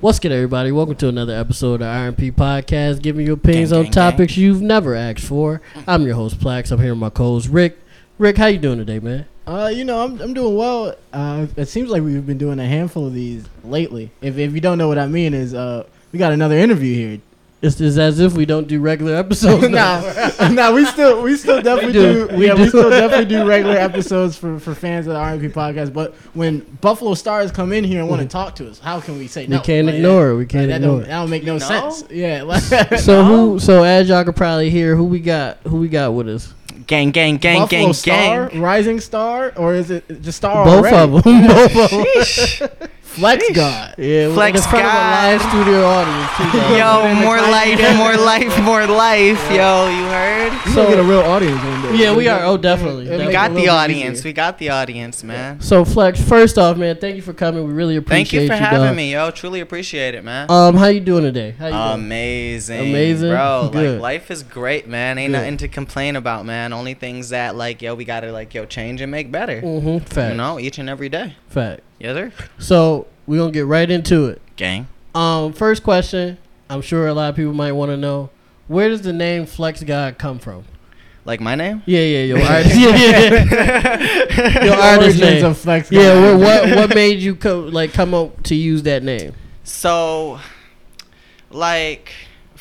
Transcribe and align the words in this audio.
What's 0.00 0.20
good, 0.20 0.30
everybody? 0.30 0.70
Welcome 0.70 0.94
to 0.94 1.08
another 1.08 1.34
episode 1.34 1.82
of 1.82 1.88
RMP 1.88 2.30
Podcast, 2.32 3.02
giving 3.02 3.26
you 3.26 3.32
opinions 3.32 3.70
Gang, 3.70 3.78
on 3.78 3.84
gang, 3.86 3.92
topics 3.92 4.36
you've 4.36 4.62
never 4.62 4.94
asked 4.94 5.24
for. 5.24 5.60
I'm 5.88 6.04
your 6.04 6.14
host, 6.14 6.38
Plax. 6.38 6.70
I'm 6.70 6.78
here 6.78 6.92
with 6.92 7.00
my 7.00 7.10
co-host, 7.10 7.48
Rick. 7.48 7.80
Rick, 8.16 8.36
how 8.36 8.46
you 8.46 8.58
doing 8.58 8.78
today, 8.78 9.00
man? 9.00 9.26
Uh, 9.44 9.72
you 9.74 9.84
know, 9.84 10.04
I'm 10.04 10.20
I'm 10.20 10.34
doing 10.34 10.54
well. 10.54 10.94
Uh, 11.12 11.48
it 11.56 11.66
seems 11.66 11.90
like 11.90 12.02
we've 12.04 12.24
been 12.24 12.38
doing 12.38 12.60
a 12.60 12.66
handful 12.66 13.08
of 13.08 13.12
these 13.12 13.44
lately. 13.64 14.12
If 14.20 14.38
if 14.38 14.52
you 14.52 14.60
don't 14.60 14.78
know 14.78 14.86
what 14.86 14.98
I 14.98 15.08
mean, 15.08 15.34
is 15.34 15.52
uh, 15.52 15.84
we 16.12 16.20
got 16.20 16.32
another 16.32 16.56
interview 16.56 16.94
here. 16.94 17.20
It's, 17.60 17.80
it's 17.80 17.96
as 17.98 18.20
if 18.20 18.34
we 18.34 18.46
don't 18.46 18.68
do 18.68 18.80
regular 18.80 19.14
episodes. 19.16 19.68
now. 19.68 20.00
nah, 20.40 20.48
nah, 20.50 20.72
we 20.72 20.84
still 20.86 21.22
we 21.22 21.36
still 21.36 21.60
definitely 21.62 21.92
do. 21.92 22.28
do. 22.28 22.36
We 22.36 22.46
yeah, 22.46 22.54
do. 22.54 22.62
we 22.62 22.68
still 22.68 22.88
definitely 22.88 23.24
do 23.26 23.44
regular 23.46 23.76
episodes 23.76 24.36
for, 24.36 24.60
for 24.60 24.74
fans 24.76 25.08
of 25.08 25.14
the 25.14 25.18
RMP 25.18 25.52
podcast. 25.52 25.92
But 25.92 26.14
when 26.34 26.60
Buffalo 26.80 27.14
Stars 27.14 27.50
come 27.50 27.72
in 27.72 27.82
here 27.82 27.98
and 28.00 28.08
want 28.08 28.22
to 28.22 28.28
talk 28.28 28.54
to 28.56 28.70
us, 28.70 28.78
how 28.78 29.00
can 29.00 29.18
we 29.18 29.26
say 29.26 29.44
Mm-hmm. 29.44 29.52
we 29.54 29.58
can't 29.60 29.86
Like, 29.86 29.96
ignore 29.96 30.30
it. 30.30 30.36
We 30.36 30.46
can't 30.46 30.68
that 30.68 30.76
ignore 30.76 30.96
don't 30.98 31.02
it. 31.02 31.06
that 31.08 31.20
don't 31.20 31.30
make 31.30 31.42
no, 31.44 31.54
No? 31.54 31.58
sense. 31.58 32.04
Yeah, 32.10 32.42
like 32.42 32.62
So 33.00 33.24
who? 33.24 33.58
So 33.58 33.82
as 33.82 34.08
y'all 34.08 34.22
could 34.24 34.36
probably 34.36 34.70
hear, 34.70 34.94
who 34.94 35.04
we 35.04 35.18
got? 35.18 35.58
Who 35.64 35.78
we 35.78 35.88
got 35.88 36.12
with 36.14 36.28
us? 36.28 36.54
Gang, 36.86 37.10
gang, 37.10 37.36
gang, 37.38 37.60
Buffalo 37.62 37.80
gang, 37.86 37.92
Star, 37.92 38.48
gang. 38.50 38.60
Rising 38.62 39.00
Star, 39.00 39.52
or 39.56 39.74
is 39.74 39.90
it 39.90 40.04
just 40.22 40.38
Star? 40.38 40.64
Both 40.64 40.86
already? 40.86 40.96
of 40.96 41.24
them. 41.24 41.46
Both 41.48 42.60
of 42.62 42.78
them. 42.78 42.88
Sheesh. 43.18 43.20
Flex 43.20 43.48
Sheesh. 43.48 43.54
God. 43.54 43.94
Yeah, 43.98 44.32
Flex 44.34 44.64
in 44.64 44.70
front 44.70 44.86
of 44.86 44.90
a 44.92 44.94
God. 44.94 45.24
live 45.24 45.42
studio 45.42 45.84
audience 45.84 46.30
too. 46.36 46.58
Yo, 46.78 47.14
more 47.26 47.36
life, 47.40 47.96
more 47.96 48.16
life, 48.16 48.62
more 48.62 48.86
life. 48.86 49.50
Yo, 49.50 49.88
you 49.88 50.04
heard? 50.06 50.52
You 50.52 50.72
So- 50.72 50.78
so, 50.84 50.88
get 50.88 50.98
a 50.98 51.02
real 51.02 51.20
audience 51.20 51.60
one 51.62 51.82
day. 51.82 51.96
Yeah, 52.04 52.14
we 52.16 52.28
are. 52.28 52.44
Oh, 52.44 52.56
definitely. 52.56 53.06
It 53.06 53.10
We 53.10 53.16
definitely. 53.16 53.32
it 53.32 53.32
got 53.32 53.54
the 53.54 53.68
audience. 53.68 54.18
easier. 54.20 54.28
We 54.28 54.32
got 54.32 54.58
the 54.58 54.70
audience, 54.70 55.24
man. 55.24 55.60
So 55.60 55.84
Flex, 55.84 56.20
first 56.22 56.56
off, 56.56 56.76
man, 56.76 56.96
thank 56.96 57.16
you 57.16 57.22
for 57.22 57.32
coming. 57.32 57.66
We 57.66 57.72
really 57.72 57.96
appreciate 57.96 58.44
it. 58.44 58.48
Thank 58.48 58.60
you 58.60 58.66
for 58.66 58.70
having 58.70 58.86
dog. 58.86 58.96
me, 58.96 59.12
yo. 59.12 59.30
Truly 59.32 59.60
appreciate 59.60 60.14
it, 60.14 60.24
man. 60.24 60.46
Um, 60.50 60.76
how 60.76 60.86
you 60.86 61.00
doing 61.00 61.24
today? 61.24 61.54
How 61.58 61.66
you 61.66 61.72
doing? 61.72 61.84
Amazing. 62.06 62.80
Amazing? 62.90 63.30
Bro, 63.30 63.70
Good. 63.72 64.00
like 64.00 64.02
life 64.02 64.30
is 64.30 64.42
great, 64.42 64.88
man. 64.88 65.18
Ain't 65.18 65.32
Good. 65.32 65.38
nothing 65.38 65.56
to 65.58 65.68
complain 65.68 66.14
about, 66.16 66.46
man. 66.46 66.72
Only 66.72 66.94
things 66.94 67.30
that 67.30 67.56
like, 67.56 67.82
yo, 67.82 67.94
we 67.94 68.04
gotta 68.04 68.30
like, 68.32 68.54
yo, 68.54 68.64
change 68.64 69.00
and 69.00 69.10
make 69.10 69.30
better. 69.32 69.60
Mm-hmm. 69.60 69.98
Fact. 70.04 70.30
You 70.30 70.36
know, 70.36 70.58
each 70.60 70.78
and 70.78 70.88
every 70.88 71.08
day. 71.08 71.34
Fact. 71.48 71.80
Yes, 71.98 72.14
sir. 72.14 72.32
So 72.58 73.06
we're 73.26 73.38
gonna 73.38 73.52
get 73.52 73.66
right 73.66 73.90
into 73.90 74.26
it. 74.26 74.40
Gang. 74.56 74.86
Um, 75.14 75.52
first 75.52 75.82
question. 75.82 76.38
I'm 76.70 76.82
sure 76.82 77.06
a 77.06 77.14
lot 77.14 77.30
of 77.30 77.36
people 77.36 77.52
might 77.54 77.72
want 77.72 77.90
to 77.90 77.96
know 77.96 78.30
where 78.66 78.88
does 78.90 79.02
the 79.02 79.12
name 79.12 79.46
Flex 79.46 79.82
God 79.82 80.18
come 80.18 80.38
from? 80.38 80.64
Like 81.24 81.40
my 81.40 81.54
name? 81.54 81.82
Yeah, 81.86 82.00
yeah, 82.00 82.22
your 82.24 82.38
artist. 82.42 82.76
yeah, 82.76 82.88
yeah. 82.96 83.30
Your 84.64 84.76
The 84.76 84.82
artist 84.82 85.20
origins 85.20 85.20
name. 85.20 85.44
of 85.44 85.58
Flex 85.58 85.90
Yeah, 85.90 86.14
God. 86.14 86.40
what, 86.40 86.64
what 86.68 86.76
what 86.76 86.94
made 86.94 87.18
you 87.18 87.34
co- 87.34 87.60
like 87.60 87.92
come 87.92 88.14
up 88.14 88.42
to 88.44 88.54
use 88.54 88.82
that 88.84 89.02
name? 89.02 89.34
So, 89.64 90.38
like, 91.50 92.12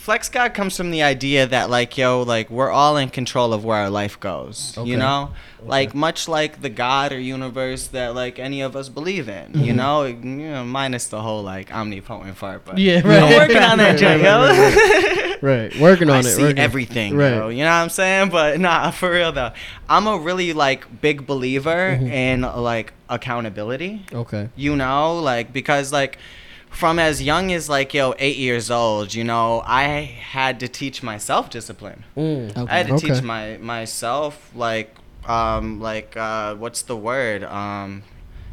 Flex 0.07 0.29
God 0.29 0.53
comes 0.53 0.77
from 0.77 0.89
the 0.91 1.03
idea 1.03 1.45
that, 1.47 1.69
like, 1.69 1.97
yo, 1.97 2.21
like, 2.21 2.49
we're 2.49 2.71
all 2.71 2.95
in 2.95 3.09
control 3.09 3.51
of 3.51 3.65
where 3.65 3.75
our 3.75 3.89
life 3.89 4.17
goes. 4.21 4.73
Okay. 4.77 4.89
You 4.89 4.95
know? 4.95 5.31
Like, 5.61 5.93
much 5.93 6.29
like 6.29 6.61
the 6.61 6.69
God 6.69 7.11
or 7.11 7.19
universe 7.19 7.87
that, 7.87 8.15
like, 8.15 8.39
any 8.39 8.61
of 8.61 8.77
us 8.77 8.87
believe 8.87 9.27
in. 9.27 9.51
You 9.65 9.73
Mhm. 9.73 9.75
know? 9.75 10.05
You 10.05 10.15
know? 10.49 10.63
Minus 10.63 11.07
the 11.07 11.21
whole, 11.21 11.43
like, 11.43 11.73
omnipotent 11.75 12.37
part. 12.37 12.63
But 12.63 12.77
Yeah, 12.77 13.01
right. 13.05 13.35
working 13.37 13.57
on 13.61 13.79
that, 13.79 13.97
Jay, 13.99 14.23
yo. 14.23 15.35
Right, 15.45 15.77
working 15.77 16.09
on 16.09 16.15
I 16.15 16.19
it. 16.19 16.23
see 16.23 16.41
working. 16.41 16.57
everything, 16.57 17.17
Right. 17.17 17.35
bro. 17.35 17.49
You 17.49 17.65
know 17.65 17.69
what 17.69 17.75
I'm 17.75 17.89
saying? 17.89 18.29
But 18.29 18.61
nah, 18.61 18.89
for 18.99 19.11
real 19.11 19.33
though, 19.33 19.51
I'm 19.89 20.07
a 20.07 20.17
really 20.17 20.53
like 20.53 21.01
big 21.01 21.27
believer 21.27 21.99
Mhm. 22.01 22.09
in 22.09 22.41
like 22.41 22.93
accountability 23.09 24.03
Okay. 24.13 24.49
you 24.55 24.75
know 24.75 25.19
like 25.19 25.53
because 25.53 25.93
like 25.93 26.17
from 26.79 26.99
as 26.99 27.21
young 27.31 27.51
as 27.51 27.67
like 27.69 27.93
yo 27.93 28.13
eight 28.19 28.37
years 28.37 28.69
old 28.69 29.13
you 29.13 29.23
know 29.23 29.63
i 29.65 29.85
had 30.37 30.59
to 30.59 30.67
teach 30.67 30.97
myself 31.11 31.49
discipline 31.49 32.03
Mm. 32.15 32.55
Okay. 32.57 32.71
i 32.73 32.77
had 32.77 32.87
to 32.87 32.93
Okay. 32.93 33.07
teach 33.13 33.21
my 33.23 33.57
myself 33.57 34.33
like 34.67 34.89
um 35.27 35.65
like 35.89 36.15
uh 36.17 36.53
what's 36.55 36.81
the 36.83 36.95
word 37.09 37.43
um 37.43 38.03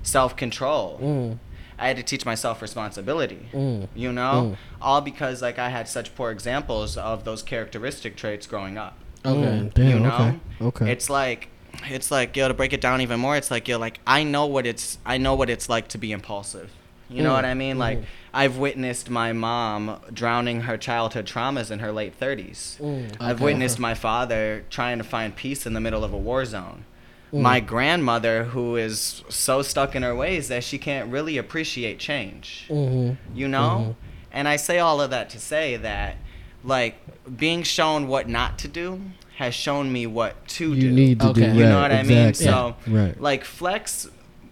self-control 0.02 0.98
Mm. 1.02 1.38
i 1.78 1.88
had 1.88 1.96
to 1.96 2.02
teach 2.02 2.24
myself 2.24 2.62
responsibility 2.62 3.48
Mm. 3.52 3.88
you 3.94 4.12
know 4.12 4.36
Mm. 4.52 4.56
all 4.80 5.00
because 5.00 5.42
like 5.42 5.58
i 5.58 5.68
had 5.68 5.88
such 5.88 6.14
poor 6.14 6.30
examples 6.30 6.96
of 6.96 7.24
those 7.24 7.42
characteristic 7.42 8.16
traits 8.16 8.46
growing 8.46 8.76
up 8.78 8.94
Okay. 9.26 9.40
Mm. 9.40 9.74
Damn. 9.74 9.88
You 9.88 9.98
know? 10.00 10.14
Okay. 10.14 10.66
Okay. 10.68 10.92
it's 10.92 11.08
like 11.10 11.48
it's 11.96 12.10
like 12.10 12.36
yo 12.36 12.48
to 12.48 12.54
break 12.54 12.72
it 12.72 12.80
down 12.80 13.00
even 13.00 13.18
more 13.18 13.36
it's 13.36 13.50
like 13.50 13.66
yo 13.68 13.78
like 13.78 13.98
i 14.06 14.22
know 14.22 14.46
what 14.46 14.64
it's 14.66 14.98
i 15.04 15.16
know 15.18 15.34
what 15.34 15.48
it's 15.50 15.68
like 15.68 15.88
to 15.88 15.98
be 15.98 16.12
impulsive 16.12 16.70
you 17.10 17.22
know 17.22 17.30
Mm, 17.30 17.34
what 17.34 17.44
i 17.44 17.54
mean 17.54 17.78
like 17.78 17.98
mhm. 17.98 18.04
i've 18.32 18.56
witnessed 18.56 19.10
my 19.10 19.32
mom 19.32 19.98
drowning 20.12 20.62
her 20.62 20.76
childhood 20.78 21.26
traumas 21.26 21.70
in 21.70 21.78
her 21.80 21.92
late 21.92 22.18
30s 22.18 22.78
Mm. 22.80 23.14
i've 23.20 23.40
witnessed 23.40 23.78
my 23.78 23.94
father 23.94 24.64
trying 24.70 24.98
to 24.98 25.04
find 25.04 25.36
peace 25.36 25.66
in 25.66 25.74
the 25.74 25.80
middle 25.80 26.02
of 26.04 26.12
a 26.12 26.16
war 26.18 26.44
zone 26.44 26.84
Mm. 27.32 27.40
my 27.42 27.60
grandmother 27.60 28.44
who 28.44 28.76
is 28.76 29.22
so 29.28 29.60
stuck 29.62 29.94
in 29.96 30.02
her 30.02 30.14
ways 30.14 30.48
that 30.48 30.62
she 30.64 30.78
can't 30.78 31.10
really 31.10 31.36
appreciate 31.36 31.98
change 31.98 32.66
Mhm. 32.70 33.16
you 33.34 33.48
know 33.48 33.70
Mhm. 33.76 33.94
and 34.32 34.48
i 34.48 34.56
say 34.56 34.78
all 34.78 35.00
of 35.00 35.10
that 35.10 35.28
to 35.30 35.38
say 35.38 35.76
that 35.76 36.16
like 36.64 36.94
being 37.36 37.62
shown 37.62 38.08
what 38.08 38.28
not 38.28 38.58
to 38.60 38.68
do 38.68 39.00
has 39.36 39.52
shown 39.54 39.92
me 39.92 40.06
what 40.06 40.46
to 40.46 40.72
You 40.74 40.80
do 40.80 40.90
need 40.92 41.18
to 41.20 41.24
do. 41.26 41.30
Okay. 41.32 41.48
Right, 41.48 41.56
You 41.56 41.64
know 41.64 41.80
what 41.80 41.90
I 41.90 42.04
mean? 42.04 42.28
exactly. 42.28 42.46
So, 42.46 42.76
right. 42.98 43.20
like 43.20 43.44
flex 43.44 44.06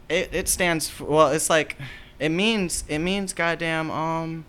it, 0.08 0.28
it 0.32 0.48
stands 0.48 0.88
for 0.88 1.04
well 1.04 1.28
it's 1.28 1.48
like 1.48 1.76
it 2.22 2.28
means 2.30 2.84
it 2.88 3.00
means 3.00 3.32
goddamn 3.32 3.90
um 3.90 4.44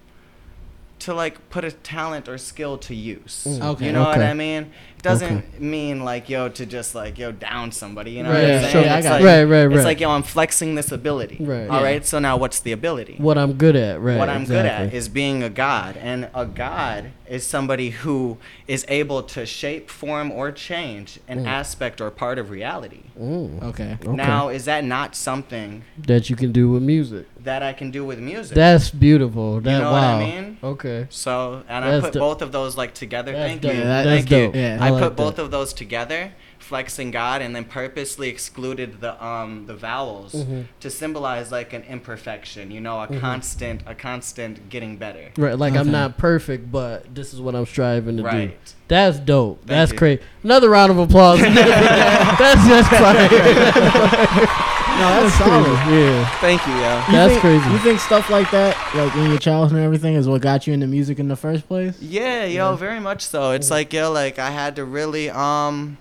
to 1.00 1.14
like 1.14 1.50
put 1.50 1.64
a 1.66 1.72
talent 1.72 2.30
or 2.30 2.38
skill 2.38 2.78
to 2.78 2.94
use 2.96 3.46
Mm. 3.50 3.62
Okay. 3.72 3.86
you 3.88 3.92
know 3.92 4.04
what 4.04 4.22
i 4.22 4.34
mean 4.34 4.72
it 4.93 4.93
doesn't 5.04 5.38
Okay. 5.38 5.60
mean 5.60 6.04
like 6.04 6.30
yo 6.30 6.50
to 6.50 6.66
just 6.66 6.96
like 6.96 7.20
yo 7.20 7.32
down 7.32 7.72
somebody 7.72 8.12
you 8.12 8.24
know 8.24 8.32
Right, 8.32 8.42
what 8.44 8.52
i'm 8.52 8.62
saying 8.62 8.72
sure, 8.72 8.82
I 8.94 9.02
got 9.02 9.12
like. 9.12 9.24
Right, 9.24 9.44
right, 9.44 9.66
right. 9.66 9.76
it's 9.76 9.86
like 9.86 10.00
yo 10.00 10.10
i'm 10.10 10.24
flexing 10.24 10.74
this 10.76 10.92
ability 10.92 11.38
Right. 11.40 11.68
All 11.70 11.80
Yeah. 11.82 11.86
right. 11.86 12.06
so 12.06 12.18
now 12.20 12.38
what's 12.38 12.60
the 12.62 12.72
ability 12.72 13.16
what 13.20 13.38
I'm 13.38 13.54
good 13.54 13.76
at. 13.76 14.02
Right. 14.02 14.18
what 14.18 14.30
I'm 14.30 14.46
good 14.46 14.66
at 14.66 14.94
is 14.94 15.10
being 15.10 15.44
a 15.44 15.50
god, 15.50 15.96
and 15.98 16.30
a 16.34 16.46
god 16.46 17.12
is 17.28 17.46
somebody 17.46 17.90
who 17.90 18.38
is 18.68 18.86
able 18.88 19.24
to 19.24 19.46
shape, 19.46 19.90
form, 19.90 20.32
or 20.32 20.52
change 20.52 21.20
an 21.28 21.44
Mm. 21.44 21.48
aspect 21.48 22.00
or 22.00 22.10
part 22.12 22.38
of 22.38 22.50
reality. 22.50 23.00
Mm. 23.20 23.64
Okay. 23.64 23.98
Okay. 24.04 24.12
Now, 24.12 24.50
is 24.50 24.66
that 24.66 24.84
not 24.84 25.16
something 25.16 25.84
that 25.98 26.30
you 26.30 26.36
can 26.36 26.52
do 26.52 26.70
with 26.70 26.84
music. 26.84 27.26
that 27.44 27.62
I 27.62 27.74
can 27.74 27.92
do 27.92 28.06
with 28.06 28.20
music? 28.20 28.56
That's 28.56 28.90
beautiful. 28.90 29.60
That 29.62 29.72
you 29.72 29.78
know 29.80 29.92
what 29.92 30.04
I 30.04 30.20
mean? 30.20 30.58
Okay. 30.64 31.08
so, 31.10 31.64
and 31.68 31.84
That's 31.84 31.98
I 32.06 32.08
put 32.08 32.14
dope. 32.14 32.22
both 32.22 32.42
of 32.42 32.52
those 32.54 32.78
like 32.78 32.94
together. 32.94 33.32
That's 33.34 33.50
Thank 33.50 33.62
dope. 33.62 33.74
you. 33.74 33.80
Yeah, 33.80 33.84
that- 33.86 34.04
That's 34.04 34.16
Thank 34.30 34.32
you. 34.32 34.46
dope. 34.48 34.56
Yeah. 34.56 34.78
I, 34.80 34.90
I 34.96 35.00
put 35.00 35.08
like 35.10 35.16
both 35.16 35.40
of 35.40 35.52
those 35.52 35.74
together, 35.74 36.32
flexing 36.60 37.12
God, 37.12 37.42
and 37.42 37.56
then 37.56 37.66
purposely 37.66 38.30
excluded 38.30 39.02
the 39.02 39.22
um 39.24 39.66
the 39.66 39.76
vowels 39.76 40.34
Mhm. 40.34 40.66
to 40.80 40.90
symbolize 40.90 41.52
like 41.52 41.74
an 41.74 41.84
imperfection. 41.84 42.72
You 42.72 42.82
know, 42.82 43.02
a 43.02 43.08
Mhm. 43.08 43.20
constant, 43.20 43.82
a 43.86 43.96
constant 43.96 44.70
getting 44.70 44.98
better. 44.98 45.30
Right. 45.38 45.58
Like 45.58 45.74
I'm 45.76 45.92
not 45.92 46.18
perfect, 46.18 46.72
but 46.72 47.14
this 47.14 47.34
is 47.34 47.42
what 47.42 47.56
I'm 47.56 47.66
striving 47.66 48.18
to 48.18 48.24
do. 48.24 48.28
Right. 48.28 48.58
That's 48.88 49.20
dope. 49.20 49.60
Thank 49.60 49.68
that's 49.68 49.92
you. 49.92 49.98
great. 49.98 50.22
Another 50.44 50.70
round 50.70 50.92
of 50.92 50.98
applause. 51.00 51.40
that's 51.42 52.68
just 52.68 52.90
fire. 52.90 54.48
No, 55.00 55.10
that's 55.22 55.36
crazy. 55.38 55.50
solid. 55.50 55.92
Yeah. 55.94 56.30
Thank 56.40 56.68
you, 56.68 56.74
yo. 56.74 56.80
You 56.80 57.12
That's 57.12 57.32
think, 57.34 57.42
crazy. 57.42 57.70
You 57.72 57.78
think 57.80 58.00
stuff 58.00 58.30
like 58.30 58.50
that, 58.52 58.78
like 58.96 59.16
in 59.16 59.30
your 59.30 59.40
childhood 59.40 59.78
and 59.78 59.86
everything, 59.86 60.14
is 60.16 60.28
what 60.28 60.42
got 60.42 60.68
you 60.68 60.74
into 60.74 60.88
music 60.88 61.20
in 61.20 61.28
the 61.28 61.36
first 61.36 61.68
place? 61.68 62.00
Yeah, 62.02 62.46
yo, 62.46 62.76
very 62.76 63.00
much 63.00 63.22
so. 63.22 63.52
It's 63.52 63.72
like 63.72 63.92
yo, 63.92 64.12
like 64.12 64.40
I 64.40 64.52
had 64.52 64.76
to 64.78 64.86
really 64.86 65.30
um, 65.30 65.98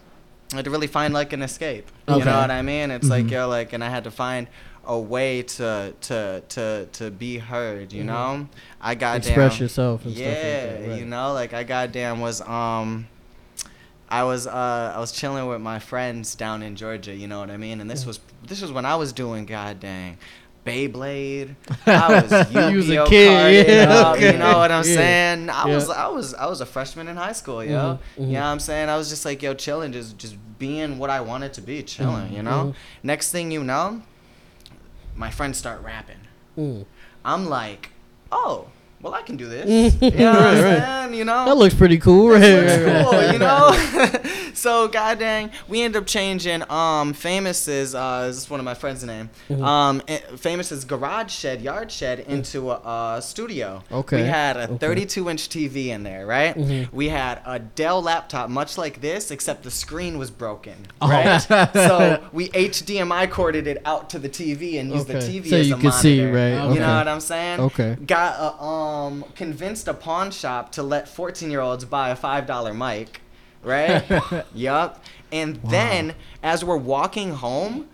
I 0.52 0.56
had 0.56 0.64
to 0.66 0.70
really 0.70 0.86
find 0.86 1.14
like 1.14 1.32
an 1.32 1.42
escape. 1.42 1.90
Okay. 2.08 2.18
You 2.18 2.24
know 2.24 2.36
what 2.38 2.50
I 2.50 2.62
mean? 2.62 2.90
It's 2.90 3.08
like 3.08 3.26
Mhm. 3.26 3.30
yo, 3.30 3.48
like, 3.48 3.72
and 3.72 3.82
I 3.82 3.88
had 3.88 4.04
to 4.04 4.10
find 4.10 4.46
a 4.86 4.98
way 4.98 5.42
to 5.42 5.94
to 6.02 6.42
to 6.50 6.86
to 6.92 7.10
be 7.10 7.38
heard. 7.38 7.92
You 7.92 8.02
Mhm. 8.02 8.06
know, 8.06 8.48
I 8.80 8.94
got 8.94 9.18
Express 9.18 9.58
yourself 9.58 10.04
and 10.04 10.12
yeah, 10.14 10.26
stuff 10.26 10.34
like 10.42 10.80
that. 10.82 10.88
Right. 10.90 10.98
you 10.98 11.06
know, 11.06 11.32
like 11.32 11.54
I 11.54 11.62
goddamn 11.64 12.20
was 12.20 12.40
um. 12.42 13.06
I 14.12 14.24
was 14.24 14.46
uh 14.46 14.92
I 14.94 15.00
was 15.00 15.10
chilling 15.10 15.46
with 15.46 15.60
my 15.62 15.78
friends 15.78 16.34
down 16.34 16.62
in 16.62 16.76
Georgia, 16.76 17.14
you 17.14 17.26
know 17.26 17.40
what 17.40 17.50
I 17.50 17.56
mean? 17.56 17.80
And 17.80 17.90
this 17.90 18.04
was 18.04 18.20
this 18.46 18.60
was 18.60 18.70
when 18.70 18.84
I 18.84 18.96
was 18.96 19.12
doing 19.14 19.46
god 19.46 19.80
dang 19.80 20.18
Beyblade. 20.66 21.56
I 21.86 22.22
was 22.22 22.30
a 22.30 22.46
Yu-Gi-Oh 22.70 23.08
kid, 23.08 23.66
yeah, 23.76 23.90
up, 23.90 24.20
you 24.20 24.36
know 24.38 24.58
what 24.58 24.70
I'm 24.70 24.84
Yeah. 24.86 24.94
saying? 24.94 25.50
I 25.50 25.66
Yeah. 25.66 25.74
was 25.74 25.88
I 25.90 26.08
was 26.08 26.34
I 26.34 26.46
was 26.46 26.60
a 26.60 26.66
freshman 26.66 27.08
in 27.08 27.16
high 27.16 27.32
school, 27.32 27.64
yo. 27.64 27.72
Mhm, 27.72 27.98
mhm. 27.98 28.26
You 28.28 28.32
know 28.34 28.40
what 28.40 28.46
I'm 28.46 28.60
saying? 28.60 28.88
I 28.88 28.96
was 28.96 29.08
just 29.08 29.24
like, 29.24 29.42
yo, 29.42 29.54
chilling, 29.54 29.92
just 29.92 30.18
just 30.18 30.36
being 30.58 30.98
what 30.98 31.10
I 31.10 31.20
wanted 31.22 31.54
to 31.54 31.62
be, 31.62 31.82
chilling, 31.82 32.28
Mhm, 32.30 32.36
you 32.36 32.42
know? 32.42 32.60
mhm. 32.66 32.74
Next 33.02 33.32
thing 33.32 33.50
you 33.50 33.64
know, 33.64 34.02
my 35.16 35.30
friends 35.30 35.58
start 35.58 35.82
rapping. 35.82 36.20
Mm. 36.56 36.84
I'm 37.24 37.46
like, 37.48 37.90
oh, 38.30 38.68
well, 39.02 39.14
I 39.14 39.22
can 39.22 39.36
do 39.36 39.48
this. 39.48 39.94
You 40.02 40.10
know 40.10 40.32
Right, 40.32 40.62
right. 40.62 41.12
You 41.12 41.24
know? 41.24 41.44
That 41.44 41.56
looks 41.56 41.74
pretty 41.74 41.98
cool. 41.98 42.30
Right. 42.30 42.40
Looks 42.40 42.82
right. 42.82 43.04
cool, 43.10 43.32
you 43.32 43.38
know. 43.38 43.70
so 44.62 44.86
god 44.88 45.18
dang, 45.18 45.50
we 45.68 45.82
end 45.82 45.96
up 45.96 46.06
changing 46.06 46.62
um 46.70 47.12
Famous's 47.12 47.94
uh 47.94 48.26
this 48.28 48.36
is 48.38 48.48
one 48.50 48.60
of 48.60 48.64
my 48.64 48.74
friends' 48.74 49.02
name. 49.04 49.28
Mhm. 49.50 49.62
Um 49.64 50.02
eh, 50.08 50.18
Famous's 50.36 50.84
garage 50.84 51.32
shed, 51.32 51.60
yard 51.62 51.90
shed 51.90 52.20
into 52.20 52.70
a, 52.70 52.74
uh 52.76 53.20
studio. 53.20 53.82
Okay, 53.90 54.22
We 54.22 54.28
had 54.28 54.56
a 54.56 54.64
okay. 54.64 54.78
32 54.78 55.28
inch 55.30 55.48
TV 55.48 55.86
in 55.88 56.02
there, 56.04 56.26
right? 56.26 56.54
Mhm. 56.56 56.92
We 56.92 57.08
had 57.08 57.40
a 57.44 57.58
Dell 57.58 58.00
laptop 58.02 58.48
much 58.50 58.78
like 58.78 59.00
this 59.00 59.30
except 59.30 59.62
the 59.64 59.70
screen 59.70 60.16
was 60.18 60.30
broken. 60.30 60.76
Oh. 61.00 61.08
Right? 61.08 61.38
so 61.72 62.22
we 62.32 62.48
HDMI 62.50 63.30
corded 63.30 63.66
it 63.66 63.82
out 63.84 64.10
to 64.10 64.18
the 64.20 64.28
TV 64.28 64.78
and 64.78 64.90
used 64.92 65.10
Okay. 65.10 65.18
the 65.18 65.40
TV 65.40 65.48
So 65.50 65.56
as 65.56 65.68
you 65.68 65.74
a 65.74 65.78
could 65.78 65.94
see, 65.94 66.18
monitor. 66.20 66.36
right? 66.36 66.74
You 66.74 66.80
know 66.80 66.94
what 66.98 67.08
I'm 67.08 67.20
saying? 67.20 67.60
Okay. 67.60 67.96
Got 68.06 68.32
a, 68.38 68.62
um 68.62 69.24
convinced 69.34 69.88
a 69.88 69.94
pawn 69.94 70.30
shop 70.30 70.70
to 70.72 70.82
let 70.82 71.08
14 71.08 71.50
year 71.50 71.60
olds 71.60 71.84
buy 71.84 72.10
a 72.10 72.16
five 72.16 72.46
dollar 72.46 72.72
mic, 72.74 73.20
right? 73.62 74.44
yup. 74.54 75.04
And 75.30 75.56
then 75.64 76.14
as 76.42 76.64
we're 76.64 76.76
walking 76.76 77.32
home. 77.32 77.88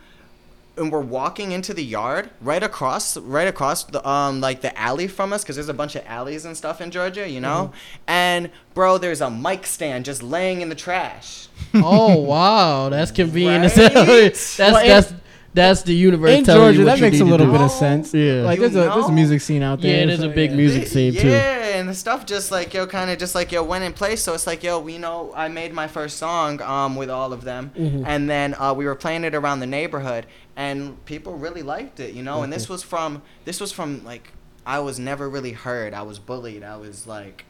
And 0.76 0.93
we're 0.93 1.00
walking 1.00 1.50
into 1.50 1.75
the 1.75 1.82
yard 1.82 2.31
right 2.41 2.62
across, 2.62 3.17
right 3.17 3.49
across 3.49 3.82
the 3.82 4.09
um 4.09 4.41
like 4.41 4.61
the 4.61 4.79
alley 4.79 5.09
from 5.09 5.32
us, 5.32 5.43
because 5.43 5.56
there's 5.56 5.69
a 5.69 5.75
bunch 5.75 5.97
of 5.97 6.06
alleys 6.06 6.44
and 6.44 6.56
stuff 6.56 6.81
in 6.81 6.93
Georgia, 6.93 7.29
you 7.29 7.41
know. 7.41 7.73
Mm-hmm. 7.73 8.03
And 8.06 8.50
bro, 8.75 8.97
there's 8.97 9.20
a 9.20 9.29
mic 9.29 9.67
stand 9.67 10.05
just 10.05 10.23
laying 10.23 10.61
in 10.61 10.69
the 10.69 10.76
trash. 10.76 11.49
Oh 11.75 12.19
wow, 12.19 12.91
that's 12.91 13.11
convenient. 13.23 13.76
Right? 13.76 13.94
that's 13.97 14.56
Well, 14.59 14.87
that's 14.87 15.12
that's 15.55 15.83
the 15.83 15.95
universe 15.95 16.31
In 16.31 16.45
telling 16.45 16.61
Georgia, 16.75 16.79
you 16.81 16.85
what 16.85 16.91
that 16.93 16.99
you 16.99 17.03
makes 17.03 17.17
a 17.21 17.25
need 17.25 17.25
to 17.27 17.31
little 17.31 17.47
do. 17.47 17.53
bit 17.53 17.61
of 17.62 17.71
sense. 17.71 18.12
Yeah. 18.15 18.43
Like 18.43 18.56
You 18.61 18.69
there's 18.69 18.75
a 18.77 18.91
there's 18.91 19.05
a 19.06 19.09
know? 19.09 19.15
music 19.15 19.41
scene 19.41 19.62
out 19.62 19.81
there. 19.81 20.00
Yeah, 20.00 20.06
there's 20.06 20.21
so, 20.21 20.31
a 20.31 20.35
big 20.35 20.50
yeah. 20.50 20.56
music 20.56 20.87
scene 20.87 21.12
too. 21.15 21.29
Yeah, 21.29 21.77
and 21.79 21.89
the 21.89 21.95
stuff 21.95 22.27
just 22.27 22.50
like 22.50 22.73
yo, 22.75 22.87
kind 22.87 23.11
of 23.11 23.19
just 23.19 23.35
like 23.35 23.50
yo 23.50 23.62
went 23.62 23.83
in 23.85 23.93
place. 23.93 24.23
So 24.23 24.35
it's 24.35 24.47
like 24.47 24.62
yo, 24.62 24.79
we 24.79 24.99
know 24.99 25.33
I 25.35 25.49
made 25.49 25.73
my 25.73 25.89
first 25.89 26.19
song 26.19 26.61
um 26.62 26.97
with 26.97 27.11
all 27.11 27.33
of 27.33 27.43
them, 27.45 27.73
Mhm. 27.77 28.05
and 28.06 28.29
then 28.29 28.55
uh, 28.59 28.75
we 28.77 28.85
were 28.85 28.95
playing 28.95 29.25
it 29.25 29.35
around 29.35 29.61
the 29.61 29.67
neighborhood, 29.67 30.27
and 30.56 31.03
people 31.06 31.37
really 31.37 31.62
liked 31.62 31.99
it, 31.99 32.15
you 32.15 32.23
know. 32.23 32.43
And 32.43 32.53
this 32.53 32.69
was 32.69 32.83
from 32.83 33.23
this 33.44 33.59
was 33.61 33.73
from 33.73 34.05
like 34.05 34.33
I 34.67 34.81
was 34.81 34.99
never 34.99 35.29
really 35.31 35.53
heard. 35.53 35.94
I 35.94 36.03
was 36.03 36.19
bullied. 36.19 36.62
I 36.62 36.77
was 36.77 37.06
like 37.06 37.47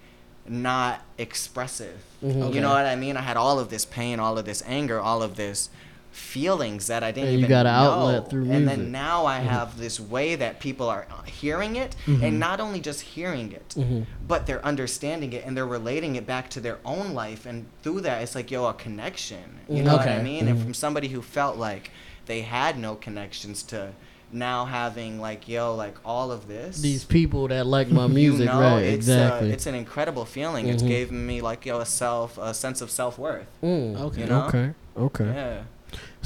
not 0.47 1.03
expressive. 1.19 1.99
Mhm. 2.25 2.43
Okay. 2.45 2.55
You 2.55 2.61
know 2.63 2.71
what 2.71 2.87
I 2.87 2.97
mean? 2.97 3.17
I 3.17 3.23
had 3.23 3.37
all 3.37 3.59
of 3.59 3.69
this 3.71 3.85
pain, 3.85 4.19
all 4.19 4.39
of 4.39 4.45
this 4.47 4.63
anger, 4.67 4.99
all 5.01 5.23
of 5.23 5.37
this 5.37 5.69
feelings 6.11 6.87
that 6.89 7.03
I 7.03 7.13
didn't 7.13 7.33
you 7.33 7.39
even 7.39 7.51
know. 7.51 7.67
outlet 7.67 8.31
through 8.31 8.43
And 8.43 8.51
music. 8.51 8.69
Mm-hmm. 8.69 8.83
then 8.83 8.93
now 8.93 9.27
I 9.27 9.39
have 9.39 9.79
this 9.79 10.01
way 10.01 10.35
that 10.37 10.61
people 10.61 10.89
are 10.89 11.07
uh, 11.11 11.23
hearing 11.23 11.77
it, 11.77 11.95
Mhm. 12.07 12.23
and 12.23 12.41
not 12.41 12.61
only 12.61 12.81
just 12.81 13.01
hearing 13.01 13.53
it, 13.53 13.75
Mhm. 13.77 14.05
but 14.27 14.47
they're 14.47 14.65
understanding 14.65 15.33
it 15.33 15.45
and 15.47 15.57
they're 15.57 15.67
relating 15.67 16.17
it 16.17 16.27
back 16.27 16.49
to 16.51 16.61
their 16.61 16.79
own 16.85 17.15
life, 17.15 17.47
and 17.47 17.67
through 17.83 18.01
that, 18.03 18.23
it's 18.23 18.35
like 18.35 18.51
yo 18.51 18.67
a 18.67 18.75
connection. 18.75 19.61
You 19.69 19.83
Mhm. 19.83 19.85
know 19.85 19.97
what 19.97 20.09
I 20.09 20.23
mean? 20.23 20.49
And 20.49 20.59
Mhm. 20.59 20.63
from 20.63 20.75
somebody 20.75 21.09
who 21.09 21.23
felt 21.23 21.57
like 21.57 21.91
they 22.27 22.43
had 22.43 22.79
no 22.79 22.95
connections 22.95 23.63
to 23.65 23.89
now 24.31 24.67
having 24.67 25.19
like 25.19 25.49
yo 25.49 25.75
like 25.75 25.97
all 26.05 26.31
of 26.31 26.49
this 26.49 26.83
These 26.83 27.05
people 27.05 27.49
that 27.49 27.67
like 27.67 27.89
my 27.91 28.07
music, 28.21 28.41
you 28.41 28.45
know, 28.47 28.61
right? 28.61 28.83
it's, 28.85 29.09
exactly. 29.09 29.49
uh, 29.51 29.53
it's 29.55 29.65
an 29.67 29.75
incredible 29.75 30.27
feeling. 30.27 30.69
It's 30.69 30.83
Mhm. 30.83 30.89
given 30.89 31.27
me 31.27 31.41
like 31.41 31.65
yo 31.65 31.79
a 31.81 31.87
self, 31.87 32.37
a 32.37 32.53
sense 32.53 32.83
of 32.83 32.91
self 32.91 33.19
worth. 33.19 33.47
Mm. 33.63 33.99
Okay. 33.99 34.21
You 34.21 34.27
know? 34.27 34.45
Okay. 34.49 34.71
Okay. 34.99 35.25
Yeah. 35.25 35.59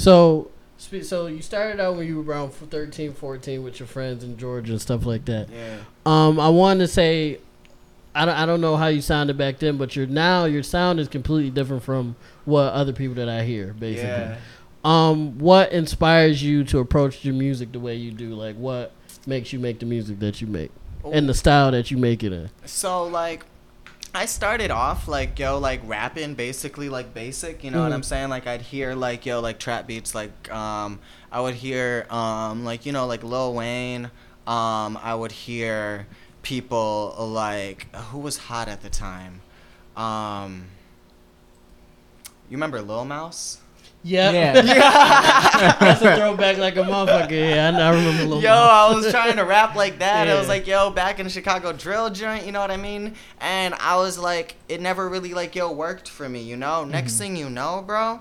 So, 0.02 0.50
so 0.78 1.26
you 1.28 1.42
started 1.42 1.78
out 1.78 1.96
when 1.96 2.08
you 2.08 2.20
were 2.20 2.32
around 2.32 2.50
13, 2.50 3.14
14 3.14 3.62
with 3.62 3.78
your 3.78 3.86
friends 3.86 4.24
in 4.24 4.36
Georgia 4.36 4.72
and 4.72 4.80
stuff 4.80 5.06
like 5.06 5.24
that. 5.26 5.48
Yeah. 5.48 5.78
Um, 6.04 6.40
I 6.40 6.48
wanted 6.48 6.80
to 6.80 6.88
say, 6.88 7.38
I 8.12 8.24
don't, 8.24 8.34
I 8.34 8.44
don't 8.44 8.60
know 8.60 8.76
how 8.76 8.88
you 8.88 9.00
sounded 9.00 9.38
back 9.38 9.60
then, 9.60 9.76
but 9.76 9.94
your 9.94 10.08
now 10.08 10.44
your 10.44 10.64
sound 10.64 10.98
is 10.98 11.06
completely 11.06 11.50
different 11.50 11.84
from 11.84 12.16
what 12.44 12.72
other 12.72 12.92
people 12.92 13.14
that 13.14 13.28
I 13.28 13.44
hear, 13.44 13.74
basically. 13.74 14.08
Yeah. 14.08 14.38
Um, 14.84 15.38
what 15.38 15.70
inspires 15.70 16.42
you 16.42 16.64
to 16.64 16.80
approach 16.80 17.24
your 17.24 17.34
music 17.34 17.70
the 17.70 17.78
way 17.78 17.94
you 17.94 18.10
do? 18.10 18.34
Like, 18.34 18.56
what 18.56 18.90
makes 19.24 19.52
you 19.52 19.60
make 19.60 19.78
the 19.78 19.86
music 19.86 20.18
that 20.18 20.40
you 20.40 20.48
make 20.48 20.72
and 21.12 21.28
the 21.28 21.34
style 21.34 21.70
that 21.70 21.92
you 21.92 21.96
make 21.96 22.24
it 22.24 22.32
in? 22.32 22.50
So 22.64 23.04
like 23.04 23.44
I 24.14 24.26
started 24.26 24.70
off 24.70 25.08
like 25.08 25.38
yo 25.38 25.58
like 25.58 25.80
rapping 25.84 26.34
basically 26.34 26.88
like 26.90 27.14
basic, 27.14 27.64
you 27.64 27.70
know 27.70 27.82
what 27.82 27.92
Mhm. 27.92 27.94
I'm 27.94 28.02
saying? 28.02 28.28
Like 28.28 28.46
I'd 28.46 28.60
hear 28.60 28.94
like 28.94 29.24
yo 29.24 29.40
like 29.40 29.58
trap 29.58 29.86
beats 29.86 30.14
like 30.14 30.52
um 30.52 31.00
I 31.30 31.40
would 31.40 31.54
hear 31.54 32.06
um 32.10 32.64
like 32.64 32.84
you 32.84 32.92
know 32.92 33.06
like 33.06 33.22
Lil 33.24 33.54
Wayne, 33.54 34.10
um 34.46 34.98
I 35.02 35.14
would 35.14 35.32
hear 35.32 36.06
people 36.42 37.14
like 37.18 37.94
who 37.94 38.18
was 38.18 38.36
hot 38.36 38.68
at 38.68 38.82
the 38.82 38.90
time. 38.90 39.40
Um 39.96 40.66
you 42.50 42.56
remember 42.58 42.82
Lil 42.82 43.06
Mouse? 43.06 43.58
Yep. 44.04 44.34
Yeah. 44.34 44.52
That's 45.80 46.02
a 46.02 46.16
throwback 46.18 46.58
like 46.58 46.76
a 46.76 46.80
motherfucker. 46.82 47.30
Yeah, 47.30 47.70
I, 47.76 47.80
I 47.80 47.90
remember. 47.94 48.24
Lil 48.24 48.42
Yo, 48.42 48.50
I 48.52 48.92
was 48.94 49.10
trying 49.10 49.36
to 49.36 49.44
rap 49.44 49.74
like 49.76 50.00
that. 50.00 50.28
I 50.28 50.34
was 50.38 50.48
like, 50.48 50.66
yo, 50.66 50.90
back 50.90 51.18
in 51.20 51.24
the 51.24 51.30
Chicago 51.30 51.72
drill 51.72 52.10
joint, 52.10 52.44
you 52.44 52.52
know 52.52 52.60
what 52.60 52.70
I 52.70 52.76
mean? 52.76 53.14
And 53.40 53.74
I 53.74 53.96
was 53.96 54.18
like, 54.18 54.56
it 54.68 54.80
never 54.80 55.08
really 55.08 55.34
like, 55.34 55.54
yo, 55.54 55.70
worked 55.70 56.08
for 56.08 56.28
me, 56.28 56.42
you 56.42 56.56
know? 56.56 56.84
Next 56.84 57.16
thing 57.18 57.36
you 57.36 57.48
know, 57.48 57.84
bro, 57.86 58.20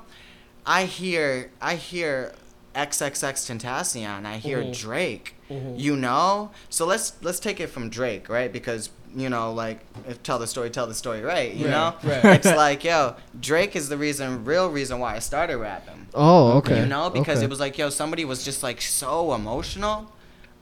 I 0.65 0.85
hear, 0.85 1.51
I 1.61 1.75
hear 1.75 2.33
XXX 2.75 3.33
Tentacion. 3.59 4.25
I 4.25 4.37
hear 4.37 4.61
Mhm. 4.63 4.77
Drake. 4.77 5.35
Mhm. 5.49 5.79
You 5.79 5.95
know? 5.97 6.51
So 6.69 6.85
let's 6.85 7.13
let's 7.21 7.39
take 7.39 7.59
it 7.59 7.67
from 7.67 7.89
Drake, 7.89 8.29
right? 8.29 8.53
Because 8.53 8.89
you 9.15 9.29
know, 9.29 9.53
like, 9.53 9.79
if 10.07 10.21
tell 10.23 10.39
the 10.39 10.47
story, 10.47 10.69
tell 10.69 10.87
the 10.87 10.93
story, 10.93 11.21
right? 11.21 11.53
You 11.53 11.65
Right, 11.67 11.71
know, 11.71 11.95
right. 12.03 12.25
it's 12.35 12.45
like, 12.45 12.83
yo, 12.83 13.15
Drake 13.39 13.75
is 13.75 13.89
the 13.89 13.97
reason, 13.97 14.45
real 14.45 14.69
reason 14.69 14.99
why 14.99 15.15
I 15.15 15.19
started 15.19 15.57
rapping. 15.57 16.07
Oh, 16.13 16.53
okay. 16.59 16.79
You 16.81 16.85
know, 16.85 17.09
because 17.09 17.37
okay. 17.37 17.45
it 17.45 17.49
was 17.49 17.59
like, 17.59 17.77
yo, 17.77 17.89
somebody 17.89 18.25
was 18.25 18.43
just 18.43 18.63
like 18.63 18.81
so 18.81 19.33
emotional 19.33 20.11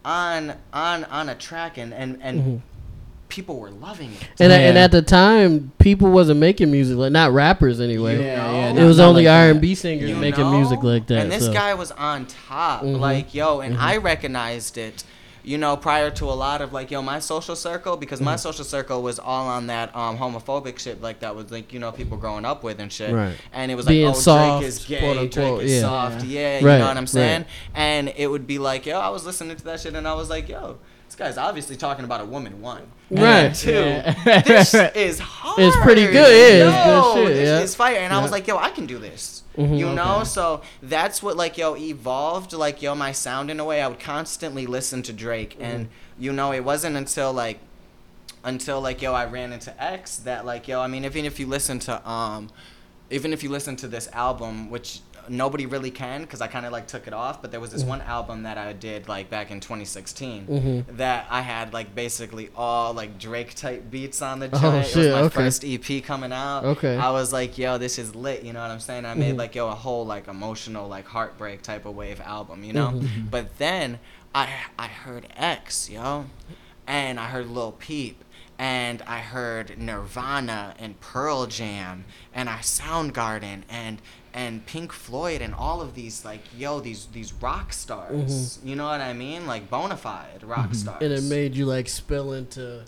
on 0.05 0.53
on 0.73 1.03
on 1.05 1.27
a 1.29 1.35
track, 1.35 1.77
and 1.77 1.93
and 1.93 2.17
and 2.21 2.41
Mhm. 2.41 2.61
people 3.29 3.59
were 3.59 3.69
loving 3.69 4.11
it. 4.13 4.27
And, 4.39 4.51
and 4.51 4.77
at 4.77 4.91
the 4.91 5.01
time, 5.01 5.71
people 5.79 6.09
wasn't 6.11 6.39
making 6.39 6.71
music 6.71 6.97
like 6.97 7.11
not 7.11 7.31
rappers 7.31 7.79
anyway. 7.81 8.19
Yeah, 8.23 8.51
yeah, 8.73 8.81
it 8.81 8.85
was 8.85 8.99
only 8.99 9.25
like 9.25 9.31
R 9.31 9.49
and 9.51 9.61
B 9.61 9.75
singers 9.75 10.09
You 10.09 10.15
making 10.15 10.43
know? 10.45 10.57
music 10.57 10.81
like 10.83 11.07
that. 11.07 11.19
And 11.19 11.31
this 11.31 11.45
so. 11.45 11.53
guy 11.53 11.73
was 11.73 11.91
on 11.91 12.25
top, 12.47 12.83
Mhm. 12.83 12.99
like 12.99 13.33
yo, 13.33 13.59
and 13.59 13.75
Mhm. 13.75 13.81
I 13.81 13.97
recognized 13.97 14.77
it. 14.77 15.03
You 15.49 15.57
know, 15.57 15.75
prior 15.75 16.11
to 16.11 16.25
a 16.25 16.37
lot 16.45 16.61
of 16.61 16.73
like 16.73 16.91
yo, 16.91 17.01
my 17.01 17.17
social 17.19 17.55
circle, 17.55 17.97
because 17.97 18.21
my 18.21 18.35
Mhm. 18.35 18.39
social 18.47 18.63
circle 18.63 19.01
was 19.01 19.17
all 19.17 19.47
on 19.47 19.65
that 19.67 19.87
um 19.95 20.15
homophobic 20.19 20.77
shit, 20.77 21.01
like 21.01 21.21
that 21.21 21.35
was 21.35 21.49
like 21.49 21.73
you 21.73 21.79
know 21.79 21.91
people 21.91 22.17
growing 22.17 22.45
up 22.45 22.63
with 22.63 22.79
and 22.79 22.93
shit. 22.93 23.11
Right. 23.11 23.35
And 23.51 23.71
it 23.71 23.75
was 23.75 23.87
Being 23.87 24.05
like, 24.05 24.15
oh, 24.15 24.19
soft, 24.19 24.59
Drake 24.59 24.67
is 24.69 24.85
gay, 24.85 24.99
quote, 24.99 25.17
unquote, 25.17 25.31
Drake 25.31 25.61
is 25.65 25.71
yeah. 25.71 25.81
soft, 25.81 26.23
yeah, 26.25 26.53
Right, 26.53 26.61
you 26.61 26.67
know 26.67 26.87
what 26.87 26.97
I'm 26.97 26.97
right. 26.97 27.09
saying? 27.09 27.45
And 27.73 28.13
it 28.15 28.27
would 28.27 28.45
be 28.45 28.59
like, 28.59 28.85
yo, 28.85 28.99
I 28.99 29.09
was 29.09 29.25
listening 29.25 29.57
to 29.57 29.63
that 29.63 29.79
shit, 29.79 29.95
and 29.95 30.07
I 30.07 30.13
was 30.13 30.29
like, 30.29 30.47
yo, 30.49 30.77
this 31.09 31.15
guy's 31.15 31.37
obviously 31.39 31.75
talking 31.75 32.05
about 32.05 32.21
a 32.21 32.25
woman. 32.25 32.61
One, 32.61 32.83
And 33.09 33.19
Right. 33.19 33.53
Two, 33.55 33.71
Yeah. 33.73 34.41
this 34.43 34.73
is 34.95 35.17
hard. 35.19 35.59
It's 35.59 35.75
pretty 35.77 36.05
good, 36.05 36.13
yeah, 36.13 36.67
it's 36.67 36.87
Yo, 36.87 37.13
good 37.15 37.27
shit, 37.27 37.35
this 37.35 37.47
yeah. 37.49 37.59
is 37.61 37.73
fire. 37.75 37.95
And 37.97 38.13
I 38.13 38.21
was 38.21 38.31
like, 38.31 38.45
yo, 38.47 38.57
I 38.57 38.69
can 38.69 38.85
do 38.85 38.99
this. 38.99 39.41
Mhm. 39.57 39.77
You 39.79 39.91
know, 39.93 40.17
Okay. 40.17 40.25
so 40.25 40.61
that's 40.83 41.21
what 41.23 41.35
like 41.35 41.57
yo 41.57 41.75
evolved 41.75 42.53
like 42.53 42.81
yo 42.83 42.93
my 42.95 43.11
sound 43.11 43.49
in 43.49 43.59
a 43.59 43.65
way. 43.65 43.81
I 43.81 43.87
would 43.87 43.99
constantly 43.99 44.67
listen 44.67 45.01
to 45.03 45.11
Drake, 45.11 45.57
and 45.59 45.89
you 46.17 46.31
know 46.31 46.53
it 46.53 46.63
wasn't 46.63 46.95
until 46.95 47.33
like 47.33 47.59
until 48.43 48.79
like 48.79 49.01
yo 49.01 49.13
I 49.13 49.25
ran 49.25 49.51
into 49.51 49.73
X 49.83 50.17
that 50.17 50.45
like 50.45 50.67
yo 50.67 50.79
I 50.79 50.87
mean 50.87 51.03
even 51.03 51.25
if 51.25 51.39
you 51.39 51.47
listen 51.47 51.79
to 51.79 52.09
um 52.09 52.49
even 53.09 53.33
if 53.33 53.43
you 53.43 53.49
listen 53.49 53.75
to 53.77 53.87
this 53.87 54.07
album 54.13 54.69
which 54.69 54.99
nobody 55.29 55.65
really 55.65 55.91
can 55.91 56.21
because 56.21 56.41
I 56.41 56.47
kind 56.47 56.65
of 56.65 56.71
like 56.71 56.87
took 56.87 57.07
it 57.07 57.13
off 57.13 57.41
but 57.41 57.51
there 57.51 57.59
was 57.59 57.71
this 57.71 57.83
one 57.83 58.01
album 58.01 58.43
that 58.43 58.57
I 58.57 58.73
did 58.73 59.07
like 59.07 59.29
back 59.29 59.51
in 59.51 59.59
2016 59.59 60.47
Mhm. 60.47 60.97
that 60.97 61.27
I 61.29 61.41
had 61.41 61.73
like 61.73 61.93
basically 61.95 62.49
all 62.55 62.93
like 62.93 63.17
Drake 63.19 63.53
type 63.55 63.89
beats 63.91 64.21
on 64.21 64.39
the 64.39 64.49
Oh, 64.51 64.59
joint. 64.59 64.85
it 64.85 64.89
shit, 64.89 64.97
was 64.97 65.07
my 65.07 65.21
okay. 65.21 65.35
first 65.35 65.63
EP 65.63 66.01
coming 66.03 66.31
out. 66.33 66.65
Okay. 66.65 66.97
I 66.97 67.11
was 67.11 67.31
like, 67.31 67.57
yo, 67.57 67.77
this 67.77 67.97
is 67.99 68.15
lit. 68.15 68.43
You 68.43 68.53
know 68.53 68.61
what 68.61 68.71
I'm 68.71 68.79
saying? 68.79 69.05
I 69.05 69.13
made 69.13 69.35
Mhm. 69.35 69.39
like 69.39 69.55
yo 69.55 69.67
a 69.69 69.75
whole 69.75 70.05
like 70.05 70.27
emotional 70.27 70.87
like 70.87 71.05
heartbreak 71.07 71.61
type 71.61 71.85
of 71.85 71.95
wave 71.95 72.21
album. 72.21 72.63
You 72.63 72.73
know. 72.73 72.87
Mhm. 72.95 73.29
But 73.31 73.57
then 73.57 73.99
I 74.35 74.47
I 74.77 74.87
heard 74.87 75.27
X, 75.37 75.89
yo, 75.89 76.25
and 76.87 77.19
I 77.19 77.25
heard 77.27 77.49
Lil 77.49 77.71
Peep. 77.73 78.23
And 78.59 79.01
I 79.07 79.19
heard 79.19 79.79
Nirvana 79.79 80.75
and 80.77 80.99
Pearl 80.99 81.47
Jam 81.47 82.03
and 82.33 82.49
I 82.49 82.57
Soundgarden 82.57 83.63
and 83.69 84.01
and 84.33 84.65
Pink 84.65 84.91
Floyd 84.91 85.41
and 85.41 85.55
all 85.55 85.81
of 85.81 85.95
these 85.95 86.25
like 86.25 86.41
yo 86.55 86.81
these 86.81 87.07
these 87.07 87.31
rock 87.33 87.71
stars. 87.73 88.59
You 88.63 88.75
know 88.75 88.85
what 88.85 89.01
I 89.01 89.13
mean? 89.13 89.47
Like 89.47 89.69
bona 89.69 89.95
fide 89.95 90.43
rock 90.43 90.75
stars. 90.75 91.01
Mm-hmm. 91.01 91.03
and 91.05 91.13
it 91.13 91.23
made 91.23 91.55
you 91.55 91.65
like 91.65 91.87
spill 91.87 92.33
into 92.33 92.83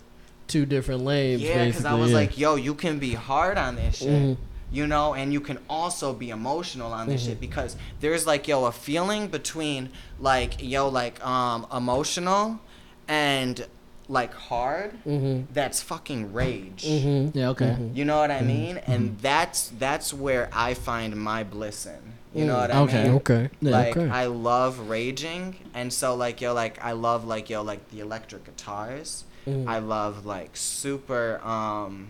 two 0.52 0.66
different 0.66 1.02
lanes. 1.02 1.40
Yeah, 1.40 1.64
because 1.66 1.84
I 1.84 1.94
was 1.94 2.10
yeah. 2.10 2.16
like, 2.16 2.38
yo, 2.38 2.56
you 2.56 2.74
can 2.74 2.98
be 2.98 3.14
hard 3.14 3.56
on 3.56 3.76
this 3.76 3.96
shit. 3.96 4.08
Mhm. 4.08 4.36
You 4.70 4.86
know, 4.86 5.14
and 5.14 5.32
you 5.32 5.40
can 5.40 5.58
also 5.68 6.14
be 6.14 6.30
emotional 6.30 6.92
on 6.92 7.06
this 7.06 7.24
shit 7.24 7.38
because 7.40 7.76
there's 8.00 8.26
like, 8.26 8.48
yo, 8.48 8.64
a 8.64 8.72
feeling 8.72 9.28
between 9.28 9.90
like, 10.18 10.62
yo, 10.62 10.88
like, 10.88 11.24
um, 11.26 11.66
emotional 11.74 12.58
and 13.06 13.66
like 14.08 14.34
hard, 14.34 14.92
Mhm. 15.06 15.46
that's 15.52 15.80
fucking 15.80 16.32
rage. 16.32 16.84
Mhm. 16.84 17.30
Yeah. 17.34 17.50
Okay. 17.50 17.76
Mhm. 17.78 17.94
You 17.96 18.04
know 18.04 18.18
what 18.18 18.30
I 18.30 18.38
Mm-hmm. 18.38 18.46
mean? 18.46 18.76
And 18.78 19.18
that's 19.20 19.70
that's 19.78 20.12
where 20.12 20.48
I 20.52 20.74
find 20.74 21.16
my 21.16 21.44
bliss 21.44 21.86
in. 21.86 22.12
You 22.34 22.46
know 22.46 22.56
what 22.56 22.70
I 22.70 22.78
Okay. 22.80 23.02
mean? 23.04 23.12
Okay. 23.16 23.50
Yeah, 23.60 23.70
like 23.70 23.96
okay. 23.96 24.08
I 24.08 24.24
love 24.26 24.88
raging, 24.88 25.56
and 25.74 25.92
so 25.92 26.14
like 26.14 26.40
yo, 26.40 26.54
like 26.54 26.82
I 26.82 26.92
love 26.92 27.24
like 27.26 27.50
yo, 27.50 27.62
like 27.62 27.90
the 27.90 28.00
electric 28.00 28.44
guitars. 28.44 29.24
Mhm. 29.46 29.68
I 29.68 29.78
love 29.78 30.24
like 30.24 30.50
super 30.54 31.40
um 31.44 32.08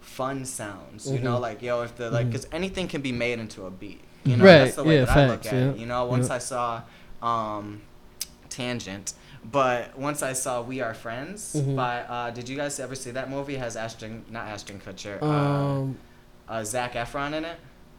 fun 0.00 0.44
sounds. 0.44 1.10
You 1.10 1.20
know, 1.20 1.36
Mhm. 1.36 1.40
like 1.40 1.62
yo, 1.62 1.82
if 1.82 1.96
the 1.96 2.10
like, 2.10 2.28
Mhm. 2.28 2.32
cause 2.32 2.46
anything 2.50 2.88
can 2.88 3.00
be 3.02 3.12
made 3.12 3.38
into 3.38 3.66
a 3.66 3.70
beat. 3.70 4.00
You 4.24 4.36
know, 4.36 4.44
Right, 4.44 4.58
that's 4.64 4.76
the 4.76 4.84
way 4.84 4.96
yeah, 4.98 5.04
that 5.04 5.16
I 5.16 5.26
look 5.28 5.42
facts, 5.44 5.52
at 5.52 5.54
it. 5.54 5.76
You 5.76 5.86
know, 5.86 6.04
once 6.06 6.28
yeah. 6.28 6.34
I 6.36 6.38
saw 6.38 6.82
um 7.22 7.82
tangent. 8.48 9.12
But 9.50 9.96
once 9.98 10.22
I 10.22 10.32
saw 10.32 10.60
We 10.62 10.80
Are 10.80 10.94
Friends 10.94 11.54
Mhm. 11.56 11.76
by, 11.76 12.00
uh, 12.02 12.30
did 12.30 12.48
you 12.48 12.56
guys 12.56 12.78
ever 12.80 12.94
see 12.94 13.12
that 13.12 13.30
movie? 13.30 13.54
It 13.54 13.60
has 13.60 13.76
Ashton, 13.76 14.24
not 14.30 14.46
Ashton 14.48 14.80
Kutcher, 14.84 15.22
uh, 15.22 15.26
Um, 15.26 15.96
uh, 16.48 16.64
Zac 16.64 16.94
Efron 16.94 17.32
in 17.34 17.44
it. 17.44 17.56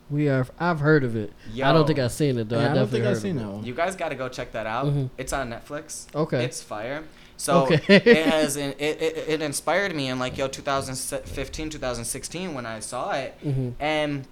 we 0.09 0.27
are. 0.27 0.45
I've 0.59 0.79
heard 0.81 1.03
of 1.03 1.15
it. 1.15 1.31
I 1.63 1.71
don't 1.71 1.87
think 1.87 1.97
I've 1.99 2.11
seen 2.11 2.37
it 2.37 2.49
though. 2.49 2.59
Yeah, 2.59 2.67
I, 2.69 2.71
I 2.71 2.75
don't 2.75 2.87
think 2.89 3.05
I've 3.05 3.17
seen 3.17 3.37
it. 3.37 3.41
that 3.41 3.47
one. 3.49 3.63
You 3.63 3.73
guys 3.73 3.95
got 3.95 4.09
to 4.09 4.15
go 4.15 4.27
check 4.27 4.51
that 4.51 4.65
out. 4.67 4.87
Mhm. 4.87 5.09
It's 5.17 5.31
on 5.33 5.49
Netflix. 5.49 6.05
Okay. 6.13 6.43
It's 6.43 6.61
fire. 6.61 7.03
So 7.37 7.63
Okay. 7.63 7.79
it 7.87 8.25
has 8.33 8.57
it, 8.57 8.75
it, 8.81 9.01
it 9.29 9.41
inspired 9.41 9.95
me 9.95 10.09
in 10.09 10.19
like 10.19 10.37
yo 10.37 10.47
2015 10.49 11.69
2016 11.69 12.53
when 12.53 12.65
I 12.65 12.79
saw 12.81 13.11
it 13.11 13.33
Mhm. 13.45 13.73
and 13.79 14.27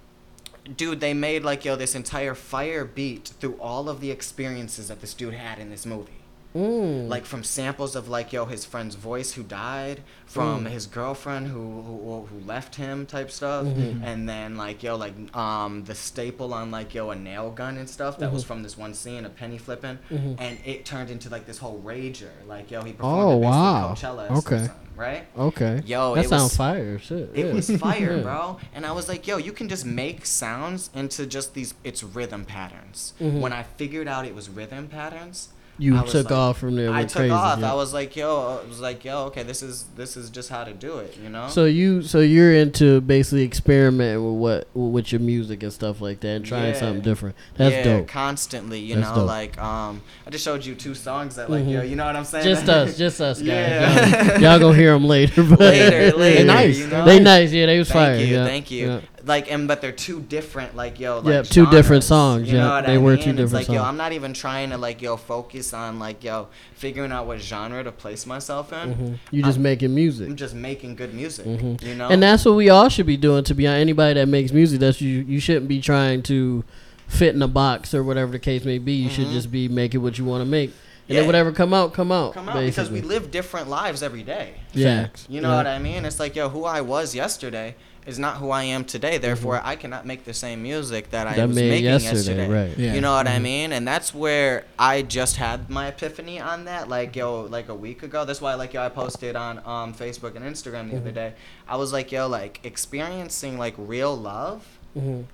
dude 0.76 1.00
they 1.00 1.14
made 1.14 1.44
like 1.46 1.64
yo 1.64 1.78
this 1.78 1.96
entire 1.96 2.36
fire 2.36 2.84
beat 2.84 3.32
through 3.40 3.58
all 3.62 3.88
of 3.88 4.02
the 4.02 4.12
experiences 4.12 4.90
that 4.90 5.00
this 5.00 5.14
dude 5.14 5.36
had 5.36 5.58
in 5.58 5.70
this 5.70 5.86
movie. 5.86 6.17
Mm. 6.56 7.08
Like 7.08 7.26
from 7.26 7.44
samples 7.44 7.96
of 7.96 8.08
like 8.08 8.34
yo 8.34 8.46
his 8.46 8.66
friend's 8.66 8.96
voice 8.96 9.34
who 9.34 9.44
died, 9.44 10.02
from 10.26 10.66
Mm. 10.66 10.70
his 10.70 10.88
girlfriend 10.88 11.48
who, 11.48 11.82
who 11.82 12.26
who 12.30 12.40
left 12.46 12.76
him 12.76 13.06
type 13.06 13.30
stuff, 13.32 13.66
Mhm. 13.66 14.02
and 14.04 14.28
then 14.28 14.56
like 14.58 14.82
yo 14.82 14.96
like 14.96 15.14
um 15.36 15.84
the 15.84 15.94
staple 15.94 16.54
on 16.54 16.72
like 16.72 16.94
yo 16.96 17.12
a 17.12 17.16
nail 17.16 17.52
gun 17.52 17.78
and 17.78 17.90
stuff 17.90 18.18
that 18.20 18.32
was 18.32 18.44
Mhm. 18.44 18.48
from 18.48 18.64
this 18.64 18.78
one 18.78 18.94
scene 18.94 19.26
a 19.26 19.30
penny 19.30 19.58
flipping, 19.58 20.00
Mhm. 20.10 20.36
and 20.40 20.58
it 20.66 20.86
turned 20.86 21.10
into 21.12 21.30
like 21.30 21.46
this 21.46 21.58
whole 21.60 21.82
rager 21.86 22.30
like 22.48 22.72
yo 22.72 22.82
he 22.82 22.92
Oh, 22.94 22.96
performed 22.96 23.44
at 23.46 23.50
wow. 23.50 23.94
Coachella 23.94 24.32
or 24.32 24.38
Okay. 24.38 24.70
right? 24.96 25.26
Okay. 25.38 25.82
Yo, 25.86 26.16
that 26.16 26.26
it 26.26 26.30
sounds 26.30 26.44
was- 26.44 26.58
fire. 26.58 26.98
Shit. 26.98 27.30
It 27.36 27.46
yeah. 27.48 27.54
was 27.54 27.70
fire, 27.70 28.14
Yeah. 28.18 28.24
bro. 28.24 28.58
And 28.74 28.86
I 28.86 28.94
was 28.94 29.08
like, 29.08 29.28
yo, 29.28 29.38
you 29.38 29.52
can 29.52 29.70
just 29.70 29.86
make 29.86 30.26
sounds 30.26 30.90
into 30.96 31.26
just 31.28 31.54
these 31.54 31.76
it's 31.84 32.04
rhythm 32.04 32.46
patterns. 32.46 33.14
Mhm. 33.22 33.42
When 33.42 33.54
I 33.54 33.64
figured 33.64 34.08
out 34.08 34.26
it 34.26 34.34
was 34.34 34.50
rhythm 34.50 34.88
patterns, 34.88 35.50
You 35.80 36.02
took 36.06 36.26
like- 36.30 36.32
off 36.32 36.58
from 36.58 36.76
there. 36.76 36.92
I 36.92 37.04
took 37.04 37.18
crazy, 37.18 37.32
off. 37.32 37.60
yeah. 37.60 37.72
I 37.72 37.76
was 37.76 37.94
like, 37.94 38.16
yo, 38.16 38.60
I 38.64 38.68
was 38.68 38.80
like, 38.80 39.06
yo, 39.06 39.26
okay, 39.26 39.44
this 39.44 39.62
is 39.62 39.84
this 39.96 40.18
is 40.18 40.30
just 40.32 40.50
how 40.50 40.64
to 40.64 40.74
do 40.74 40.98
it, 40.98 41.16
you 41.22 41.30
know? 41.30 41.48
So 41.50 41.66
you, 41.66 42.02
so 42.02 42.20
you're 42.20 42.54
into 42.54 43.00
basically 43.02 43.44
experimenting 43.44 44.24
with 44.40 44.66
what 44.74 44.92
with 44.92 45.12
your 45.12 45.22
music 45.22 45.62
and 45.62 45.72
stuff 45.72 46.02
like 46.02 46.20
that, 46.22 46.28
and 46.30 46.46
trying 46.46 46.74
Yeah. 46.74 46.80
something 46.80 47.02
different. 47.02 47.36
That's 47.56 47.76
yeah, 47.76 47.84
dope. 47.84 48.08
constantly, 48.08 48.80
you 48.80 48.96
That's 48.96 49.10
know, 49.10 49.16
dope. 49.18 49.28
like 49.28 49.58
um, 49.62 50.02
I 50.26 50.30
just 50.32 50.44
showed 50.44 50.66
you 50.66 50.74
two 50.74 50.96
songs 50.96 51.36
that 51.36 51.50
like, 51.50 51.64
Mhm. 51.64 51.72
yo, 51.74 51.82
you 51.84 51.96
know 51.96 52.06
what 52.06 52.16
I'm 52.16 52.26
saying? 52.26 52.44
Just 52.46 52.68
us, 52.68 52.98
just 52.98 53.22
us 53.22 53.38
guys. 53.40 53.48
Yeah. 53.48 54.32
Y'all, 54.32 54.42
y'all 54.42 54.60
gonna 54.60 54.76
hear 54.78 54.94
them 54.94 55.06
later. 55.06 55.44
But 55.44 55.60
later, 55.60 56.12
later, 56.18 56.44
nice. 56.46 56.78
you 56.80 56.88
know? 56.88 57.06
They 57.06 57.20
nice, 57.20 57.52
yeah. 57.52 57.68
They 57.68 57.78
was 57.78 57.92
fire. 57.92 58.16
Thank 58.18 58.30
you, 58.30 58.36
yeah, 58.36 58.46
thank 58.46 58.72
you. 58.72 59.02
Yeah. 59.28 59.34
Like, 59.34 59.52
and 59.52 59.68
but 59.68 59.82
they're 59.82 59.92
two 59.92 60.22
different, 60.22 60.76
like 60.76 61.00
yo, 61.00 61.20
like 61.20 61.34
Yeah, 61.34 61.42
two 61.44 61.66
different 61.68 62.04
songs, 62.04 62.48
You 62.48 62.58
know 62.58 62.76
yeah, 62.78 62.82
they 62.82 62.94
I 62.94 62.98
were 62.98 63.16
mean? 63.16 63.24
two 63.24 63.30
It's 63.32 63.38
different 63.38 63.70
like, 63.70 63.76
Yo. 63.76 63.84
I'm 63.84 63.98
not 63.98 64.14
even 64.14 64.34
trying 64.34 64.70
to 64.72 64.78
like 64.78 65.02
yo 65.02 65.18
focus 65.18 65.74
on 65.74 66.00
like 66.00 66.24
yo 66.24 66.48
figuring 66.76 67.12
out 67.12 67.28
what 67.28 67.40
genre 67.40 67.84
to 67.84 67.92
place 67.92 68.26
myself 68.26 68.72
in. 68.74 68.96
Mhm. 68.96 69.20
You 69.32 69.44
just 69.44 69.58
I'm- 69.58 69.64
making 69.64 69.94
music. 69.94 70.28
I'm 70.30 70.36
just 70.36 70.56
making 70.56 70.96
good 70.96 71.14
music. 71.14 71.46
mm-hmm. 71.46 71.86
You 71.86 71.96
know, 71.96 72.08
And 72.10 72.22
that's 72.24 72.46
what 72.46 72.56
we 72.56 72.70
all 72.70 72.90
should 72.90 73.06
be 73.06 73.18
doing. 73.18 73.44
To 73.44 73.54
be 73.54 73.68
on 73.68 73.76
anybody 73.76 74.14
that 74.20 74.28
makes 74.28 74.52
music, 74.52 74.80
that's 74.80 75.02
you. 75.02 75.20
You 75.28 75.40
shouldn't 75.40 75.68
be 75.68 75.82
trying 75.82 76.24
to 76.24 76.64
fit 77.08 77.34
in 77.36 77.42
a 77.42 77.48
box 77.48 77.94
or 77.94 78.04
whatever 78.04 78.32
the 78.32 78.40
case 78.40 78.66
may 78.66 78.78
be. 78.80 78.94
You 78.94 79.10
should 79.10 79.28
Mhm. 79.28 79.34
just 79.34 79.52
be 79.52 79.68
making 79.68 80.02
what 80.02 80.18
you 80.18 80.26
want 80.26 80.42
to 80.42 80.46
make, 80.50 80.72
and 81.08 81.16
Yeah. 81.16 81.20
then 81.22 81.26
whatever 81.28 81.52
come 81.54 81.74
out, 81.74 81.94
come 81.94 82.12
out. 82.12 82.34
come 82.34 82.50
out 82.50 82.60
because 82.60 82.90
we 82.92 83.02
live 83.02 83.32
different 83.32 83.70
lives 83.70 84.04
every 84.04 84.24
day. 84.24 84.56
Yeah. 84.74 85.08
You 85.30 85.40
know 85.42 85.52
Yeah. 85.52 85.56
what 85.58 85.68
I 85.68 85.80
mean? 85.80 86.04
It's 86.06 86.20
like 86.20 86.36
yo, 86.36 86.50
who 86.50 86.66
I 86.66 86.82
was 86.82 87.16
yesterday 87.16 87.76
is 88.08 88.18
not 88.18 88.38
who 88.38 88.50
I 88.52 88.64
am 88.64 88.86
today. 88.86 89.18
Therefore, 89.18 89.62
I 89.64 89.76
cannot 89.76 90.06
make 90.06 90.24
the 90.24 90.34
same 90.34 90.64
music 90.64 91.12
that 91.12 91.28
I 91.28 91.32
Mm-hmm. 91.32 91.40
That 91.42 91.48
was 91.50 91.56
making 91.58 91.84
yesterday, 91.84 92.16
yesterday. 92.16 92.48
right. 92.70 92.78
Yeah. 92.78 92.94
You 92.94 93.02
know 93.02 93.12
what 93.14 93.28
I 93.28 93.38
Mhm. 93.38 93.42
mean? 93.42 93.72
And 93.74 93.86
that's 93.88 94.14
where 94.16 94.64
I 94.80 95.02
just 95.02 95.36
had 95.36 95.70
my 95.70 95.88
epiphany 95.90 96.40
on 96.40 96.66
that, 96.66 96.88
like 96.88 97.16
yo, 97.18 97.42
like 97.42 97.68
a 97.68 97.76
week 97.76 98.02
ago. 98.04 98.24
That's 98.24 98.40
why, 98.42 98.54
like 98.56 98.74
yo, 98.74 98.82
I 98.82 98.90
posted 98.90 99.36
on 99.36 99.58
um, 99.66 99.94
Facebook 99.94 100.36
and 100.38 100.46
Instagram 100.46 100.90
the 100.90 100.98
other 100.98 101.12
Mhm. 101.12 101.16
day. 101.16 101.34
I 101.68 101.76
was 101.76 101.92
like, 101.92 102.12
yo, 102.14 102.28
like 102.28 102.62
experiencing 102.64 103.58
like 103.60 103.76
real 103.78 104.16
love. 104.16 104.66
Mhm. 104.98 105.26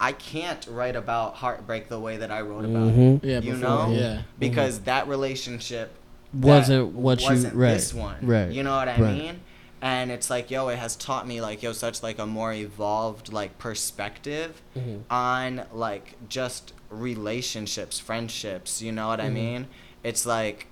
I 0.00 0.12
can't 0.12 0.66
write 0.70 0.96
about 0.96 1.34
heartbreak 1.36 1.88
the 1.88 2.00
way 2.00 2.16
that 2.16 2.30
I 2.30 2.40
wrote 2.40 2.64
about 2.64 2.88
it 2.88 2.96
Mhm. 2.96 3.20
Yeah. 3.22 3.40
You 3.40 3.52
before, 3.52 3.68
know? 3.88 3.92
Yeah. 3.94 4.22
because 4.38 4.80
that 4.80 5.06
relationship 5.06 5.92
that 6.34 6.46
Wasn't 6.46 6.92
what 6.94 7.20
wasn't 7.22 7.54
you 7.54 7.60
right? 7.60 7.74
this 7.74 7.94
one. 7.94 8.16
Right. 8.22 8.50
You 8.50 8.62
know 8.62 8.74
what 8.76 8.88
I 8.88 9.00
Right. 9.00 9.14
mean? 9.16 9.40
And 9.82 10.10
it's 10.10 10.30
like, 10.30 10.50
yo, 10.50 10.68
it 10.68 10.78
has 10.78 10.96
taught 10.96 11.26
me 11.28 11.40
like, 11.40 11.62
yo, 11.62 11.72
such 11.72 12.02
like 12.02 12.18
a 12.18 12.26
more 12.26 12.52
evolved 12.52 13.32
like 13.32 13.58
perspective 13.58 14.60
Mhm. 14.76 15.02
on 15.10 15.64
like 15.72 16.14
just 16.28 16.72
relationships, 16.90 17.98
friendships. 17.98 18.80
You 18.82 18.92
know 18.92 19.08
what 19.08 19.20
I 19.20 19.28
Mhm. 19.28 19.32
mean? 19.32 19.66
It's 20.02 20.24
like. 20.26 20.66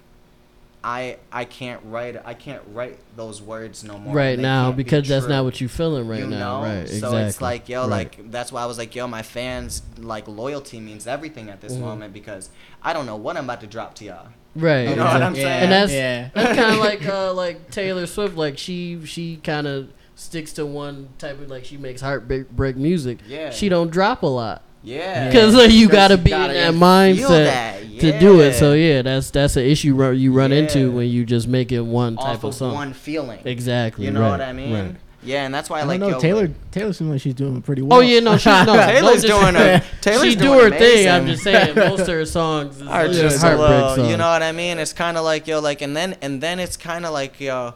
I 0.86 1.16
I 1.32 1.46
can't 1.46 1.80
write 1.86 2.20
I 2.26 2.34
can't 2.34 2.60
write 2.70 2.98
those 3.16 3.40
words 3.40 3.82
no 3.84 3.96
more. 3.96 4.14
Right 4.14 4.36
They 4.36 4.42
now, 4.42 4.64
can't 4.66 4.76
be 4.76 4.82
because 4.82 5.08
that's 5.08 5.26
not 5.26 5.42
what 5.42 5.58
you're 5.58 5.70
feeling 5.70 6.06
right 6.06 6.18
you 6.20 6.26
now. 6.26 6.60
know? 6.60 6.66
Right. 6.66 6.86
So 6.86 6.94
Exactly. 6.96 7.20
it's 7.22 7.40
like, 7.40 7.68
yo, 7.70 7.80
Right. 7.88 7.88
like 7.90 8.30
that's 8.30 8.52
why 8.52 8.62
I 8.62 8.66
was 8.66 8.76
like, 8.76 8.94
yo, 8.94 9.06
my 9.08 9.22
fans 9.22 9.80
like 9.96 10.28
loyalty 10.28 10.80
means 10.80 11.06
everything 11.06 11.48
at 11.48 11.62
this 11.62 11.72
Mhm. 11.72 11.80
moment 11.80 12.12
because 12.12 12.50
I 12.82 12.92
don't 12.92 13.06
know 13.06 13.16
what 13.16 13.38
I'm 13.38 13.44
about 13.44 13.62
to 13.62 13.66
drop 13.66 13.94
to 13.94 14.04
y'all. 14.04 14.26
Right. 14.54 14.88
You 14.88 14.96
know 14.96 15.04
what 15.04 15.22
I'm 15.22 15.34
exactly. 15.34 15.42
saying? 15.42 15.62
And 15.62 15.72
that's 15.72 15.92
yeah. 15.92 16.28
that's 16.34 16.58
kind 16.58 16.74
of 16.74 16.78
like 16.80 17.06
uh 17.06 17.32
like 17.34 17.70
Taylor 17.70 18.06
Swift. 18.06 18.36
Like 18.36 18.58
she 18.58 19.04
she 19.04 19.36
kind 19.36 19.66
of 19.66 19.88
sticks 20.16 20.52
to 20.54 20.64
one 20.66 21.08
type 21.18 21.40
of 21.40 21.48
like 21.50 21.64
she 21.64 21.76
makes 21.76 22.00
heartbreak 22.00 22.50
break 22.50 22.76
music. 22.76 23.18
Yeah. 23.26 23.50
She 23.50 23.68
don't 23.68 23.90
drop 23.90 24.22
a 24.22 24.26
lot. 24.26 24.62
Yeah. 24.82 25.28
Because 25.28 25.54
like, 25.54 25.70
you 25.70 25.88
'Cause 25.88 25.94
gotta 25.94 26.18
be 26.18 26.30
gotta 26.30 26.68
in 26.68 26.78
that 26.78 26.84
mindset 26.86 27.44
that, 27.46 28.00
to 28.00 28.18
do 28.20 28.40
it. 28.40 28.52
So 28.54 28.74
yeah. 28.74 28.96
yeah, 28.96 29.02
that's 29.02 29.30
that's 29.30 29.56
an 29.56 29.64
issue 29.64 29.94
ru- 29.94 30.12
you 30.12 30.32
run 30.32 30.52
into 30.52 30.92
when 30.92 31.08
you 31.08 31.24
just 31.24 31.48
make 31.48 31.72
it 31.72 31.80
one 31.80 32.16
type 32.16 32.26
off 32.26 32.36
of 32.38 32.44
of 32.44 32.54
song. 32.54 32.74
one 32.74 32.92
feeling. 32.92 33.40
Exactly. 33.46 34.04
You 34.04 34.10
know 34.10 34.20
right, 34.20 34.30
what 34.30 34.40
I 34.42 34.52
mean? 34.52 34.72
right. 34.74 34.96
Yeah, 35.24 35.44
and 35.46 35.54
that's 35.54 35.70
why 35.70 35.78
I 35.78 35.82
I 35.82 35.84
like 35.84 36.00
don't 36.00 36.10
know. 36.12 36.20
Taylor. 36.20 36.50
Taylor 36.70 36.92
seems 36.92 37.10
like 37.10 37.20
she's 37.20 37.34
doing 37.34 37.62
pretty 37.62 37.82
well. 37.82 37.98
Oh 37.98 38.02
yeah, 38.02 38.20
no, 38.20 38.36
she's 38.36 38.46
no. 38.66 38.74
Taylor's 38.86 39.22
don't 39.24 39.40
doing 39.52 39.54
dis- 39.54 39.84
a 39.84 40.00
Taylor's 40.02 40.28
she 40.30 40.34
do 40.36 40.42
doing 40.42 40.72
her 40.72 40.78
thing. 40.78 41.08
I'm 41.08 41.26
just 41.26 41.42
saying, 41.42 41.74
most 41.76 42.00
of 42.00 42.06
her 42.08 42.24
songs 42.26 42.76
is 42.80 42.82
are 42.86 43.06
like 43.08 43.16
just 43.16 43.36
a 43.42 43.46
heartbreak 43.46 43.70
little, 43.70 43.96
songs. 43.96 44.10
you 44.10 44.16
know 44.16 44.28
what 44.28 44.42
I 44.42 44.52
mean? 44.52 44.78
It's 44.78 44.92
kind 44.92 45.16
of 45.16 45.24
like 45.24 45.46
yo, 45.46 45.60
like, 45.60 45.80
and 45.82 45.96
then 45.96 46.16
and 46.22 46.40
then 46.40 46.60
it's 46.60 46.76
kind 46.76 47.06
of 47.06 47.12
like 47.12 47.40
yo, 47.40 47.74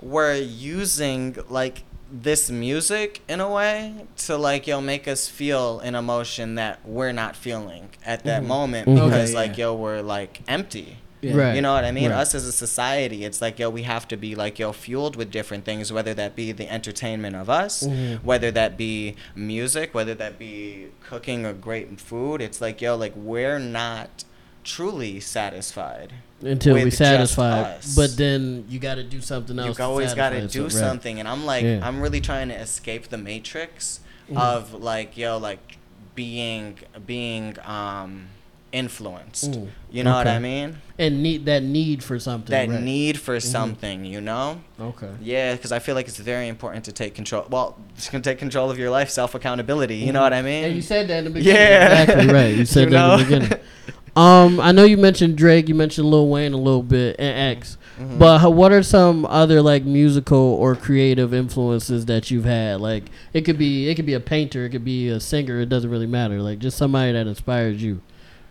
we're 0.00 0.34
using 0.36 1.36
like 1.48 1.82
this 2.12 2.48
music 2.48 3.22
in 3.28 3.40
a 3.40 3.50
way 3.50 3.92
to 4.16 4.36
like 4.36 4.66
yo 4.68 4.80
make 4.80 5.08
us 5.08 5.26
feel 5.28 5.80
an 5.80 5.96
emotion 5.96 6.54
that 6.54 6.78
we're 6.86 7.10
not 7.10 7.34
feeling 7.34 7.88
at 8.06 8.22
that 8.24 8.42
Mhm. 8.42 8.46
moment 8.46 8.88
Mhm. 8.88 8.94
because 8.94 9.30
Okay, 9.30 9.34
like 9.34 9.58
yeah. 9.58 9.64
yo 9.66 9.74
we're 9.74 10.00
like 10.00 10.40
empty. 10.46 10.98
Yeah. 11.24 11.36
Right. 11.36 11.54
You 11.56 11.62
know 11.62 11.72
what 11.72 11.84
I 11.84 11.92
mean? 11.92 12.10
Right. 12.10 12.20
Us 12.20 12.34
as 12.34 12.46
a 12.46 12.52
society, 12.52 13.24
it's 13.24 13.40
like 13.40 13.58
yo, 13.58 13.70
we 13.70 13.82
have 13.84 14.06
to 14.08 14.16
be 14.16 14.34
like 14.34 14.58
yo, 14.58 14.72
fueled 14.72 15.16
with 15.16 15.30
different 15.30 15.64
things, 15.64 15.92
whether 15.92 16.12
that 16.14 16.36
be 16.36 16.52
the 16.52 16.70
entertainment 16.70 17.34
of 17.36 17.48
us, 17.48 17.82
Mhm. 17.84 18.22
whether 18.22 18.50
that 18.50 18.76
be 18.76 19.16
music, 19.34 19.94
whether 19.94 20.14
that 20.14 20.38
be 20.38 20.86
cooking 21.08 21.46
a 21.46 21.52
great 21.52 22.00
food. 22.00 22.40
It's 22.42 22.60
like 22.60 22.80
yo, 22.82 22.96
like 22.96 23.12
we're 23.16 23.58
not 23.58 24.24
truly 24.64 25.20
satisfied. 25.20 26.12
until 26.42 26.74
we 26.74 26.90
satisfy. 26.90 27.60
us. 27.76 27.94
But 27.96 28.16
then 28.18 28.64
you 28.68 28.78
got 28.78 28.96
to 28.96 29.02
do 29.02 29.22
something 29.22 29.58
else. 29.58 29.68
You 29.68 29.74
to 29.74 29.82
always 29.84 30.12
got 30.12 30.30
to 30.30 30.36
satisfy 30.40 30.58
do 30.60 30.66
it, 30.66 30.70
so- 30.72 30.78
right. 30.80 30.86
something, 30.90 31.18
and 31.20 31.26
I'm 31.26 31.46
like, 31.46 31.64
Yeah. 31.64 31.80
I'm 31.82 32.00
really 32.02 32.20
trying 32.20 32.48
to 32.48 32.54
escape 32.54 33.08
the 33.08 33.16
matrix 33.16 34.00
Mhm. 34.30 34.38
of 34.38 34.74
like 34.74 35.16
yo, 35.16 35.38
like 35.38 35.78
being 36.14 36.76
being 37.06 37.56
um 37.64 38.26
influenced. 38.74 39.52
Mm. 39.52 39.68
You 39.90 40.02
know 40.04 40.12
what 40.14 40.26
I 40.26 40.38
mean? 40.38 40.76
and 40.96 41.24
need 41.24 41.44
that 41.46 41.62
need 41.64 42.04
for 42.04 42.20
something. 42.20 42.52
That 42.52 42.68
right. 42.68 42.80
need 42.80 43.18
for 43.18 43.36
Mhm. 43.38 43.42
something, 43.42 44.04
you 44.04 44.20
know? 44.20 44.60
Okay. 44.80 45.08
Yeah, 45.20 45.54
because 45.54 45.72
I 45.72 45.80
feel 45.80 45.96
like 45.96 46.06
it's 46.06 46.18
very 46.18 46.46
important 46.46 46.84
to 46.84 46.92
take 46.92 47.14
control. 47.16 47.44
Well, 47.50 47.76
it's 47.96 48.08
gonna 48.08 48.22
take 48.22 48.38
control 48.38 48.70
of 48.70 48.78
your 48.78 48.90
life, 48.90 49.10
self 49.10 49.34
accountability. 49.34 49.96
You 49.96 50.12
know 50.12 50.20
what 50.20 50.32
I 50.32 50.42
mean? 50.42 50.62
Yeah, 50.62 50.68
you 50.68 50.82
said 50.82 51.08
that 51.08 51.18
in 51.18 51.24
the 51.24 51.30
beginning. 51.30 51.56
Yeah. 51.60 52.02
Exactly 52.02 52.32
right. 52.32 52.54
You 52.54 52.64
said 52.74 52.84
You 52.84 52.90
that 52.90 53.12
in 53.12 53.18
the 53.18 53.24
beginning. 53.24 53.58
Um, 54.16 54.60
I 54.60 54.70
know 54.70 54.84
you 54.84 54.96
mentioned 54.96 55.36
Drake. 55.36 55.68
You 55.68 55.74
mentioned 55.74 56.08
Lil 56.08 56.28
Wayne 56.28 56.52
a 56.52 56.56
little 56.56 56.84
bit 56.84 57.16
and 57.18 57.56
X. 57.58 57.76
Mhm. 58.00 58.16
But 58.20 58.38
how, 58.38 58.50
what 58.50 58.70
are 58.70 58.84
some 58.84 59.26
other 59.26 59.60
like 59.60 59.84
musical 59.84 60.38
or 60.38 60.76
creative 60.76 61.34
influences 61.34 62.06
that 62.06 62.30
you've 62.30 62.44
had? 62.44 62.80
Like 62.80 63.06
it 63.32 63.40
could 63.44 63.58
be 63.58 63.88
it 63.88 63.96
could 63.96 64.06
be 64.06 64.14
a 64.14 64.20
painter, 64.20 64.66
it 64.66 64.70
could 64.70 64.84
be 64.84 65.08
a 65.08 65.18
singer. 65.18 65.58
It 65.60 65.68
doesn't 65.68 65.90
really 65.90 66.06
matter. 66.06 66.40
Like 66.40 66.60
just 66.60 66.76
somebody 66.78 67.10
that 67.10 67.26
inspires 67.26 67.82
you, 67.82 68.02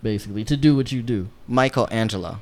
basically, 0.03 0.43
to 0.45 0.55
do 0.57 0.75
what 0.75 0.91
you 0.91 1.01
do. 1.01 1.29
Michelangelo. 1.47 2.39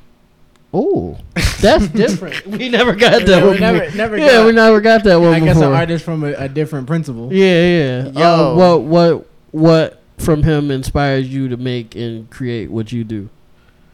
Oh, 0.73 1.17
that's 1.61 1.87
different. 1.89 2.45
we 2.47 2.69
never 2.69 2.93
got 2.95 3.25
that 3.25 3.27
Yeah, 3.27 3.43
one. 3.43 3.53
we 3.53 3.59
never- 3.59 3.91
never 3.95 4.17
yeah, 4.17 4.27
got- 4.27 4.45
we 4.45 4.51
never 4.53 4.81
got 4.81 5.03
that 5.03 5.17
one 5.17 5.33
I 5.33 5.39
guess 5.39 5.55
before. 5.55 5.69
an 5.73 5.79
artist 5.79 6.03
from 6.05 6.23
a, 6.23 6.33
a 6.33 6.49
different 6.49 6.87
principle. 6.87 7.31
Yeah, 7.31 7.45
yeah. 7.45 8.03
Yo. 8.11 8.21
Uh, 8.21 8.55
what 8.55 8.81
what 8.83 9.27
what 9.51 10.01
from 10.17 10.43
him 10.43 10.71
inspires 10.71 11.27
you 11.27 11.49
to 11.49 11.57
make 11.57 11.95
and 11.95 12.29
create 12.29 12.71
what 12.71 12.91
you 12.91 13.03
do? 13.03 13.29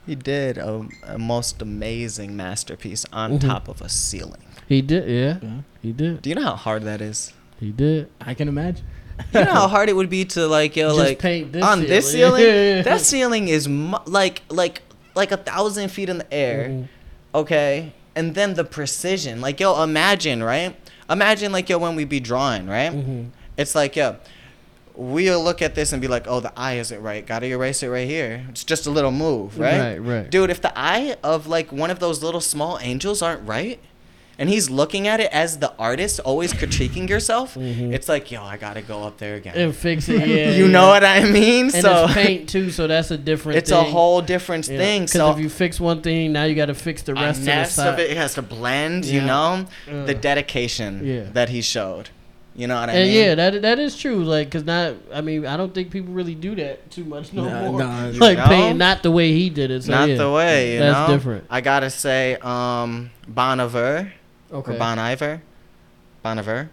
He 0.06 0.16
did 0.16 0.58
a, 0.58 0.88
a 1.04 1.18
most 1.18 1.62
amazing 1.62 2.36
masterpiece 2.38 3.06
on 3.12 3.34
Mhm. 3.40 3.42
top 3.42 3.68
of 3.68 3.82
a 3.82 3.90
ceiling. 3.90 4.42
He 4.68 4.82
did, 4.82 5.10
yeah. 5.10 5.38
Yeah. 5.42 5.62
He 5.82 5.92
did. 5.94 6.22
Do 6.22 6.30
you 6.30 6.36
know 6.36 6.44
how 6.44 6.56
hard 6.56 6.84
that 6.84 7.02
is? 7.02 7.34
He 7.60 7.72
did. 7.72 8.10
I 8.22 8.34
can 8.34 8.48
imagine. 8.48 8.86
You 9.34 9.44
know 9.46 9.52
how 9.52 9.68
hard 9.68 9.90
it 9.90 9.96
would 9.96 10.10
be 10.10 10.26
to 10.26 10.48
like 10.48 10.76
yo 10.76 10.90
Just 10.90 11.00
like 11.00 11.20
paint 11.20 11.52
this 11.54 11.64
on 11.64 11.82
this 11.82 12.12
ceiling. 12.12 12.42
ceiling. 12.42 12.56
Yeah, 12.56 12.76
yeah. 12.78 12.82
That 12.84 13.02
ceiling 13.02 13.48
is 13.48 13.68
mu- 13.68 13.98
like 14.06 14.42
like 14.50 14.82
like 15.16 15.32
a 15.32 15.38
thousand 15.38 15.90
feet 15.90 16.10
in 16.10 16.20
the 16.20 16.34
air. 16.34 16.70
Mhm. 16.70 16.88
okay 17.36 17.94
and 18.16 18.34
then 18.36 18.54
the 18.56 18.64
precision 18.64 19.42
like 19.42 19.60
yo 19.60 19.84
imagine 19.84 20.42
right 20.44 20.76
imagine 21.10 21.52
like 21.52 21.68
yo 21.70 21.78
when 21.78 21.96
we 21.96 22.06
be 22.06 22.20
drawing 22.20 22.66
right 22.68 22.92
Mhm. 22.92 23.30
it's 23.58 23.76
like 23.76 23.96
yo 23.96 24.16
we'll 24.96 25.44
look 25.44 25.62
at 25.62 25.76
this 25.76 25.92
and 25.94 26.02
be 26.02 26.08
like 26.08 26.26
oh 26.28 26.40
the 26.40 26.52
eye 26.58 26.76
isn't 26.80 27.02
right 27.02 27.26
gotta 27.28 27.46
erase 27.48 27.84
it 27.84 27.90
right 27.90 28.08
here 28.08 28.44
it's 28.50 28.64
just 28.64 28.88
a 28.88 28.90
little 28.90 29.12
move 29.12 29.60
right 29.60 29.80
Right, 29.80 29.98
right. 30.00 30.30
dude 30.30 30.50
if 30.50 30.62
the 30.62 30.72
eye 30.78 31.16
of 31.24 31.46
like 31.46 31.72
one 31.72 31.92
of 31.92 32.00
those 32.00 32.24
little 32.24 32.42
small 32.42 32.80
angels 32.82 33.22
aren't 33.22 33.48
right 33.48 33.80
and 34.40 34.50
he's 34.50 34.70
looking 34.70 35.08
at 35.08 35.20
it 35.20 35.32
as 35.32 35.58
the 35.60 35.74
artist 35.80 36.20
always 36.20 36.54
critiquing 36.54 37.10
yourself 37.10 37.56
Mhm. 37.56 37.92
it's 37.94 38.08
like 38.08 38.30
yo 38.32 38.44
i 38.44 38.56
gotta 38.58 38.82
go 38.82 39.04
up 39.04 39.18
there 39.18 39.36
again 39.36 39.56
And 39.56 39.76
fix 39.76 40.08
it. 40.10 40.28
Yeah. 40.28 40.52
you 40.60 40.66
yeah. 40.66 40.72
know 40.72 40.88
what 40.88 41.04
i 41.04 41.24
mean 41.26 41.66
And 41.66 41.74
so 41.74 42.06
it's 42.06 42.14
paint 42.14 42.50
too, 42.50 42.70
so 42.72 42.88
that's 42.88 43.10
a 43.12 43.18
different. 43.18 43.58
it's 43.58 43.72
a 43.72 43.84
whole 43.84 44.22
different 44.22 44.68
Yeah. 44.68 44.78
thing 44.78 45.02
'Cause 45.04 45.12
so 45.14 45.32
if 45.32 45.40
you 45.40 45.50
fix 45.50 45.80
one 45.80 46.02
thing, 46.02 46.32
now 46.34 46.44
you 46.44 46.56
got 46.56 46.68
to 46.68 46.76
fix 46.76 47.02
the 47.02 47.14
rest 47.14 47.40
of 47.40 47.46
the 47.46 47.52
finesse 47.52 47.74
side. 47.74 47.94
of 47.94 48.00
it, 48.00 48.12
it 48.12 48.18
has 48.18 48.34
to 48.36 48.42
blend, 48.42 49.06
you 49.06 49.22
know, 49.22 49.66
Uh. 49.92 50.06
the 50.06 50.14
dedication 50.14 51.02
Yeah. 51.04 51.22
that 51.34 51.50
he 51.50 51.62
showed. 51.62 52.10
You 52.56 52.66
know 52.66 52.80
what 52.80 52.90
I 52.90 52.94
and 52.94 53.08
mean? 53.10 53.18
yeah, 53.24 53.36
that 53.36 53.62
that 53.62 53.78
is 53.78 53.96
true. 53.98 54.24
Like, 54.24 54.50
cause 54.50 54.64
not, 54.64 54.94
I 55.14 55.22
mean, 55.22 55.46
I 55.46 55.58
don't 55.58 55.74
think 55.76 55.92
people 55.92 56.12
really 56.14 56.34
do 56.34 56.56
that 56.56 56.90
too 56.90 57.04
much 57.04 57.32
no 57.32 57.46
Nah, 57.46 57.72
more. 57.72 57.80
nah. 57.80 58.08
like 58.28 58.38
No? 58.40 58.46
paint, 58.46 58.78
not 58.80 59.04
the 59.04 59.12
way 59.12 59.32
he 59.32 59.50
did 59.52 59.70
it. 59.70 59.84
So 59.84 59.92
not 59.92 60.10
yeah. 60.10 60.16
the 60.18 60.32
way, 60.32 60.74
you 60.74 60.80
That's 60.80 61.08
know. 61.08 61.16
different. 61.16 61.44
I 61.52 61.62
gotta 61.62 61.90
say, 61.92 62.36
um, 62.42 63.12
Bon 63.28 63.60
Iver 63.60 64.12
Okay, 64.52 64.76
or 64.76 64.78
Bon 64.80 64.98
Iver, 65.00 65.42
Bon 66.24 66.40
Iver. 66.40 66.70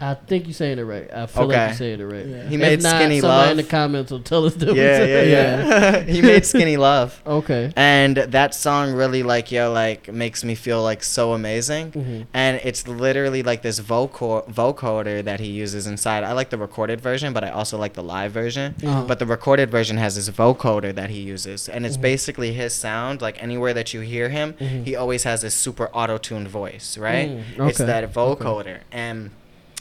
I 0.00 0.14
think 0.14 0.46
you're 0.46 0.54
saying 0.54 0.78
it 0.78 0.82
right. 0.82 1.10
I 1.12 1.26
feel 1.26 1.46
like 1.46 1.56
you're 1.68 1.74
saying 1.76 2.00
it 2.00 2.04
right. 2.04 2.26
Yeah. 2.26 2.48
He 2.48 2.54
If 2.56 2.60
made 2.60 2.82
not, 2.82 2.96
Skinny 2.96 3.20
somebody 3.20 3.40
Love. 3.42 3.50
in 3.52 3.56
the 3.56 3.62
comments 3.64 4.10
will 4.12 4.20
tell 4.22 4.44
us 4.46 4.54
different. 4.54 4.78
yeah, 4.78 5.04
yeah, 5.04 5.22
yeah. 5.22 6.00
he 6.14 6.22
made 6.22 6.44
Skinny 6.46 6.76
Love, 6.76 7.20
Okay. 7.26 7.72
and 7.76 8.16
that 8.16 8.54
song 8.54 8.92
really 8.92 9.22
like 9.22 9.50
yo 9.50 9.72
like 9.72 10.12
makes 10.12 10.44
me 10.44 10.54
feel 10.54 10.82
like 10.82 11.02
so 11.02 11.32
amazing. 11.32 11.92
Mhm. 11.92 12.26
And 12.34 12.60
it's 12.64 12.86
literally 12.86 13.42
like 13.42 13.62
this 13.62 13.78
vocal 13.78 14.42
vocoder 14.50 15.24
that 15.24 15.40
he 15.40 15.48
uses 15.48 15.86
inside. 15.86 16.24
I 16.24 16.32
like 16.32 16.50
the 16.50 16.58
recorded 16.58 17.00
version, 17.00 17.32
but 17.32 17.44
I 17.44 17.50
also 17.50 17.78
like 17.78 17.94
the 17.94 18.02
live 18.02 18.32
version. 18.32 18.74
Uh-huh. 18.84 19.04
But 19.06 19.18
the 19.18 19.26
recorded 19.26 19.70
version 19.70 19.96
has 19.96 20.16
this 20.16 20.28
vocoder 20.30 20.94
that 20.94 21.10
he 21.10 21.20
uses, 21.20 21.68
and 21.68 21.84
it's 21.86 21.96
Mhm. 21.96 22.02
basically 22.02 22.52
his 22.52 22.72
sound. 22.74 23.20
Like 23.22 23.42
anywhere 23.42 23.74
that 23.74 23.92
you 23.94 24.00
hear 24.00 24.28
him, 24.28 24.54
Mhm. 24.60 24.84
he 24.86 24.96
always 24.96 25.24
has 25.24 25.42
this 25.42 25.54
super 25.54 25.88
auto-tuned 25.92 26.48
voice, 26.48 26.96
right? 26.98 27.28
Mm, 27.30 27.68
It's 27.68 27.80
okay, 27.80 27.86
that 27.86 28.04
okay. 28.04 28.12
vocoder, 28.12 28.78
and 28.92 29.30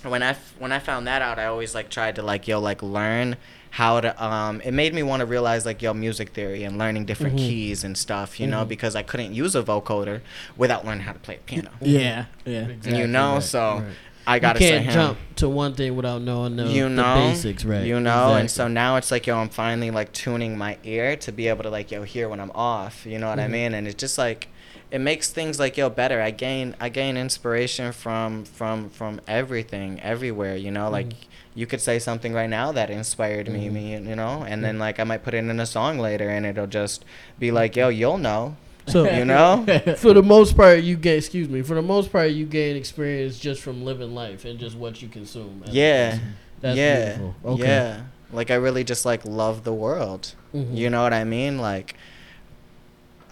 when 0.03 0.24
I 0.24 0.29
f- 0.29 0.53
when 0.60 0.72
I 0.72 0.79
found 0.79 1.08
that 1.08 1.22
out, 1.22 1.39
I 1.39 1.46
always 1.46 1.74
like 1.75 1.89
tried 1.89 2.15
to 2.15 2.22
like 2.22 2.48
yo 2.48 2.60
like 2.60 2.82
learn 2.82 3.36
how 3.72 4.01
to 4.01 4.24
um 4.24 4.62
it 4.62 4.72
made 4.72 4.94
me 4.96 5.03
want 5.03 5.20
to 5.20 5.25
realize 5.27 5.65
like 5.65 5.82
yo 5.82 5.94
music 5.94 6.29
theory 6.29 6.63
and 6.63 6.77
learning 6.79 7.06
different 7.06 7.36
Mhm. 7.36 7.48
keys 7.48 7.84
and 7.84 7.96
stuff 7.98 8.39
you 8.39 8.48
know 8.48 8.65
Mhm. 8.65 8.68
because 8.68 8.96
I 8.96 9.03
couldn't 9.03 9.34
use 9.34 9.56
a 9.56 9.62
vocoder 9.62 10.22
without 10.58 10.86
learning 10.86 11.03
how 11.03 11.13
to 11.13 11.20
play 11.20 11.36
a 11.36 11.39
piano 11.39 11.70
Yeah, 11.79 12.25
yeah. 12.46 12.62
Exactly 12.68 13.06
know, 13.06 13.34
right, 13.36 13.44
so 13.44 13.84
right. 13.86 13.94
I 14.25 14.39
gotta 14.39 14.63
you 14.63 14.70
can't 14.72 14.86
him 14.86 14.94
jump 14.94 15.18
to 15.36 15.50
one 15.50 15.74
thing 15.75 15.96
without 15.96 16.22
knowing 16.24 16.56
the, 16.56 16.65
you 16.65 16.89
the 16.89 17.03
basics, 17.03 17.63
right? 17.63 17.86
you 17.86 18.00
know 18.00 18.34
and 18.36 18.50
so 18.50 18.68
now 18.68 18.96
it's 18.96 19.12
like 19.12 19.27
yo 19.27 19.38
i'm 19.38 19.50
finally 19.50 19.91
like 19.91 20.12
tuning 20.13 20.58
my 20.58 20.77
ear 20.84 21.15
to 21.18 21.32
be 21.32 21.48
able 21.48 21.63
to 21.63 21.70
like 21.70 21.91
yo 21.91 22.01
hear 22.03 22.27
when 22.27 22.39
i'm 22.39 22.51
off 22.56 23.06
you 23.06 23.18
know 23.20 23.29
what 23.29 23.39
i 23.39 23.46
Mhm. 23.48 23.51
mean 23.51 23.74
and 23.75 23.88
it's 23.88 23.96
just 24.00 24.18
like 24.18 24.48
it 24.91 25.00
makes 25.00 25.29
things 25.29 25.60
like 25.60 25.77
yo 25.77 25.89
better 25.89 26.22
i 26.22 26.31
gain 26.31 26.75
i 26.79 26.89
gain 26.89 27.15
inspiration 27.17 27.91
from 27.91 28.43
from 28.46 28.89
from 28.89 29.22
everything 29.27 30.00
everywhere 30.01 30.55
you 30.55 30.72
know 30.72 30.89
like 30.89 31.08
Mhm. 31.10 31.15
you 31.55 31.65
could 31.67 31.81
say 31.81 32.00
something 32.00 32.34
right 32.34 32.49
now 32.49 32.71
that 32.71 32.89
inspired 32.89 33.47
me 33.49 33.67
Mhm. 33.67 33.73
me 33.73 33.91
you 34.10 34.15
know 34.15 34.43
and 34.47 34.63
then 34.63 34.80
like 34.80 34.99
i 34.99 35.04
might 35.04 35.23
put 35.23 35.34
it 35.34 35.38
in 35.38 35.60
a 35.60 35.65
song 35.65 35.99
later 35.99 36.28
and 36.30 36.45
it'll 36.45 36.67
just 36.67 37.06
be 37.39 37.52
like 37.52 37.75
yo 37.75 37.89
you'll 37.89 38.17
know 38.17 38.56
So 38.88 39.04
you 39.19 39.25
know 39.25 39.65
for 39.97 40.13
the 40.13 40.23
most 40.23 40.58
part, 40.58 40.82
you 40.82 40.95
gain. 40.97 41.17
Excuse 41.19 41.47
me. 41.47 41.62
For 41.62 41.75
the 41.75 41.82
most 41.84 42.12
part, 42.12 42.32
you 42.32 42.47
gain 42.47 42.75
experience 42.75 43.38
just 43.38 43.62
from 43.62 43.86
living 43.86 44.15
life 44.15 44.45
and 44.45 44.58
just 44.58 44.75
what 44.75 44.99
you 45.04 45.08
consume. 45.08 45.62
yeah 45.69 46.17
That's 46.62 46.75
yeah 46.75 47.06
beautiful. 47.17 47.36
Okay. 47.54 47.63
yeah 47.67 48.02
like 48.34 48.49
i 48.49 48.56
really 48.56 48.84
just 48.84 49.06
like 49.06 49.21
love 49.25 49.63
the 49.63 49.73
world 49.86 50.34
Mhm. 50.56 50.75
You 50.75 50.89
know 50.89 51.04
what 51.04 51.13
I 51.13 51.23
mean? 51.25 51.60
Like, 51.62 51.93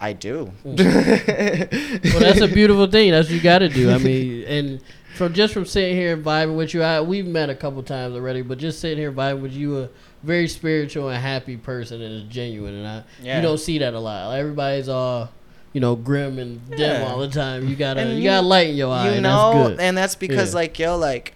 I 0.00 0.12
do. 0.12 0.52
well, 0.64 0.76
that's 0.76 2.40
a 2.40 2.48
beautiful 2.48 2.86
thing. 2.86 3.10
That's 3.10 3.28
what 3.28 3.34
you 3.34 3.40
got 3.40 3.58
to 3.58 3.68
do. 3.68 3.90
I 3.90 3.98
mean, 3.98 4.44
and 4.44 4.80
from 5.16 5.34
just 5.34 5.52
from 5.52 5.64
sitting 5.64 5.96
here 5.96 6.12
and 6.14 6.24
vibing 6.24 6.56
with 6.56 6.72
you, 6.74 6.82
I 6.82 7.00
we've 7.00 7.26
met 7.26 7.50
a 7.50 7.54
couple 7.54 7.82
times 7.82 8.14
already, 8.14 8.42
but 8.42 8.58
just 8.58 8.80
sitting 8.80 8.98
here 8.98 9.10
vibing 9.12 9.40
with 9.40 9.52
you, 9.52 9.78
a 9.78 9.88
very 10.22 10.46
spiritual 10.48 11.08
and 11.08 11.20
happy 11.20 11.56
person, 11.56 12.00
and 12.00 12.14
is 12.14 12.22
genuine, 12.24 12.74
and 12.74 12.86
I 12.86 13.02
Yeah. 13.22 13.36
you 13.36 13.42
don't 13.42 13.58
see 13.58 13.78
that 13.78 13.94
a 13.94 13.98
lot. 14.00 14.28
Like, 14.28 14.40
everybody's 14.40 14.88
all. 14.88 15.30
You 15.74 15.82
know, 15.82 15.96
grim 15.96 16.38
and 16.38 16.68
dim 16.70 16.78
Yeah. 16.80 17.06
all 17.12 17.18
the 17.18 17.28
time. 17.28 17.68
You 17.68 17.76
gotta, 17.76 18.02
you, 18.06 18.14
you- 18.16 18.24
gotta 18.24 18.46
light 18.46 18.70
in 18.70 18.76
your 18.76 18.90
eye. 18.92 19.08
you 19.08 19.12
and 19.14 19.22
know, 19.22 19.52
that's 19.54 19.68
good. 19.68 19.80
and 19.80 19.98
that's 19.98 20.14
because 20.14 20.52
Yeah. 20.54 20.60
like 20.60 20.78
yo, 20.78 20.96
like, 20.96 21.34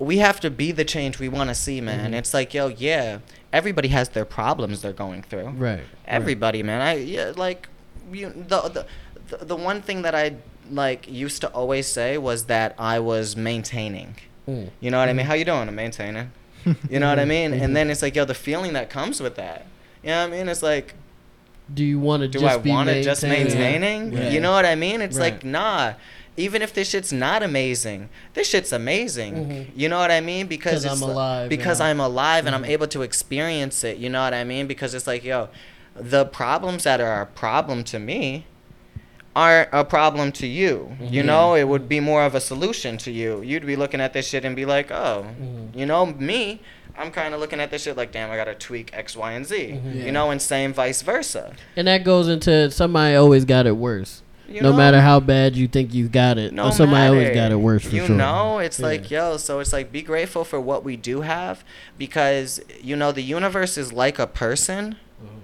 we 0.00 0.18
have 0.18 0.40
to 0.40 0.50
be 0.50 0.72
the 0.72 0.84
change 0.84 1.18
we 1.20 1.28
want 1.28 1.48
to 1.48 1.54
see, 1.54 1.80
man. 1.80 2.12
Mhm. 2.12 2.16
It's 2.18 2.34
like 2.34 2.52
yo, 2.52 2.66
yeah, 2.68 3.18
everybody 3.52 3.88
has 3.88 4.10
their 4.10 4.24
problems 4.24 4.82
they're 4.82 4.92
going 4.92 5.22
through. 5.22 5.48
right. 5.50 5.80
Everybody, 6.06 6.62
man. 6.62 6.80
I 6.80 6.96
yeah, 6.96 7.32
like, 7.36 7.68
you 8.12 8.30
the, 8.30 8.84
the 9.30 9.44
the 9.44 9.56
one 9.56 9.82
thing 9.82 10.02
that 10.02 10.14
I 10.14 10.36
like 10.70 11.06
used 11.10 11.40
to 11.42 11.48
always 11.48 11.86
say 11.86 12.18
was 12.18 12.44
that 12.44 12.74
I 12.78 12.98
was 12.98 13.36
maintaining. 13.36 14.16
Mm. 14.48 14.70
You 14.80 14.90
know 14.90 14.98
what 14.98 15.08
I 15.08 15.12
mean? 15.12 15.24
Mhm. 15.26 15.28
How 15.28 15.34
you 15.34 15.44
doing? 15.44 15.68
I'm 15.68 15.74
maintaining. 15.74 16.30
You 16.90 16.98
know 17.00 17.08
what 17.08 17.18
I 17.18 17.24
mean? 17.36 17.52
And 17.52 17.74
then 17.76 17.90
it's 17.90 18.02
like 18.02 18.14
yo, 18.16 18.24
the 18.24 18.34
feeling 18.34 18.72
that 18.74 18.88
comes 18.90 19.20
with 19.20 19.36
that. 19.36 19.66
You 20.02 20.10
know 20.10 20.20
what 20.28 20.34
I 20.34 20.36
mean? 20.38 20.48
It's 20.48 20.62
like 20.62 20.94
Do 21.72 21.84
you 21.84 21.98
want 21.98 22.22
to 22.22 22.28
do 22.28 22.38
just 22.40 22.54
I 22.54 22.58
be 22.58 22.70
want 22.70 22.88
to 22.88 23.02
just 23.02 23.22
maintaining? 23.22 23.58
maintaining? 23.58 24.12
Yeah. 24.12 24.30
You 24.30 24.40
know 24.40 24.52
what 24.52 24.64
I 24.66 24.74
mean? 24.74 25.00
It's 25.02 25.16
Right. 25.18 25.32
like 25.34 25.44
nah. 25.44 25.94
Even 26.38 26.62
if 26.62 26.72
this 26.72 26.88
shit's 26.90 27.12
not 27.12 27.42
amazing, 27.42 28.08
this 28.34 28.48
shit's 28.48 28.72
amazing. 28.72 29.34
Mhm. 29.34 29.66
You 29.76 29.88
know 29.88 29.98
what 29.98 30.10
I 30.10 30.20
mean? 30.20 30.46
Because 30.46 30.84
'Cause 30.84 30.84
it's 30.84 31.02
I'm 31.02 31.10
alive, 31.10 31.48
Because 31.48 31.80
yeah. 31.80 31.86
I'm 31.86 32.00
alive 32.00 32.46
and 32.46 32.54
I'm 32.54 32.64
Mhm. 32.64 32.68
able 32.70 32.86
to 32.86 33.02
experience 33.02 33.82
it. 33.84 33.98
You 33.98 34.08
know 34.08 34.22
what 34.22 34.32
I 34.34 34.44
mean? 34.44 34.66
Because 34.66 34.94
it's 34.94 35.06
like 35.06 35.24
yo, 35.24 35.48
the 35.96 36.24
problems 36.26 36.84
that 36.84 37.00
are 37.00 37.20
a 37.22 37.26
problem 37.26 37.82
to 37.84 37.98
me 37.98 38.44
aren't 39.34 39.68
a 39.72 39.84
problem 39.84 40.32
to 40.32 40.46
you. 40.46 40.96
You 41.00 41.22
Mhm. 41.22 41.26
know, 41.26 41.54
it 41.54 41.64
would 41.64 41.88
be 41.88 42.00
more 42.00 42.24
of 42.24 42.34
a 42.34 42.40
solution 42.40 42.96
to 42.98 43.10
you. 43.10 43.42
You'd 43.42 43.66
be 43.66 43.76
looking 43.76 44.00
at 44.00 44.12
this 44.12 44.26
shit 44.28 44.44
and 44.44 44.56
be 44.56 44.64
like, 44.64 44.90
oh, 44.90 45.26
Mhm. 45.40 45.76
you 45.78 45.86
know, 45.86 46.06
me. 46.06 46.60
I'm 46.96 47.12
kind 47.12 47.32
of 47.32 47.38
looking 47.38 47.60
at 47.60 47.70
this 47.70 47.82
shit 47.84 47.96
like, 47.96 48.10
damn, 48.10 48.28
I 48.30 48.36
gotta 48.36 48.54
tweak 48.54 48.90
X, 48.92 49.14
Y, 49.16 49.32
and 49.32 49.46
Z. 49.46 49.78
Yeah. 49.94 50.04
You 50.06 50.10
know, 50.12 50.30
and 50.32 50.42
same 50.42 50.72
vice 50.72 51.02
versa. 51.02 51.52
And 51.76 51.86
that 51.86 52.02
goes 52.02 52.26
into 52.28 52.70
somebody 52.72 53.14
always 53.14 53.44
got 53.44 53.66
it 53.66 53.76
worse. 53.76 54.22
You 54.48 54.62
no 54.62 54.70
know? 54.70 54.76
matter 54.78 55.00
how 55.00 55.20
bad 55.20 55.54
you 55.56 55.68
think 55.68 55.92
you 55.92 56.08
got 56.08 56.38
it, 56.38 56.52
no 56.54 56.66
or 56.68 56.72
somebody 56.72 57.06
always 57.08 57.34
got 57.34 57.52
it 57.52 57.56
worse 57.56 57.84
for 57.84 57.94
you 57.94 58.06
sure. 58.06 58.16
know 58.16 58.58
it's 58.58 58.78
Yeah. 58.80 58.86
like 58.86 59.10
yo 59.10 59.36
so 59.36 59.60
it's 59.60 59.72
like 59.72 59.92
be 59.92 60.00
grateful 60.02 60.42
for 60.44 60.58
what 60.60 60.84
we 60.84 60.96
do 60.96 61.20
have 61.20 61.62
because 61.98 62.60
you 62.80 62.96
know 62.96 63.12
the 63.12 63.22
universe 63.22 63.76
is 63.76 63.92
like 63.92 64.18
a 64.18 64.26
person 64.26 64.96
Mm-hmm. 65.22 65.38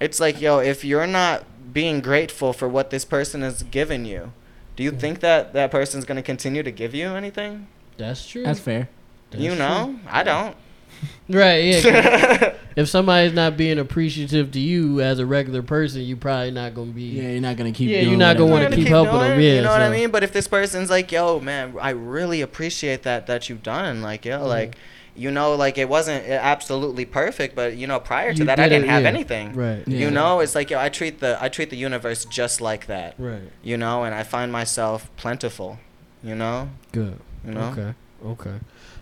it's 0.00 0.18
like 0.18 0.40
yo 0.40 0.58
if 0.58 0.84
you're 0.84 1.06
not 1.06 1.44
being 1.72 2.00
grateful 2.00 2.52
for 2.52 2.68
what 2.68 2.90
this 2.90 3.04
person 3.04 3.42
has 3.42 3.62
given 3.64 4.04
you 4.04 4.32
do 4.76 4.82
you 4.82 4.90
think 4.90 5.20
that 5.20 5.52
that 5.52 5.70
person's 5.70 6.04
going 6.04 6.16
to 6.16 6.22
continue 6.22 6.62
to 6.62 6.70
give 6.72 6.94
you 6.94 7.08
anything 7.10 7.66
That's 7.98 8.26
true. 8.26 8.42
That's 8.44 8.58
fair. 8.60 8.88
That's 9.30 9.42
you 9.44 9.50
true. 9.50 9.58
know 9.58 9.98
i 10.08 10.22
don't 10.22 10.56
Right, 11.28 11.64
yeah. 11.64 11.80
'cause 11.80 12.52
if 12.76 12.88
somebody's 12.88 13.32
not 13.32 13.56
being 13.56 13.78
appreciative 13.78 14.50
to 14.52 14.60
you 14.60 15.00
as 15.00 15.18
a 15.18 15.24
regular 15.24 15.62
person, 15.62 16.02
you're 16.02 16.18
probably 16.18 16.50
not 16.50 16.74
gonna 16.74 16.90
be. 16.92 17.02
Yeah, 17.02 17.30
you're 17.30 17.40
not 17.40 17.56
gonna 17.56 17.72
keep. 17.72 17.88
Yeah, 17.88 18.00
doing 18.00 18.08
you're 18.10 18.18
not 18.18 18.36
gonna 18.36 18.50
wanna 18.52 18.64
You're 18.68 18.76
keep 18.76 18.88
helping 18.88 19.12
doing 19.14 19.30
them, 19.30 19.40
yeah, 19.40 19.54
you 19.54 19.62
know 19.62 19.70
what 19.70 19.80
I 19.80 19.88
mean. 19.90 20.10
But 20.10 20.22
if 20.22 20.32
this 20.32 20.46
person's 20.46 20.90
like, 20.90 21.10
"Yo, 21.10 21.40
man, 21.40 21.74
I 21.80 21.90
really 21.90 22.42
appreciate 22.42 23.04
that 23.04 23.26
that 23.26 23.48
you've 23.48 23.62
done," 23.62 24.02
like, 24.02 24.26
yo, 24.26 24.40
Mhm. 24.40 24.46
like, 24.48 24.76
you 25.16 25.30
know, 25.30 25.54
like 25.54 25.78
it 25.78 25.88
wasn't 25.88 26.28
absolutely 26.28 27.06
perfect, 27.06 27.54
but 27.56 27.74
you 27.74 27.86
know, 27.86 28.00
prior 28.00 28.32
to 28.34 28.38
You 28.40 28.44
that, 28.44 28.58
I 28.60 28.64
did 28.68 28.72
it, 28.72 28.78
didn't 28.80 28.90
have 28.90 29.02
yeah. 29.04 29.08
anything. 29.08 29.54
Right. 29.54 29.82
Yeah. 29.86 29.98
You 30.00 30.10
know, 30.10 30.40
it's 30.40 30.54
like 30.54 30.68
yo, 30.70 30.78
I 30.78 30.90
treat 30.90 31.20
the 31.20 31.38
I 31.40 31.48
treat 31.48 31.70
the 31.70 31.76
universe 31.78 32.26
just 32.26 32.60
like 32.60 32.86
that. 32.88 33.14
Right. 33.18 33.48
You 33.62 33.78
know, 33.78 34.04
and 34.04 34.14
I 34.14 34.24
find 34.24 34.52
myself 34.52 35.10
plentiful. 35.16 35.78
You 36.22 36.34
know, 36.34 36.68
Good. 36.92 37.16
you 37.46 37.52
know. 37.54 37.68
Okay. 37.72 37.94
Okay. 38.26 38.56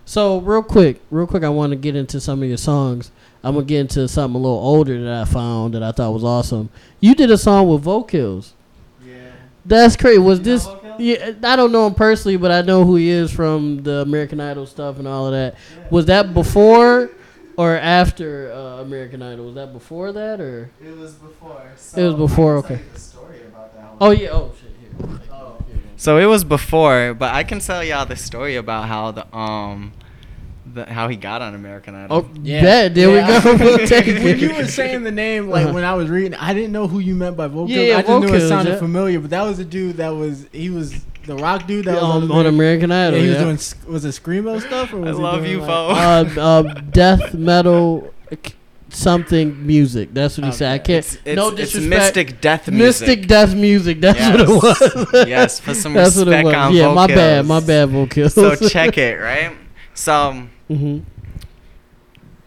So 0.05 0.39
real 0.39 0.63
quick, 0.63 1.01
real 1.11 1.27
quick, 1.27 1.43
I 1.43 1.49
want 1.49 1.71
to 1.71 1.75
get 1.75 1.95
into 1.95 2.19
some 2.19 2.43
of 2.43 2.47
your 2.47 2.57
songs. 2.57 3.11
I'm 3.43 3.55
gonna 3.55 3.65
get 3.65 3.81
into 3.81 4.07
something 4.07 4.39
a 4.39 4.41
little 4.41 4.57
older 4.59 5.01
that 5.03 5.21
I 5.21 5.25
found 5.25 5.73
that 5.73 5.83
I 5.83 5.91
thought 5.91 6.13
was 6.13 6.23
awesome. 6.23 6.69
You 6.99 7.13
did 7.13 7.29
a 7.29 7.37
song 7.37 7.67
with 7.67 7.81
Vocals. 7.81 8.53
Yeah. 9.05 9.31
That's 9.65 9.97
crazy. 9.97 10.17
Was 10.19 10.39
You 10.39 10.45
this? 10.45 10.67
Yeah, 10.99 11.33
I 11.43 11.55
don't 11.55 11.71
know 11.71 11.87
him 11.87 11.95
personally, 11.95 12.37
but 12.37 12.51
I 12.51 12.61
know 12.61 12.85
who 12.85 12.95
he 12.95 13.09
is 13.09 13.31
from 13.31 13.83
the 13.83 14.01
American 14.01 14.39
Idol 14.39 14.65
stuff 14.65 14.99
and 14.99 15.07
all 15.07 15.25
of 15.25 15.31
that. 15.33 15.55
Was 15.89 16.05
that 16.05 16.33
before 16.33 17.09
or 17.57 17.75
after 17.75 18.51
uh, 18.53 18.81
American 18.81 19.21
Idol? 19.21 19.45
Was 19.45 19.55
that 19.55 19.73
before 19.73 20.11
that 20.11 20.39
or? 20.39 20.69
It 20.81 20.95
was 20.97 21.13
before. 21.13 21.61
It 21.97 22.03
was 22.03 22.15
before, 22.15 22.57
okay. 22.57 22.75
you 22.75 22.81
the 22.93 22.99
story 22.99 23.41
about 23.41 23.75
that. 23.75 23.89
Oh 23.99 24.11
yeah. 24.11 24.29
Oh 24.29 24.53
shit. 24.59 24.71
Here. 24.79 25.19
So 26.03 26.17
it 26.17 26.25
was 26.25 26.43
before, 26.43 27.13
but 27.13 27.33
I 27.33 27.43
can 27.43 27.59
tell 27.59 27.81
y'all 27.81 28.05
the 28.05 28.17
story 28.17 28.57
about 28.57 28.89
how 28.89 29.11
the 29.11 29.23
um, 29.33 29.93
the, 30.73 30.83
how 30.85 31.07
he 31.07 31.15
got 31.15 31.41
on 31.41 31.55
American 31.55 31.95
Idol. 31.95 32.17
Oh 32.29 32.29
yeah. 32.43 32.89
There 32.89 33.09
we 33.09 33.19
go. 33.25 33.55
We'll 33.57 33.87
take 33.87 34.07
when 34.07 34.37
you 34.37 34.53
were 34.53 34.65
saying 34.67 35.03
the 35.03 35.11
name, 35.11 35.47
like 35.49 35.63
Uh-huh. 35.63 35.73
when 35.75 35.85
I 35.85 35.93
was 35.93 36.09
reading, 36.09 36.33
I 36.35 36.53
didn't 36.53 36.73
know 36.73 36.87
who 36.87 36.99
you 36.99 37.15
meant 37.15 37.37
by 37.37 37.47
vocals. 37.47 37.71
Yeah, 37.71 37.81
yeah, 37.83 37.97
I 37.99 38.01
just 38.01 38.19
knew 38.19 38.27
vocals, 38.27 38.43
it 38.43 38.47
sounded 38.49 38.71
yeah. 38.71 38.79
familiar, 38.79 39.19
but 39.21 39.29
that 39.29 39.43
was 39.43 39.59
the 39.59 39.63
dude 39.63 39.95
that 39.95 40.09
was 40.09 40.45
he 40.51 40.69
was 40.69 40.93
the 41.25 41.35
rock 41.37 41.67
dude 41.67 41.85
that 41.85 41.93
was 41.95 42.03
on, 42.03 42.23
on, 42.23 42.31
on 42.31 42.45
American 42.47 42.89
Yeah, 42.89 43.07
Idol. 43.07 43.19
he 43.21 43.27
was 43.29 43.35
yeah. 43.37 43.43
doing 43.43 43.93
was 43.93 44.03
it 44.03 44.09
screamo 44.21 44.59
stuff 44.59 44.91
or 44.93 44.97
I 44.97 44.99
was 45.11 45.17
he 45.17 45.23
love 45.23 45.39
doing, 45.39 45.51
you, 45.51 45.59
like, 45.59 45.67
Bo. 45.69 45.87
uh, 45.89 46.25
uh, 46.37 46.61
death 46.91 47.33
metal 47.33 48.13
k- 48.41 48.55
something 48.95 49.65
music. 49.65 50.13
That's 50.13 50.37
what 50.37 50.45
he 50.45 50.51
said. 50.51 50.71
I 50.71 50.77
can't. 50.79 51.05
It's, 51.05 51.15
it's, 51.25 51.35
no 51.35 51.49
it's 51.49 51.57
disrespect. 51.73 51.89
mystic 52.15 52.41
death 52.41 52.67
music. 52.69 53.07
Mystic 53.07 53.27
death 53.27 53.55
music. 53.55 54.01
That's 54.01 54.19
what 54.19 54.39
it 54.41 54.47
was. 55.13 55.27
yes, 55.27 55.59
put 55.59 55.75
some 55.75 55.93
That's 55.93 56.15
what 56.15 56.27
it 56.27 56.31
respect 56.31 56.45
was. 56.45 56.55
on 56.55 56.73
Yeah, 56.73 56.93
my 56.93 57.07
bad. 57.07 57.45
vocals. 57.45 57.47
My 57.47 57.67
bad. 57.67 57.89
Vocals. 57.89 58.33
So 58.33 58.55
check 58.69 58.97
it, 58.97 59.19
right? 59.19 59.55
So 59.93 60.47
hmm 60.67 60.99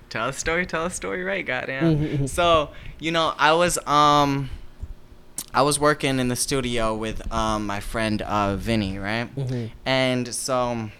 tell 0.09 0.29
a 0.29 0.33
story, 0.33 0.67
tell 0.67 0.87
a 0.87 0.91
story, 0.91 1.23
right? 1.25 1.45
Goddamn. 1.45 1.97
Mhm. 1.99 2.29
So 2.29 2.71
you 2.99 3.11
know, 3.11 3.35
I 3.39 3.53
was 3.53 3.79
um, 3.87 4.51
I 5.53 5.63
was 5.63 5.79
working 5.79 6.19
in 6.19 6.29
the 6.29 6.37
studio 6.37 6.95
with 6.95 7.31
um 7.33 7.67
my 7.67 7.81
friend 7.81 8.23
uh 8.23 8.57
Vinny, 8.57 8.99
right? 8.99 9.35
Mhm. 9.37 9.71
And 9.85 10.35
so 10.35 10.91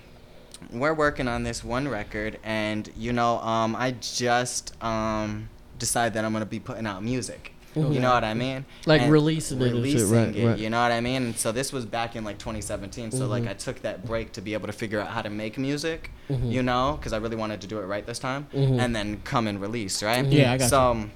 we're 0.73 0.95
working 0.95 1.29
on 1.29 1.43
this 1.45 1.63
one 1.65 1.89
record, 1.89 2.39
and 2.45 2.91
you 2.97 3.13
know, 3.13 3.39
um, 3.39 3.75
I 3.77 3.93
just 4.01 4.73
um 4.83 5.49
decided 5.79 6.15
that 6.15 6.25
I'm 6.25 6.33
gonna 6.33 6.47
be 6.47 6.61
putting 6.61 6.87
out 6.87 7.03
music. 7.03 7.53
You 7.75 8.01
know 8.01 8.15
what 8.15 8.25
I 8.25 8.33
mean? 8.33 8.65
Like 8.87 9.03
And 9.03 9.13
releasing 9.13 9.61
it 9.61 9.65
releasing 9.65 10.11
right, 10.11 10.35
it, 10.35 10.47
right. 10.47 10.59
You 10.59 10.71
know 10.71 10.81
what 10.81 10.93
I 10.93 11.03
mean? 11.03 11.25
And 11.25 11.37
so 11.37 11.53
this 11.53 11.75
was 11.75 11.85
back 11.85 12.17
in 12.17 12.25
like 12.25 12.39
2017. 12.39 13.11
So 13.11 13.27
like 13.27 13.43
Mhm. 13.45 13.51
I 13.51 13.53
took 13.53 13.83
that 13.83 14.07
break 14.07 14.33
to 14.33 14.41
be 14.41 14.55
able 14.55 14.67
to 14.67 14.73
figure 14.73 14.99
out 14.99 15.09
how 15.09 15.21
to 15.21 15.29
make 15.29 15.59
music. 15.59 16.11
Mhm. 16.31 16.51
You 16.51 16.63
know, 16.63 16.97
because 16.99 17.13
I 17.13 17.19
really 17.19 17.37
wanted 17.37 17.61
to 17.61 17.67
do 17.67 17.79
it 17.79 17.83
right 17.85 18.07
this 18.07 18.19
time, 18.19 18.47
Mhm. 18.55 18.81
and 18.81 18.97
then 18.97 19.21
come 19.25 19.47
and 19.47 19.61
release, 19.61 20.03
right? 20.03 20.25
Yeah, 20.25 20.53
I 20.53 20.57
got 20.57 20.71
so, 20.71 20.81
um, 20.93 21.11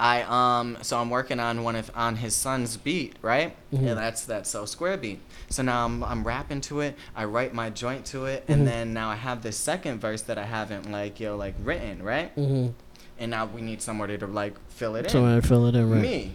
I 0.00 0.22
um 0.22 0.78
so 0.80 0.98
I'm 0.98 1.10
working 1.10 1.38
on 1.38 1.62
one 1.62 1.76
of 1.76 1.90
on 1.94 2.16
his 2.16 2.34
son's 2.34 2.76
beat, 2.78 3.16
right? 3.20 3.54
Mhm. 3.72 3.78
And 3.86 3.98
that's 3.98 4.24
that 4.24 4.46
so 4.46 4.64
square 4.64 4.96
beat. 4.96 5.20
So 5.50 5.62
now 5.62 5.84
I'm 5.84 6.02
I'm 6.02 6.24
rapping 6.26 6.62
to 6.62 6.80
it. 6.80 6.96
I 7.14 7.24
write 7.26 7.52
my 7.52 7.68
joint 7.68 8.06
to 8.06 8.24
it, 8.24 8.44
and 8.48 8.62
Mhm. 8.62 8.64
then 8.64 8.94
now 8.94 9.10
I 9.10 9.16
have 9.16 9.42
this 9.42 9.58
second 9.58 10.00
verse 10.00 10.22
that 10.22 10.38
I 10.38 10.44
haven't 10.44 10.90
like 10.90 11.20
yo 11.20 11.36
like 11.36 11.54
written, 11.62 12.02
right? 12.02 12.34
Mhm. 12.34 12.72
And 13.18 13.30
now 13.30 13.44
we 13.44 13.60
need 13.60 13.82
somebody 13.82 14.16
to 14.16 14.26
like 14.26 14.54
fill 14.68 14.96
it 14.96 15.04
in. 15.04 15.10
Somebody 15.10 15.46
fill 15.46 15.66
it 15.66 15.74
in, 15.76 15.90
right? 15.90 16.00
Me. 16.02 16.32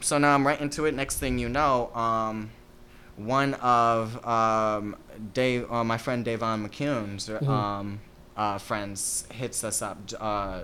So 0.00 0.16
now 0.16 0.34
I'm 0.34 0.46
right 0.46 0.58
into 0.60 0.86
it. 0.86 0.94
Next 0.94 1.18
thing 1.18 1.38
you 1.38 1.48
know, 1.50 1.90
um, 1.94 2.50
one 3.16 3.52
of 3.54 4.24
um, 4.26 4.96
Dave, 5.34 5.70
uh, 5.70 5.84
my 5.84 5.98
friend 5.98 6.24
Davon 6.24 6.66
McCune's 6.66 7.28
Mhm. 7.28 7.48
um, 7.48 8.00
uh, 8.36 8.56
friends 8.56 9.24
hits 9.32 9.62
us 9.64 9.82
up. 9.82 9.98
Uh, 10.18 10.60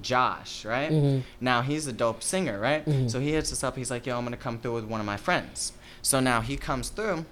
Josh, 0.00 0.64
right? 0.64 0.90
Mhm. 0.90 1.22
Now 1.40 1.62
he's 1.62 1.86
a 1.86 1.92
dope 1.92 2.22
singer, 2.22 2.58
right? 2.58 2.84
Mhm. 2.86 3.10
So 3.10 3.20
he 3.20 3.32
hits 3.32 3.52
us 3.52 3.62
up. 3.62 3.76
He's 3.76 3.90
like, 3.90 4.06
"Yo, 4.06 4.16
I'm 4.16 4.24
gonna 4.24 4.36
come 4.36 4.58
through 4.58 4.74
with 4.74 4.84
one 4.84 5.00
of 5.00 5.06
my 5.06 5.16
friends." 5.16 5.72
So 6.00 6.18
now 6.20 6.40
he 6.40 6.56
comes 6.56 6.88
through, 6.88 7.24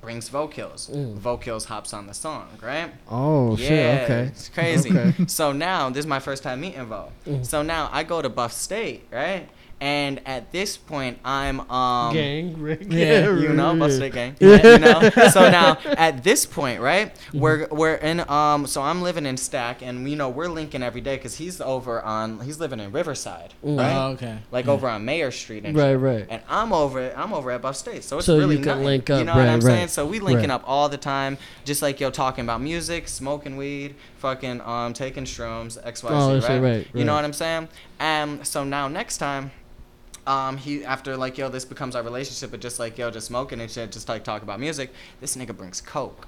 brings 0.00 0.28
vocals. 0.28 0.90
Mm. 0.92 1.14
Vocals 1.14 1.66
hops 1.66 1.94
on 1.94 2.06
the 2.06 2.14
song, 2.14 2.48
right? 2.62 2.92
Oh 3.10 3.56
yeah, 3.56 3.68
shit. 3.68 4.02
Okay. 4.02 4.22
it's 4.24 4.48
crazy. 4.48 4.90
Okay. 4.90 5.26
so 5.26 5.52
now 5.52 5.88
this 5.90 6.00
is 6.00 6.06
my 6.06 6.18
first 6.18 6.42
time 6.42 6.60
meeting 6.60 6.84
Vo. 6.86 7.12
Mhm. 7.26 7.46
So 7.46 7.62
now 7.62 7.88
I 7.92 8.02
go 8.02 8.20
to 8.20 8.28
Buff 8.28 8.52
State, 8.52 9.06
right? 9.12 9.48
And 9.84 10.26
at 10.26 10.50
this 10.50 10.78
point, 10.78 11.18
I'm 11.26 11.60
um, 11.70 12.14
Gang. 12.14 12.58
Rick. 12.58 12.86
Yeah, 12.90 13.36
you 13.36 13.50
know, 13.50 13.76
Buff 13.76 13.92
State 13.92 14.14
gang. 14.14 14.34
Yeah. 14.40 14.66
you 14.66 14.78
know. 14.78 15.10
So 15.30 15.50
now 15.50 15.76
at 15.84 16.24
this 16.24 16.46
point, 16.46 16.80
right? 16.80 17.14
We're 17.34 17.68
we're 17.70 17.96
in 17.96 18.20
um. 18.30 18.66
So 18.66 18.80
I'm 18.80 19.02
living 19.02 19.26
in 19.26 19.36
Stack, 19.36 19.82
and 19.82 20.08
you 20.08 20.16
know 20.16 20.30
we're 20.30 20.48
linking 20.48 20.82
every 20.82 21.02
day 21.02 21.16
because 21.16 21.36
he's 21.36 21.60
over 21.60 22.00
on 22.00 22.40
he's 22.40 22.58
living 22.58 22.80
in 22.80 22.92
Riverside, 22.92 23.52
Mm. 23.62 23.78
right? 23.78 23.92
Oh, 23.94 24.08
okay. 24.12 24.38
like 24.50 24.64
Yeah. 24.64 24.72
over 24.72 24.88
on 24.88 25.04
Mayor 25.04 25.30
Street 25.30 25.66
and 25.66 25.76
Right. 25.76 25.94
Right. 25.96 26.26
And 26.30 26.40
I'm 26.48 26.72
over 26.72 27.12
I'm 27.14 27.34
over 27.34 27.50
at 27.50 27.60
Buff 27.60 27.76
State, 27.76 28.04
so 28.04 28.16
it's 28.16 28.26
So 28.26 28.38
really 28.38 28.56
you 28.56 28.62
can 28.62 28.68
nothing. 28.68 28.84
link 28.86 29.08
You 29.10 29.16
up, 29.16 29.26
know 29.26 29.32
what 29.34 29.40
right, 29.40 29.48
I'm 29.48 29.60
right, 29.60 29.62
saying? 29.62 29.88
So 29.88 30.06
we 30.06 30.18
linking 30.18 30.48
right. 30.48 30.54
up 30.54 30.64
all 30.66 30.88
the 30.88 30.96
time, 30.96 31.36
just 31.66 31.82
like 31.82 32.00
yo 32.00 32.08
talking 32.10 32.44
about 32.46 32.62
music, 32.62 33.06
smoking 33.06 33.58
weed, 33.58 33.96
fucking 34.16 34.62
um 34.62 34.94
taking 34.94 35.24
shrooms, 35.24 35.76
X 35.84 36.02
Y 36.02 36.08
Z, 36.08 36.14
Oh, 36.16 36.32
right? 36.36 36.42
shit, 36.42 36.62
right, 36.62 36.86
You 36.94 37.04
know 37.04 37.14
what 37.14 37.24
I'm 37.26 37.34
saying? 37.34 37.68
Um, 38.00 38.42
so 38.44 38.64
now 38.64 38.88
next 38.88 39.18
time. 39.18 39.50
Um, 40.26 40.56
he 40.56 40.84
after 40.84 41.16
like 41.16 41.36
yo, 41.36 41.48
this 41.50 41.64
becomes 41.64 41.94
our 41.94 42.02
relationship, 42.02 42.50
but 42.50 42.60
just 42.60 42.78
like 42.78 42.96
yo, 42.96 43.10
just 43.10 43.26
smoking 43.26 43.60
and 43.60 43.70
shit, 43.70 43.92
just 43.92 44.08
like 44.08 44.24
talk 44.24 44.42
about 44.42 44.58
music. 44.60 44.90
This 45.20 45.36
nigga 45.36 45.56
brings 45.56 45.80
coke. 45.80 46.26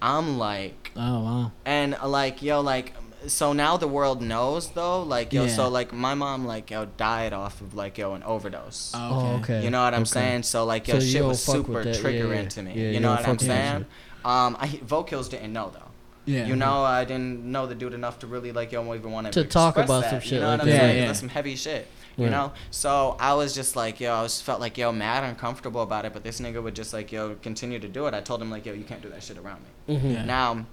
I'm 0.00 0.38
like, 0.38 0.90
Oh 0.96 1.20
wow. 1.22 1.52
and 1.64 1.94
uh, 1.94 2.08
like 2.08 2.42
yo 2.42 2.60
like 2.60 2.92
so 3.28 3.52
now 3.52 3.76
the 3.76 3.86
world 3.86 4.20
knows 4.20 4.70
though 4.72 5.04
like 5.04 5.32
yo 5.32 5.44
Yeah. 5.44 5.48
so 5.54 5.68
like 5.68 5.92
my 5.92 6.14
mom 6.14 6.44
like 6.44 6.72
yo 6.72 6.86
died 6.86 7.32
off 7.32 7.60
of 7.60 7.72
like 7.72 7.96
yo 7.96 8.14
an 8.14 8.24
overdose 8.24 8.90
Oh, 8.96 9.36
okay. 9.40 9.62
you 9.62 9.70
know 9.70 9.80
what 9.84 9.94
i'm 9.94 10.00
Okay. 10.02 10.08
saying 10.10 10.42
so 10.42 10.64
like 10.64 10.88
yo 10.88 10.98
So 10.98 11.06
shit 11.06 11.24
was 11.24 11.40
super 11.40 11.84
that. 11.84 11.94
Yeah, 11.94 12.00
triggering 12.02 12.42
yeah. 12.42 12.48
to 12.48 12.62
me 12.64 12.72
Yeah, 12.74 12.82
you 12.88 12.90
you 12.94 13.00
know 13.00 13.10
what 13.10 13.20
i'm 13.20 13.24
fuck 13.26 13.38
with 13.38 13.46
that 13.46 13.70
saying 13.72 13.86
um 14.24 14.56
i 14.58 14.66
vocals 14.82 15.28
didn't 15.28 15.52
know 15.52 15.70
though 15.72 15.90
Yeah. 16.24 16.46
you 16.46 16.56
know 16.56 16.82
i 16.82 17.04
didn't 17.04 17.44
know 17.44 17.68
the 17.68 17.76
dude 17.76 17.94
enough 17.94 18.18
to 18.20 18.26
really 18.26 18.50
like 18.50 18.72
yo 18.72 18.92
even 18.92 19.12
want 19.12 19.32
To 19.32 19.44
talk 19.44 19.76
about 19.76 20.02
that, 20.02 20.10
some 20.10 20.20
shit. 20.20 20.32
you 20.32 20.40
know 20.40 20.48
like 20.48 20.58
what 20.58 20.60
i'm 20.62 20.66
that. 20.72 20.80
saying 20.80 20.94
Yeah, 20.96 21.00
yeah. 21.02 21.06
that's 21.06 21.20
some 21.20 21.28
heavy 21.28 21.54
shit 21.54 21.86
you 22.16 22.24
Right. 22.24 22.30
know 22.30 22.52
so 22.70 23.16
i 23.18 23.32
was 23.34 23.54
just 23.54 23.74
like 23.76 24.00
yo 24.00 24.12
i 24.12 24.22
was 24.22 24.40
felt 24.40 24.60
like 24.60 24.76
yo 24.76 24.92
mad 24.92 25.24
uncomfortable 25.24 25.82
about 25.82 26.04
it 26.04 26.12
but 26.12 26.22
this 26.24 26.40
nigga 26.40 26.62
would 26.62 26.74
just 26.74 26.92
like 26.92 27.10
yo 27.12 27.36
continue 27.42 27.78
to 27.78 27.88
do 27.88 28.06
it 28.06 28.14
i 28.14 28.20
told 28.20 28.42
him 28.42 28.50
like 28.50 28.66
yo 28.66 28.72
you 28.74 28.84
can't 28.84 29.00
do 29.02 29.08
that 29.08 29.22
shit 29.22 29.38
around 29.38 29.60
me 29.88 29.96
Mhm. 29.96 30.12
Yeah. 30.14 30.24
now, 30.24 30.66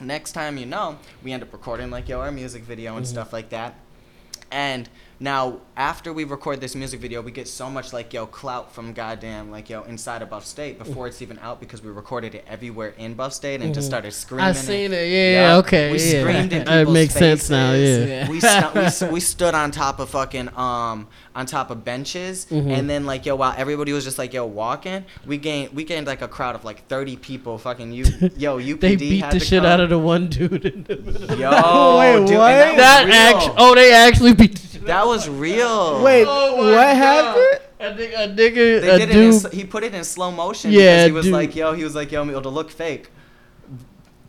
next 0.00 0.32
time 0.32 0.58
you 0.58 0.66
know, 0.66 0.98
we 1.22 1.32
end 1.32 1.42
up 1.42 1.52
recording 1.52 1.90
like 1.90 2.08
yo 2.08 2.20
our 2.20 2.32
music 2.32 2.62
video 2.64 2.96
and 2.96 3.04
Mhm. 3.06 3.08
stuff 3.08 3.32
like 3.32 3.50
that. 3.50 3.74
And 4.50 4.88
now 5.22 5.60
after 5.76 6.12
we 6.12 6.24
record 6.24 6.60
this 6.60 6.74
music 6.74 7.00
video, 7.00 7.22
we 7.22 7.30
get 7.30 7.46
so 7.46 7.70
much 7.70 7.92
like 7.92 8.12
yo 8.12 8.26
clout 8.26 8.74
from 8.74 8.92
goddamn 8.92 9.50
like 9.52 9.70
yo 9.70 9.82
inside 9.84 10.20
of 10.20 10.28
Buff 10.30 10.44
State 10.44 10.78
before 10.78 11.06
it's 11.06 11.22
even 11.22 11.38
out 11.38 11.60
because 11.60 11.80
we 11.80 11.90
recorded 11.90 12.34
it 12.34 12.44
everywhere 12.48 12.92
in 12.98 13.14
Buff 13.14 13.32
State 13.32 13.62
and 13.62 13.72
just 13.72 13.86
Mhm. 13.86 13.90
started 13.90 14.12
screaming. 14.12 14.46
I 14.46 14.52
seen 14.52 14.92
it. 14.92 15.08
Yeah. 15.08 15.30
Yeah. 15.52 15.56
Okay. 15.58 15.92
We 15.92 15.98
yeah. 15.98 16.20
screamed 16.20 16.52
in 16.52 16.68
It 16.82 16.90
makes 16.90 17.14
sense 17.14 17.48
now. 17.48 17.72
Yeah. 17.72 18.04
Yeah. 18.04 18.28
we, 18.28 18.40
stu- 18.40 19.06
we, 19.06 19.12
we 19.14 19.20
stood 19.20 19.54
on 19.54 19.70
top 19.70 20.00
of 20.00 20.10
fucking 20.10 20.48
um 20.58 21.06
on 21.36 21.46
top 21.46 21.70
of 21.70 21.84
benches 21.84 22.46
Mhm. 22.50 22.76
and 22.76 22.90
then 22.90 23.06
like 23.06 23.24
yo 23.24 23.36
while 23.36 23.54
everybody 23.56 23.92
was 23.92 24.02
just 24.04 24.18
like 24.18 24.32
yo 24.34 24.44
walking 24.44 25.04
we 25.24 25.38
gained 25.38 25.72
we 25.72 25.84
gained 25.84 26.06
like 26.08 26.20
a 26.20 26.28
crowd 26.28 26.54
of 26.56 26.64
like 26.64 26.86
30 26.88 27.16
people 27.16 27.56
fucking 27.58 27.92
you 27.92 28.04
yo 28.36 28.58
UPD 28.72 28.80
They 28.80 28.96
beat 28.96 29.30
the 29.30 29.38
shit 29.40 29.62
come. 29.62 29.70
out 29.70 29.78
of 29.80 29.88
the 29.90 29.98
one 30.00 30.26
dude 30.28 30.66
in 30.66 30.82
the 30.82 30.96
middle. 30.96 31.38
Yo, 31.38 31.98
Wait, 32.00 32.26
dude, 32.26 32.36
what? 32.38 32.48
that, 32.48 32.76
That 32.76 33.34
was 33.36 33.44
act- 33.46 33.54
Oh, 33.56 33.74
they 33.76 33.92
actually 33.94 34.34
beat. 34.34 34.60
The 34.82 34.86
that 34.88 35.06
was 35.06 35.28
real. 35.28 36.02
Wait, 36.02 36.26
Oh 36.28 36.56
what 36.56 36.70
God. 36.72 36.96
happened? 36.96 37.60
A 37.80 37.84
nigga, 37.94 38.14
a 38.14 38.28
nigga, 38.28 38.80
they 38.80 38.90
a 38.90 38.98
did 38.98 39.10
it. 39.10 39.16
In, 39.16 39.30
dude. 39.40 39.52
he 39.52 39.64
put 39.64 39.82
it 39.82 39.94
in 39.94 40.04
slow 40.04 40.30
motion 40.30 40.70
Yeah, 40.70 40.78
because 40.80 41.06
he 41.06 41.12
was 41.12 41.24
dude. 41.26 41.32
like, 41.34 41.56
yo, 41.56 41.72
he 41.72 41.82
was 41.84 41.94
like, 41.96 42.12
yo, 42.12 42.28
it'll 42.28 42.46
oh, 42.46 42.50
look 42.50 42.70
fake. 42.70 43.10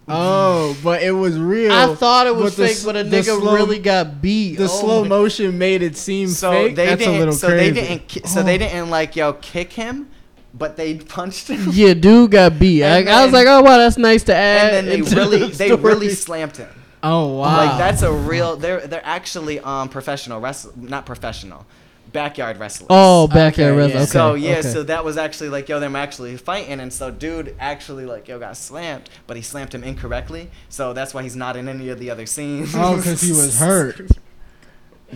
Oh, 0.08 0.76
but 0.84 1.02
it 1.02 1.12
was 1.12 1.38
real. 1.38 1.72
I 1.72 1.96
thought 1.96 2.28
it 2.28 2.36
was 2.36 2.56
But 2.58 2.63
fake, 2.68 2.76
s- 2.78 2.84
but 2.84 2.98
a 2.98 3.04
the 3.04 3.18
nigga 3.18 3.39
slow- 3.39 3.56
really 3.56 3.80
got 3.80 4.22
beat. 4.22 4.58
the 4.58 4.66
Oh 4.66 4.68
slow 4.68 5.06
motion 5.06 5.58
made 5.58 5.82
it 5.82 5.96
seem 5.96 6.28
So 6.28 6.52
fake. 6.52 6.76
they 6.76 6.86
That's 6.88 7.02
a 7.02 7.06
didn't. 7.06 7.20
little 7.20 7.34
so 7.34 7.48
crazy. 7.48 7.72
they 7.72 7.82
didn't. 7.88 8.08
ki- 8.10 8.22
So 8.26 8.44
they 8.44 8.56
Oh. 8.56 8.58
didn't 8.58 8.89
like 8.89 9.16
yo 9.16 9.34
kick 9.34 9.72
him, 9.74 10.10
but 10.54 10.76
they 10.76 10.96
punched 11.16 11.48
him. 11.48 11.70
Yeah, 11.72 11.94
dude 11.94 12.32
got 12.32 12.60
beat. 12.60 12.84
I, 12.84 12.98
And 13.00 13.10
I 13.10 13.24
was 13.24 13.32
like, 13.34 13.48
oh 13.48 13.62
wow, 13.62 13.78
that's 13.78 13.98
nice 13.98 14.24
to 14.24 14.36
add. 14.36 14.74
and 14.74 14.88
then 14.88 15.02
they 15.04 15.16
really, 15.16 15.39
the 15.48 15.56
they 15.58 15.74
really 15.74 16.10
slammed 16.10 16.58
him. 16.58 16.70
Oh 17.04 17.36
wow. 17.38 17.58
Like 17.58 17.78
that's 17.78 18.02
a 18.02 18.12
real. 18.12 18.56
They're 18.56 18.88
they're 18.88 19.06
actually 19.06 19.60
um 19.60 19.89
professional 19.89 20.39
wrestle, 20.39 20.72
not 20.78 21.06
professional, 21.06 21.66
backyard 22.13 22.58
wrestlers. 22.58 22.88
Oh, 22.89 23.28
backyard 23.28 23.74
Okay, 23.74 23.78
wrestling. 23.78 23.96
yeah. 23.96 24.02
Okay. 24.04 24.12
so 24.12 24.34
yeah, 24.36 24.52
okay. 24.60 24.62
so 24.62 24.84
that 24.84 25.04
was 25.04 25.18
actually 25.18 25.50
like 25.50 25.68
yo, 25.68 25.80
them 25.82 25.96
actually 25.98 26.38
fighting, 26.38 26.80
and 26.80 26.94
so 26.94 27.12
dude 27.12 27.56
actually 27.60 28.06
like 28.06 28.28
yo 28.30 28.39
got 28.39 28.56
slammed, 28.56 29.10
but 29.28 29.36
he 29.36 29.44
slammed 29.44 29.74
him 29.76 29.84
incorrectly, 29.84 30.50
so 30.70 30.94
that's 30.94 31.13
why 31.13 31.24
he's 31.24 31.36
not 31.36 31.58
in 31.58 31.68
any 31.68 31.89
of 31.89 32.00
the 32.00 32.10
other 32.10 32.26
scenes. 32.26 32.74
Oh, 32.76 32.96
because 32.96 33.22
he 33.22 33.32
was 33.32 33.60
hurt. 33.60 34.00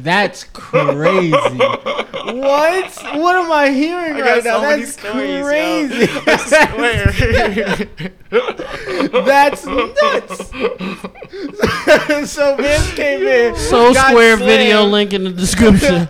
That's 0.03 0.43
crazy. 0.45 1.31
what? 1.31 2.91
What 3.15 3.36
am 3.36 3.51
I 3.51 3.71
hearing 3.71 4.15
I 4.17 4.21
right 4.21 4.43
now? 4.43 4.62
so 4.62 4.62
many 4.62 4.83
That's 4.83 4.99
stories, 4.99 5.41
crazy. 5.43 6.05
yo. 6.05 7.65
I. 7.71 7.88
That's 9.25 9.65
nuts. 9.65 10.49
so 12.31 12.55
Vince 12.57 12.93
came 12.93 13.23
in. 13.23 13.55
So 13.55 13.93
square 13.93 14.38
slammed. 14.38 14.41
video 14.43 14.83
link 14.83 15.13
in 15.13 15.23
the 15.23 15.31
description. 15.31 16.10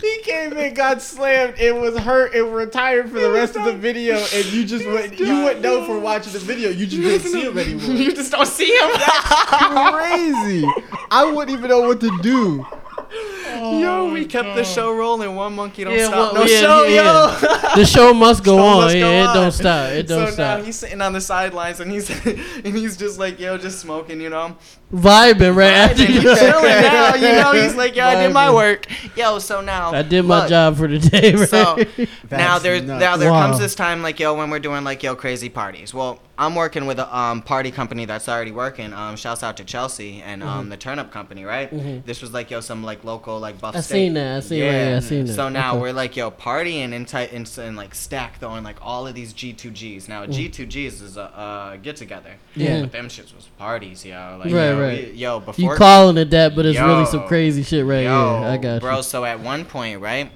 He 0.00 0.20
came 0.22 0.52
in, 0.54 0.74
got 0.74 1.00
slammed, 1.00 1.54
it 1.58 1.74
was 1.74 1.96
hurt, 1.98 2.34
and 2.34 2.52
retired 2.54 3.10
for 3.10 3.20
the 3.20 3.30
rest 3.30 3.54
of 3.56 3.64
the 3.64 3.72
video, 3.72 4.16
and 4.16 4.44
you 4.46 4.64
just 4.64 4.84
went. 4.86 5.18
You 5.18 5.42
wouldn't 5.44 5.60
know 5.62 5.84
from 5.86 6.02
watching 6.02 6.32
the 6.32 6.38
video. 6.40 6.70
You 6.70 6.86
just 6.86 7.02
didn't 7.02 7.30
see 7.32 7.42
him 7.46 7.56
anymore. 7.58 7.94
you 7.96 8.12
just 8.12 8.32
don't 8.32 8.46
see 8.46 8.66
him. 8.74 8.90
That's 8.94 9.92
Crazy. 9.92 10.66
I 11.10 11.24
wouldn't 11.32 11.56
even 11.56 11.68
know 11.70 11.82
what 11.82 12.00
to 12.00 12.18
do. 12.20 12.66
Yo, 13.12 14.10
we 14.12 14.24
oh, 14.24 14.28
kept 14.28 14.54
the 14.56 14.64
show 14.64 14.92
rolling. 14.94 15.34
One 15.34 15.54
monkey 15.54 15.84
don't 15.84 15.92
Yeah, 15.92 16.06
stop. 16.06 16.32
well, 16.32 16.34
no 16.34 16.50
yeah, 16.50 16.60
show, 16.60 16.84
yeah, 16.84 17.40
yo. 17.40 17.74
the 17.76 17.84
show 17.84 18.14
must 18.14 18.42
go 18.42 18.56
Show 18.56 18.62
on. 18.64 18.84
must 18.84 18.96
yeah, 18.96 19.02
go 19.02 19.30
it 19.30 19.34
don't 19.34 19.52
stop. 19.52 19.90
It 19.90 20.06
don't 20.08 20.26
so 20.28 20.32
stop. 20.32 20.58
now 20.58 20.64
he's 20.64 20.76
sitting 20.76 21.00
on 21.02 21.12
the 21.12 21.20
sidelines 21.20 21.80
and 21.80 21.90
he's 21.92 22.08
and 22.26 22.76
he's 22.76 22.96
just 22.96 23.18
like 23.18 23.38
yo, 23.38 23.58
just 23.58 23.78
smoking, 23.80 24.20
you 24.20 24.30
know. 24.30 24.56
Vibing 24.92 25.54
right 25.56 25.72
after 25.72 26.02
you. 26.04 26.20
chilling 26.20 26.36
now, 26.82 27.14
you 27.14 27.32
know. 27.32 27.52
He's 27.52 27.74
like, 27.74 27.96
yo, 27.96 28.04
I 28.06 28.14
did 28.26 28.32
my 28.32 28.52
work. 28.52 28.86
Yo, 29.16 29.38
so 29.38 29.60
now 29.60 29.92
I 29.92 30.02
did 30.02 30.22
my 30.22 30.40
look, 30.40 30.48
job 30.48 30.76
for 30.76 30.88
the 30.88 30.98
day. 30.98 31.34
Right? 31.34 31.48
So 31.48 31.76
now 31.76 32.58
That's 32.58 32.62
there 32.62 32.80
nuts. 32.82 33.00
now 33.00 33.16
there 33.16 33.30
Wow. 33.32 33.46
comes 33.46 33.58
this 33.58 33.74
time 33.74 34.02
like 34.02 34.18
yo 34.20 34.34
when 34.34 34.50
we're 34.50 34.58
doing 34.58 34.84
like 34.84 35.02
yo 35.02 35.14
crazy 35.14 35.48
parties. 35.48 35.92
Well, 35.94 36.20
I'm 36.38 36.54
working 36.54 36.86
with 36.86 36.98
a 36.98 37.14
um, 37.16 37.42
party 37.42 37.70
company 37.70 38.06
that's 38.06 38.26
already 38.26 38.52
working. 38.52 38.94
Um, 38.94 39.16
shouts 39.16 39.42
out 39.42 39.58
to 39.58 39.64
Chelsea 39.64 40.22
and 40.22 40.42
um, 40.42 40.70
the 40.70 40.78
Turn 40.78 40.98
Up 40.98 41.10
Company, 41.12 41.44
right? 41.44 41.70
Mhm. 41.70 42.04
This 42.06 42.22
was 42.22 42.32
like 42.32 42.50
yo 42.50 42.60
some 42.60 42.82
like 42.82 43.04
local 43.04 43.38
like 43.38 43.60
buff. 43.60 43.76
I 43.76 43.80
state. 43.80 43.94
seen 43.94 44.14
that. 44.14 44.36
I 44.38 44.40
seen 44.40 44.60
that. 44.60 44.88
Yeah, 44.90 44.96
I 44.96 45.00
seen 45.00 45.26
that. 45.26 45.34
So 45.34 45.50
now 45.50 45.72
Okay. 45.74 45.82
we're 45.82 45.92
like 45.92 46.16
yo 46.16 46.30
partying 46.30 46.94
and 46.94 47.06
tight 47.06 47.32
and, 47.32 47.48
and 47.58 47.76
like 47.76 47.94
stack 47.94 48.38
throwing 48.40 48.64
like 48.64 48.76
all 48.80 49.06
of 49.06 49.14
these 49.14 49.34
G2Gs. 49.34 50.08
Now 50.08 50.24
G2Gs 50.24 51.02
is 51.02 51.16
a 51.18 51.22
uh, 51.24 51.76
get 51.76 51.96
together. 51.96 52.32
Yeah. 52.56 52.80
But 52.80 52.92
them 52.92 53.08
shits 53.08 53.36
was 53.36 53.48
parties, 53.58 54.02
yo. 54.04 54.38
Like, 54.42 54.52
Right, 54.52 54.52
yo, 54.70 54.80
right. 54.80 55.08
we- 55.08 55.12
yo, 55.18 55.38
before 55.40 55.72
you 55.74 55.76
calling 55.78 56.16
it 56.16 56.30
that, 56.30 56.56
but 56.56 56.64
it's 56.64 56.80
really 56.80 57.04
some 57.06 57.26
crazy 57.28 57.62
shit 57.62 57.84
right 57.84 58.04
Yo, 58.04 58.38
here. 58.40 58.48
I 58.48 58.56
got 58.56 58.80
bro. 58.80 58.96
you. 58.96 59.02
So 59.02 59.24
at 59.26 59.38
one 59.40 59.66
point, 59.66 60.00
right? 60.00 60.30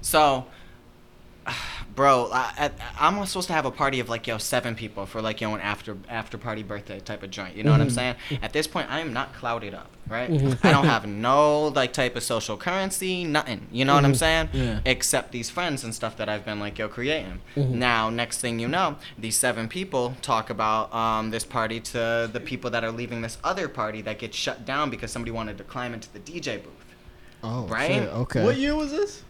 So, 0.00 0.44
bro, 1.98 2.30
I, 2.32 2.52
I, 2.56 2.70
I'm 3.08 3.26
supposed 3.26 3.48
to 3.48 3.54
have 3.54 3.66
a 3.66 3.72
party 3.72 3.98
of 3.98 4.08
like 4.08 4.28
yo 4.28 4.38
seven 4.38 4.76
people 4.76 5.04
for 5.04 5.20
like 5.20 5.40
yo 5.40 5.52
an 5.54 5.60
after 5.60 5.96
after 6.08 6.38
party 6.38 6.62
birthday 6.62 7.00
type 7.00 7.24
of 7.24 7.30
joint. 7.32 7.56
You 7.56 7.64
know 7.64 7.72
what 7.72 7.80
I'm 7.80 7.90
saying? 7.90 8.14
At 8.40 8.52
this 8.52 8.68
point, 8.68 8.88
I 8.88 9.00
am 9.00 9.12
not 9.12 9.34
clouded 9.34 9.74
up, 9.74 9.90
right? 10.06 10.30
Mhm. 10.30 10.64
I 10.64 10.70
don't 10.70 10.86
have 10.86 11.06
no 11.08 11.66
like 11.66 11.92
type 11.92 12.14
of 12.14 12.22
social 12.22 12.56
currency, 12.56 13.24
nothing. 13.24 13.66
You 13.72 13.84
know 13.84 13.94
what 13.96 14.04
I'm 14.04 14.12
Mhm. 14.12 14.16
saying? 14.16 14.48
Yeah. 14.52 14.78
Except 14.86 15.32
these 15.32 15.50
friends 15.50 15.82
and 15.82 15.92
stuff 15.92 16.16
that 16.18 16.28
I've 16.28 16.44
been 16.44 16.60
like 16.60 16.78
yo 16.78 16.86
creating. 16.88 17.40
Mhm. 17.56 17.70
Now, 17.70 18.10
next 18.10 18.38
thing 18.38 18.60
you 18.60 18.68
know, 18.68 18.94
these 19.18 19.36
seven 19.36 19.66
people 19.68 20.14
talk 20.22 20.50
about 20.50 20.94
um, 20.94 21.30
this 21.30 21.44
party 21.44 21.80
to 21.80 22.30
the 22.32 22.40
people 22.40 22.70
that 22.70 22.84
are 22.84 22.92
leaving 22.92 23.22
this 23.22 23.38
other 23.42 23.66
party 23.68 24.02
that 24.02 24.20
gets 24.20 24.36
shut 24.36 24.64
down 24.64 24.88
because 24.88 25.10
somebody 25.10 25.32
wanted 25.32 25.58
to 25.58 25.64
climb 25.64 25.92
into 25.94 26.08
the 26.12 26.20
DJ 26.20 26.58
booth. 26.62 26.72
Oh, 27.42 27.66
right? 27.66 27.90
shit, 27.90 28.08
Okay. 28.08 28.44
What 28.44 28.56
year 28.56 28.76
was 28.76 28.92
this? 28.92 29.24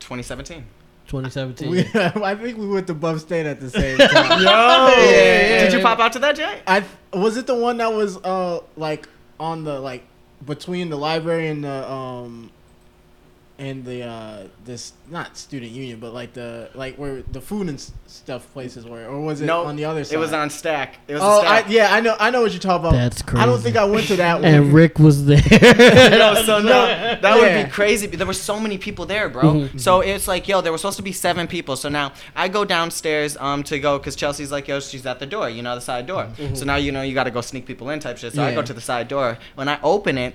2017. 0.00 0.64
2017. 1.08 1.70
We, 1.70 1.80
I 1.94 2.34
think 2.34 2.58
we 2.58 2.66
went 2.66 2.86
to 2.88 2.94
Buff 2.94 3.20
State 3.20 3.46
at 3.46 3.60
the 3.60 3.70
same 3.70 3.98
time. 3.98 4.42
Yo, 4.42 4.46
yeah, 4.46 5.64
did 5.64 5.72
you 5.72 5.80
pop 5.80 5.98
out 5.98 6.12
to 6.14 6.18
that, 6.20 6.36
Jay? 6.36 6.60
I 6.66 6.84
was 7.12 7.36
it 7.36 7.46
the 7.46 7.54
one 7.54 7.76
that 7.78 7.92
was 7.92 8.16
uh 8.18 8.60
like 8.76 9.08
on 9.38 9.64
the 9.64 9.80
like 9.80 10.04
between 10.44 10.90
the 10.90 10.96
library 10.96 11.48
and 11.48 11.64
the 11.64 11.90
um 11.90 12.50
and 13.58 13.86
the 13.86 14.02
uh 14.02 14.42
this 14.66 14.92
not 15.10 15.34
student 15.34 15.72
union 15.72 15.98
but 15.98 16.12
like 16.12 16.34
the 16.34 16.68
like 16.74 16.94
where 16.96 17.22
the 17.32 17.40
food 17.40 17.68
and 17.70 17.80
stuff 18.06 18.46
places 18.52 18.84
were 18.84 19.06
or 19.06 19.18
was 19.22 19.40
it 19.40 19.46
No, 19.46 19.64
on 19.64 19.76
the 19.76 19.86
other 19.86 20.04
side? 20.04 20.14
It 20.14 20.18
was 20.18 20.34
on 20.34 20.50
Stack. 20.50 20.98
It 21.08 21.14
was 21.14 21.22
Oh, 21.22 21.40
a 21.40 21.46
I, 21.46 21.60
Stack. 21.60 21.70
yeah, 21.72 21.94
I 21.94 22.00
know, 22.00 22.16
I 22.20 22.30
know 22.30 22.42
what 22.42 22.52
you're 22.52 22.60
talking 22.60 22.86
about. 22.86 22.92
That's 22.98 23.22
crazy 23.22 23.42
I 23.42 23.46
don't 23.46 23.60
think 23.60 23.76
I 23.76 23.84
went 23.86 24.08
to 24.08 24.16
that 24.16 24.34
one. 24.42 24.44
And 24.44 24.74
Rick 24.74 24.98
was 24.98 25.24
there. 25.24 25.38
Yo, 25.40 26.34
so 26.44 26.60
no, 26.60 26.86
that 27.20 27.36
would 27.40 27.64
be 27.64 27.70
crazy. 27.70 28.06
There 28.08 28.26
were 28.26 28.32
so 28.34 28.60
many 28.60 28.76
people 28.78 29.06
there, 29.06 29.28
bro. 29.30 29.42
Mhm. 29.54 29.80
So 29.80 30.00
it's 30.00 30.28
like, 30.28 30.46
yo, 30.48 30.60
there 30.60 30.70
were 30.72 30.78
supposed 30.78 30.98
to 30.98 31.02
be 31.02 31.12
seven 31.12 31.46
people. 31.46 31.76
So 31.76 31.88
now 31.88 32.12
I 32.34 32.48
go 32.48 32.64
downstairs 32.64 33.36
um 33.38 33.62
to 33.64 33.78
go 33.78 33.98
because 33.98 34.16
Chelsea's 34.16 34.52
like, 34.52 34.68
yo, 34.68 34.80
she's 34.80 35.06
at 35.06 35.18
the 35.18 35.26
door, 35.26 35.48
you 35.48 35.62
know, 35.62 35.74
the 35.74 35.80
side 35.80 36.06
door. 36.06 36.28
So 36.54 36.64
now 36.66 36.76
you 36.76 36.92
know 36.92 37.00
you 37.02 37.14
got 37.14 37.24
to 37.24 37.30
go 37.30 37.40
sneak 37.40 37.64
people 37.64 37.88
in 37.90 38.00
type 38.00 38.18
shit. 38.18 38.34
So 38.34 38.42
I 38.42 38.54
go 38.54 38.60
to 38.62 38.74
the 38.74 38.80
side 38.82 39.08
door. 39.08 39.38
When 39.54 39.68
I 39.68 39.78
open 39.82 40.18
it, 40.18 40.34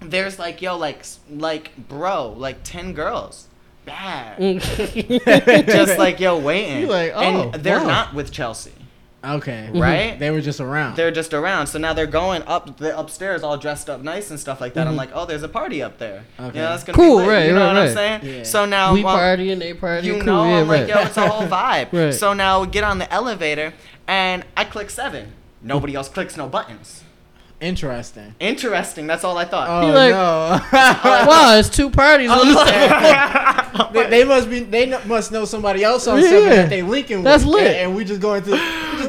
there's 0.00 0.38
like, 0.38 0.62
yo, 0.62 0.76
like, 0.76 1.04
like, 1.30 1.76
bro, 1.88 2.30
like 2.36 2.62
ten 2.64 2.92
girls, 2.92 3.48
bad, 3.84 4.38
just 4.60 5.98
like 5.98 6.20
yo 6.20 6.38
waiting. 6.48 6.80
You 6.80 6.86
like, 6.88 7.12
oh, 7.14 7.50
and 7.52 7.54
they're 7.62 7.78
wow. 7.80 7.86
not 7.86 8.14
with 8.14 8.30
Chelsea. 8.32 8.72
okay, 9.22 9.68
Right? 9.74 10.18
They 10.18 10.30
were 10.30 10.40
just 10.40 10.60
around. 10.60 10.96
They're 10.96 11.10
just 11.10 11.34
around. 11.34 11.66
So 11.66 11.78
now 11.78 11.92
they're 11.92 12.06
going 12.06 12.42
up 12.44 12.78
the 12.78 12.98
upstairs 12.98 13.42
all 13.42 13.58
dressed 13.58 13.90
up 13.90 14.00
nice 14.00 14.30
and 14.30 14.40
stuff 14.40 14.60
like 14.62 14.72
that. 14.74 14.86
I'm 14.86 14.94
Mhm. 14.94 14.98
like, 14.98 15.10
oh, 15.12 15.26
there's 15.26 15.42
a 15.42 15.48
party 15.48 15.82
up 15.82 15.98
there. 15.98 16.24
Okay. 16.38 16.58
Yeah, 16.58 16.70
that's 16.70 16.84
gonna 16.84 16.96
Cool, 16.96 17.18
be 17.18 17.24
lit. 17.24 17.28
right, 17.28 17.46
You 17.48 17.52
know 17.52 17.66
right, 17.66 17.74
what 17.74 17.88
I'm 17.88 17.94
saying? 17.94 18.20
Yeah. 18.38 18.42
So 18.44 18.64
now 18.64 18.94
we 18.94 19.04
well, 19.04 19.16
partying, 19.18 19.58
they 19.58 19.74
partying. 19.74 20.04
you 20.04 20.14
cool, 20.14 20.22
know, 20.24 20.44
yeah, 20.44 20.60
I'm 20.60 20.68
right. 20.70 20.80
like, 20.80 20.88
yo, 20.88 21.00
it's 21.02 21.16
a 21.18 21.28
whole 21.28 21.46
vibe. 21.58 21.92
Right. 21.92 22.14
So 22.14 22.32
now 22.32 22.62
we 22.62 22.68
get 22.68 22.82
on 22.84 22.98
the 22.98 23.12
elevator 23.12 23.74
and 24.08 24.44
I 24.56 24.64
click 24.64 24.88
seven. 24.88 25.32
Nobody 25.62 25.94
else 25.94 26.08
clicks 26.08 26.38
no 26.38 26.48
buttons. 26.48 27.04
Interesting. 27.60 28.34
Interesting. 28.40 29.06
That's 29.06 29.22
all 29.22 29.36
I 29.36 29.44
thought. 29.44 29.68
Oh 29.68 29.86
like- 29.88 30.10
no. 30.12 30.60
wow, 31.28 31.56
it's 31.58 31.68
two 31.68 31.90
parties. 31.90 32.30
on 32.30 32.46
this 32.48 32.56
they, 33.92 34.10
they 34.10 34.24
must 34.24 34.48
be. 34.48 34.60
They 34.60 34.86
kn- 34.86 35.06
must 35.06 35.30
know 35.30 35.44
somebody 35.44 35.84
else 35.84 36.06
on 36.06 36.18
Yeah. 36.20 36.28
seven 36.28 36.48
that 36.50 36.70
they 36.70 36.82
linking 36.82 37.18
with. 37.18 37.24
That's 37.24 37.44
with. 37.44 37.54
lit. 37.54 37.66
And, 37.66 37.76
and 37.76 37.94
we 37.96 38.04
just 38.04 38.20
going 38.20 38.42
to 38.44 38.56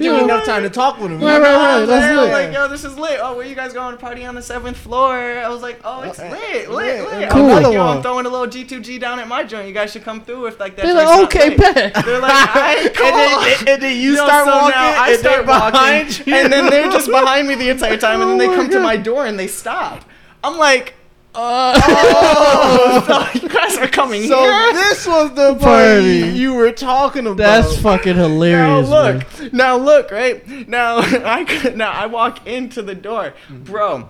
we 0.02 0.08
just 0.08 0.12
give 0.12 0.12
Yeah. 0.14 0.20
them 0.20 0.30
enough 0.30 0.46
time 0.46 0.64
to 0.64 0.70
talk 0.70 1.00
with 1.00 1.12
them. 1.12 1.22
Right, 1.22 1.38
You 1.38 1.44
right, 1.44 1.52
I'm 1.54 1.80
right, 1.80 1.86
that's 1.86 2.16
lit. 2.18 2.26
I'm 2.26 2.32
like, 2.32 2.54
yo, 2.54 2.68
this 2.68 2.84
is 2.84 2.98
lit. 2.98 3.20
Oh, 3.22 3.36
where 3.36 3.46
you 3.46 3.56
guys 3.56 3.74
going 3.74 3.92
to 3.96 3.98
party 4.02 4.26
on 4.26 4.36
the 4.36 4.42
seventh 4.42 4.78
floor? 4.78 5.16
I 5.18 5.48
was 5.50 5.62
like, 5.62 5.80
oh, 5.84 6.02
it's 6.04 6.20
Uh, 6.20 6.30
lit, 6.32 6.70
lit, 6.70 7.04
lit. 7.06 7.14
lit. 7.20 7.30
Cool. 7.30 7.50
I'm 7.52 7.64
like, 7.64 7.74
yo. 7.74 7.82
I'm 7.88 8.02
throwing 8.02 8.26
a 8.26 8.30
little 8.30 8.48
G2G 8.48 9.00
down 9.00 9.20
at 9.20 9.28
my 9.28 9.44
joint. 9.44 9.68
You 9.68 9.74
guys 9.74 9.92
should 9.92 10.04
come 10.04 10.22
through 10.22 10.48
if 10.48 10.60
like 10.60 10.76
that. 10.76 10.86
They're 10.86 10.94
like, 10.94 11.24
okay, 11.26 11.50
lit. 11.50 11.58
bet. 11.58 11.94
They're 12.06 12.20
like, 12.20 12.56
alright, 12.56 12.94
cool. 12.96 13.06
And 13.08 13.16
then, 13.16 13.68
and 13.76 13.82
then 13.84 14.02
you 14.02 14.16
start 14.16 14.46
so 14.48 14.52
walking. 14.52 14.70
now 14.72 15.02
I 15.04 15.10
and 15.12 15.20
start 15.20 15.46
walking, 15.46 16.34
and 16.34 16.52
then 16.54 16.70
they're 16.70 16.90
just 16.92 17.08
behind 17.12 17.48
me 17.48 17.56
the 17.56 17.70
entire 17.70 17.98
time, 17.98 18.22
and 18.22 18.32
then 18.32 18.38
they 18.38 18.48
Oh 18.48 18.56
come 18.56 18.70
to 18.70 18.80
my 18.80 18.98
door 18.98 19.26
and 19.26 19.38
they 19.40 19.48
stop. 19.48 20.04
I'm 20.44 20.58
like, 20.58 20.94
Uh, 21.34 21.80
oh, 21.84 23.04
so 23.34 23.40
you 23.42 23.48
guys 23.50 23.78
are 23.78 23.88
coming 23.88 24.24
So 24.28 24.38
here. 24.42 24.74
this 24.74 25.08
was 25.08 25.30
the 25.34 25.56
party 25.56 26.22
Party. 26.24 26.38
you 26.38 26.54
were 26.54 26.72
talking 26.74 27.26
about. 27.26 27.38
that's 27.38 27.78
fucking 27.80 28.16
hilarious. 28.18 28.90
Now 28.90 28.98
hilarious. 28.98 29.40
look, 29.40 29.40
man. 29.42 29.50
now 29.54 29.78
look, 29.78 30.12
right 30.12 30.68
now 30.68 30.98
I 31.26 31.46
could- 31.46 31.78
now 31.78 31.92
I 31.92 32.08
walk 32.08 32.46
into 32.48 32.82
the 32.82 32.96
door, 32.96 33.34
Mm-hmm. 33.48 33.64
bro. 33.64 34.10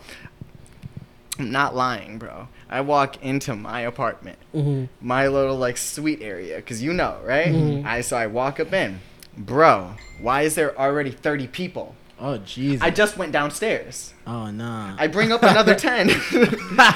I'm 1.39 1.51
not 1.51 1.75
lying, 1.75 2.17
bro. 2.19 2.47
I 2.69 2.81
walk 2.81 3.21
into 3.23 3.55
my 3.55 3.81
apartment, 3.81 4.37
Mhm. 4.53 4.89
my 5.01 5.27
little 5.27 5.57
like 5.57 5.77
suite 5.77 6.21
area, 6.21 6.61
cause 6.61 6.81
you 6.81 6.91
know, 6.93 7.17
right? 7.23 7.47
Mhm. 7.47 7.85
I 7.85 8.01
so 8.01 8.17
I 8.17 8.27
walk 8.27 8.59
up 8.59 8.73
in, 8.73 8.99
bro. 9.37 9.91
Why 10.19 10.41
is 10.43 10.55
there 10.55 10.77
already 10.79 11.11
30 11.11 11.47
people? 11.47 11.95
Oh 12.23 12.37
Jesus. 12.37 12.83
I 12.83 12.91
just 12.91 13.17
went 13.17 13.31
downstairs. 13.31 14.13
oh 14.27 14.51
nah. 14.51 14.95
I 14.99 15.07
bring 15.07 15.31
up 15.31 15.41
another 15.41 15.73
10. 15.89 16.09
So 16.11 16.39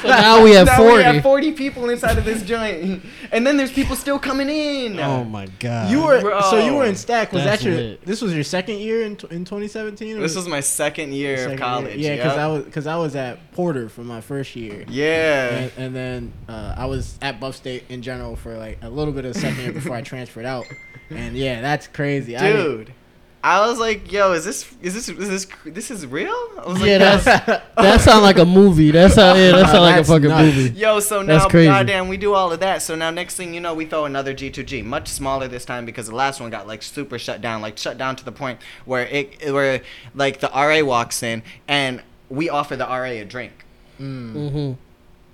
now 0.07 0.43
we 0.43 0.51
have 0.51 0.67
now 0.67 0.77
40. 0.77 0.95
we 0.97 1.03
have 1.03 1.23
40 1.23 1.51
people 1.53 1.89
inside 1.89 2.19
of 2.19 2.25
this 2.25 2.43
joint. 2.53 3.03
And 3.31 3.45
then 3.45 3.57
there's 3.57 3.71
people 3.71 3.95
still 3.95 4.19
coming 4.19 4.49
in. 4.49 4.99
Oh 4.99 5.23
my 5.23 5.47
god. 5.59 5.89
you 5.89 6.03
were 6.03 6.21
Bro. 6.21 6.41
so 6.41 6.63
you 6.63 6.75
were 6.75 6.85
in 6.85 6.95
stack. 6.95 7.33
Was 7.33 7.43
That's 7.43 7.63
that 7.63 7.67
your? 7.69 7.75
lit. 7.77 8.05
This 8.05 8.21
was 8.21 8.35
your 8.35 8.43
second 8.43 8.77
year 8.77 9.01
in 9.01 9.13
in 9.31 9.45
2017. 9.45 10.19
This 10.19 10.35
was 10.35 10.47
my 10.47 10.59
second 10.59 11.11
year 11.13 11.38
second 11.38 11.53
of 11.53 11.59
year? 11.59 11.67
college. 11.67 11.95
Yeah, 11.97 12.15
because 12.17 12.33
yep. 12.33 12.39
I 12.39 12.47
was 12.47 12.63
because 12.65 12.88
I 12.88 12.95
was 12.97 13.15
at 13.15 13.51
Porter 13.53 13.89
for 13.89 14.01
my 14.01 14.21
first 14.21 14.55
year. 14.55 14.85
Yeah. 14.88 15.49
And, 15.49 15.71
and 15.77 15.95
then 15.95 16.33
uh, 16.47 16.75
I 16.77 16.85
was 16.85 17.17
at 17.23 17.39
Buff 17.39 17.55
State 17.55 17.85
in 17.89 18.03
general 18.03 18.35
for 18.35 18.55
like 18.57 18.77
a 18.83 18.89
little 18.91 19.11
bit 19.13 19.25
of 19.25 19.35
second 19.35 19.63
year 19.63 19.73
before 19.73 19.95
I 19.95 20.01
transferred 20.13 20.45
out. 20.45 20.67
And 21.09 21.35
yeah, 21.35 21.61
that's 21.61 21.88
crazy. 21.88 22.38
Dude. 22.38 22.89
I 22.89 22.93
was 23.67 23.77
like, 23.77 24.12
yo, 24.12 24.31
is 24.34 24.43
this 24.43 24.65
is 24.81 24.93
this 24.95 25.08
is 25.08 25.29
this 25.29 25.47
this 25.63 25.91
is 25.91 26.08
real? 26.08 26.29
I 26.31 26.63
was 26.65 26.79
like, 26.79 26.88
Yeah, 26.88 26.93
yo. 26.93 27.17
that's 27.17 27.25
that 27.75 28.01
sound 28.01 28.23
like 28.23 28.39
a 28.39 28.45
movie. 28.45 28.89
That 28.89 29.12
sound 29.12 29.38
yeah, 29.38 29.51
that 29.51 29.67
sound 29.71 29.81
like 29.84 30.01
a 30.01 30.03
fucking 30.03 30.29
nuts. 30.29 30.55
movie. 30.55 30.79
Yo, 30.79 30.99
so 30.99 31.21
now, 31.21 31.47
goddamn, 31.47 32.08
we 32.08 32.17
do 32.17 32.34
all 32.34 32.51
of 32.51 32.60
that. 32.62 32.81
So 32.81 32.95
now, 32.95 33.12
next 33.12 33.36
thing 33.36 33.53
you 33.53 33.60
know, 33.62 33.75
we 33.75 33.86
throw 33.86 34.05
another 34.05 34.34
G2G, 34.34 34.84
much 34.84 35.10
smaller 35.10 35.47
this 35.47 35.63
time 35.63 35.86
because 35.86 36.08
the 36.08 36.15
last 36.15 36.41
one 36.41 36.49
got 36.49 36.65
like 36.65 36.81
super 36.81 37.19
shut 37.19 37.39
down, 37.41 37.62
like 37.62 37.77
shut 37.77 37.97
down 37.99 38.15
to 38.15 38.25
the 38.25 38.31
point 38.31 38.60
where 38.86 39.05
it, 39.05 39.53
where 39.53 39.81
like 40.15 40.39
the 40.39 40.49
RA 40.49 40.81
walks 40.84 41.21
in 41.21 41.43
and 41.67 42.01
we 42.29 42.49
offer 42.49 42.75
the 42.75 42.86
RA 42.86 43.03
a 43.03 43.25
drink. 43.25 43.53
Mm. 43.99 44.34
Mm-hmm. 44.34 44.73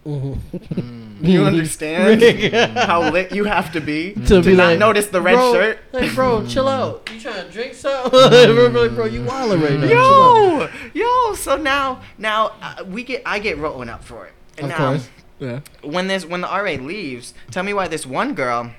Mm-hmm. 0.06 1.24
You 1.24 1.44
understand 1.44 2.22
how 2.78 3.12
lit 3.12 3.32
you 3.32 3.44
have 3.44 3.72
to 3.74 3.82
be 3.82 4.14
to, 4.14 4.22
To 4.22 4.42
be 4.42 4.56
not 4.56 4.70
like, 4.70 4.80
notice 4.80 5.08
the 5.08 5.22
red 5.22 5.36
bro, 5.36 5.54
shirt? 5.54 5.80
Like, 5.92 6.16
bro, 6.16 6.46
chill 6.48 6.68
out. 6.68 7.08
You 7.14 7.20
trying 7.20 7.46
to 7.46 7.52
drink 7.52 7.76
something? 7.76 8.10
bro, 8.12 8.68
like, 8.68 8.96
bro, 8.96 9.06
you 9.06 9.22
wildin' 9.22 9.62
right 9.62 9.80
now. 9.80 9.86
Yo, 9.86 10.70
yo. 10.94 11.36
So 11.36 11.56
now, 11.56 12.02
now 12.18 12.54
uh, 12.62 12.84
we 12.88 13.04
get, 13.04 13.22
I 13.26 13.38
get 13.38 13.60
rolling 13.60 13.90
up 13.90 14.04
for 14.04 14.26
it. 14.26 14.34
Of 14.64 14.70
now, 14.70 14.78
course. 14.78 15.10
Yeah. 15.40 15.60
when 15.82 16.08
this 16.08 16.26
when 16.26 16.42
the 16.42 16.48
RA 16.48 16.84
leaves, 16.84 17.34
tell 17.52 17.64
me 17.64 17.74
why 17.74 17.88
this 17.88 18.06
one 18.06 18.34
girl. 18.34 18.72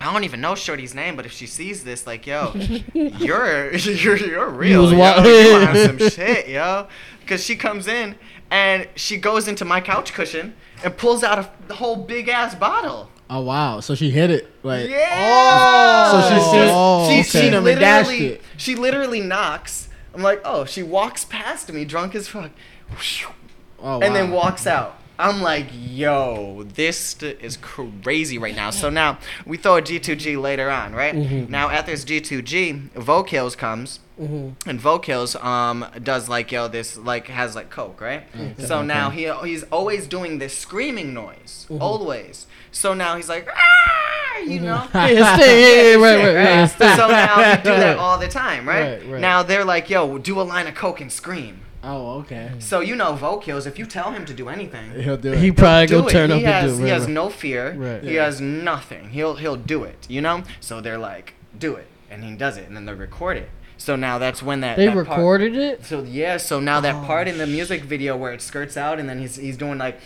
I 0.00 0.12
don't 0.12 0.24
even 0.24 0.40
know 0.40 0.56
Shorty's 0.56 0.96
name, 0.96 1.14
but 1.14 1.26
if 1.26 1.32
she 1.32 1.46
sees 1.46 1.84
this, 1.84 2.08
like, 2.08 2.26
yo, 2.26 2.52
you're 2.94 3.72
you're 3.72 4.16
you're 4.16 4.48
real, 4.48 4.82
was 4.82 4.92
yo, 4.92 4.98
you 4.98 5.54
on 5.54 5.76
some 5.76 6.08
shit, 6.10 6.48
yo, 6.48 6.88
because 7.20 7.44
she 7.44 7.54
comes 7.54 7.86
in 7.86 8.16
and 8.52 8.86
she 8.94 9.16
goes 9.16 9.48
into 9.48 9.64
my 9.64 9.80
couch 9.80 10.12
cushion 10.12 10.54
and 10.84 10.96
pulls 10.96 11.24
out 11.24 11.50
a 11.70 11.74
whole 11.74 11.96
big 11.96 12.28
ass 12.28 12.54
bottle. 12.54 13.08
Oh 13.30 13.40
wow. 13.40 13.80
So 13.80 13.94
she 13.94 14.10
hit 14.10 14.30
it. 14.30 14.48
Like 14.62 14.90
Yeah. 14.90 16.10
Oh. 16.12 16.20
So 16.28 16.34
she's 16.36 16.50
seen- 16.50 16.70
Oh, 16.70 17.08
she, 17.08 17.16
she's 17.16 17.26
she 17.32 17.38
seen 17.38 17.52
dashed 17.52 17.64
literally 18.10 18.26
it. 18.34 18.42
she 18.58 18.74
literally 18.76 19.20
knocks. 19.22 19.88
I'm 20.14 20.22
like, 20.22 20.42
oh, 20.44 20.66
she 20.66 20.82
walks 20.82 21.24
past 21.24 21.72
me 21.72 21.86
drunk 21.86 22.14
as 22.14 22.28
fuck, 22.28 22.50
Oh, 23.80 24.00
and 24.02 24.14
then 24.14 24.30
walks 24.30 24.66
out. 24.66 24.98
I'm 25.18 25.40
like, 25.42 25.66
yo, 25.72 26.64
this 26.74 27.22
is 27.22 27.56
crazy 27.58 28.38
right 28.38 28.56
now. 28.56 28.70
So 28.70 28.90
now 28.90 29.18
we 29.46 29.56
throw 29.56 29.76
a 29.76 29.82
G2G 29.82 30.40
later 30.40 30.70
on, 30.70 30.94
right? 30.94 31.14
Mm-hmm. 31.14 31.50
Now 31.50 31.68
at 31.70 31.86
this 31.86 32.04
G2G, 32.04 32.92
Vocals 32.94 33.54
comes. 33.56 34.00
Mm-hmm. 34.20 34.68
And 34.68 34.80
Vocals 34.80 35.34
um 35.36 35.86
does 36.02 36.28
like 36.28 36.52
yo 36.52 36.68
this 36.68 36.96
like 36.98 37.28
has 37.28 37.56
like 37.56 37.70
coke 37.70 38.00
right, 38.00 38.24
so 38.58 38.82
now 38.82 39.08
he 39.10 39.30
he's 39.44 39.62
always 39.64 40.06
doing 40.06 40.38
this 40.38 40.56
screaming 40.56 41.14
noise 41.14 41.66
Mm-hmm. 41.68 41.82
always. 41.82 42.46
So 42.70 42.92
now 42.92 43.16
he's 43.16 43.28
like 43.28 43.48
ah, 43.50 44.38
you 44.40 44.60
know 44.60 44.86
Yeah, 44.94 45.08
yeah, 45.08 45.36
yeah, 45.38 45.94
right, 45.94 46.16
right, 46.16 46.34
right. 46.34 46.60
right? 46.60 46.66
So 46.96 47.08
now 47.08 47.56
he 47.56 47.62
do 47.62 47.70
that 47.70 47.96
all 48.04 48.18
the 48.18 48.28
time, 48.28 48.68
right? 48.68 48.98
Right, 48.98 49.08
right. 49.12 49.20
Now 49.20 49.42
they're 49.42 49.64
like, 49.64 49.88
yo, 49.88 50.18
do 50.18 50.40
a 50.40 50.42
line 50.42 50.66
of 50.66 50.74
coke 50.74 51.00
and 51.00 51.10
scream. 51.10 51.60
Oh 51.84 52.18
okay. 52.20 52.50
Mm. 52.54 52.62
So 52.62 52.80
you 52.80 52.94
know 52.94 53.14
Vocals, 53.14 53.66
if 53.66 53.78
you 53.78 53.86
tell 53.86 54.12
him 54.12 54.24
to 54.26 54.34
do 54.34 54.48
anything, 54.48 54.90
He'll 55.02 55.16
do 55.16 55.32
it. 55.32 55.38
He 55.38 55.50
probably 55.50 55.86
do 55.86 56.00
go 56.02 56.06
it. 56.06 56.10
turn 56.12 56.30
he 56.30 56.36
up 56.46 56.52
has, 56.52 56.70
and 56.72 56.78
do 56.80 56.84
it. 56.84 56.86
He 56.86 56.92
has 56.92 57.08
no 57.08 57.28
fear. 57.28 57.72
Right. 57.74 58.02
He 58.04 58.14
Yeah. 58.14 58.24
has 58.26 58.40
nothing. 58.40 59.10
He'll 59.10 59.34
he'll 59.36 59.56
do 59.56 59.82
it, 59.84 60.06
you 60.08 60.20
know? 60.20 60.42
So 60.60 60.80
they're 60.80 60.98
like, 60.98 61.34
do 61.58 61.74
it. 61.74 61.86
And 62.10 62.22
he 62.24 62.34
does 62.34 62.56
it 62.56 62.66
and 62.68 62.76
then 62.76 62.84
they 62.86 62.94
record 62.94 63.36
it. 63.36 63.50
So 63.78 63.96
now 63.96 64.18
that's 64.18 64.42
when 64.44 64.60
that 64.60 64.76
They 64.76 64.86
that 64.86 64.94
part- 64.94 65.08
recorded 65.08 65.56
it. 65.56 65.84
so 65.84 66.02
yeah, 66.04 66.36
so 66.36 66.60
now 66.60 66.80
that 66.80 66.94
Oh, 66.94 67.04
part 67.06 67.26
in 67.26 67.38
the 67.38 67.46
music 67.48 67.82
video 67.82 68.16
where 68.16 68.32
it 68.32 68.40
skirts 68.42 68.76
out 68.76 69.00
and 69.00 69.08
then 69.08 69.18
he's 69.18 69.34
he's 69.36 69.56
doing 69.56 69.78
like 69.78 69.98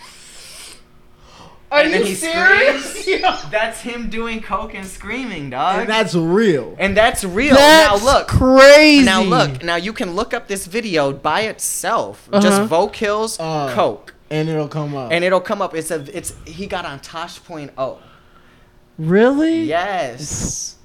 and 1.70 1.92
then 1.92 2.05
he 2.05 2.14
screams. 2.14 3.05
That's 3.50 3.81
him 3.81 4.09
doing 4.09 4.40
coke 4.42 4.74
and 4.74 4.87
screaming, 4.87 5.50
dog. 5.50 5.81
And 5.81 5.88
that's 5.88 6.14
real. 6.14 6.76
And 6.79 6.96
that's 6.96 7.24
real. 7.24 7.55
That's 7.55 8.05
now 8.05 8.12
look. 8.12 8.29
crazy. 8.29 9.05
Now 9.05 9.22
look. 9.22 9.62
Now 9.62 9.76
you 9.76 9.92
can 9.92 10.14
look 10.14 10.33
up 10.35 10.48
this 10.48 10.66
video 10.66 11.12
by 11.12 11.42
itself. 11.42 12.29
Just 12.33 12.46
Uh-huh. 12.46 12.66
Vocals 12.66 13.38
Uh, 13.40 13.72
Coke. 13.74 14.14
And 14.31 14.48
it'll 14.48 14.68
come 14.68 14.94
up. 14.96 15.12
And 15.12 15.24
it'll 15.24 15.40
come 15.40 15.61
up. 15.62 15.74
It's 15.74 15.90
a 15.90 16.05
it's 16.16 16.35
he 16.46 16.66
got 16.66 16.85
on 16.85 17.00
Tosh 17.00 17.42
Point 17.44 17.72
oh. 17.79 17.98
Really? 18.98 19.64
Yes. 19.64 20.75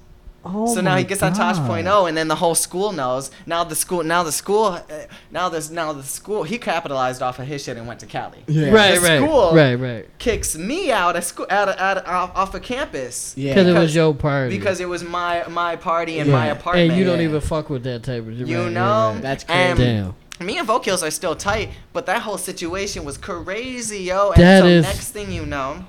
Oh 0.44 0.74
so 0.74 0.82
now 0.82 0.96
he 0.96 1.04
my 1.04 1.08
gets 1.10 1.22
on 1.22 1.34
Tosh 1.34 1.58
Point 1.68 1.88
oh, 1.88 2.08
and 2.08 2.18
then 2.18 2.28
the 2.28 2.36
whole 2.36 2.56
school 2.56 2.92
knows. 2.92 3.30
Now 3.46 3.64
the 3.64 3.76
school 3.76 4.02
now 4.04 4.24
the 4.24 4.32
school 4.32 4.66
uh, 4.66 4.82
now 5.30 5.50
this 5.50 5.70
now 5.70 5.94
the 5.94 6.02
school 6.02 6.42
he 6.44 6.58
capitalized 6.58 7.22
off 7.22 7.38
of 7.38 7.46
his 7.46 7.64
shit 7.64 7.78
and 7.78 7.86
went 7.88 8.00
to 8.00 8.08
Cali. 8.08 8.40
yeah. 8.48 8.72
Right, 8.72 8.96
The 8.96 9.02
right, 9.02 9.22
school- 9.22 9.54
right, 9.54 9.76
right. 9.76 10.10
Kicks 10.18 10.58
me 10.58 10.92
out 10.92 11.16
of 11.16 11.24
school 11.24 11.46
out 11.50 11.70
of, 11.70 11.76
out 11.78 11.98
of, 12.00 12.08
off, 12.08 12.32
off 12.36 12.56
of 12.56 12.64
campus. 12.64 13.36
Yeah. 13.38 13.52
Because 13.54 13.68
it 13.68 13.72
was 13.74 13.80
Because- 13.82 13.96
your 13.96 14.16
party. 14.16 14.58
Because 14.58 14.80
it 14.80 14.90
was 14.90 15.04
my 15.04 15.46
my 15.48 15.76
party 15.76 16.18
in 16.18 16.26
Yeah. 16.28 16.34
my 16.34 16.46
apartment. 16.48 16.90
and 16.90 17.00
you 17.00 17.06
don't 17.06 17.20
yeah. 17.20 17.26
even 17.26 17.42
fuck 17.42 17.70
with 17.70 17.84
that 17.84 18.02
type 18.02 18.24
of. 18.28 18.34
You 18.34 18.64
right, 18.64 18.72
know, 18.72 18.82
right, 18.82 19.14
right. 19.14 19.22
That's 19.22 19.44
crazy. 19.44 19.84
Damn. 19.84 20.16
Me 20.40 20.58
and 20.58 20.66
Vocals 20.66 21.04
are 21.04 21.12
still 21.12 21.36
tight, 21.36 21.70
but 21.94 22.08
that 22.08 22.24
whole 22.24 22.40
situation 22.40 23.06
was 23.06 23.16
crazy, 23.16 24.00
yo. 24.00 24.32
And 24.32 24.42
That 24.42 24.62
so 24.62 24.66
is- 24.66 24.84
next 24.86 25.10
thing 25.10 25.32
you 25.32 25.46
know, 25.46 25.86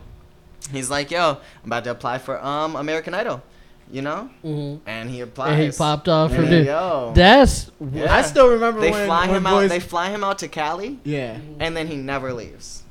he's 0.70 0.90
like, 0.90 1.10
"Yo, 1.10 1.38
I'm 1.64 1.66
about 1.70 1.84
to 1.84 1.90
apply 1.90 2.18
for 2.18 2.38
um 2.44 2.76
American 2.76 3.14
Idol," 3.14 3.40
you 3.92 4.02
know, 4.02 4.30
hmm 4.42 4.76
and 4.86 5.08
he 5.10 5.20
applies. 5.20 5.52
And 5.52 5.62
he 5.72 5.76
popped 5.76 6.08
off 6.08 6.32
from 6.34 6.44
And 6.44 6.52
there. 6.52 6.64
Yo, 6.64 7.12
That's 7.14 7.70
Yeah. 7.92 8.12
I 8.14 8.22
still 8.22 8.48
remember 8.48 8.80
they 8.80 8.90
when, 8.90 9.06
fly 9.06 9.26
when 9.26 9.36
him 9.36 9.42
boys, 9.44 9.64
out. 9.64 9.68
They 9.68 9.80
fly 9.80 10.08
him 10.10 10.24
out 10.24 10.38
to 10.38 10.48
Cali, 10.48 10.98
yeah. 11.04 11.36
and 11.60 11.76
then 11.76 11.86
he 11.88 11.96
never 11.96 12.32
leaves. 12.32 12.82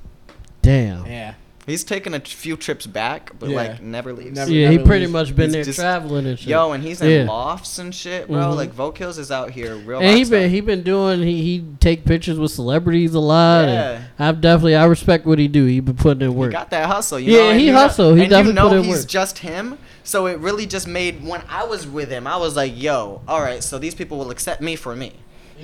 damn. 0.61 1.05
Yeah, 1.05 1.11
Yeah. 1.11 1.33
He's 1.67 1.83
taken 1.83 2.15
a 2.15 2.19
few 2.19 2.57
trips 2.57 2.87
back, 2.87 3.31
but 3.39 3.49
Yeah. 3.49 3.55
like 3.55 3.81
never 3.83 4.13
leaves. 4.13 4.35
Never- 4.35 4.49
he 4.51 4.65
never 4.67 4.83
pretty 4.83 5.05
leaves. 5.05 5.13
much 5.13 5.35
been 5.35 5.45
He's 5.45 5.53
there 5.53 5.63
just- 5.63 5.79
traveling 5.79 6.25
and 6.25 6.37
shit. 6.39 6.49
Yo, 6.49 6.71
and 6.71 6.83
he's 6.83 7.01
in 7.03 7.09
Yeah. 7.09 7.25
lofts 7.31 7.77
and 7.77 7.93
shit, 7.93 8.27
bro. 8.27 8.37
Mhm. 8.47 8.55
Like 8.55 8.73
Vocals 8.73 9.19
is 9.19 9.29
out 9.31 9.51
here 9.51 9.75
real. 9.75 9.99
and 9.99 10.17
he 10.17 10.23
rockstar. 10.23 10.29
been 10.31 10.49
he 10.49 10.59
been 10.59 10.81
doing 10.81 11.21
he 11.21 11.41
he 11.43 11.63
take 11.79 12.03
pictures 12.03 12.39
with 12.39 12.49
celebrities 12.51 13.13
a 13.13 13.19
lot. 13.19 13.67
Yeah. 13.69 13.99
I've 14.17 14.41
definitely 14.41 14.75
I 14.75 14.85
respect 14.85 15.25
what 15.27 15.37
he 15.37 15.47
do. 15.47 15.65
He 15.65 15.79
been 15.81 15.93
putting 15.95 16.23
in 16.23 16.31
He 16.31 16.35
work. 16.35 16.51
got 16.51 16.71
that 16.71 16.87
hustle. 16.87 17.19
You 17.19 17.31
Yeah, 17.33 17.43
know, 17.43 17.49
and 17.51 17.59
he 17.61 17.69
hustle. 17.69 18.15
He 18.15 18.21
and 18.21 18.29
definitely 18.31 18.49
you 18.49 18.55
know 18.55 18.69
put 18.69 18.77
in 18.79 18.83
he's 18.85 18.97
work. 19.01 19.07
just 19.07 19.37
him. 19.39 19.77
So 20.03 20.25
it 20.27 20.39
really 20.39 20.65
just 20.65 20.87
made 20.87 21.23
when 21.23 21.41
I 21.49 21.63
was 21.63 21.85
with 21.87 22.09
him, 22.09 22.25
I 22.27 22.37
was 22.37 22.55
like, 22.55 22.73
"Yo, 22.75 23.21
all 23.27 23.41
right. 23.41 23.63
So 23.63 23.77
these 23.79 23.95
people 23.95 24.17
will 24.17 24.31
accept 24.31 24.61
me 24.61 24.75
for 24.75 24.95
me. 24.95 25.13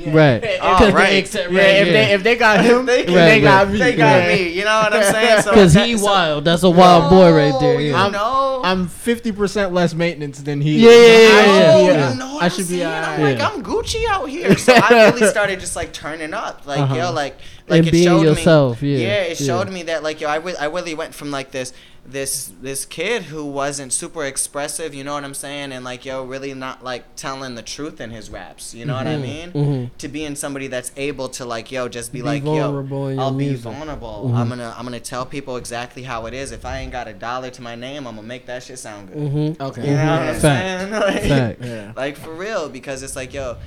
Right. 0.06 0.44
Oh, 0.62 0.78
Because 0.78 0.94
right. 0.94 1.10
they 1.10 1.18
accept- 1.20 1.52
Yeah, 1.52 1.62
if 1.82 1.88
yeah. 1.88 1.94
they 1.94 2.14
if 2.14 2.22
they 2.24 2.36
got 2.36 2.64
him, 2.70 2.86
They- 2.86 3.04
they, 3.06 3.16
Right, 3.16 3.42
got 3.42 3.68
me. 3.72 3.80
They 3.80 3.96
got 3.96 4.22
yeah. 4.22 4.36
me. 4.36 4.50
You 4.54 4.64
know 4.64 4.80
what 4.82 4.94
I'm 4.94 5.12
saying? 5.12 5.42
So 5.42 5.50
Because 5.52 5.74
that- 5.74 5.88
he 5.88 5.98
so- 5.98 6.06
wild. 6.06 6.46
That's 6.46 6.62
a 6.62 6.70
wild 6.70 7.10
boy 7.10 7.32
right 7.34 7.60
there. 7.60 7.82
Yeah. 7.82 8.00
I'm- 8.04 8.12
know. 8.12 8.62
I'm 8.64 8.88
fifty 8.88 9.32
percent 9.32 9.74
less 9.74 9.96
maintenance 9.96 10.40
than 10.42 10.62
he. 10.62 10.84
Yeah, 10.86 10.90
is. 10.92 11.30
yeah, 11.30 11.38
I 11.38 11.42
yeah, 11.42 11.48
should 11.48 11.50
yeah. 11.50 11.78
be, 11.78 11.84
you 11.86 11.92
uh, 12.04 12.14
know 12.14 12.34
what 12.36 12.44
I 12.44 12.48
should 12.50 12.66
I'm 12.66 12.72
be. 12.72 12.86
I'm 12.86 13.22
like, 13.22 13.38
Yeah. 13.40 13.48
I'm 13.50 13.64
Gucci 13.64 14.06
out 14.08 14.26
here. 14.30 14.58
So 14.58 14.74
I 14.76 15.10
really 15.10 15.28
started 15.28 15.60
just 15.60 15.76
like 15.76 15.94
turning 15.94 16.34
up, 16.36 16.68
like 16.68 16.80
Uh-huh. 16.82 16.96
yo, 16.96 17.12
like 17.12 17.38
like 17.68 17.80
And 17.80 17.88
it 17.88 17.92
being 17.92 18.04
showed 18.06 18.22
yourself, 18.24 18.82
me. 18.82 19.02
yeah, 19.04 19.24
it 19.24 19.40
yeah. 19.40 19.46
showed 19.48 19.70
me 19.70 19.84
that 19.84 20.04
like 20.04 20.22
yo, 20.22 20.30
I, 20.30 20.38
really 20.68 20.94
went 20.96 21.14
from 21.14 21.32
like 21.32 21.52
this 21.52 21.74
this 22.10 22.54
this 22.62 22.86
kid 22.86 23.24
who 23.24 23.44
wasn't 23.46 23.92
super 23.92 24.24
expressive, 24.24 24.94
you 24.94 25.04
know 25.04 25.12
what 25.14 25.26
I'm 25.26 25.34
saying, 25.34 25.74
and 25.74 25.84
like 25.84 26.06
yo, 26.06 26.24
really 26.24 26.54
not 26.54 26.82
like 26.82 27.04
telling 27.18 27.56
the 27.56 27.62
truth 27.62 28.00
in 28.00 28.12
his 28.12 28.30
raps, 28.30 28.74
you 28.74 28.86
know 28.86 28.94
what 28.94 29.08
I 29.08 29.16
Mhm, 29.16 29.22
mean? 29.22 29.52
mhm. 29.52 29.90
To 29.98 30.08
being 30.08 30.36
somebody 30.38 30.68
that's 30.68 30.94
able 30.96 31.28
to 31.30 31.44
like 31.44 31.70
yo, 31.70 31.90
just 31.90 32.14
be, 32.14 32.20
Be 32.20 32.24
like 32.24 32.44
vulnerable 32.44 33.12
yo, 33.12 33.20
I'll 33.20 33.32
be 33.32 33.48
music. 33.48 33.64
vulnerable. 33.64 34.30
Mhm. 34.32 34.38
I'm 34.38 34.48
gonna 34.48 34.74
I'm 34.78 34.86
gonna 34.86 35.02
tell 35.02 35.26
people 35.26 35.58
exactly 35.58 36.04
how 36.04 36.26
it 36.28 36.34
is. 36.34 36.54
If 36.54 36.66
I 36.66 36.80
ain't 36.80 36.94
got 36.94 37.10
a 37.10 37.14
dollar 37.14 37.50
to 37.50 37.62
my 37.62 37.76
name, 37.76 38.08
I'm 38.08 38.16
gonna 38.16 38.26
make 38.26 38.46
that 38.46 38.64
shit 38.64 38.80
sound 38.80 39.10
good. 39.10 39.18
Mm-hmm. 39.18 39.62
Okay. 39.62 39.82
You 39.90 39.96
know 39.98 40.06
what 40.06 40.22
I'm 40.22 40.36
Fact. 40.40 40.42
saying? 40.42 40.92
Like- 41.02 41.24
Fact. 41.24 41.62
Yeah. 41.66 41.92
like 41.98 42.16
for 42.16 42.34
real 42.34 42.70
because 42.70 43.04
it's 43.04 43.18
like 43.18 43.34
yo 43.34 43.58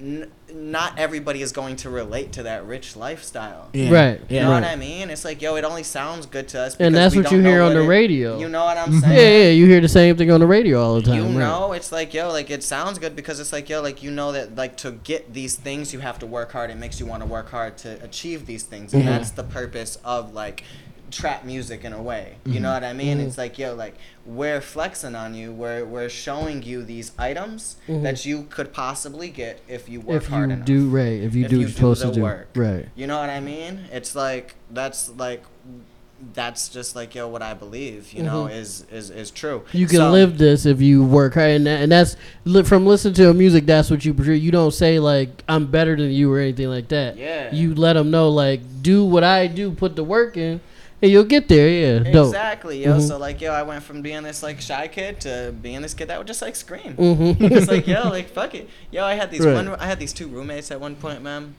n- 0.00 0.30
not 0.52 0.98
everybody 0.98 1.40
is 1.42 1.52
going 1.52 1.76
to 1.76 1.88
relate 1.90 2.32
to 2.32 2.42
that 2.42 2.66
rich 2.66 2.96
lifestyle 2.96 3.70
Yeah. 3.72 3.90
Right. 3.90 4.20
you 4.28 4.36
Yeah. 4.36 4.42
know 4.44 4.50
right. 4.50 4.62
what 4.62 4.70
i 4.70 4.76
mean 4.76 5.08
it's 5.10 5.24
like 5.24 5.40
yo 5.40 5.54
it 5.56 5.64
only 5.64 5.82
sounds 5.84 6.26
good 6.26 6.48
to 6.48 6.60
us 6.60 6.76
And 6.76 6.94
that's 6.94 7.14
we 7.14 7.22
what 7.22 7.30
you 7.30 7.38
don't 7.38 7.44
know 7.44 7.50
hear 7.50 7.62
on 7.62 7.74
the 7.74 7.82
it- 7.82 7.86
radio. 7.86 8.38
you 8.38 8.48
know 8.48 8.64
what 8.64 8.76
i'm 8.76 9.00
saying 9.00 9.12
Yeah, 9.16 9.44
yeah, 9.46 9.50
you 9.50 9.66
hear 9.66 9.80
the 9.80 9.88
same 9.88 10.16
thing 10.16 10.30
on 10.30 10.40
the 10.40 10.46
radio 10.46 10.82
all 10.82 10.96
the 10.96 11.02
time. 11.02 11.16
you 11.16 11.22
right. 11.24 11.34
know 11.34 11.72
it's 11.72 11.92
like 11.92 12.12
yo 12.12 12.28
like 12.30 12.50
it 12.50 12.62
sounds 12.62 12.98
good 12.98 13.14
because 13.14 13.38
it's 13.40 13.52
like 13.52 13.68
yo 13.68 13.80
like 13.82 14.02
you 14.02 14.10
know 14.10 14.32
that 14.32 14.56
like 14.56 14.76
to 14.78 14.92
get 14.92 15.32
these 15.32 15.54
things 15.56 15.92
you 15.92 16.00
have 16.00 16.18
to 16.18 16.26
work 16.26 16.52
hard 16.52 16.70
it 16.70 16.76
makes 16.76 16.98
you 16.98 17.06
want 17.06 17.22
to 17.22 17.26
work 17.28 17.50
hard 17.50 17.76
to 17.78 18.02
achieve 18.02 18.46
these 18.46 18.64
things 18.64 18.92
and 18.94 19.02
Mhm. 19.04 19.06
that's 19.06 19.30
the 19.30 19.44
purpose 19.44 19.98
of 20.04 20.34
like 20.34 20.64
trap 21.14 21.44
music 21.44 21.84
in 21.84 21.92
a 21.92 22.02
way 22.02 22.34
you 22.44 22.58
know 22.60 22.72
what 22.72 22.82
i 22.84 22.92
mean 22.92 23.18
Mhm. 23.18 23.26
it's 23.26 23.38
like 23.38 23.58
yo 23.58 23.74
like 23.74 23.94
we're 24.26 24.60
flexing 24.60 25.14
on 25.14 25.34
you 25.34 25.52
we're 25.52 25.84
we're 25.84 26.08
showing 26.08 26.62
you 26.62 26.82
these 26.82 27.12
items 27.18 27.76
Mhm. 27.88 28.02
that 28.02 28.26
you 28.26 28.46
could 28.50 28.72
possibly 28.72 29.28
get 29.30 29.60
if 29.68 29.88
you 29.88 30.00
work 30.00 30.22
If 30.22 30.28
hard 30.28 30.50
you 30.50 30.54
enough 30.56 30.66
do 30.66 30.88
right, 30.88 31.22
if 31.22 31.34
you 31.34 31.44
If 31.44 31.50
do 31.50 31.56
you 31.56 31.62
what 31.62 31.68
you're 31.68 31.76
supposed 31.76 32.00
do 32.02 32.06
to 32.08 32.10
the 32.10 32.16
do, 32.16 32.22
work. 32.22 32.48
right. 32.56 32.86
you 32.96 33.06
know 33.06 33.18
what 33.20 33.30
i 33.30 33.40
mean 33.40 33.80
it's 33.92 34.14
like 34.16 34.56
that's 34.72 35.10
like 35.16 35.42
that's 36.32 36.68
just 36.68 36.96
like 36.96 37.14
yo 37.14 37.28
what 37.28 37.42
i 37.42 37.52
believe 37.52 38.12
you 38.12 38.22
know 38.22 38.44
Mhm. 38.44 38.56
is 38.60 38.84
is 38.90 39.10
is 39.10 39.30
true 39.30 39.62
You 39.72 39.86
can 39.86 39.98
So- 39.98 40.10
live 40.10 40.38
this 40.38 40.64
if 40.64 40.80
you 40.80 41.04
work 41.04 41.34
hard, 41.34 41.50
and, 41.50 41.66
that, 41.66 41.82
and 41.82 41.92
that's 41.92 42.16
from 42.64 42.86
listening 42.86 43.14
to 43.14 43.28
a 43.30 43.34
music. 43.34 43.66
That's 43.66 43.90
what 43.90 44.04
you 44.04 44.14
portray. 44.14 44.36
You 44.36 44.50
don't 44.52 44.72
say 44.72 44.98
like 45.00 45.42
I'm 45.48 45.66
better 45.66 45.96
than 45.96 46.10
you 46.12 46.32
or 46.32 46.38
anything 46.40 46.68
like 46.68 46.88
that. 46.88 47.18
yeah 47.18 47.52
You 47.54 47.74
let 47.74 47.92
them 47.94 48.10
know 48.10 48.30
like 48.30 48.60
do 48.82 49.04
what 49.04 49.22
I 49.24 49.48
do, 49.48 49.70
put 49.72 49.96
the 49.96 50.04
work 50.04 50.36
in, 50.36 50.60
and 51.04 51.12
you'll 51.12 51.24
get 51.24 51.48
there. 51.48 51.68
Yeah, 51.68 52.10
dope. 52.12 52.28
Exactly, 52.28 52.82
yo. 52.84 52.96
Mhm. 52.96 53.06
So 53.08 53.18
like, 53.18 53.40
yo, 53.40 53.52
I 53.52 53.62
went 53.62 53.82
from 53.84 54.02
being 54.02 54.22
this 54.22 54.42
like 54.42 54.60
shy 54.60 54.88
kid 54.88 55.20
to 55.22 55.54
being 55.62 55.82
this 55.82 55.94
kid 55.94 56.08
that 56.08 56.18
would 56.18 56.26
just 56.26 56.42
like 56.42 56.56
scream. 56.56 56.94
Mm-hmm. 56.96 57.44
it's 57.54 57.68
like, 57.68 57.86
yo, 57.86 58.08
like 58.08 58.28
fuck 58.30 58.54
it, 58.54 58.68
yo. 58.90 59.04
I 59.04 59.14
had 59.14 59.30
these 59.30 59.44
Right. 59.44 59.54
one, 59.54 59.68
I 59.68 59.86
had 59.86 59.98
these 60.00 60.12
two 60.12 60.26
roommates 60.28 60.70
at 60.70 60.80
one 60.80 60.96
point, 60.96 61.22
man, 61.22 61.54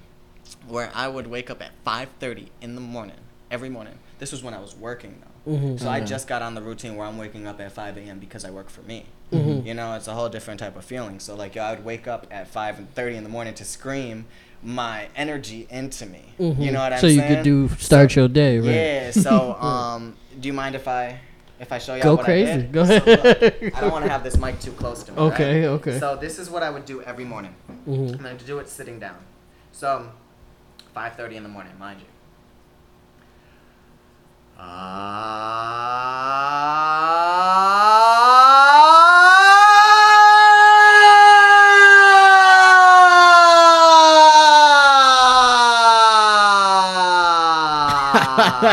where 0.68 0.92
I 0.94 1.08
would 1.08 1.28
wake 1.28 1.50
up 1.50 1.62
at 1.62 1.72
five 1.84 2.10
thirty 2.20 2.52
in 2.62 2.76
the 2.76 2.82
morning 2.82 3.18
every 3.52 3.70
morning. 3.70 4.00
This 4.20 4.32
was 4.32 4.42
when 4.44 4.54
I 4.54 4.60
was 4.60 4.76
working 4.76 5.22
though. 5.46 5.52
mm-hmm. 5.54 5.78
So 5.78 5.90
I 5.90 6.02
Mhm. 6.02 6.08
just 6.08 6.28
got 6.28 6.42
on 6.42 6.56
the 6.56 6.62
routine 6.62 6.96
where 6.96 7.06
I'm 7.08 7.18
waking 7.20 7.46
up 7.46 7.62
at 7.62 7.72
5 7.72 7.98
a.m. 7.98 8.18
because 8.18 8.44
I 8.46 8.50
work 8.50 8.70
for 8.70 8.82
me. 8.82 9.06
Mhm. 9.32 9.64
You 9.66 9.74
know, 9.76 9.94
it's 9.94 10.08
a 10.08 10.14
whole 10.14 10.30
different 10.30 10.60
type 10.60 10.76
of 10.76 10.84
feeling. 10.86 11.20
So 11.20 11.36
like, 11.36 11.54
yo, 11.54 11.62
I 11.64 11.72
would 11.76 11.86
wake 11.86 12.08
up 12.08 12.26
at 12.32 12.48
5 12.48 12.80
and 12.80 12.96
30 12.96 13.18
in 13.18 13.24
the 13.24 13.30
morning 13.30 13.54
to 13.56 13.64
scream 13.66 14.26
my 14.66 15.08
energy 15.16 15.68
into 15.70 16.06
me. 16.08 16.24
You 16.40 16.72
know 16.72 16.80
what 16.82 16.92
I'm 16.94 16.98
Mm-hmm. 16.98 17.00
so 17.00 17.08
saying? 17.08 17.20
you 17.30 17.36
could 17.36 17.44
do 17.44 17.70
start 17.78 18.12
So- 18.12 18.22
your 18.22 18.28
day, 18.28 18.58
right? 18.60 18.68
Yeah. 18.74 19.12
So, 19.12 19.54
um, 19.62 20.18
do 20.40 20.48
you 20.48 20.54
mind 20.54 20.76
if 20.76 20.88
I 20.88 21.20
if 21.60 21.72
I 21.72 21.78
show 21.78 21.94
y'all 21.96 22.04
Go 22.04 22.16
what 22.16 22.22
I 22.26 22.26
crazy. 22.26 22.62
Go 22.64 22.84
So, 22.84 22.94
look, 22.96 23.08
ahead. 23.08 23.72
I 23.76 23.80
don't 23.82 23.92
want 23.96 24.04
to 24.06 24.12
have 24.12 24.24
this 24.24 24.38
mic 24.38 24.60
too 24.60 24.72
close 24.74 25.04
to 25.04 25.12
me. 25.14 25.18
Okay, 25.20 25.62
right? 25.62 25.68
okay. 25.76 26.00
So 26.00 26.18
this 26.18 26.40
is 26.40 26.50
what 26.50 26.64
I 26.64 26.70
would 26.70 26.84
do 26.86 27.02
every 27.04 27.24
morning. 27.26 27.56
Mhm. 27.88 28.12
I'm 28.14 28.24
going 28.24 28.38
to 28.38 28.46
do 28.46 28.58
it 28.60 28.68
sitting 28.68 29.00
down. 29.00 29.18
So, 29.72 30.10
5:30 30.96 31.36
in 31.36 31.44
the 31.44 31.50
morning, 31.50 31.74
mind 31.80 32.00
you. 32.02 32.08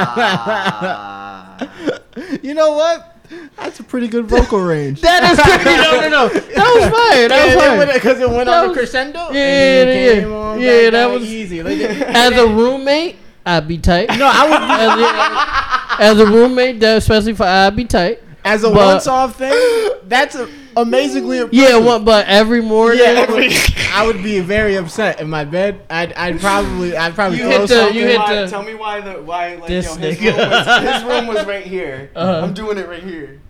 You 2.42 2.54
know 2.54 2.72
what? 2.72 3.08
That's 3.56 3.80
a 3.80 3.84
pretty 3.84 4.08
good 4.08 4.26
vocal 4.26 4.60
range. 4.64 5.00
That 5.00 5.24
is 5.32 5.40
pretty. 5.62 5.64
No, 5.76 6.00
no, 6.00 6.08
no. 6.08 6.28
That 6.28 6.74
was 6.74 6.84
fine. 6.84 7.28
That 7.28 7.46
was 7.46 7.54
fine 7.64 7.88
because 7.94 8.20
it 8.20 8.28
went 8.28 8.48
on 8.48 8.68
was- 8.68 8.76
crescendo. 8.76 9.30
Yeah, 9.32 9.84
yeah, 9.84 10.54
yeah, 10.56 10.82
back 10.90 10.92
that 10.92 11.10
was- 11.10 11.22
easy. 11.24 11.62
Like, 11.62 11.78
As 11.80 12.32
a 12.36 12.46
roommate, 12.46 13.16
I'd 13.46 13.66
be 13.66 13.78
tight. 13.78 14.08
no, 14.18 14.28
I 14.30 14.44
would. 14.48 14.62
As, 14.62 15.00
a, 15.00 16.02
as 16.02 16.20
a 16.20 16.26
roommate, 16.30 16.82
especially 16.82 17.32
for 17.34 17.44
I'd 17.44 17.74
be 17.74 17.84
tight. 17.86 18.20
As 18.44 18.64
a 18.64 18.68
But- 18.70 18.76
once-off 18.76 19.36
thing, 19.36 19.90
that's 20.08 20.34
a, 20.34 20.48
amazingly 20.76 21.38
impressive. 21.38 21.70
Yeah, 21.70 21.76
one, 21.78 22.04
but 22.04 22.26
every 22.26 22.60
morning. 22.60 22.98
Yeah, 23.04 23.24
I 23.94 24.04
would 24.06 24.22
be 24.22 24.40
very 24.40 24.74
upset 24.76 25.20
in 25.20 25.30
my 25.30 25.44
bed. 25.44 25.80
I'd, 25.88 26.12
I'd 26.14 26.40
probably, 26.40 26.96
I'd 26.96 27.14
probably 27.14 27.38
You 27.38 27.44
throw 27.44 27.50
hit 27.60 27.68
the- 27.68 27.74
something. 27.76 27.96
you 27.96 28.06
hit 28.06 28.18
why, 28.18 28.34
the- 28.34 28.48
tell 28.50 28.62
me 28.64 28.74
why 28.74 29.00
the 29.00 29.22
why 29.22 29.54
like 29.56 29.68
This 29.68 29.86
yo, 29.86 29.94
his, 29.96 30.18
nigga. 30.18 30.36
room 30.36 30.50
was, 30.50 30.94
his 30.94 31.04
room 31.04 31.26
was 31.28 31.46
right 31.46 31.64
here. 31.66 32.10
Uh-huh. 32.16 32.40
I'm 32.46 32.52
doing 32.54 32.78
it 32.78 32.88
right 32.88 33.02
here. 33.02 33.40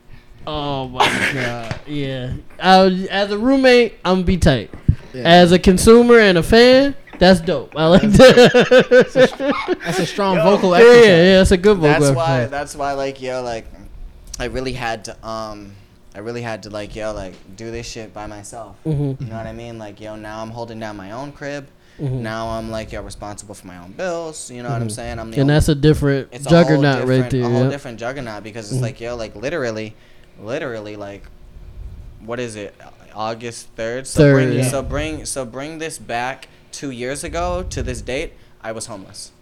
Oh 0.46 0.88
my 0.88 1.06
god. 1.32 1.80
Yeah. 1.86 2.32
I 2.60 2.82
would, 2.82 3.06
as 3.06 3.30
a 3.30 3.38
roommate, 3.38 3.94
I'm 4.04 4.16
gonna 4.16 4.24
be 4.24 4.36
tight. 4.36 4.70
Yeah. 5.14 5.22
As 5.22 5.52
a 5.52 5.58
consumer 5.58 6.18
and 6.18 6.36
a 6.36 6.42
fan, 6.42 6.96
that's 7.18 7.40
dope. 7.40 7.74
I 7.76 7.86
like 7.86 8.02
that. 8.02 9.76
That's 9.84 9.98
a 10.00 10.06
strong 10.06 10.36
Yo. 10.36 10.42
vocal 10.44 10.70
yeah, 10.70 10.76
exercise. 10.84 11.06
yeah, 11.06 11.36
that's 11.38 11.50
a 11.52 11.56
good 11.56 11.76
vocal 11.78 12.00
That's 12.00 12.16
why. 12.16 12.22
exercise. 12.40 12.50
That's 12.50 12.74
why. 12.76 12.92
Like 12.94 13.22
yo, 13.22 13.42
like 13.42 13.66
I 14.38 14.44
really 14.46 14.72
had 14.72 15.04
to 15.06 15.26
um, 15.26 15.72
I 16.14 16.18
really 16.18 16.42
had 16.42 16.62
to 16.64 16.70
like 16.70 16.94
yo, 16.96 17.12
like 17.12 17.34
do 17.56 17.70
this 17.70 17.86
shit 17.86 18.12
by 18.12 18.26
myself. 18.26 18.76
Mhm. 18.86 19.20
You 19.20 19.26
know 19.28 19.36
what 19.36 19.46
I 19.46 19.52
mean? 19.52 19.78
Like 19.78 20.00
yo, 20.00 20.16
now 20.16 20.42
I'm 20.42 20.50
holding 20.50 20.78
down 20.80 20.96
my 20.96 21.12
own 21.12 21.32
crib. 21.32 21.66
Mhm. 22.00 22.20
Now 22.20 22.48
I'm 22.48 22.70
like 22.70 22.92
yo, 22.92 23.02
responsible 23.02 23.54
for 23.54 23.66
my 23.66 23.78
own 23.78 23.92
bills. 23.92 24.50
You 24.50 24.62
know 24.62 24.70
what 24.70 24.80
I'm 24.82 24.88
Mhm. 24.88 24.92
saying? 24.92 25.18
I'm 25.18 25.30
the 25.30 25.36
And 25.36 25.42
only- 25.42 25.54
that's 25.54 25.68
a 25.68 25.74
different 25.74 26.28
it's 26.32 26.46
a 26.46 26.48
whole 26.50 26.62
juggernaut 26.62 26.98
right 27.06 27.06
different- 27.08 27.30
there. 27.30 27.44
A 27.44 27.48
whole 27.48 27.64
yeah. 27.64 27.70
different 27.70 27.98
juggernaut 28.00 28.42
because 28.42 28.70
it's 28.70 28.78
Mhm. 28.80 28.82
like 28.82 29.00
yo, 29.00 29.16
like 29.16 29.36
literally, 29.36 29.94
literally 30.42 30.96
like, 30.96 31.24
what 32.24 32.40
is 32.40 32.56
it? 32.56 32.74
August 33.14 33.68
third. 33.76 34.06
So 34.06 34.20
Third, 34.20 34.34
bring 34.48 34.52
yeah. 34.58 34.68
so 34.70 34.82
bring 34.82 35.24
so 35.26 35.44
bring 35.44 35.78
this 35.78 35.98
back 35.98 36.48
two 36.72 36.90
years 36.90 37.22
ago 37.22 37.64
to 37.68 37.82
this 37.82 38.00
date. 38.00 38.32
I 38.62 38.72
was 38.72 38.86
homeless. 38.86 39.32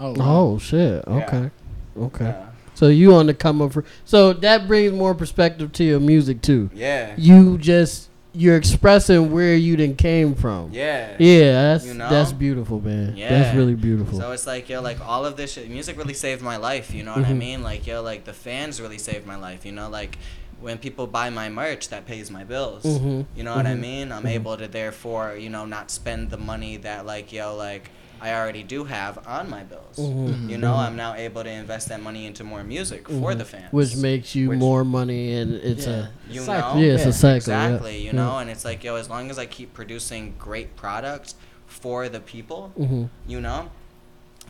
Oh, 0.00 0.10
wow. 0.10 0.16
Oh 0.18 0.58
shit. 0.58 1.04
Yeah. 1.06 1.50
Okay. 1.94 2.34
So 2.74 2.88
you 2.88 3.14
on 3.14 3.26
the 3.26 3.34
come 3.34 3.60
up 3.62 3.74
so 4.04 4.32
that 4.32 4.66
brings 4.66 4.92
more 4.92 5.14
perspective 5.14 5.72
to 5.72 5.84
your 5.84 6.00
music 6.00 6.42
too. 6.42 6.70
Yeah. 6.74 7.14
You 7.16 7.58
just 7.58 8.08
you're 8.34 8.56
expressing 8.56 9.30
where 9.30 9.54
you 9.54 9.76
then 9.76 9.94
came 9.94 10.34
from. 10.34 10.70
Yeah. 10.72 11.16
Yeah, 11.18 11.52
that's 11.52 11.84
You 11.86 11.92
know? 11.94 12.08
that's 12.08 12.32
beautiful, 12.32 12.80
man. 12.80 13.14
Yeah. 13.14 13.28
That's 13.28 13.54
really 13.54 13.74
beautiful. 13.74 14.18
So 14.18 14.32
it's 14.32 14.46
like 14.46 14.68
yo, 14.70 14.80
like 14.80 15.00
all 15.06 15.26
of 15.26 15.36
this 15.36 15.52
shit. 15.52 15.68
Music 15.68 15.98
really 15.98 16.14
saved 16.14 16.40
my 16.40 16.56
life. 16.56 16.94
You 16.94 17.02
know 17.02 17.12
what 17.14 17.26
I 17.26 17.32
Mhm. 17.32 17.38
mean? 17.38 17.62
Like 17.62 17.86
yo, 17.86 18.02
like 18.02 18.24
the 18.24 18.32
fans 18.32 18.80
really 18.80 18.98
saved 18.98 19.26
my 19.26 19.36
life. 19.36 19.66
You 19.66 19.72
know, 19.72 19.90
like 19.90 20.16
when 20.62 20.78
people 20.78 21.06
buy 21.06 21.28
my 21.28 21.48
merch, 21.50 21.88
that 21.90 22.06
pays 22.06 22.30
my 22.30 22.44
bills. 22.44 22.84
Mhm. 22.84 23.26
You 23.36 23.42
know 23.42 23.54
what 23.54 23.66
I 23.66 23.74
Mhm. 23.74 23.80
mean? 23.80 24.12
I'm 24.12 24.22
Mhm. 24.22 24.30
able 24.30 24.56
to 24.56 24.66
therefore, 24.68 25.36
you 25.38 25.50
know, 25.50 25.66
not 25.66 25.90
spend 25.90 26.30
the 26.30 26.38
money 26.38 26.76
that 26.78 27.04
like 27.04 27.32
yo, 27.34 27.54
like 27.54 27.90
I 28.22 28.32
already 28.34 28.62
do 28.62 28.84
have 28.84 29.26
on 29.26 29.50
my 29.50 29.62
bills. 29.64 29.96
Mhm. 29.98 30.48
You 30.48 30.58
know. 30.58 30.74
I'm 30.74 30.96
now 30.96 31.14
able 31.14 31.42
to 31.42 31.50
invest 31.50 31.88
that 31.88 32.00
money 32.00 32.24
into 32.26 32.44
more 32.44 32.62
music 32.62 33.08
for 33.08 33.32
Mhm. 33.32 33.38
the 33.38 33.44
fans. 33.44 33.72
which 33.72 33.96
makes 33.96 34.34
you 34.34 34.50
Which- 34.50 34.58
more 34.58 34.84
money 34.84 35.34
and 35.34 35.54
it's 35.54 35.86
Yeah. 35.86 36.06
you 36.30 36.42
cycle. 36.42 36.74
know, 36.76 36.80
yeah, 36.80 36.92
it's 36.94 37.02
Yeah, 37.02 37.08
a 37.08 37.12
cycle. 37.12 37.30
yeah. 37.52 37.66
exactly. 37.66 37.98
You 37.98 38.04
Yeah. 38.06 38.12
know, 38.12 38.38
and 38.38 38.48
it's 38.48 38.64
like 38.64 38.84
yo, 38.84 38.94
as 38.96 39.08
long 39.10 39.28
as 39.30 39.38
I 39.38 39.46
keep 39.46 39.74
producing 39.74 40.34
great 40.38 40.76
products 40.76 41.34
for 41.66 42.08
the 42.08 42.20
people, 42.20 42.72
Mhm. 42.78 43.08
you 43.26 43.40
know 43.40 43.70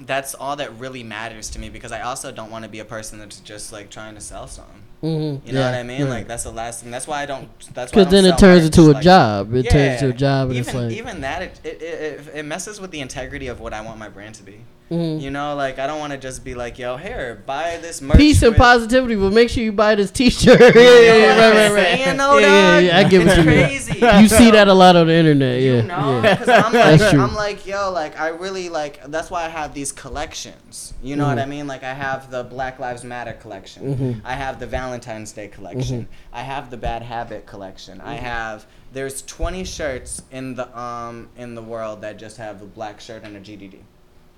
that's 0.06 0.34
all 0.34 0.56
that 0.56 0.72
really 0.78 1.02
matters 1.02 1.50
to 1.50 1.58
me 1.58 1.68
because 1.68 1.92
i 1.92 2.00
also 2.00 2.32
don't 2.32 2.50
want 2.50 2.62
to 2.64 2.68
be 2.68 2.78
a 2.78 2.84
person 2.84 3.18
that's 3.18 3.38
just 3.40 3.72
like 3.74 3.90
trying 3.90 4.14
to 4.14 4.20
sell 4.22 4.46
something 4.48 4.82
Mhm. 5.03 5.44
you 5.46 5.53
know 5.53 5.61
Yeah, 5.61 5.70
what 5.72 5.74
i 5.80 5.82
mean 5.82 6.03
right. 6.03 6.11
like 6.11 6.28
that's 6.28 6.44
the 6.44 6.53
last 6.53 6.82
thing 6.82 6.90
that's 6.92 7.09
why 7.09 7.22
i 7.22 7.26
don't 7.26 7.48
that's 7.74 7.90
Because 7.90 8.11
then 8.12 8.24
it 8.24 8.38
turns 8.38 8.62
merch, 8.62 8.78
into 8.78 8.90
a 8.90 8.92
like- 8.92 9.03
job. 9.03 9.55
It 9.55 9.68
turns 9.68 10.00
into 10.03 10.14
a 10.14 10.16
job, 10.16 10.48
and 10.50 10.59
even, 10.59 10.68
it's 10.68 10.74
like, 10.74 10.92
even 10.92 11.20
that 11.22 11.42
it, 11.42 11.61
it, 11.64 11.82
it, 11.82 12.28
it 12.34 12.42
messes 12.44 12.80
with 12.80 12.92
the 12.92 13.00
integrity 13.00 13.48
of 13.48 13.59
what 13.61 13.72
i 13.74 13.80
want 13.80 13.98
my 13.98 14.09
brand 14.09 14.36
to 14.36 14.42
be 14.44 14.61
mhm. 14.93 15.20
you 15.20 15.30
know 15.30 15.55
like 15.55 15.78
i 15.78 15.86
don't 15.86 15.99
want 15.99 16.12
to 16.12 16.18
just 16.18 16.45
be 16.45 16.55
like 16.55 16.78
yo 16.78 16.97
here 16.97 17.43
buy 17.47 17.78
this 17.80 18.01
merch 18.03 18.16
peace 18.18 18.43
and 18.43 18.55
positivity. 18.57 19.16
But 19.16 19.32
make 19.32 19.49
sure 19.51 19.62
you 19.64 19.72
buy 19.72 19.95
this 19.95 20.11
T-shirt. 20.11 20.61
yeah, 20.61 20.68
yeah, 20.74 21.16
yeah, 21.16 21.26
right, 21.28 21.38
right, 21.38 21.72
right. 21.72 21.99
Saying, 21.99 22.16
yeah, 22.18 22.38
yeah, 22.38 22.78
yeah, 22.78 22.99
I 22.99 23.05
get 23.05 23.22
it's 23.22 23.28
what 23.30 23.38
you 23.38 23.45
mean. 23.51 23.66
crazy. 23.66 23.99
You 24.22 24.28
see 24.28 24.51
that 24.51 24.68
a 24.68 24.74
lot 24.74 24.97
on 24.97 25.07
the 25.07 25.14
internet. 25.14 25.61
You 25.62 25.74
yeah, 25.76 25.80
know, 25.82 26.20
yeah. 26.22 26.62
I'm 26.66 26.72
That's 26.72 27.03
like, 27.03 27.11
true. 27.11 27.20
I'm 27.20 27.34
like, 27.34 27.66
yo, 27.66 27.90
like 27.93 28.18
I 28.18 28.28
really 28.28 28.68
like. 28.68 29.03
That's 29.07 29.30
why 29.30 29.45
I 29.45 29.49
have 29.49 29.74
these 29.74 29.93
collections. 29.93 30.95
You 31.03 31.16
know 31.16 31.26
what 31.26 31.38
Mhm. 31.38 31.43
I 31.43 31.47
mean? 31.47 31.66
Like 31.66 31.84
I 31.84 31.95
have 31.95 32.30
the 32.30 32.45
Black 32.45 32.78
Lives 32.78 33.05
Matter 33.05 33.32
collection. 33.32 33.97
Mhm. 33.97 34.20
I 34.24 34.34
have 34.34 34.59
the 34.61 34.66
Valentine's 34.66 35.32
Day 35.32 35.49
collection. 35.49 36.03
Mm-hmm. 36.03 36.34
I 36.34 36.43
have 36.43 36.70
the 36.70 36.76
Bad 36.76 37.03
Habit 37.03 37.47
collection. 37.47 38.01
I 38.01 38.14
have. 38.14 38.66
There's 38.93 39.22
20 39.22 39.64
shirts 39.64 40.22
in 40.30 40.55
the 40.55 40.66
um 40.78 41.28
in 41.36 41.55
the 41.55 41.62
world 41.62 42.03
that 42.03 42.18
just 42.18 42.36
have 42.38 42.61
a 42.62 42.66
black 42.66 43.01
shirt 43.01 43.22
and 43.24 43.36
a 43.36 43.40
GDD. 43.40 43.78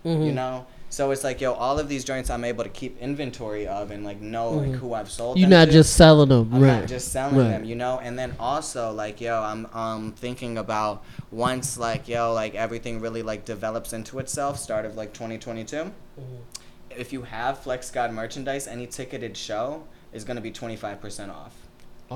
Mhm. 0.05 0.27
You 0.27 0.33
know. 0.33 0.67
So 0.91 1.11
it's 1.11 1.25
like, 1.25 1.41
yo, 1.41 1.55
all 1.55 1.81
of 1.81 1.89
these 1.89 2.05
joints 2.05 2.31
I'm 2.31 2.45
able 2.45 2.63
to 2.63 2.71
keep 2.71 2.97
inventory 3.01 3.67
of 3.67 3.91
and 3.91 4.05
like 4.05 4.21
know 4.21 4.51
like 4.51 4.69
Mhm. 4.71 4.75
who 4.79 4.95
I've 4.95 5.11
sold. 5.11 5.39
You're 5.39 5.49
not 5.49 5.65
to. 5.65 5.73
just 5.73 5.95
selling 5.97 6.29
them, 6.29 6.51
I'm 6.55 6.61
right? 6.63 6.81
not 6.81 6.87
just 6.89 7.11
selling 7.11 7.37
Right. 7.37 7.49
them, 7.49 7.65
you 7.65 7.75
know. 7.75 7.99
And 8.01 8.17
then 8.17 8.35
also 8.39 8.93
like 8.93 9.21
yo, 9.21 9.43
I'm 9.43 9.67
um 9.75 10.13
thinking 10.17 10.57
about 10.57 11.03
once 11.33 11.77
like 11.77 12.07
yo 12.07 12.33
like 12.33 12.55
everything 12.55 13.01
really 13.01 13.23
like 13.25 13.45
develops 13.45 13.93
into 13.93 14.21
itself, 14.21 14.57
start 14.59 14.85
of 14.85 14.95
like 14.97 15.13
2022. 15.13 15.77
Mhm. 15.77 15.91
If 16.97 17.13
you 17.13 17.23
have 17.23 17.59
Flex 17.59 17.91
God 17.91 18.13
merchandise, 18.13 18.69
any 18.69 18.87
ticketed 18.87 19.37
show 19.37 19.83
is 20.13 20.23
gonna 20.23 20.41
be 20.41 20.53
25% 20.53 21.33
off. 21.33 21.55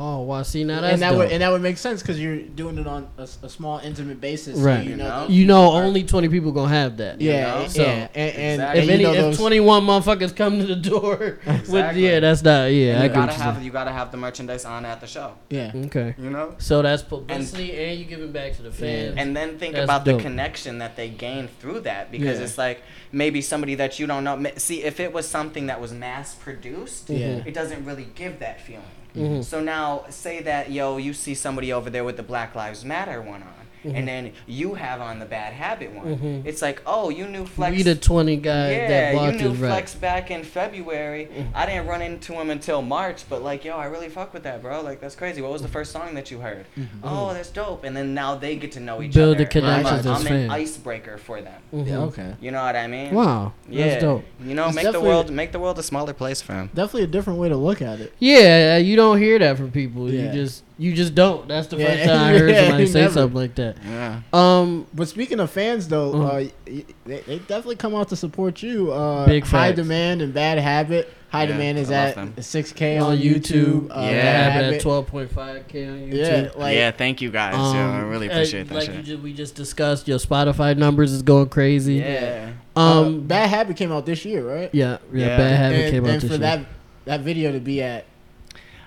Oh, 0.00 0.20
wow. 0.20 0.42
See, 0.44 0.62
now 0.62 0.80
that's 0.80 0.92
and 0.94 1.02
that 1.02 1.10
dope. 1.10 1.18
would 1.18 1.32
and 1.32 1.42
that 1.42 1.50
would 1.50 1.60
make 1.60 1.76
sense 1.76 2.02
because 2.02 2.20
you're 2.20 2.38
doing 2.38 2.78
it 2.78 2.86
on 2.86 3.08
a 3.18 3.26
small 3.26 3.78
intimate 3.80 4.20
basis. 4.20 4.56
so 4.56 4.62
Right. 4.62 4.84
you 4.84 4.90
You 4.90 4.96
know. 4.96 5.22
know? 5.24 5.28
you 5.28 5.44
know, 5.44 5.72
only 5.72 6.04
20 6.04 6.28
people 6.28 6.52
gonna 6.52 6.68
have 6.68 6.96
that. 6.98 7.20
you 7.20 7.30
Yeah, 7.32 7.40
know? 7.54 7.60
yeah, 7.62 7.66
So, 7.68 7.82
and, 7.82 8.10
and, 8.14 8.52
exactly. 8.60 8.78
If 8.78 8.82
and 8.82 8.90
any, 8.90 9.02
you 9.16 9.22
know 9.22 9.28
if 9.30 9.36
21 9.36 9.82
motherfuckers 9.82 10.36
come 10.36 10.60
to 10.60 10.66
the 10.66 10.76
door, 10.76 11.38
with, 11.68 11.96
yeah, 11.96 12.20
that's 12.20 12.42
not. 12.44 12.66
Yeah, 12.66 13.02
you 13.02 13.08
gotta 13.08 13.20
what 13.20 13.26
you're 13.36 13.42
have 13.54 13.62
you 13.64 13.70
gotta 13.72 13.90
have 13.92 14.10
the 14.12 14.16
merchandise 14.18 14.64
on 14.64 14.84
at 14.84 15.00
the 15.00 15.06
show. 15.08 15.32
yeah. 15.50 15.72
Okay. 15.74 16.14
You 16.16 16.30
know. 16.30 16.54
So 16.58 16.80
that's 16.82 17.02
publicity, 17.02 17.72
and, 17.76 17.98
you 17.98 18.04
giving 18.04 18.30
back 18.30 18.54
to 18.56 18.62
the 18.62 18.70
fans. 18.70 19.14
And 19.18 19.36
then 19.36 19.58
think 19.58 19.74
That's 19.74 19.84
about 19.84 20.04
dope. 20.04 20.18
the 20.18 20.22
connection 20.22 20.78
that 20.78 20.94
they 20.94 21.08
gain 21.08 21.48
through 21.60 21.80
that 21.80 22.12
because 22.12 22.38
Yeah. 22.38 22.44
it's 22.44 22.56
like 22.56 22.82
maybe 23.10 23.40
somebody 23.42 23.74
that 23.74 23.98
you 23.98 24.06
don't 24.06 24.22
know. 24.22 24.40
See, 24.58 24.84
if 24.84 25.00
it 25.00 25.12
was 25.12 25.26
something 25.26 25.66
that 25.66 25.80
was 25.80 25.92
mass 25.92 26.34
produced, 26.36 27.08
mm-hmm. 27.08 27.20
Yeah. 27.20 27.42
it 27.44 27.54
doesn't 27.54 27.84
really 27.84 28.06
give 28.14 28.38
that 28.38 28.60
feeling. 28.60 28.82
Mhm. 29.16 29.44
So 29.44 29.60
now, 29.60 30.04
say 30.10 30.42
that 30.42 30.70
yo, 30.70 30.96
you 30.96 31.12
see 31.12 31.34
somebody 31.34 31.72
over 31.72 31.90
there 31.90 32.04
with 32.04 32.16
the 32.16 32.22
Black 32.22 32.54
Lives 32.54 32.84
Matter 32.84 33.20
one 33.20 33.42
on, 33.42 33.57
Mhm. 33.84 33.92
and 33.96 34.08
then 34.08 34.32
you 34.46 34.74
have 34.74 35.00
on 35.00 35.18
the 35.18 35.24
Bad 35.26 35.52
Habit 35.52 35.94
one. 35.94 36.16
Mhm. 36.18 36.46
It's 36.46 36.62
like, 36.62 36.82
oh, 36.86 37.10
you 37.10 37.26
knew 37.26 37.44
Flex. 37.46 37.76
we 37.76 37.82
the 37.82 37.94
20 37.94 38.36
guys 38.36 38.72
yeah, 38.76 38.88
that 39.12 39.14
you 39.24 39.32
knew 39.40 39.48
this 39.50 39.58
right. 39.58 39.68
Flex 39.68 39.94
back 39.94 40.30
in 40.30 40.42
February. 40.42 41.28
Mhm. 41.36 41.46
I 41.54 41.66
didn't 41.66 41.86
run 41.86 42.02
into 42.02 42.32
him 42.34 42.50
until 42.50 42.82
March, 42.82 43.24
but 43.28 43.42
like, 43.42 43.64
yo, 43.64 43.76
I 43.76 43.86
really 43.86 44.08
fuck 44.08 44.32
with 44.34 44.42
that, 44.44 44.62
bro. 44.62 44.80
Like, 44.82 45.00
that's 45.00 45.14
crazy. 45.14 45.40
What 45.42 45.52
was 45.52 45.62
the 45.62 45.68
first 45.68 45.92
song 45.92 46.14
that 46.14 46.30
you 46.30 46.40
heard? 46.40 46.66
Oh, 47.02 47.32
that's 47.32 47.50
dope. 47.50 47.84
And 47.84 47.96
then 47.96 48.14
now 48.14 48.34
they 48.34 48.56
get 48.56 48.72
to 48.72 48.80
know 48.80 49.00
each 49.02 49.14
Build 49.14 49.36
other. 49.36 49.44
the 49.44 49.50
connections 49.50 50.06
I'm, 50.06 50.12
a- 50.12 50.18
as 50.18 50.26
I'm 50.26 50.32
an 50.32 50.50
icebreaker 50.50 51.18
for 51.18 51.40
them. 51.40 51.60
Mhm. 51.74 51.86
Yeah. 51.86 51.98
Okay. 52.00 52.32
You 52.40 52.50
know 52.50 52.62
what 52.62 52.76
I 52.76 52.86
mean? 52.86 53.14
Wow, 53.14 53.52
Yeah. 53.68 53.88
that's 53.88 54.02
dope. 54.02 54.24
You 54.44 54.54
know, 54.54 54.66
It's 54.66 54.76
make 54.76 54.90
the 54.92 55.00
world 55.00 55.30
make 55.30 55.52
the 55.52 55.58
world 55.58 55.78
a 55.78 55.82
smaller 55.82 56.12
place 56.12 56.40
for 56.42 56.52
him. 56.54 56.70
Definitely 56.74 57.04
a 57.04 57.06
different 57.08 57.38
way 57.38 57.48
to 57.48 57.56
look 57.56 57.80
at 57.82 58.00
it. 58.00 58.12
Yeah, 58.18 58.76
you 58.78 58.96
don't 58.96 59.18
hear 59.18 59.38
that 59.38 59.56
from 59.56 59.70
people. 59.70 60.10
You 60.10 60.28
just 60.32 60.64
you 60.78 60.94
just 60.94 61.14
don't. 61.14 61.46
That's 61.48 61.66
the 61.66 61.76
Yeah, 61.76 61.86
first 61.86 62.04
time 62.04 62.20
I 62.34 62.38
heard 62.38 62.50
yeah, 62.54 62.60
somebody 62.68 62.86
say 62.86 63.00
never. 63.02 63.12
something 63.14 63.36
like 63.36 63.54
that. 63.56 63.76
Yeah. 63.84 64.20
Um, 64.32 64.86
But 64.94 65.08
speaking 65.08 65.40
of 65.40 65.50
fans, 65.50 65.88
though, 65.88 66.12
Mhm. 66.12 66.46
uh, 66.48 66.84
they, 67.04 67.20
they 67.26 67.38
definitely 67.40 67.76
come 67.76 67.94
out 67.94 68.08
to 68.10 68.16
support 68.16 68.62
you. 68.62 68.92
Uh, 68.92 69.26
Big 69.26 69.44
High. 69.44 69.72
Demand 69.72 70.22
and 70.22 70.32
Bad 70.32 70.58
Habit. 70.58 71.12
High 71.30 71.42
Yeah, 71.42 71.46
Demand 71.52 71.78
is 71.78 71.90
at 71.90 72.14
them. 72.14 72.32
6K 72.38 72.98
on 72.98 73.18
YouTube, 73.18 73.90
Uh, 73.90 74.00
Yeah. 74.00 74.10
yeah, 74.10 74.22
Bad 74.22 74.52
Habit. 74.64 74.74
at 74.76 74.80
12.5k 74.82 75.86
on 75.86 75.98
YouTube. 75.98 76.14
Yeah, 76.14 76.48
like 76.56 76.74
yeah, 76.74 76.90
thank 76.90 77.20
you 77.20 77.30
guys. 77.30 77.54
Um, 77.54 77.76
yeah, 77.76 77.96
I 77.96 77.98
really 78.00 78.30
uh, 78.30 78.32
appreciate 78.32 78.68
that 78.68 78.74
like 78.74 78.86
shit. 78.86 78.94
you 78.94 79.02
just, 79.02 79.22
we 79.22 79.32
just 79.34 79.54
discussed, 79.54 80.08
your 80.08 80.18
Spotify 80.18 80.74
numbers 80.76 81.12
is 81.12 81.20
going 81.22 81.48
crazy. 81.50 81.96
yeah. 81.96 82.50
um, 82.76 82.86
Um. 82.98 83.20
Bad 83.26 83.50
Habit 83.50 83.76
came 83.76 83.92
out 83.92 84.06
this 84.06 84.24
year, 84.24 84.42
right? 84.48 84.70
yeah. 84.72 84.98
Yeah. 85.12 85.26
Yeah. 85.26 85.36
Bad 85.36 85.56
habit 85.56 85.80
and, 85.80 85.90
came 85.90 86.04
out 86.06 86.12
this 86.14 86.22
year. 86.22 86.32
and 86.32 86.32
for 86.32 86.38
that 86.38 86.60
that 87.04 87.20
video 87.20 87.52
to 87.52 87.60
be 87.60 87.82
at 87.82 88.04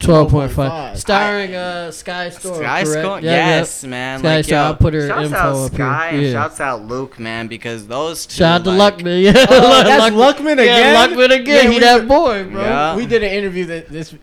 Twelve 0.02 0.30
point 0.32 0.52
12.5. 0.52 0.56
five. 0.56 1.00
Starring 1.00 1.56
uh, 1.56 1.92
Sky 1.92 2.30
Storm. 2.30 2.56
Sky 2.56 2.84
correct? 2.84 3.06
Storm, 3.06 3.24
Yeah, 3.24 3.32
yeah. 3.32 3.48
yes, 3.58 3.84
man. 3.84 4.20
Sky 4.20 4.36
like, 4.38 4.46
Storm, 4.46 4.58
yo, 4.60 4.64
I'll 4.66 4.76
put 4.76 4.94
her 4.94 5.08
shouts 5.08 5.26
info 5.26 5.36
out 5.38 5.56
up 5.56 5.72
here. 5.72 5.78
Sky 5.78 6.08
and 6.10 6.22
Yeah. 6.24 6.32
shouts 6.32 6.60
out 6.60 6.86
Luke, 6.88 7.20
man, 7.20 7.48
because 7.48 7.88
those 7.88 8.26
two. 8.26 8.36
Shout 8.36 8.62
out 8.62 8.64
to 8.66 8.72
like, 8.72 8.98
Luckman. 8.98 9.22
Yeah, 9.24 9.34
Oh, 9.50 9.84
that's 9.84 10.16
Luckman 10.16 10.58
Yeah, 10.58 10.64
again? 10.64 10.96
Luckman 11.18 11.40
again. 11.42 11.66
Yeah, 11.66 11.72
he 11.72 11.80
that 11.80 12.08
boy, 12.08 12.44
bro. 12.46 12.62
Yeah. 12.62 12.96
We 12.96 13.06
did 13.06 13.24
an 13.24 13.32
interview 13.32 13.66
that 13.66 13.90
this 13.90 14.14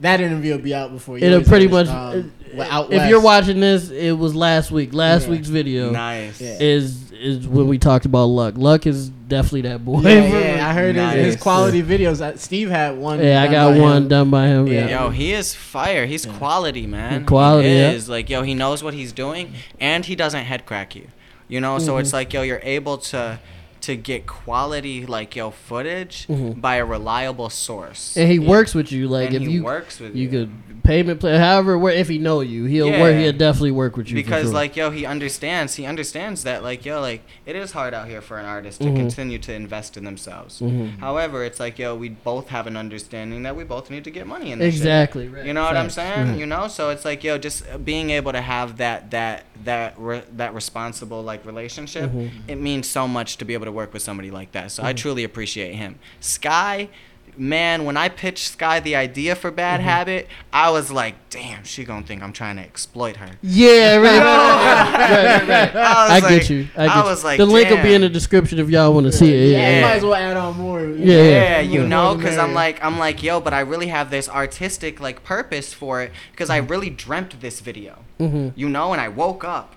that 0.00 0.20
interview 0.20 0.52
will 0.56 0.62
be 0.62 0.74
out 0.74 0.92
before 0.92 1.18
you. 1.18 1.26
It'll 1.26 1.42
pretty 1.42 1.68
much. 1.68 1.88
um, 1.88 2.32
out 2.66 2.92
if 2.92 3.08
you're 3.08 3.20
watching 3.20 3.60
this, 3.60 3.90
it 3.90 4.12
was 4.12 4.34
last 4.34 4.70
week. 4.70 4.92
Last 4.94 5.24
Yeah. 5.24 5.30
week's 5.30 5.48
video 5.48 5.90
Nice. 5.90 6.40
Yeah. 6.40 6.56
is 6.60 7.04
is 7.12 7.48
when 7.48 7.66
we 7.66 7.78
talked 7.78 8.04
about 8.06 8.26
Luck. 8.26 8.54
Luck 8.56 8.86
is 8.86 9.08
definitely 9.08 9.62
that 9.62 9.84
boy. 9.84 10.02
Yeah, 10.02 10.56
yeah, 10.56 10.68
I 10.70 10.72
heard 10.72 10.94
his, 10.94 11.12
his 11.14 11.34
Nice. 11.34 11.42
quality 11.42 11.82
videos. 11.82 12.20
Uh, 12.20 12.36
Steve 12.36 12.70
had 12.70 12.96
one. 12.96 13.18
Yeah, 13.22 13.42
I 13.42 13.48
got 13.48 13.76
one 13.76 14.02
him. 14.04 14.08
done 14.08 14.30
by 14.30 14.46
him. 14.46 14.66
Yeah. 14.68 14.86
Yeah. 14.88 15.02
Yo, 15.04 15.10
he 15.10 15.32
is 15.32 15.54
fire. 15.54 16.06
He's 16.06 16.24
quality, 16.26 16.86
man. 16.86 17.26
Quality, 17.26 17.68
He 17.68 17.74
yeah. 17.78 17.90
is 17.90 18.08
like 18.08 18.30
yo. 18.30 18.42
He 18.42 18.54
knows 18.54 18.82
what 18.84 18.94
he's 18.94 19.12
doing, 19.12 19.52
and 19.80 20.04
he 20.04 20.14
doesn't 20.14 20.44
head 20.44 20.64
crack 20.64 20.94
you. 20.94 21.08
You 21.48 21.60
know, 21.60 21.78
so 21.78 21.92
Mm-hmm. 21.92 22.00
it's 22.02 22.12
like 22.12 22.32
yo, 22.32 22.42
you're 22.42 22.60
able 22.62 22.98
to 22.98 23.40
to 23.88 23.96
get 23.96 24.26
quality 24.26 25.06
like 25.06 25.34
yo 25.34 25.50
footage 25.50 26.26
Mhm. 26.28 26.60
by 26.60 26.76
a 26.76 26.84
reliable 26.84 27.48
source. 27.50 28.16
And 28.16 28.30
he 28.30 28.38
works 28.38 28.74
with 28.74 28.92
you. 28.92 29.08
Like 29.08 29.28
And 29.28 29.36
if 29.36 29.42
he 29.42 29.54
you 29.54 29.64
works 29.64 29.98
with 29.98 30.14
you 30.14 30.24
you. 30.24 30.28
could 30.28 30.50
payment 30.84 31.20
plan 31.20 31.38
however 31.38 31.78
wor- 31.78 31.90
if 31.90 32.08
he 32.08 32.16
know 32.16 32.40
you 32.40 32.64
he'll 32.64 32.90
work 32.90 33.14
he'll 33.14 33.30
definitely 33.32 33.70
work 33.72 33.94
with 33.98 34.08
you 34.08 34.14
because 34.14 34.44
sure. 34.44 34.54
like 34.54 34.74
yo 34.74 34.90
he 34.90 35.04
understands 35.04 35.74
he 35.74 35.84
understands 35.84 36.44
that 36.44 36.62
like 36.62 36.82
yo 36.86 36.98
like 36.98 37.20
it 37.44 37.54
is 37.54 37.72
hard 37.72 37.92
out 37.92 38.08
here 38.08 38.22
for 38.22 38.38
an 38.38 38.46
artist 38.46 38.80
to 38.80 38.86
Mhm. 38.88 38.96
continue 38.96 39.38
to 39.38 39.52
invest 39.52 39.98
in 39.98 40.04
themselves 40.04 40.60
Mhm. 40.60 40.98
however 40.98 41.44
it's 41.44 41.60
like 41.60 41.78
yo 41.78 41.94
we 41.94 42.08
both 42.08 42.48
have 42.48 42.66
an 42.66 42.74
understanding 42.76 43.42
that 43.42 43.54
we 43.54 43.64
both 43.64 43.90
need 43.90 44.02
to 44.04 44.10
get 44.10 44.26
money 44.26 44.50
in 44.50 44.58
this 44.60 44.74
exactly 44.76 45.28
right. 45.28 45.44
You 45.44 45.52
know 45.52 45.62
what 45.64 45.76
I'm 45.76 45.90
saying? 45.90 46.38
You 46.38 46.46
know, 46.46 46.68
so 46.68 46.88
it's 46.90 47.04
like 47.04 47.22
yo, 47.22 47.36
just 47.38 47.64
being 47.84 48.08
able 48.10 48.32
to 48.32 48.40
have 48.40 48.78
that 48.78 49.10
that 49.10 49.44
that 49.64 49.94
re- 49.98 50.22
that 50.36 50.54
responsible 50.54 51.22
like 51.22 51.44
relationship. 51.44 52.10
Mhm. 52.10 52.30
It 52.48 52.58
means 52.58 52.88
so 52.88 53.06
much 53.08 53.36
to 53.38 53.44
be 53.44 53.52
able 53.54 53.66
to 53.66 53.72
work 53.78 53.92
with 53.92 54.02
somebody 54.02 54.30
like 54.30 54.52
that. 54.52 54.72
So 54.72 54.82
I 54.82 54.90
mm-hmm. 54.90 54.96
truly 54.96 55.24
appreciate 55.24 55.74
him. 55.74 56.00
Sky, 56.18 56.88
man, 57.36 57.84
when 57.84 57.96
I 57.96 58.08
pitched 58.08 58.48
Sky 58.48 58.80
the 58.80 58.96
idea 58.96 59.36
for 59.36 59.52
Bad 59.52 59.78
mm-hmm. 59.78 59.88
Habit, 59.88 60.28
I 60.52 60.70
was 60.70 60.90
like, 60.90 61.14
damn, 61.30 61.62
she 61.62 61.84
gonna 61.84 62.04
think 62.04 62.20
I'm 62.20 62.32
trying 62.32 62.56
to 62.56 62.62
exploit 62.62 63.16
her. 63.16 63.30
yeah 63.40 63.94
right 63.96 64.18
right, 64.18 64.18
right, 64.18 65.08
right, 65.08 65.48
right, 65.48 65.74
right. 65.74 65.76
I 65.76 66.16
I 66.16 66.18
like- 66.18 66.28
get 66.28 66.50
you. 66.50 66.66
I, 66.76 66.86
get 66.86 66.96
I 66.96 67.00
you. 67.00 67.06
was 67.08 67.22
like, 67.22 67.38
the 67.38 67.46
link 67.46 67.70
will 67.70 67.82
be 67.82 67.94
in 67.94 68.00
the 68.00 68.08
description 68.08 68.58
if 68.58 68.68
y'all 68.68 68.92
want 68.92 69.06
to 69.06 69.12
see 69.12 69.32
it. 69.32 69.52
Yeah, 69.52 69.58
Yeah, 69.58 69.70
Yeah. 69.76 69.82
might 69.82 69.96
as 69.96 70.02
well 70.02 70.14
add 70.14 70.36
on 70.36 70.56
more. 70.56 70.80
Yeah, 70.84 71.06
yeah. 71.06 71.22
Yeah, 71.22 71.60
you 71.60 71.80
more 71.80 71.88
know, 71.88 72.14
because 72.16 72.36
I'm 72.36 72.52
like, 72.54 72.82
I'm 72.84 72.98
like, 72.98 73.22
yo, 73.22 73.40
but 73.40 73.54
I 73.54 73.60
really 73.60 73.86
have 73.86 74.10
this 74.10 74.28
artistic 74.28 75.00
like 75.00 75.22
purpose 75.22 75.72
for 75.72 76.02
it, 76.02 76.10
because 76.32 76.50
I 76.50 76.58
mm-hmm. 76.58 76.72
really 76.72 76.90
dreamt 76.90 77.40
this 77.40 77.60
video. 77.60 78.04
hmm 78.18 78.48
you 78.56 78.68
know 78.68 78.92
and 78.92 79.00
i 79.00 79.08
woke 79.08 79.44
up 79.44 79.76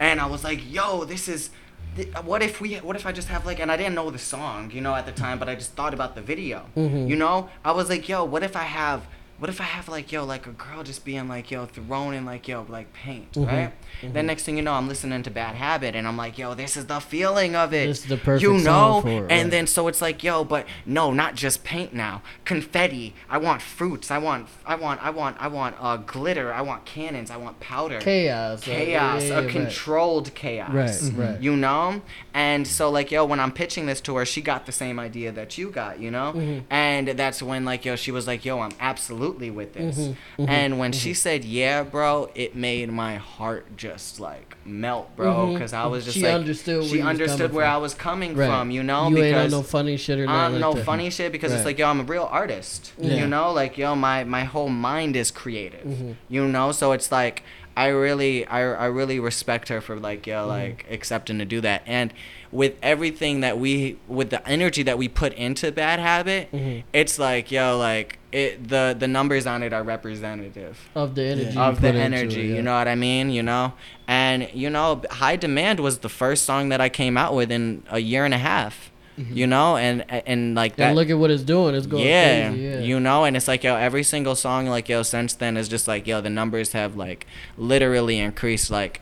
and 0.00 0.20
i 0.20 0.26
was 0.26 0.42
like 0.42 0.60
yo 0.72 1.04
this 1.04 1.28
is 1.28 1.50
th- 1.96 2.08
what 2.24 2.42
if 2.42 2.60
we 2.60 2.76
what 2.76 2.96
if 2.96 3.06
i 3.06 3.12
just 3.12 3.28
have 3.28 3.44
like 3.46 3.58
and 3.58 3.70
i 3.72 3.76
didn't 3.76 3.94
know 3.94 4.10
the 4.10 4.18
song 4.18 4.70
you 4.72 4.80
know 4.80 4.94
at 4.94 5.06
the 5.06 5.12
time 5.12 5.38
but 5.38 5.48
i 5.48 5.54
just 5.54 5.72
thought 5.72 5.94
about 5.94 6.14
the 6.14 6.22
video 6.22 6.66
Mhm. 6.76 7.08
you 7.08 7.16
know 7.16 7.48
i 7.64 7.72
was 7.72 7.88
like 7.88 8.08
yo 8.08 8.24
what 8.24 8.42
if 8.42 8.54
i 8.56 8.62
have 8.62 9.02
what 9.38 9.50
if 9.50 9.60
I 9.60 9.64
have 9.64 9.88
like 9.88 10.10
yo 10.12 10.24
like 10.24 10.46
a 10.46 10.50
girl 10.52 10.82
just 10.82 11.04
being 11.04 11.28
like 11.28 11.50
yo 11.50 11.66
thrown 11.66 12.14
in 12.14 12.24
like 12.24 12.48
yo 12.48 12.64
like 12.68 12.92
paint 12.92 13.32
Mhm. 13.32 13.46
right? 13.46 13.72
Then 14.02 14.26
next 14.26 14.44
thing 14.44 14.56
you 14.56 14.62
know 14.62 14.72
I'm 14.74 14.88
listening 14.88 15.22
to 15.24 15.30
Bad 15.30 15.54
Habit 15.56 15.94
and 15.94 16.06
I'm 16.08 16.16
like 16.16 16.38
yo 16.38 16.54
this 16.54 16.76
is 16.76 16.86
the 16.86 17.00
feeling 17.00 17.54
of 17.54 17.72
it. 17.74 17.86
This 17.86 18.00
is 18.00 18.06
the 18.06 18.16
perfect 18.16 18.42
you 18.42 18.52
know. 18.54 19.00
song 19.00 19.02
for 19.02 19.26
it, 19.26 19.32
and 19.32 19.52
then 19.52 19.66
so 19.66 19.88
it's 19.88 20.00
like 20.02 20.22
yo 20.24 20.44
but 20.44 20.66
no 20.84 21.12
not 21.12 21.34
just 21.34 21.64
paint 21.64 21.92
now 21.92 22.22
confetti 22.44 23.14
I 23.28 23.38
want 23.38 23.60
fruits 23.62 24.10
I 24.10 24.18
want 24.18 24.48
I 24.64 24.74
want 24.76 25.02
I 25.02 25.10
want 25.10 25.36
I 25.40 25.48
want 25.48 25.76
uh 25.80 25.96
glitter 25.98 26.52
I 26.52 26.62
want 26.62 26.84
cannons 26.84 27.30
I 27.30 27.36
want 27.36 27.60
powder 27.60 27.98
chaos 28.00 28.62
chaos, 28.64 29.22
yeah, 29.24 29.28
yeah, 29.28 29.38
a 29.38 29.42
right. 29.42 29.50
controlled 29.50 30.34
chaos. 30.34 30.70
Right, 30.72 31.12
right. 31.14 31.40
You 31.40 31.56
know? 31.56 32.02
And 32.36 32.66
so 32.68 32.90
like 32.90 33.10
yo, 33.10 33.24
when 33.24 33.40
I'm 33.40 33.50
pitching 33.50 33.86
this 33.86 34.02
to 34.02 34.16
her, 34.16 34.26
she 34.26 34.42
got 34.42 34.66
the 34.66 34.72
same 34.72 34.98
idea 35.00 35.32
that 35.32 35.56
you 35.56 35.70
got, 35.70 35.98
you 36.00 36.10
know? 36.10 36.34
Mhm. 36.36 36.64
And 36.68 37.08
that's 37.08 37.42
when 37.42 37.64
like 37.64 37.86
yo, 37.86 37.96
she 37.96 38.10
was 38.12 38.26
like, 38.26 38.44
"Yo, 38.44 38.60
I'm 38.60 38.72
absolutely 38.78 39.50
with 39.50 39.72
this." 39.72 39.96
Mhm, 39.96 40.16
mhm, 40.40 40.48
And 40.50 40.78
when 40.78 40.92
she 40.92 41.14
said, 41.14 41.46
"Yeah, 41.46 41.82
bro," 41.82 42.28
it 42.34 42.54
made 42.54 42.92
my 42.92 43.16
heart 43.16 43.74
just 43.78 44.20
like 44.20 44.54
melt, 44.66 45.16
bro, 45.16 45.32
Mhm. 45.48 45.58
cuz 45.58 45.72
I 45.72 45.86
was 45.86 46.04
just 46.04 46.18
She 46.18 46.24
like 46.24 46.34
understood 46.34 46.84
she 46.84 47.00
understood 47.00 47.54
where 47.54 47.64
from. 47.64 47.74
I 47.74 47.78
was 47.78 47.94
coming 47.94 48.36
Right. 48.36 48.46
from, 48.48 48.70
you 48.70 48.82
know? 48.82 49.08
you 49.08 49.16
ain't 49.16 49.26
because 49.34 49.54
on 49.54 49.58
no 49.60 49.62
funny 49.62 49.96
shit 49.96 50.18
or 50.18 50.26
nothing 50.26 50.38
I'm 50.40 50.52
like 50.52 50.60
no 50.60 50.72
that. 50.74 50.84
funny 50.84 51.08
shit 51.08 51.32
because 51.32 51.52
Right. 51.52 51.56
it's 51.56 51.64
like 51.66 51.78
yo, 51.78 51.88
I'm 51.88 52.00
a 52.00 52.04
real 52.04 52.28
artist. 52.30 52.92
Yeah. 53.00 53.14
You 53.14 53.26
know, 53.26 53.50
like 53.52 53.78
yo, 53.78 53.94
my 53.96 54.24
my 54.24 54.44
whole 54.44 54.68
mind 54.68 55.16
is 55.16 55.30
creative. 55.30 55.86
Mhm. 55.86 56.16
You 56.28 56.46
know, 56.46 56.70
so 56.72 56.92
it's 56.92 57.10
like 57.10 57.42
I 57.76 57.88
really 57.88 58.46
I 58.46 58.60
I 58.72 58.86
really 58.86 59.20
respect 59.20 59.68
her 59.68 59.80
for 59.80 59.96
like 59.96 60.22
Mm-hmm. 60.22 60.30
yo 60.30 60.46
like 60.46 60.86
accepting 60.90 61.38
to 61.38 61.44
do 61.44 61.60
that 61.60 61.82
and 61.86 62.12
with 62.52 62.74
everything 62.82 63.40
that 63.40 63.58
we 63.58 63.98
with 64.08 64.30
the 64.30 64.40
energy 64.48 64.82
that 64.84 64.96
we 64.96 65.08
put 65.08 65.32
into 65.34 65.70
bad 65.72 65.98
habit 66.00 66.50
Mhm. 66.52 66.84
it's 66.92 67.18
like 67.18 67.50
yo 67.50 67.76
like 67.76 68.18
it 68.32 68.68
the 68.68 68.96
the 68.98 69.06
numbers 69.08 69.46
on 69.46 69.62
it 69.62 69.72
are 69.72 69.82
representative 69.82 70.88
of 70.94 71.14
the 71.14 71.22
energy 71.24 71.52
you 71.54 71.60
of 71.60 71.80
the 71.80 71.88
energy 71.92 72.40
it, 72.40 72.46
yeah. 72.50 72.56
you 72.56 72.62
know 72.62 72.74
what 72.78 72.88
i 72.88 72.94
mean 72.94 73.30
you 73.30 73.42
know 73.42 73.72
and 74.08 74.48
you 74.54 74.70
know 74.70 75.02
high 75.10 75.36
demand 75.36 75.80
was 75.80 75.98
the 75.98 76.08
first 76.08 76.44
song 76.44 76.68
that 76.70 76.80
i 76.80 76.88
came 76.88 77.16
out 77.16 77.34
with 77.34 77.50
in 77.50 77.82
a 77.90 77.98
year 77.98 78.24
and 78.24 78.34
a 78.34 78.38
half 78.38 78.90
you 79.16 79.46
know? 79.46 79.76
And 79.76 80.04
and 80.10 80.54
like 80.54 80.76
that 80.76 80.88
and 80.88 80.96
look 80.96 81.10
at 81.10 81.18
what 81.18 81.30
it's 81.30 81.42
doing. 81.42 81.74
It's 81.74 81.86
going 81.86 82.06
yeah, 82.06 82.50
crazy 82.50 82.62
yeah. 82.64 82.78
you 82.80 83.00
know, 83.00 83.24
and 83.24 83.36
it's 83.36 83.48
like 83.48 83.64
yo, 83.64 83.76
every 83.76 84.02
single 84.02 84.34
song, 84.34 84.66
like 84.66 84.88
yo, 84.88 85.02
since 85.02 85.34
then 85.34 85.56
is 85.56 85.68
just 85.68 85.88
like 85.88 86.06
yo, 86.06 86.20
the 86.20 86.30
numbers 86.30 86.72
have 86.72 86.96
like 86.96 87.26
literally 87.56 88.18
increased. 88.18 88.70
Like, 88.70 89.00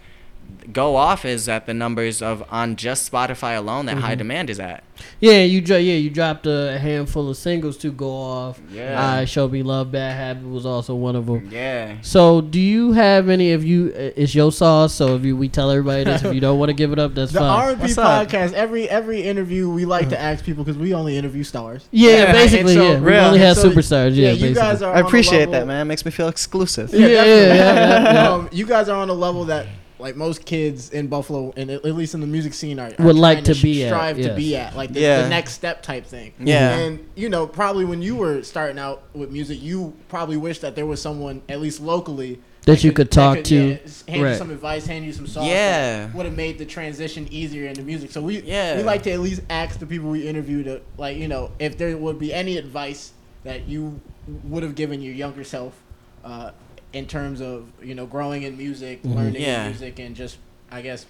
go 0.73 0.97
off 0.97 1.25
is 1.27 1.47
at 1.49 1.67
the 1.67 1.75
numbers 1.75 2.23
of 2.23 2.43
on 2.51 2.75
just 2.77 3.11
Spotify 3.11 3.57
alone 3.57 3.87
that 3.87 3.97
Mm-hmm. 3.97 4.05
High 4.05 4.15
Demand 4.15 4.49
is 4.51 4.59
at. 4.59 4.83
Yeah, 5.21 5.43
you 5.43 5.61
dro- 5.61 5.77
yeah 5.77 5.95
you 5.97 6.09
dropped 6.09 6.47
a 6.47 6.79
handful 6.79 7.29
of 7.29 7.37
singles 7.37 7.77
to 7.79 7.91
go 7.93 8.11
off. 8.11 8.61
Yeah. 8.73 8.99
I 9.19 9.25
Show 9.27 9.47
Me 9.49 9.63
Love, 9.63 9.93
Bad 9.93 10.17
Habit 10.17 10.49
was 10.49 10.65
also 10.65 10.95
one 10.95 11.17
of 11.17 11.27
them. 11.27 11.49
Yeah, 11.53 11.97
So, 12.03 12.41
do 12.41 12.59
you 12.61 12.93
have 12.93 13.29
any 13.29 13.53
of 13.53 13.65
you? 13.65 13.93
uh, 13.95 14.11
It's 14.17 14.35
your 14.35 14.51
sauce. 14.53 14.95
So, 14.95 15.17
if 15.17 15.25
you 15.25 15.37
we 15.37 15.49
tell 15.49 15.71
everybody 15.71 16.05
this, 16.05 16.23
if 16.25 16.33
you 16.35 16.41
don't 16.41 16.59
want 16.59 16.71
to 16.71 16.75
give 16.75 16.93
it 16.93 16.99
up, 16.99 17.15
that's 17.15 17.33
The 17.33 17.41
fine. 17.41 17.49
R 17.51 17.71
and 17.71 17.79
B 17.79 17.83
What's 17.83 17.99
up? 17.99 18.29
podcast. 18.29 18.53
Every 18.55 18.89
every 18.89 19.23
interview, 19.23 19.69
we 19.69 19.85
like 19.85 20.09
to 20.11 20.21
ask 20.21 20.45
people 20.45 20.65
because 20.65 20.79
we 20.79 20.95
only 20.95 21.17
interview 21.19 21.43
stars. 21.45 21.87
yeah, 21.91 22.11
Yeah, 22.11 22.33
basically, 22.33 22.75
so- 22.75 22.83
yeah. 22.93 22.99
We 23.01 23.07
Real. 23.13 23.25
only 23.25 23.39
have 23.41 23.57
So, 23.57 23.71
superstars. 23.71 24.15
Yeah, 24.15 24.31
you 24.31 24.41
basically. 24.41 24.55
guys 24.55 24.81
are. 24.83 24.95
I 24.95 25.01
appreciate 25.01 25.51
that, 25.51 25.67
man. 25.67 25.83
It 25.83 25.85
Makes 25.87 26.05
me 26.05 26.11
feel 26.11 26.29
exclusive. 26.29 26.93
Yeah, 26.95 27.07
Yeah, 27.07 27.25
yeah, 27.25 27.55
yeah, 27.55 28.13
yeah. 28.15 28.29
Um, 28.31 28.49
you 28.53 28.65
guys 28.67 28.89
are 28.89 28.97
on 28.97 29.09
a 29.11 29.15
level 29.15 29.45
that 29.47 29.67
like 30.05 30.17
most 30.17 30.45
kids 30.45 30.91
in 30.91 31.07
Buffalo, 31.09 31.55
and 31.57 31.71
at 31.71 31.83
at 31.87 31.95
least 31.95 32.13
in 32.13 32.21
the 32.21 32.27
music 32.27 32.53
scene, 32.53 32.79
are, 32.79 32.93
are 32.99 33.07
Would 33.07 33.17
like 33.17 33.43
trying 33.43 33.55
to 33.55 33.63
be 33.63 33.85
at, 33.85 33.89
strive 33.89 34.19
yes. 34.19 34.29
to 34.29 34.35
be 34.35 34.55
at, 34.55 34.77
like 34.77 34.93
the, 34.93 35.01
Yeah. 35.01 35.23
the 35.23 35.31
next 35.31 35.55
step 35.55 35.83
type 35.83 36.05
thing. 36.05 36.35
Yeah. 36.39 36.75
And 36.77 37.09
you 37.15 37.31
know, 37.31 37.47
probably 37.47 37.87
when 37.87 38.03
you 38.03 38.15
were 38.15 38.43
starting 38.43 38.79
out 38.79 39.03
with 39.15 39.31
music, 39.31 39.63
you 39.63 39.95
probably 40.09 40.37
wish 40.37 40.59
that 40.59 40.77
there 40.77 40.85
was 40.85 41.01
someone 41.01 41.41
at 41.49 41.59
least 41.59 41.81
locally 41.81 42.39
That 42.67 42.85
you 42.85 42.93
could 42.93 43.11
talk 43.11 43.43
to. 43.45 43.55
yeah, 43.57 43.77
hand 44.07 44.23
Right. 44.23 44.33
you 44.33 44.37
some 44.37 44.51
advice, 44.51 44.85
hand 44.85 45.07
you 45.07 45.13
some 45.15 45.27
songs. 45.27 45.47
Yeah. 45.49 46.13
would 46.13 46.27
have 46.27 46.37
made 46.37 46.59
the 46.59 46.67
transition 46.67 47.27
easier 47.31 47.67
into 47.67 47.81
music. 47.81 48.11
So 48.13 48.21
we 48.21 48.43
Yeah. 48.43 48.77
we 48.77 48.83
like 48.83 49.05
to 49.05 49.11
at 49.11 49.21
least 49.21 49.41
ask 49.49 49.79
the 49.79 49.87
people 49.87 50.11
we 50.11 50.29
interview 50.29 50.63
to 50.65 50.83
like 50.99 51.17
you 51.17 51.29
know 51.29 51.51
if 51.59 51.79
there 51.79 51.97
would 51.97 52.19
be 52.19 52.31
any 52.35 52.59
advice 52.59 53.13
that 53.45 53.67
you 53.67 53.99
would 54.45 54.63
have 54.63 54.75
given 54.75 55.01
your 55.01 55.15
younger 55.15 55.45
self 55.45 55.73
uh, 56.25 56.51
in 56.95 57.07
terms 57.07 57.41
of 57.41 57.67
you 57.83 57.95
know 57.95 58.07
growing 58.07 58.43
in 58.45 58.57
music, 58.57 59.03
Mhm. 59.03 59.15
learning 59.15 59.43
Yeah. 59.43 59.69
music, 59.69 59.99
and 59.99 60.15
just 60.17 60.39
I 60.71 60.81
guess 60.83 61.07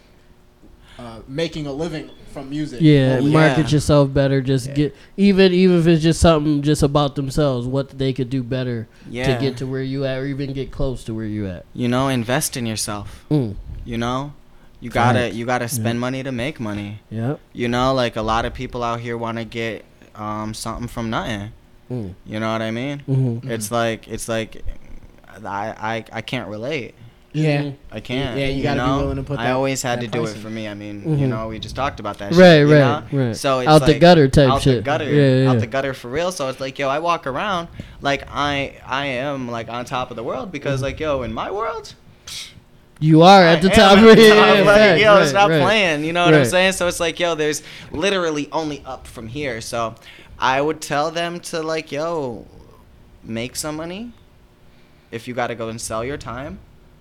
uh, 0.98 1.18
making 1.26 1.66
a 1.66 1.72
living 1.72 2.08
from 2.32 2.48
music. 2.50 2.80
Yeah, 2.80 3.18
Oh, 3.20 3.26
market 3.26 3.66
yeah. 3.66 3.72
yourself 3.74 4.12
better. 4.14 4.40
Just 4.40 4.68
Yeah. 4.68 4.74
get 4.74 4.96
even 5.16 5.52
even 5.52 5.78
if 5.80 5.86
it's 5.86 6.02
just 6.02 6.20
something 6.20 6.62
just 6.62 6.82
about 6.82 7.16
themselves, 7.16 7.66
what 7.66 7.98
they 7.98 8.12
could 8.12 8.30
do 8.30 8.42
better 8.44 8.86
yeah. 9.10 9.34
to 9.34 9.40
get 9.40 9.56
to 9.58 9.66
where 9.66 9.82
you 9.82 10.04
at, 10.04 10.18
or 10.18 10.26
even 10.26 10.52
get 10.52 10.70
close 10.70 11.02
to 11.04 11.14
where 11.14 11.26
you 11.26 11.46
at. 11.48 11.64
you 11.74 11.88
know, 11.88 12.08
invest 12.08 12.56
in 12.56 12.64
yourself. 12.66 13.24
Mm. 13.30 13.56
You 13.84 13.98
know, 13.98 14.32
you 14.80 14.88
gotta 14.90 15.18
Facts. 15.20 15.34
you 15.36 15.44
gotta 15.46 15.68
spend 15.68 15.98
money 16.00 16.22
to 16.22 16.30
make 16.32 16.60
money. 16.60 17.00
Yep. 17.10 17.40
You 17.52 17.68
know, 17.68 17.92
like 17.92 18.14
a 18.16 18.22
lot 18.22 18.44
of 18.44 18.54
people 18.54 18.82
out 18.84 19.00
here 19.00 19.16
want 19.18 19.38
to 19.38 19.44
get 19.44 19.84
um 20.14 20.54
something 20.54 20.86
from 20.88 21.10
nothing. 21.10 21.50
Mm. 21.90 22.14
You 22.24 22.38
know 22.40 22.52
what 22.52 22.62
I 22.62 22.70
mean? 22.70 23.02
Mm-hmm. 23.08 23.50
It's 23.50 23.70
like 23.72 24.06
it's 24.06 24.28
like 24.28 24.62
I 25.44 25.74
I 25.78 26.04
I 26.12 26.20
can't 26.22 26.48
relate. 26.48 26.94
yeah. 27.32 27.62
Mhm. 27.62 27.74
I 27.90 27.98
can't. 28.00 28.38
Yeah, 28.38 28.46
you 28.46 28.62
gotta 28.62 28.80
be 28.80 28.86
know? 28.86 28.98
willing 28.98 29.16
to 29.16 29.22
put 29.24 29.38
That, 29.38 29.42
I 29.42 29.48
that- 29.48 29.54
always 29.56 29.82
had 29.82 29.98
that 30.00 30.04
to 30.06 30.10
do 30.18 30.24
it 30.24 30.34
in. 30.36 30.40
for 30.40 30.50
me. 30.50 30.68
I 30.68 30.74
mean, 30.74 31.02
Mhm. 31.02 31.18
you 31.18 31.26
know, 31.26 31.48
we 31.48 31.58
just 31.58 31.74
talked 31.74 31.98
about 31.98 32.18
that. 32.18 32.30
Right, 32.32 32.36
shit, 32.36 32.68
you 32.68 32.72
right, 32.74 33.12
know? 33.12 33.26
right. 33.26 33.36
So 33.36 33.58
it's 33.58 33.68
Out 33.68 33.84
the 33.86 33.98
gutter 33.98 34.28
type 34.28 34.48
out 34.50 34.62
shit. 34.62 34.76
the 34.76 34.82
gutter, 34.82 35.12
Yeah, 35.12 35.42
yeah. 35.42 35.50
out 35.50 35.58
the 35.58 35.66
gutter 35.66 35.94
for 35.94 36.08
real. 36.08 36.30
So 36.30 36.48
it's 36.48 36.60
like, 36.60 36.78
yo, 36.78 36.88
I 36.88 37.00
walk 37.00 37.26
around 37.26 37.66
like 38.00 38.22
I 38.32 38.74
I 38.86 39.06
am 39.06 39.50
like 39.50 39.68
on 39.68 39.84
top 39.84 40.10
of 40.10 40.16
the 40.16 40.22
world 40.22 40.52
because 40.52 40.76
Mm-hmm. 40.76 40.84
like 40.84 41.00
yo, 41.00 41.22
in 41.22 41.32
my 41.34 41.50
world, 41.50 41.94
You 43.00 43.22
are 43.22 43.42
at 43.42 43.60
the 43.60 43.70
I 43.72 43.74
top. 43.74 43.98
am 43.98 44.08
at 44.08 44.16
the 44.16 44.22
Yeah, 44.22 44.34
top. 44.34 44.46
yeah, 44.56 44.62
like, 44.62 44.76
facts, 44.76 45.00
yo, 45.02 45.14
right, 45.16 45.28
stop 45.28 45.50
right. 45.50 45.62
playing. 45.62 46.04
You 46.04 46.12
know 46.12 46.24
what 46.26 46.34
I'm 46.34 46.44
saying? 46.44 46.72
So 46.72 46.86
it's 46.86 47.00
like, 47.00 47.18
yo, 47.18 47.34
there's 47.34 47.62
literally 47.90 48.48
only 48.52 48.80
up 48.86 49.08
from 49.08 49.26
here. 49.26 49.60
So 49.60 49.96
I 50.38 50.60
would 50.60 50.80
tell 50.80 51.10
them 51.10 51.40
to 51.50 51.60
like, 51.62 51.90
yo, 51.90 52.46
make 53.24 53.56
some 53.56 53.76
money, 53.76 54.12
if 55.14 55.28
you 55.28 55.34
got 55.34 55.46
to 55.46 55.54
go 55.54 55.68
and 55.68 55.80
sell 55.80 56.04
your 56.04 56.16
time, 56.16 56.58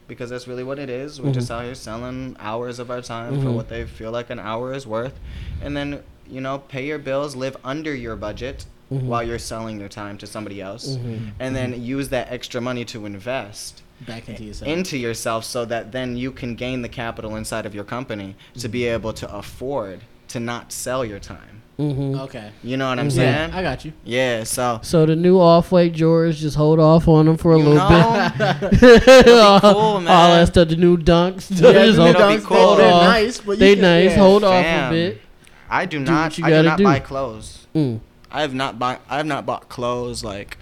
because 0.07 0.29
that's 0.29 0.47
really 0.47 0.63
what 0.63 0.77
it 0.77 0.89
is. 0.89 1.19
We're 1.19 1.31
just 1.33 1.49
out 1.49 1.63
here 1.63 1.73
selling 1.75 2.35
hours 2.39 2.77
of 2.77 2.91
our 2.91 3.01
time 3.01 3.41
for 3.41 3.47
Mhm. 3.49 3.55
what 3.55 3.69
they 3.69 3.85
feel 3.85 4.11
like 4.11 4.29
an 4.29 4.37
hour 4.39 4.73
is 4.73 4.85
worth, 4.85 5.19
and 5.61 5.75
then 5.75 6.01
you 6.29 6.39
know 6.39 6.59
pay 6.59 6.85
your 6.85 6.99
bills, 6.99 7.35
live 7.35 7.57
under 7.63 7.93
your 7.95 8.15
budget 8.15 8.65
Mhm. 8.91 9.03
while 9.03 9.23
you're 9.23 9.39
selling 9.39 9.79
your 9.79 9.89
time 9.89 10.17
to 10.19 10.27
somebody 10.27 10.61
else, 10.61 10.97
Mhm. 10.97 11.31
and 11.39 11.55
then 11.55 11.81
use 11.81 12.09
that 12.09 12.27
extra 12.31 12.61
money 12.61 12.85
to 12.85 13.05
invest 13.07 13.81
Back 14.05 14.29
into 14.29 14.43
yourself. 14.43 14.69
into 14.69 14.97
yourself 14.97 15.43
so 15.45 15.65
that 15.65 15.91
then 15.91 16.15
you 16.15 16.31
can 16.31 16.53
gain 16.55 16.83
the 16.83 16.89
capital 16.89 17.35
inside 17.35 17.65
of 17.65 17.73
your 17.73 17.83
company 17.85 18.35
to 18.59 18.67
be 18.69 18.85
able 18.85 19.13
to 19.13 19.33
afford 19.35 20.01
to 20.27 20.39
not 20.39 20.71
sell 20.71 21.03
your 21.03 21.19
time. 21.19 21.62
Mm-hmm. 21.91 22.19
okay. 22.21 22.51
You 22.63 22.77
know 22.77 22.87
what 22.89 22.99
I'm 22.99 23.07
Mhm. 23.09 23.11
saying? 23.11 23.51
I 23.53 23.61
got 23.61 23.83
you. 23.85 23.93
Yeah, 24.05 24.43
so 24.43 24.79
So 24.83 25.05
the 25.05 25.15
new 25.15 25.39
off 25.39 25.71
white 25.71 25.93
Jordans, 25.93 26.35
just 26.37 26.55
hold 26.55 26.79
off 26.79 27.07
on 27.07 27.25
them 27.25 27.37
for 27.37 27.53
a 27.53 27.57
You 27.57 27.63
little 27.65 27.89
know, 27.89 28.31
bit. 28.37 29.27
all, 29.29 29.59
cool, 29.59 29.71
all 29.77 29.99
man. 30.01 30.05
that 30.05 30.47
stuff, 30.47 30.67
the 30.69 30.75
new 30.75 30.97
dunks. 30.97 31.49
Yeah, 31.51 31.71
the 31.85 31.93
hold, 32.01 32.15
dunks, 32.15 32.43
cool. 32.43 32.75
They, 32.75 32.89
are 32.89 32.93
off. 32.93 33.03
nice, 33.03 33.41
but 33.41 33.59
They 33.59 33.73
can- 33.75 33.81
nice. 33.81 34.11
yeah. 34.11 34.17
Hold 34.17 34.43
off 34.43 34.65
a 34.65 34.89
bit. 34.89 35.21
I 35.69 35.85
do 35.85 35.99
Do 35.99 36.05
not 36.05 36.23
what 36.31 36.37
you 36.37 36.45
I 36.45 36.47
do 36.49 36.53
gotta 36.55 36.67
not 36.69 36.77
do. 36.77 36.83
buy 36.83 36.99
clothes. 36.99 37.67
Mm. 37.75 37.99
I 38.31 38.41
have 38.41 38.53
not 38.53 38.79
buy 38.79 38.97
I 39.09 39.17
have 39.17 39.25
not 39.25 39.45
bought 39.45 39.69
clothes 39.69 40.23
like 40.23 40.57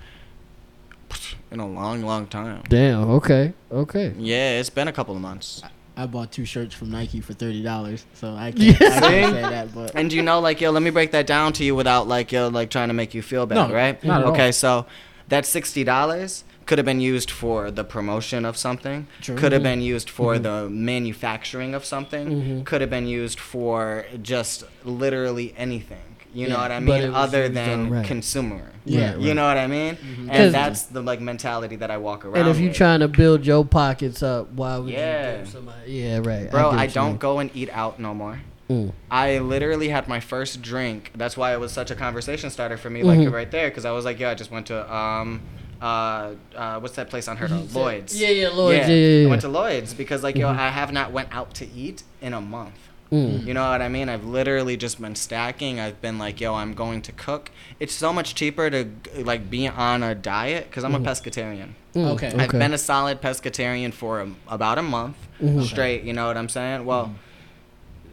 in 1.52 1.60
a 1.60 1.68
long, 1.68 2.02
long 2.04 2.28
time. 2.28 2.64
Damn. 2.70 3.10
Okay. 3.12 3.54
Okay. 3.72 4.14
Yeah, 4.18 4.60
it's 4.60 4.70
been 4.70 4.88
a 4.88 4.94
couple 4.94 5.16
of 5.16 5.22
months. 5.22 5.62
I 6.02 6.08
bought 6.08 6.32
two 6.32 6.46
shirts 6.46 6.74
from 6.74 6.90
Nike 6.92 7.20
for 7.22 7.34
thirty 7.34 7.62
dollars, 7.62 8.06
so 8.14 8.34
I 8.36 8.52
can't, 8.52 8.82
I 8.82 9.00
can't 9.00 9.34
say 9.36 9.42
that. 9.42 9.74
But 9.76 9.96
And 9.96 10.12
you 10.12 10.22
know, 10.24 10.40
like, 10.40 10.60
yo, 10.62 10.72
let 10.72 10.82
me 10.84 10.90
break 10.90 11.12
that 11.12 11.28
down 11.28 11.54
to 11.54 11.64
you 11.64 11.76
without, 11.76 12.08
like, 12.08 12.32
yo, 12.32 12.48
like 12.50 12.70
trying 12.70 12.88
to 12.88 12.94
make 12.94 13.14
you 13.14 13.22
feel 13.22 13.46
bad, 13.46 13.70
No, 13.70 13.74
right? 13.74 14.04
not 14.04 14.22
at 14.22 14.26
all. 14.28 14.32
okay, 14.34 14.52
so 14.52 14.86
that 15.30 15.46
sixty 15.46 15.84
dollars 15.84 16.44
could 16.66 16.78
have 16.78 16.86
been 16.86 17.02
used 17.02 17.30
for 17.32 17.70
the 17.72 17.84
promotion 17.84 18.46
of 18.46 18.56
something. 18.56 19.08
True. 19.22 19.36
Could 19.36 19.52
have 19.52 19.64
been 19.64 19.82
used 19.82 20.10
for 20.10 20.36
Mm-hmm. 20.36 20.44
the 20.44 20.70
manufacturing 20.70 21.74
of 21.74 21.84
something. 21.84 22.28
Mhm. 22.62 22.66
Could 22.66 22.82
have 22.82 22.90
been 22.90 23.08
used 23.08 23.40
for 23.40 24.06
just 24.22 24.64
literally 24.86 25.54
anything. 25.58 26.11
You 26.34 26.48
know 26.48 26.58
what 26.58 26.72
I 26.72 26.80
mean? 26.80 27.14
Other 27.14 27.50
than 27.50 27.90
right. 27.90 28.06
consumer. 28.06 28.62
Yeah, 28.86 29.16
You 29.16 29.28
right. 29.28 29.36
know 29.36 29.46
what 29.46 29.58
I 29.58 29.68
mean? 29.68 29.96
Mhm. 29.98 30.28
And 30.32 30.54
that's 30.54 30.84
the 30.84 31.02
like 31.02 31.20
mentality 31.22 31.76
that 31.78 31.92
I 31.92 31.98
walk 31.98 32.26
around. 32.26 32.38
And 32.38 32.48
if 32.50 32.58
you're 32.58 32.70
with. 32.70 32.78
trying 32.78 33.02
to 33.02 33.08
build 33.08 33.46
your 33.46 33.64
pockets 33.66 34.24
up, 34.24 34.52
why 34.54 34.78
would 34.78 34.90
Yeah. 34.90 35.32
you 35.34 35.38
give 35.40 35.50
somebody? 35.50 35.92
Yeah. 35.92 36.18
Right. 36.24 36.50
Bro, 36.50 36.72
get 36.72 36.80
I, 36.80 36.88
don't 36.88 37.08
mean. 37.10 37.18
go 37.18 37.40
and 37.40 37.52
eat 37.54 37.70
out 37.72 38.00
no 38.00 38.14
more. 38.14 38.40
Mm. 38.70 38.94
I 39.12 39.40
literally 39.40 39.90
had 39.90 40.08
my 40.08 40.20
first 40.22 40.62
drink. 40.62 41.12
That's 41.16 41.36
why 41.36 41.54
it 41.54 41.60
was 41.60 41.72
such 41.74 41.92
a 41.92 41.96
conversation 41.96 42.50
starter 42.50 42.78
for 42.78 42.90
me, 42.90 43.04
like 43.04 43.20
Mhm. 43.20 43.32
right 43.34 43.52
there, 43.52 43.68
because 43.70 43.84
I 43.86 43.92
was 43.92 44.06
like, 44.06 44.18
yeah, 44.20 44.30
I 44.32 44.34
just 44.34 44.50
went 44.52 44.68
to 44.68 44.92
um, 44.96 45.42
uh, 45.82 46.30
uh, 46.56 46.80
what's 46.80 46.96
that 46.96 47.10
place 47.10 47.28
unheard 47.28 47.52
of? 47.52 47.76
Lloyd's. 47.76 48.20
Yeah. 48.20 48.30
Yeah. 48.30 48.50
Lloyd's. 48.50 48.88
Yeah. 48.88 48.96
Yeah. 48.96 49.18
yeah. 49.20 49.28
I 49.28 49.30
went 49.30 49.42
to 49.42 49.50
Lloyd's 49.50 49.94
because 49.94 50.24
like 50.24 50.36
yo, 50.38 50.48
Mhm. 50.48 50.58
I 50.58 50.70
have 50.70 50.92
not 50.94 51.12
went 51.12 51.28
out 51.36 51.54
to 51.56 51.68
eat 51.76 52.04
in 52.22 52.34
a 52.34 52.42
month. 52.42 52.76
Mm. 53.12 53.46
You 53.46 53.54
know 53.54 53.70
what 53.70 53.82
I 53.82 53.90
mean? 53.90 54.08
I've 54.08 54.24
literally 54.24 54.78
just 54.78 55.02
been 55.02 55.16
stacking. 55.16 55.80
I've 55.82 56.00
been 56.02 56.18
like, 56.18 56.40
yo, 56.40 56.56
I'm 56.56 56.74
going 56.74 57.02
to 57.04 57.12
cook. 57.12 57.52
It's 57.80 57.94
so 57.94 58.14
much 58.14 58.36
cheaper 58.36 58.70
to 58.70 58.88
like 59.18 59.50
be 59.50 59.68
on 59.68 60.02
a 60.02 60.16
diet 60.16 60.70
because 60.70 60.86
I'm 60.86 60.94
Mhm. 60.94 61.06
a 61.06 61.10
pescatarian. 61.10 61.70
Mm. 61.94 62.08
Okay. 62.14 62.32
I've 62.38 62.52
been 62.52 62.74
a 62.74 62.78
solid 62.78 63.22
pescatarian 63.22 63.94
for 63.94 64.22
a, 64.22 64.30
about 64.48 64.78
a 64.78 64.82
month 64.82 65.18
Mhm. 65.44 65.66
straight. 65.66 66.04
You 66.04 66.14
know 66.14 66.28
what 66.28 66.38
I'm 66.38 66.48
saying? 66.48 66.86
Well, 66.86 67.06
n- 67.06 67.16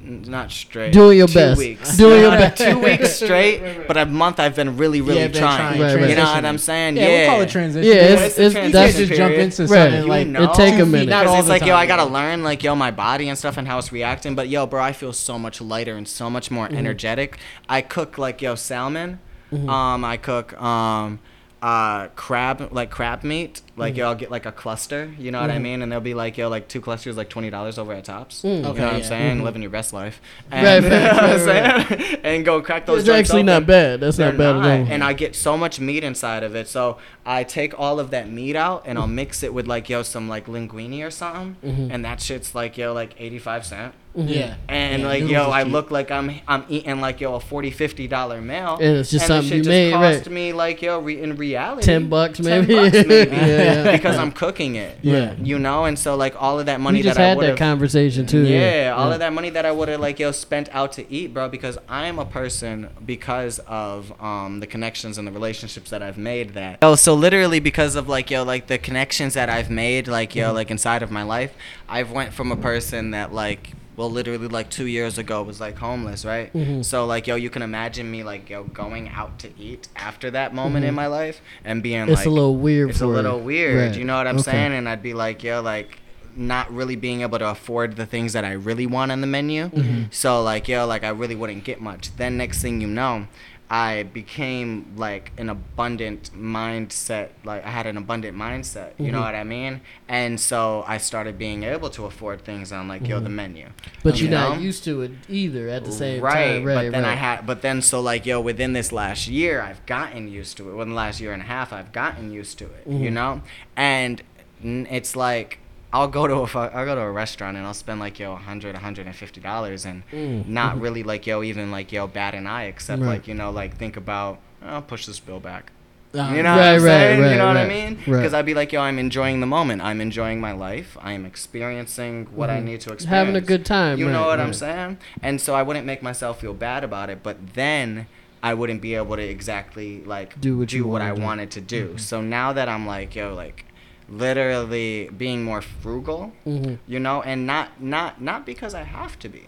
not 0.01 0.51
straight. 0.51 0.92
Doing 0.92 1.18
your 1.18 1.26
two 1.28 1.34
best. 1.34 1.59
Weeks. 1.59 1.96
Doing 1.96 2.16
You 2.16 2.20
your 2.22 2.30
know, 2.32 2.38
best. 2.38 2.62
Two 2.62 2.78
weeks 2.78 3.14
straight, 3.16 3.61
Right, 3.61 3.78
right. 3.78 3.88
but 3.88 3.96
a 3.96 4.07
month 4.07 4.40
I've 4.40 4.55
been 4.57 4.76
really, 4.76 5.01
really 5.01 5.20
Yeah, 5.20 5.28
trying. 5.28 5.57
trying, 5.59 5.80
Right, 5.80 5.94
right. 5.96 6.11
You 6.11 6.16
know 6.16 6.24
what. 6.24 6.44
I'm 6.44 6.59
saying? 6.59 6.96
Yeah, 6.96 7.03
Yeah. 7.09 7.18
we'll 7.26 7.30
call 7.30 7.40
it 7.42 7.49
transition. 7.51 7.88
Yeah, 7.92 8.03
it's- 8.05 8.18
know, 8.18 8.24
it's 8.26 8.38
it's- 8.38 8.55
a 8.55 8.66
you 8.66 8.72
that's- 8.72 8.96
can't 8.96 9.09
just 9.09 9.18
jump 9.18 9.34
into 9.34 9.62
Right. 9.62 9.68
something 9.68 10.03
You 10.03 10.09
like 10.09 10.26
know. 10.28 10.42
It 10.44 10.55
take 10.55 10.78
a 10.80 10.86
minute. 10.86 11.09
Not 11.09 11.22
Because 11.24 11.28
all 11.34 11.38
it's 11.40 11.46
the 11.46 11.53
like, 11.53 11.66
yo, 11.66 11.74
I 11.74 11.86
gotta 11.86 12.05
learn, 12.05 12.42
like, 12.42 12.62
yo, 12.62 12.74
my 12.74 12.90
body 12.90 13.28
and 13.28 13.36
stuff 13.36 13.57
and 13.57 13.66
how 13.68 13.78
it's 13.78 13.92
reacting. 13.92 14.34
But, 14.34 14.49
yo, 14.49 14.66
bro, 14.66 14.82
I 14.82 14.92
feel 14.92 15.12
so 15.12 15.38
much 15.38 15.61
lighter 15.61 15.96
and 15.96 16.07
so 16.09 16.30
much 16.30 16.51
more 16.51 16.68
energetic. 16.72 17.38
I 17.68 17.80
cook, 17.82 18.18
like, 18.18 18.40
yo, 18.40 18.55
salmon. 18.55 19.18
Mhm. 19.53 19.68
Um, 19.68 20.05
I 20.05 20.16
cook, 20.18 20.61
um, 20.61 21.18
uh, 21.61 22.06
crab, 22.14 22.68
like 22.70 22.90
crab 22.90 23.24
meat. 23.24 23.62
Like, 23.76 23.96
yo, 23.96 24.09
I'll 24.09 24.14
get, 24.16 24.30
like, 24.30 24.44
a 24.46 24.50
cluster. 24.50 25.12
You 25.18 25.30
know 25.30 25.40
what 25.40 25.50
I 25.50 25.59
Mhm. 25.59 25.62
mean? 25.62 25.82
And 25.82 25.92
they'll 25.92 26.00
be 26.00 26.14
like, 26.14 26.36
yo, 26.36 26.48
like, 26.48 26.66
two 26.66 26.80
clusters, 26.80 27.16
like, 27.16 27.28
$20 27.30 27.78
over 27.78 27.92
at 27.92 28.04
Tops. 28.04 28.42
Mm. 28.42 28.56
You 28.56 28.62
know 28.62 28.68
Okay, 28.70 28.80
what 28.84 28.94
I'm 28.94 29.00
yeah. 29.00 29.06
saying? 29.06 29.38
Mhm. 29.38 29.42
Living 29.44 29.62
your 29.62 29.70
best 29.70 29.92
life. 29.92 30.20
And, 30.50 30.66
right, 30.66 30.82
you 30.82 30.88
know 30.88 31.04
what 31.14 31.22
I'm 31.22 31.46
right, 31.46 31.86
saying? 31.88 32.16
and 32.24 32.44
go 32.44 32.61
crack 32.61 32.86
those 32.86 33.00
It's 33.00 33.09
actually 33.09 33.44
not 33.44 33.66
bad. 33.66 34.00
That's 34.00 34.16
They're 34.16 34.32
not 34.32 34.38
bad 34.38 34.52
not. 34.56 34.64
at 34.66 34.80
all. 34.80 34.86
And 34.92 35.04
I 35.04 35.12
get 35.12 35.36
so 35.36 35.56
much 35.56 35.78
meat 35.78 36.02
inside 36.02 36.42
of 36.42 36.56
it. 36.56 36.66
So 36.68 36.98
I 37.24 37.44
take 37.44 37.78
all 37.78 38.00
of 38.00 38.11
that 38.11 38.28
meat 38.28 38.56
out 38.56 38.82
and 38.84 38.98
I'll 38.98 39.06
mix 39.06 39.44
it 39.44 39.54
with 39.54 39.68
like 39.68 39.88
yo 39.88 40.02
some 40.02 40.28
like 40.28 40.46
linguine 40.46 41.04
or 41.06 41.11
something, 41.12 41.56
Mhm. 41.64 41.92
and 41.92 42.04
that 42.04 42.20
shit's 42.20 42.54
like 42.56 42.76
yo 42.78 42.92
like 42.92 43.14
eighty 43.18 43.38
five 43.38 43.64
cent. 43.64 43.94
Mhm. 44.19 44.29
Yeah. 44.29 44.55
And 44.69 45.03
Yeah, 45.03 45.09
like 45.09 45.29
yo, 45.29 45.51
I 45.51 45.62
cheap. 45.62 45.73
look 45.73 45.91
like 45.91 46.11
I'm 46.11 46.33
I'm 46.49 46.64
eating 46.69 47.01
like 47.01 47.21
yo 47.21 47.35
a 47.37 47.41
40 47.41 47.71
50 47.71 48.09
dollar 48.09 48.41
meal. 48.41 48.79
And 48.81 48.97
it's 48.99 49.11
just 49.11 49.27
the 49.27 49.35
something 49.35 49.49
shit 49.49 49.57
you 49.59 49.62
just 49.62 49.69
made, 49.71 49.93
cost 49.93 50.27
right? 50.27 50.31
me 50.31 50.53
like 50.53 50.83
yo 50.83 50.99
re- 50.99 51.21
in 51.23 51.37
reality 51.37 51.83
Ten 51.85 52.09
bucks, 52.09 52.39
10 52.39 52.45
maybe. 52.66 52.75
bucks 52.75 53.07
maybe 53.07 53.31
Yeah, 53.37 53.47
yeah. 53.85 53.93
because 53.97 54.16
I'm 54.19 54.33
cooking 54.33 54.75
it. 54.75 54.99
Yeah. 55.03 55.35
You 55.41 55.59
know, 55.59 55.85
and 55.85 55.97
so 55.99 56.16
like 56.16 56.35
all 56.41 56.59
of 56.59 56.66
that 56.66 56.81
money 56.81 56.99
we 56.99 57.03
just 57.05 57.16
that 57.16 57.25
I 57.25 57.29
had 57.29 57.39
that 57.41 57.57
conversation 57.59 58.27
too. 58.27 58.45
yeah, 58.45 58.95
all 58.97 59.12
of 59.12 59.21
that 59.21 59.33
money 59.33 59.51
that 59.51 59.64
I 59.64 59.71
would 59.73 59.89
have 59.89 60.01
like 60.01 60.19
yo 60.19 60.33
spent 60.33 60.69
out 60.75 60.93
to 60.93 61.11
eat, 61.12 61.33
bro, 61.33 61.49
because 61.49 61.79
I 61.89 62.07
am 62.07 62.19
a 62.19 62.25
person 62.27 62.89
because 63.07 63.61
of 63.69 64.12
um 64.21 64.59
the 64.61 64.66
connections 64.66 65.16
and 65.19 65.29
the 65.29 65.33
relationships 65.33 65.91
that 65.91 66.03
I've 66.03 66.19
made 66.19 66.55
that. 66.55 66.79
Oh, 66.83 66.97
so 66.97 67.14
literally 67.14 67.61
because 67.61 67.95
of 67.95 68.09
like 68.09 68.31
yo 68.31 68.43
like 68.43 68.66
the 68.66 68.79
connections 68.79 69.35
that 69.35 69.49
I've 69.49 69.71
made 69.71 70.09
like 70.09 70.35
yo 70.35 70.51
Mhm. 70.51 70.55
like 70.55 70.71
inside 70.73 71.03
of 71.03 71.11
my 71.11 71.23
life, 71.23 71.53
I've 71.89 72.11
went 72.11 72.33
from 72.33 72.51
a 72.51 72.57
person 72.57 73.12
that 73.12 73.33
like 73.33 73.71
well 73.99 74.11
literally 74.11 74.46
like 74.49 74.70
2 74.70 74.86
years 74.86 75.18
ago 75.18 75.42
was 75.42 75.61
like 75.61 75.76
homeless, 75.76 76.24
right? 76.24 76.51
Mhm. 76.55 76.84
So 76.84 77.05
like 77.05 77.26
yo 77.26 77.34
you 77.34 77.51
can 77.51 77.61
imagine 77.62 78.11
me 78.11 78.22
like 78.22 78.49
yo 78.49 78.62
going 78.64 79.11
out 79.11 79.38
to 79.40 79.49
eat 79.61 79.88
after 79.96 80.30
that 80.30 80.55
moment 80.55 80.84
Mhm. 80.84 80.88
in 80.90 80.94
my 80.94 81.09
life 81.09 81.42
and 81.64 81.82
being 81.82 82.03
It's 82.09 82.20
like 82.20 82.26
a 82.26 82.30
little 82.30 82.57
weird. 82.57 82.90
it's 82.90 83.01
a 83.03 83.07
little 83.07 83.40
weird. 83.40 83.90
Right. 83.90 83.99
You 83.99 84.05
know 84.05 84.16
what 84.16 84.26
I'm 84.28 84.36
Okay. 84.36 84.53
saying? 84.53 84.72
And 84.72 84.88
I'd 84.88 85.03
be 85.03 85.14
like, 85.14 85.42
yo, 85.42 85.61
like 85.61 85.99
not 86.36 86.72
really 86.72 86.94
being 86.94 87.22
able 87.22 87.38
to 87.40 87.49
afford 87.51 87.96
the 87.96 88.07
things 88.07 88.32
that 88.34 88.44
I 88.44 88.53
really 88.53 88.86
want 88.86 89.11
on 89.11 89.20
the 89.20 89.26
menu. 89.26 89.68
Mhm. 89.70 90.05
So 90.12 90.40
like, 90.42 90.68
yo, 90.68 90.86
like 90.86 91.03
I 91.03 91.09
really 91.09 91.34
wouldn't 91.34 91.64
get 91.64 91.80
much. 91.80 92.16
Then 92.16 92.36
next 92.36 92.62
thing 92.62 92.80
you 92.80 92.86
know, 92.86 93.26
I 93.71 94.05
became 94.05 94.95
like 94.97 95.31
an 95.37 95.51
abundant 95.51 96.31
mindset. 96.35 97.29
Like 97.45 97.66
I 97.66 97.71
had 97.71 97.87
an 97.87 97.99
abundant 97.99 98.37
mindset. 98.37 98.93
You 98.99 99.12
know 99.12 99.19
Mhm. 99.21 99.25
what 99.25 99.35
I 99.35 99.45
mean? 99.45 99.81
And 100.09 100.41
so 100.41 100.85
I 100.89 100.97
started 100.97 101.39
being 101.39 101.64
able 101.64 101.91
to 101.91 102.07
afford 102.07 102.45
things 102.45 102.73
on 102.73 102.89
like 102.89 103.07
yo 103.07 103.21
the 103.21 103.29
Mhm. 103.29 103.33
menu. 103.33 103.66
But 104.03 104.19
You 104.21 104.29
you're 104.29 104.39
not 104.39 104.57
know? 104.57 104.62
used 104.62 104.85
to 104.85 105.03
it 105.03 105.11
either 105.29 105.69
at 105.69 105.85
the 105.85 105.93
same 105.93 106.23
right, 106.23 106.55
time. 106.57 106.64
Right. 106.64 106.75
But 106.87 106.93
then 106.93 107.05
I 107.05 107.14
had, 107.14 107.47
but 107.47 107.61
then 107.61 107.83
so 107.83 108.01
like 108.01 108.25
yo, 108.25 108.41
within 108.41 108.73
this 108.73 108.91
last 108.91 109.29
year, 109.29 109.61
I've 109.61 109.85
gotten 109.85 110.29
used 110.29 110.57
to 110.57 110.71
it. 110.71 110.73
Within 110.73 110.91
the 110.91 110.97
last 110.97 111.21
year 111.21 111.33
and 111.35 111.43
a 111.43 111.47
half, 111.47 111.71
I've 111.73 111.93
gotten 111.93 112.33
used 112.33 112.59
to 112.61 112.64
it. 112.64 112.85
You 112.87 113.11
Mhm. 113.11 113.12
know, 113.12 113.43
and 113.77 114.23
it's 114.64 115.14
like 115.14 115.59
I'll 115.93 116.09
go 116.09 116.26
to 116.26 116.34
a 116.34 116.61
I'll 116.74 116.84
go 116.84 116.95
to 116.95 117.01
a 117.01 117.11
restaurant 117.11 117.57
and 117.57 117.66
I'll 117.66 117.74
spend 117.74 117.99
like 118.01 118.18
yo 118.18 118.32
100 118.32 118.74
150 118.74 119.41
dollars 119.41 119.84
and 119.86 120.03
Mm. 120.12 120.47
not 120.47 120.80
really 120.84 121.03
like 121.03 121.26
yo 121.26 121.43
even 121.43 121.70
like 121.70 121.91
yo 121.93 122.07
bat 122.07 122.34
an 122.34 122.47
eye 122.47 122.64
except 122.64 123.01
Right. 123.03 123.09
like 123.09 123.28
you 123.28 123.34
know 123.34 123.51
like 123.51 123.76
think 123.76 123.97
about 123.97 124.39
oh, 124.62 124.68
I'll 124.68 124.82
push 124.82 125.07
this 125.07 125.18
bill 125.20 125.41
back. 125.41 125.72
Uh, 126.14 126.32
You 126.34 126.43
know 126.43 126.57
Right, 126.57 126.57
what 126.57 126.64
I'm 126.64 126.72
right, 126.74 126.80
saying? 126.91 127.20
right, 127.20 127.32
you 127.32 127.39
know 127.39 127.47
what 127.49 127.57
I 127.59 127.68
mean? 127.68 127.99
Because 128.07 128.32
I'd 128.32 128.47
be 128.47 128.55
like, 128.55 128.72
yo, 128.72 128.80
I'm 128.80 128.99
enjoying 128.99 129.41
the 129.41 129.47
moment. 129.47 129.82
I'm 129.82 130.01
enjoying 130.01 130.41
my 130.41 130.53
life. 130.53 130.97
I 131.03 131.12
am 131.12 131.26
experiencing 131.26 132.26
what 132.34 132.49
I 132.49 132.61
Mhm. 132.61 132.64
need 132.64 132.80
to 132.82 132.93
experience. 132.93 133.05
having 133.26 133.36
a 133.36 133.43
good 133.43 133.64
time. 133.66 133.99
You 133.99 134.09
know 134.11 134.26
what 134.26 134.41
I'm 134.41 134.55
saying? 134.55 134.97
And 135.22 135.39
so 135.41 135.55
I 135.55 135.62
wouldn't 135.62 135.84
make 135.84 136.03
myself 136.03 136.41
feel 136.41 136.55
bad 136.55 136.82
about 136.82 137.11
it, 137.11 137.22
but 137.22 137.36
then 137.55 138.07
I 138.43 138.55
wouldn't 138.55 138.80
be 138.80 138.95
able 138.95 139.16
to 139.16 139.22
exactly 139.22 140.03
like 140.07 140.41
Do 140.41 140.57
what 140.59 140.72
you 140.72 140.86
what 140.86 141.03
I 141.03 141.14
do. 141.14 141.20
wanted 141.20 141.51
to 141.53 141.61
do. 141.61 141.89
Mhm. 141.95 142.01
So 142.01 142.20
now 142.22 142.53
that 142.55 142.68
I'm 142.70 142.86
like, 142.86 143.14
yo, 143.14 143.34
like 143.34 143.64
literally 144.09 145.11
being 145.16 145.44
more 145.44 145.62
frugal, 145.62 146.32
Mhm. 146.46 146.78
you 146.86 146.98
know, 146.98 147.22
and 147.22 147.46
not 147.46 147.80
not 147.80 148.20
not 148.20 148.44
because 148.46 148.74
I 148.74 148.82
have 148.84 149.18
to 149.20 149.28
be, 149.28 149.44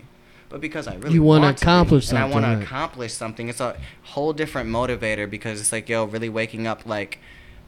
but 0.49 0.61
because 0.61 0.87
I 0.87 0.95
really 0.97 1.15
You 1.15 1.23
want 1.23 1.45
to 1.45 1.63
accomplish 1.63 2.11
and 2.11 2.19
I 2.19 2.25
want 2.25 2.45
something, 2.45 2.59
to 2.61 2.65
accomplish 2.65 3.13
something. 3.13 3.49
It's 3.49 3.61
a 3.61 3.77
whole 4.03 4.33
different 4.33 4.69
motivator 4.71 5.29
because 5.29 5.61
it's 5.61 5.73
like 5.73 5.89
yo, 5.89 6.05
really 6.05 6.29
waking 6.29 6.67
up 6.67 6.85
like 6.87 7.19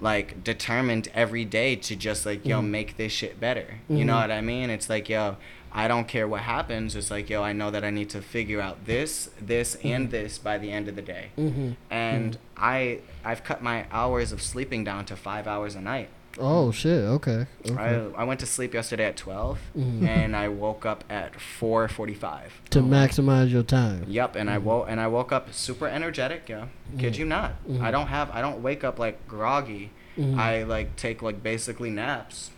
like 0.01 0.43
determined 0.43 1.09
every 1.15 1.45
day 1.45 1.77
to 1.77 1.95
just 1.95 2.27
like 2.27 2.45
yo 2.45 2.61
Mhm. 2.61 2.69
make 2.71 2.97
this 2.97 3.13
shit 3.13 3.39
better. 3.39 3.67
You 3.89 4.05
know 4.05 4.17
what 4.17 4.31
I 4.33 4.41
mean? 4.41 4.69
It's 4.69 4.89
like 4.91 5.09
yo, 5.09 5.37
I 5.75 5.87
don't 5.89 6.09
care 6.09 6.27
what 6.29 6.41
happens. 6.43 6.97
It's 6.97 7.11
like 7.11 7.31
yo, 7.31 7.43
I 7.43 7.53
know 7.53 7.71
that 7.71 7.85
I 7.85 7.91
need 7.91 8.11
to 8.11 8.21
figure 8.21 8.61
out 8.61 8.85
this, 8.85 9.31
this, 9.41 9.77
and 9.85 10.09
Mhm. 10.09 10.11
this 10.11 10.39
by 10.39 10.59
the 10.59 10.73
end 10.73 10.89
of 10.89 10.97
the 10.97 11.03
day. 11.03 11.27
Mhm. 11.39 11.77
And 11.91 12.37
I 12.57 12.99
I've 13.25 13.45
cut 13.45 13.63
my 13.63 13.85
hours 13.93 14.33
of 14.33 14.43
sleeping 14.43 14.83
down 14.83 15.05
to 15.07 15.15
five 15.17 15.47
hours 15.47 15.75
a 15.77 15.81
night. 15.81 16.09
Oh 16.39 16.71
shit. 16.73 17.05
Okay. 17.05 17.47
okay. 17.71 17.75
I, 18.17 18.23
I 18.23 18.25
went 18.25 18.41
to 18.41 18.47
sleep 18.47 18.73
yesterday 18.75 19.05
at 19.05 19.17
12 19.17 19.59
Mhm. 19.77 20.07
and 20.07 20.35
I 20.37 20.49
woke 20.49 20.87
up 20.87 21.05
at 21.11 21.35
4:45. 21.35 22.51
to 22.71 22.81
maximize 22.81 23.51
your 23.51 23.63
time. 23.63 24.05
Yep, 24.09 24.37
and 24.37 24.49
I 24.51 24.57
Mhm. 24.57 24.63
woke 24.63 24.87
and 24.89 24.99
I 25.01 25.07
woke 25.09 25.31
up 25.33 25.53
super 25.53 25.87
energetic, 25.87 26.49
yeah. 26.49 26.67
Kid 26.99 27.17
you 27.17 27.25
not. 27.27 27.53
I 27.81 27.91
don't 27.91 28.07
have 28.09 28.31
I 28.31 28.41
don't 28.41 28.63
wake 28.63 28.83
up 28.85 28.99
like 28.99 29.27
groggy 29.29 29.91
Mhm. 30.19 30.39
I 30.39 30.63
like 30.63 30.97
take 30.97 31.23
like 31.23 31.43
basically 31.43 31.91
naps. 31.91 32.51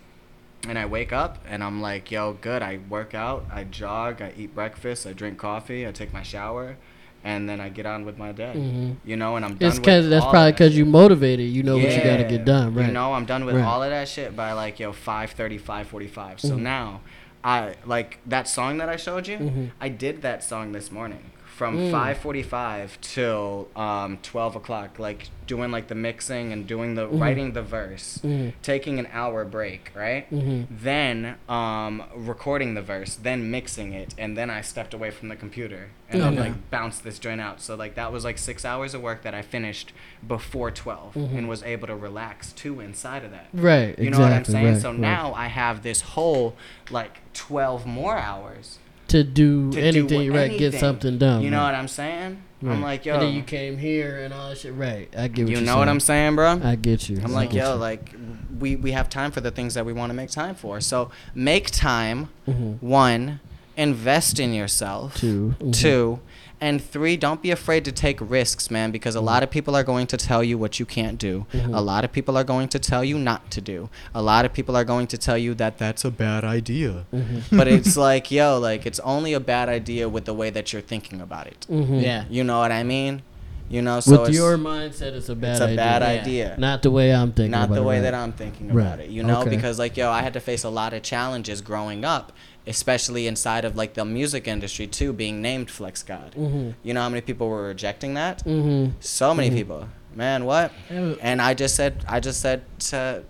And 0.68 0.78
I 0.78 0.86
wake 0.86 1.12
up 1.12 1.38
and 1.46 1.62
I'm 1.62 1.82
like, 1.82 2.10
yo, 2.10 2.32
good. 2.40 2.62
I 2.62 2.78
work 2.88 3.14
out, 3.14 3.44
I 3.52 3.64
jog, 3.64 4.22
I 4.22 4.32
eat 4.36 4.54
breakfast, 4.54 5.06
I 5.06 5.12
drink 5.12 5.36
coffee, 5.36 5.86
I 5.86 5.92
take 5.92 6.10
my 6.12 6.22
shower, 6.22 6.76
and 7.24 7.48
then 7.48 7.58
I 7.60 7.70
get 7.70 7.86
on 7.86 8.04
with 8.04 8.18
my 8.18 8.32
day. 8.32 8.52
Mm-hmm. 8.54 8.92
You 9.08 9.16
know, 9.16 9.36
and 9.36 9.44
I'm 9.44 9.54
done 9.56 9.68
It's 9.68 9.76
with 9.78 9.84
because 9.86 10.08
that's 10.08 10.24
probably 10.24 10.40
of 10.40 10.44
that 10.44 10.52
because 10.52 10.76
you 10.76 10.84
motivated. 10.84 11.48
You 11.48 11.62
know 11.62 11.78
what 11.78 11.90
you 11.90 12.02
got 12.02 12.18
to 12.18 12.24
get 12.24 12.44
done, 12.44 12.74
right? 12.74 12.86
You 12.86 12.92
know, 12.92 13.14
I'm 13.14 13.24
done 13.24 13.44
with 13.46 13.56
Right. 13.56 13.64
all 13.64 13.82
of 13.82 13.90
that 13.90 14.08
shit 14.08 14.36
by 14.36 14.52
like 14.52 14.78
yo 14.78 14.92
5:30, 14.92 15.58
5:45. 15.58 16.38
So 16.40 16.56
Mhm. 16.56 16.60
now, 16.60 17.00
I 17.42 17.74
like 17.84 18.18
that 18.26 18.46
song 18.46 18.78
that 18.78 18.88
I 18.88 18.96
showed 18.96 19.26
you. 19.26 19.38
Mhm. 19.38 19.70
I 19.80 19.88
did 19.88 20.22
that 20.22 20.44
song 20.44 20.72
this 20.72 20.92
morning 20.92 21.30
from 21.56 21.76
Mm. 21.76 21.90
5:45 21.92 22.98
till 23.00 23.68
um 23.76 24.18
12 24.22 24.56
o'clock, 24.56 24.98
like 24.98 25.28
doing 25.46 25.70
like 25.70 25.86
the 25.88 25.94
mixing 25.94 26.52
and 26.52 26.66
doing 26.66 26.94
the 26.94 27.06
Mhm. 27.06 27.20
writing 27.20 27.52
the 27.52 27.62
verse, 27.62 28.18
Mhm. 28.24 28.52
taking 28.62 28.98
an 28.98 29.06
hour 29.12 29.44
break, 29.44 29.92
right? 29.94 30.28
Mhm. 30.32 30.66
Then 30.70 31.36
um 31.48 32.02
recording 32.16 32.74
the 32.74 32.82
verse, 32.82 33.14
then 33.14 33.50
mixing 33.50 33.92
it, 33.92 34.14
and 34.18 34.36
then 34.36 34.50
I 34.50 34.62
stepped 34.62 34.94
away 34.94 35.10
from 35.10 35.28
the 35.28 35.36
computer 35.36 35.90
and 36.10 36.22
I 36.22 36.28
like 36.30 36.70
bounced 36.70 37.04
this 37.04 37.18
joint 37.18 37.40
out. 37.40 37.60
So 37.60 37.74
like 37.76 37.94
that 37.94 38.10
was 38.12 38.24
like 38.24 38.38
six 38.38 38.64
hours 38.64 38.94
of 38.94 39.00
work 39.02 39.22
that 39.22 39.34
I 39.34 39.42
finished 39.42 39.92
before 40.26 40.70
12 40.70 41.14
Mhm. 41.14 41.38
and 41.38 41.48
was 41.48 41.62
able 41.62 41.86
to 41.86 41.94
relax 41.96 42.52
too 42.52 42.80
inside 42.80 43.24
of 43.24 43.30
that. 43.30 43.46
Right. 43.52 43.96
You 43.98 44.08
exactly, 44.08 44.10
know 44.10 44.18
what 44.20 44.32
I'm 44.32 44.44
saying? 44.44 44.72
right, 44.74 44.82
so 44.82 44.90
right. 44.90 44.98
now 44.98 45.34
I 45.34 45.46
have 45.46 45.82
this 45.82 46.00
whole 46.00 46.56
like 46.90 47.18
12 47.32 47.84
more 47.86 48.16
hours 48.16 48.78
to 49.08 49.24
do 49.24 49.70
to 49.72 49.80
anything, 49.80 50.30
do 50.30 50.34
right? 50.34 50.56
Get 50.58 50.74
something 50.74 51.18
done. 51.18 51.42
You 51.42 51.50
know 51.50 51.58
right. 51.58 51.66
what 51.66 51.74
I'm 51.74 51.88
saying? 51.88 52.42
Right. 52.62 52.72
I'm 52.72 52.82
like, 52.82 53.04
yo, 53.04 53.14
And 53.14 53.22
then 53.22 53.34
you 53.34 53.42
came 53.42 53.76
here 53.76 54.18
and 54.24 54.32
all 54.32 54.48
that 54.48 54.58
shit. 54.58 54.72
Right. 54.74 55.12
I 55.16 55.28
get 55.28 55.44
what 55.46 55.54
you 55.54 55.60
know 55.60 55.76
what 55.76 55.88
I'm 55.88 56.00
saying, 56.00 56.34
bro? 56.36 56.60
I 56.64 56.76
get 56.76 57.08
you. 57.10 57.20
I'm 57.22 57.32
like, 57.32 57.52
yo, 57.52 57.74
you. 57.74 57.78
like 57.78 58.14
we 58.58 58.76
we 58.76 58.92
have 58.92 59.10
time 59.10 59.30
for 59.32 59.40
the 59.40 59.50
things 59.50 59.74
that 59.74 59.84
we 59.84 59.92
want 59.92 60.10
to 60.10 60.14
make 60.14 60.30
time 60.30 60.54
for. 60.54 60.80
So 60.80 61.10
make 61.34 61.70
time. 61.70 62.30
Mhm. 62.48 62.80
One, 62.80 63.40
invest 63.76 64.40
in 64.40 64.54
yourself. 64.54 65.16
2 65.16 65.56
Mhm. 65.60 65.72
Two, 65.74 66.20
and 66.60 66.82
three, 66.82 67.16
don't 67.16 67.42
be 67.42 67.50
afraid 67.50 67.84
to 67.84 67.92
take 67.92 68.18
risks, 68.20 68.70
man, 68.70 68.90
because 68.90 69.14
a 69.14 69.20
lot 69.20 69.42
of 69.42 69.50
people 69.50 69.74
are 69.76 69.84
going 69.84 70.06
to 70.08 70.16
tell 70.16 70.42
you 70.42 70.56
what 70.56 70.78
you 70.80 70.86
can't 70.86 71.18
do. 71.18 71.46
Mhm. 71.52 71.74
A 71.74 71.80
lot 71.80 72.04
of 72.04 72.12
people 72.12 72.36
are 72.38 72.44
going 72.44 72.68
to 72.68 72.78
tell 72.78 73.04
you 73.04 73.18
not 73.18 73.50
to 73.50 73.60
do. 73.60 73.88
A 74.14 74.22
lot 74.22 74.44
of 74.44 74.52
people 74.52 74.74
are 74.76 74.84
going 74.84 75.06
to 75.08 75.18
tell 75.18 75.36
you 75.36 75.54
that 75.54 75.78
that's 75.78 76.04
a 76.04 76.10
bad 76.10 76.44
idea. 76.44 77.04
Mhm. 77.14 77.42
but 77.52 77.68
it's 77.68 77.96
like, 78.08 78.30
yo, 78.30 78.58
like 78.58 78.86
it's 78.86 79.00
only 79.00 79.32
a 79.34 79.40
bad 79.40 79.68
idea 79.68 80.08
with 80.08 80.24
the 80.24 80.34
way 80.34 80.50
that 80.50 80.72
you're 80.72 80.82
thinking 80.82 81.20
about 81.20 81.46
it. 81.46 81.66
Mhm. 81.70 82.02
Yeah. 82.02 82.24
You 82.30 82.44
know 82.44 82.58
what 82.60 82.72
I 82.72 82.82
mean? 82.82 83.22
You 83.70 83.80
know, 83.80 83.98
so 84.00 84.20
With 84.20 84.28
it's 84.28 84.36
your 84.36 84.58
mindset, 84.58 85.14
it's 85.14 85.30
a 85.30 85.34
bad 85.34 85.52
idea. 85.52 85.52
it's 85.52 85.60
a 85.60 85.64
idea. 85.64 85.76
bad 85.76 86.02
Yeah. 86.02 86.20
idea. 86.20 86.54
Not 86.58 86.82
the 86.82 86.90
way 86.90 87.14
I'm 87.14 87.32
thinking. 87.32 87.50
Not 87.52 87.64
about 87.64 87.74
the 87.76 87.80
it, 87.80 87.84
way 87.86 87.94
right. 87.96 88.02
that 88.02 88.14
I'm 88.14 88.32
thinking 88.32 88.72
Right. 88.72 88.84
about 88.86 89.00
it. 89.00 89.08
You 89.10 89.22
know, 89.22 89.40
Okay. 89.40 89.50
because 89.50 89.78
like 89.78 89.96
yo, 89.96 90.10
I 90.10 90.20
had 90.22 90.34
to 90.34 90.40
face 90.40 90.64
a 90.64 90.68
lot 90.68 90.92
of 90.92 91.02
challenges 91.02 91.62
growing 91.62 92.04
up, 92.04 92.32
especially 92.66 93.26
inside 93.26 93.64
of 93.64 93.76
like 93.76 93.94
the 93.94 94.04
music 94.04 94.48
industry 94.48 94.86
too, 94.86 95.12
being 95.12 95.42
named 95.42 95.70
Flex 95.70 96.02
God. 96.02 96.34
Mhm. 96.36 96.74
You 96.82 96.94
know 96.94 97.02
how 97.02 97.08
many 97.08 97.20
people 97.20 97.48
were 97.48 97.64
rejecting 97.68 98.14
that? 98.14 98.44
Mhm. 98.44 98.92
So 99.00 99.34
many 99.34 99.50
Mhm. 99.50 99.54
people. 99.54 99.88
Man, 100.14 100.44
what? 100.44 100.70
And 100.88 101.42
I 101.42 101.54
just 101.54 101.74
said, 101.74 102.04
I 102.08 102.20
just 102.20 102.40
said 102.40 102.62
to 102.90 103.22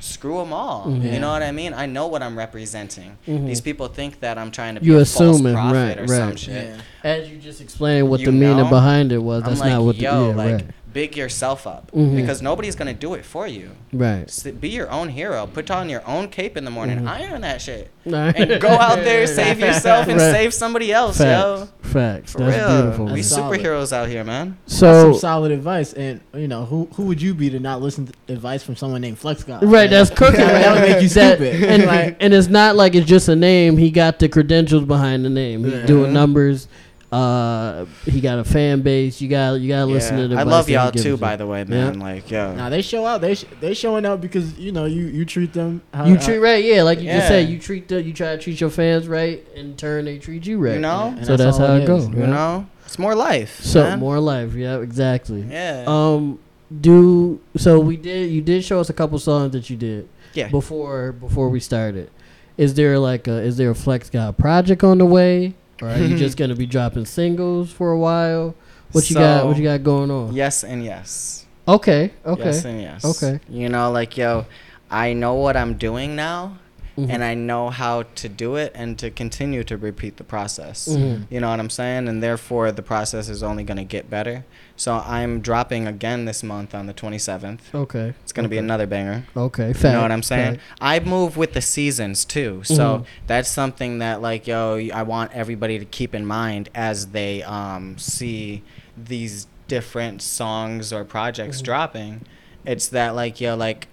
screw 0.00 0.38
them 0.38 0.52
all. 0.52 0.86
Mhm. 0.88 1.12
You 1.12 1.20
know 1.20 1.30
what 1.30 1.42
I 1.44 1.52
mean? 1.52 1.72
I 1.72 1.86
know 1.86 2.08
what 2.08 2.22
I'm 2.22 2.36
representing. 2.36 3.16
Mhm. 3.28 3.46
These 3.46 3.60
people 3.60 3.86
think 3.86 4.18
that 4.20 4.36
I'm 4.36 4.50
trying 4.50 4.74
to 4.74 4.80
be 4.80 4.88
You 4.88 4.94
a 4.98 5.04
false 5.04 5.36
assuming, 5.36 5.54
prophet 5.54 5.74
right, 5.76 5.98
or 6.00 6.08
some 6.08 6.28
right. 6.30 6.38
shit. 6.38 6.66
Yeah. 7.04 7.08
As 7.08 7.28
you 7.30 7.36
just 7.38 7.60
explained 7.60 8.10
what 8.10 8.18
You 8.20 8.26
the 8.26 8.32
meaning 8.32 8.68
behind 8.68 9.12
it 9.12 9.18
was, 9.22 9.44
I'm 9.44 9.50
that's 9.50 9.60
like, 9.60 9.70
not 9.70 9.82
what 9.84 9.96
the 9.96 10.02
yo, 10.02 10.30
yeah, 10.30 10.34
like 10.34 10.52
right. 10.54 10.64
Big 10.92 11.16
yourself 11.16 11.66
up 11.66 11.90
Mhm. 11.92 12.16
because 12.16 12.42
nobody's 12.42 12.74
gonna 12.74 12.92
do 12.94 13.14
it 13.14 13.24
for 13.24 13.46
you. 13.46 13.70
Right. 13.92 14.24
S- 14.24 14.42
Be 14.42 14.68
your 14.68 14.90
own 14.90 15.08
hero. 15.08 15.46
Put 15.46 15.70
on 15.70 15.88
your 15.88 16.02
own 16.06 16.28
cape 16.28 16.56
in 16.56 16.64
the 16.64 16.70
morning. 16.70 17.00
Mhm. 17.00 17.08
Iron 17.08 17.40
that 17.42 17.60
shit. 17.60 17.90
And 18.04 18.60
go 18.60 18.68
out 18.68 18.96
there, 19.04 19.26
save 19.28 19.60
yourself, 19.60 20.08
and 20.08 20.18
Right. 20.20 20.32
save 20.32 20.52
somebody 20.54 20.92
else, 20.92 21.18
Facts. 21.18 21.60
yo. 21.60 21.68
Facts. 21.82 22.32
For 22.32 22.38
That's 22.38 22.56
real. 22.56 22.82
beautiful. 22.82 23.06
We 23.06 23.22
solid. 23.22 23.60
superheroes 23.60 23.92
out 23.92 24.08
here, 24.08 24.24
man. 24.24 24.56
That's 24.66 24.78
So 24.78 25.12
some 25.12 25.20
solid 25.20 25.52
advice, 25.52 25.92
and 25.92 26.20
you 26.34 26.48
know 26.48 26.64
who 26.64 26.88
who 26.94 27.04
would 27.04 27.22
you 27.22 27.32
be 27.34 27.48
to 27.50 27.60
not 27.60 27.80
listen 27.80 28.06
to 28.08 28.32
advice 28.32 28.62
from 28.62 28.74
someone 28.76 29.00
named 29.02 29.18
Flex 29.18 29.44
God? 29.44 29.62
Right, 29.64 29.88
that's 29.88 30.10
cooking. 30.10 30.40
That, 30.40 30.52
right? 30.52 30.62
that 30.62 30.72
would 30.74 30.90
make 30.90 31.02
you 31.02 31.08
That- 31.10 31.36
stupid. 31.38 31.62
And, 31.64 31.84
Like, 31.84 32.16
and 32.20 32.34
it's 32.34 32.48
not 32.48 32.74
like 32.76 32.94
it's 32.94 33.06
just 33.06 33.28
a 33.28 33.36
name. 33.36 33.76
He 33.76 33.90
got 33.90 34.18
the 34.18 34.28
credentials 34.28 34.84
behind 34.84 35.24
the 35.24 35.30
name. 35.30 35.64
He's 35.64 35.72
Yeah. 35.74 35.86
doing 35.86 36.12
numbers. 36.12 36.66
Uh, 37.12 37.84
he 38.06 38.22
got 38.22 38.38
a 38.38 38.44
fan 38.44 38.80
base. 38.80 39.20
You 39.20 39.28
got 39.28 39.60
you 39.60 39.68
got 39.68 39.80
to 39.80 39.86
listen 39.86 40.16
to 40.16 40.28
the. 40.28 40.36
I 40.36 40.44
love 40.44 40.68
y'all 40.70 40.90
gives 40.90 41.04
too, 41.04 41.18
by 41.18 41.36
the 41.36 41.46
way, 41.46 41.62
man. 41.64 42.00
Like, 42.00 42.30
yo. 42.30 42.54
Nah, 42.54 42.70
they 42.70 42.80
show 42.80 43.04
out. 43.04 43.20
They 43.20 43.34
sh- 43.34 43.44
they 43.60 43.74
showing 43.74 44.06
out 44.06 44.22
because 44.22 44.58
you 44.58 44.72
know 44.72 44.86
you 44.86 45.04
you 45.04 45.26
treat 45.26 45.52
them. 45.52 45.82
How, 45.92 46.06
You 46.06 46.16
treat 46.16 46.38
right, 46.38 46.64
yeah, 46.64 46.82
like 46.82 47.00
you 47.00 47.10
just 47.10 47.28
said. 47.28 47.50
You 47.50 47.58
treat 47.58 47.88
the, 47.88 48.02
you 48.02 48.14
try 48.14 48.34
to 48.34 48.42
treat 48.42 48.60
your 48.60 48.70
fans 48.70 49.08
right. 49.08 49.46
In 49.54 49.76
turn, 49.76 50.06
they 50.06 50.18
treat 50.18 50.46
you 50.46 50.58
right. 50.58 50.74
You 50.74 50.80
know? 50.80 51.14
And 51.16 51.26
so 51.26 51.36
that's, 51.36 51.58
that's 51.58 51.58
how 51.58 51.76
it 51.76 51.82
it 51.82 51.86
goes. 51.86 52.08
You 52.08 52.20
right? 52.20 52.28
know? 52.30 52.66
It's 52.86 52.98
more 52.98 53.14
life. 53.14 53.60
So 53.60 53.82
man. 53.82 53.98
more 53.98 54.18
life. 54.18 54.54
Yeah, 54.54 54.80
exactly. 54.80 55.42
Yeah. 55.42 55.84
Um, 55.86 56.38
do 56.80 57.40
so 57.56 57.78
we 57.78 57.98
did. 57.98 58.30
You 58.30 58.40
did 58.40 58.64
show 58.64 58.80
us 58.80 58.88
a 58.88 58.94
couple 58.94 59.18
songs 59.18 59.52
that 59.52 59.68
you 59.68 59.76
did 59.76 60.08
yeah. 60.32 60.48
before 60.48 61.12
before 61.12 61.48
we 61.48 61.60
started. 61.60 62.10
Is 62.56 62.74
there 62.74 62.98
like 62.98 63.28
a 63.28 63.42
is 63.42 63.56
there 63.56 63.70
a 63.70 63.74
Flex 63.74 64.10
God 64.10 64.38
project 64.38 64.84
on 64.84 64.98
the 64.98 65.06
way, 65.06 65.54
or 65.82 65.88
are 65.88 65.98
you 65.98 66.16
just 66.16 66.36
gonna 66.40 66.54
be 66.54 66.66
dropping 66.66 67.04
singles 67.04 67.72
for 67.72 67.90
a 67.90 67.98
while? 67.98 68.54
What 68.92 69.10
you 69.10 69.16
got? 69.16 69.46
What 69.46 69.56
you 69.56 69.64
got 69.64 69.82
going 69.82 70.10
on? 70.10 70.32
Yes 70.34 70.64
and 70.64 70.84
yes. 70.84 71.46
Okay. 71.66 72.12
Okay. 72.24 72.44
Yes 72.44 72.64
and 72.64 72.80
yes. 72.80 73.04
Okay. 73.04 73.40
You 73.48 73.68
know, 73.68 73.90
like, 73.90 74.16
yo, 74.16 74.46
I 74.90 75.12
know 75.12 75.34
what 75.34 75.56
I'm 75.56 75.74
doing 75.74 76.16
now, 76.16 76.58
Mhm. 76.96 77.08
and 77.10 77.24
I 77.24 77.34
know 77.34 77.70
how 77.70 78.04
to 78.16 78.28
do 78.28 78.56
it 78.56 78.72
and 78.74 78.98
to 78.98 79.10
continue 79.10 79.64
to 79.64 79.76
repeat 79.76 80.18
the 80.18 80.24
process. 80.24 80.88
Mhm. 80.88 81.26
You 81.30 81.40
know 81.40 81.48
what 81.50 81.58
I'm 81.58 81.70
saying? 81.70 82.08
And 82.08 82.22
therefore, 82.22 82.70
the 82.72 82.82
process 82.82 83.28
is 83.28 83.42
only 83.42 83.64
going 83.64 83.78
to 83.78 83.84
get 83.84 84.10
better. 84.10 84.44
So 84.76 85.02
I'm 85.06 85.40
dropping 85.40 85.86
again 85.86 86.24
this 86.24 86.42
month 86.42 86.74
on 86.74 86.86
the 86.86 86.92
27th. 86.92 87.74
Okay. 87.74 88.12
It's 88.22 88.32
going 88.32 88.44
to 88.44 88.48
be 88.50 88.58
another 88.58 88.86
banger. 88.86 89.24
Okay. 89.36 89.68
You 89.68 89.74
Fact, 89.74 89.94
know 89.94 90.02
what 90.02 90.12
I'm 90.12 90.22
saying? 90.22 90.54
fact. 90.56 90.62
I 90.80 91.00
move 91.00 91.36
with 91.36 91.52
the 91.54 91.60
seasons 91.62 92.24
too. 92.24 92.60
So 92.64 92.74
Mhm. 92.98 93.04
that's 93.26 93.48
something 93.48 93.98
that 94.00 94.20
like 94.20 94.46
yo, 94.46 94.76
I 94.92 95.02
want 95.02 95.30
everybody 95.32 95.78
to 95.78 95.84
keep 95.84 96.14
in 96.14 96.26
mind 96.26 96.68
as 96.74 97.06
they 97.08 97.42
um 97.44 97.96
see 97.98 98.62
these 99.02 99.46
different 99.68 100.20
songs 100.20 100.92
or 100.92 101.04
projects 101.04 101.60
Mhm. 101.60 101.64
dropping. 101.64 102.20
It's 102.66 102.88
that 102.88 103.14
like 103.14 103.40
yo, 103.40 103.56
like 103.56 103.88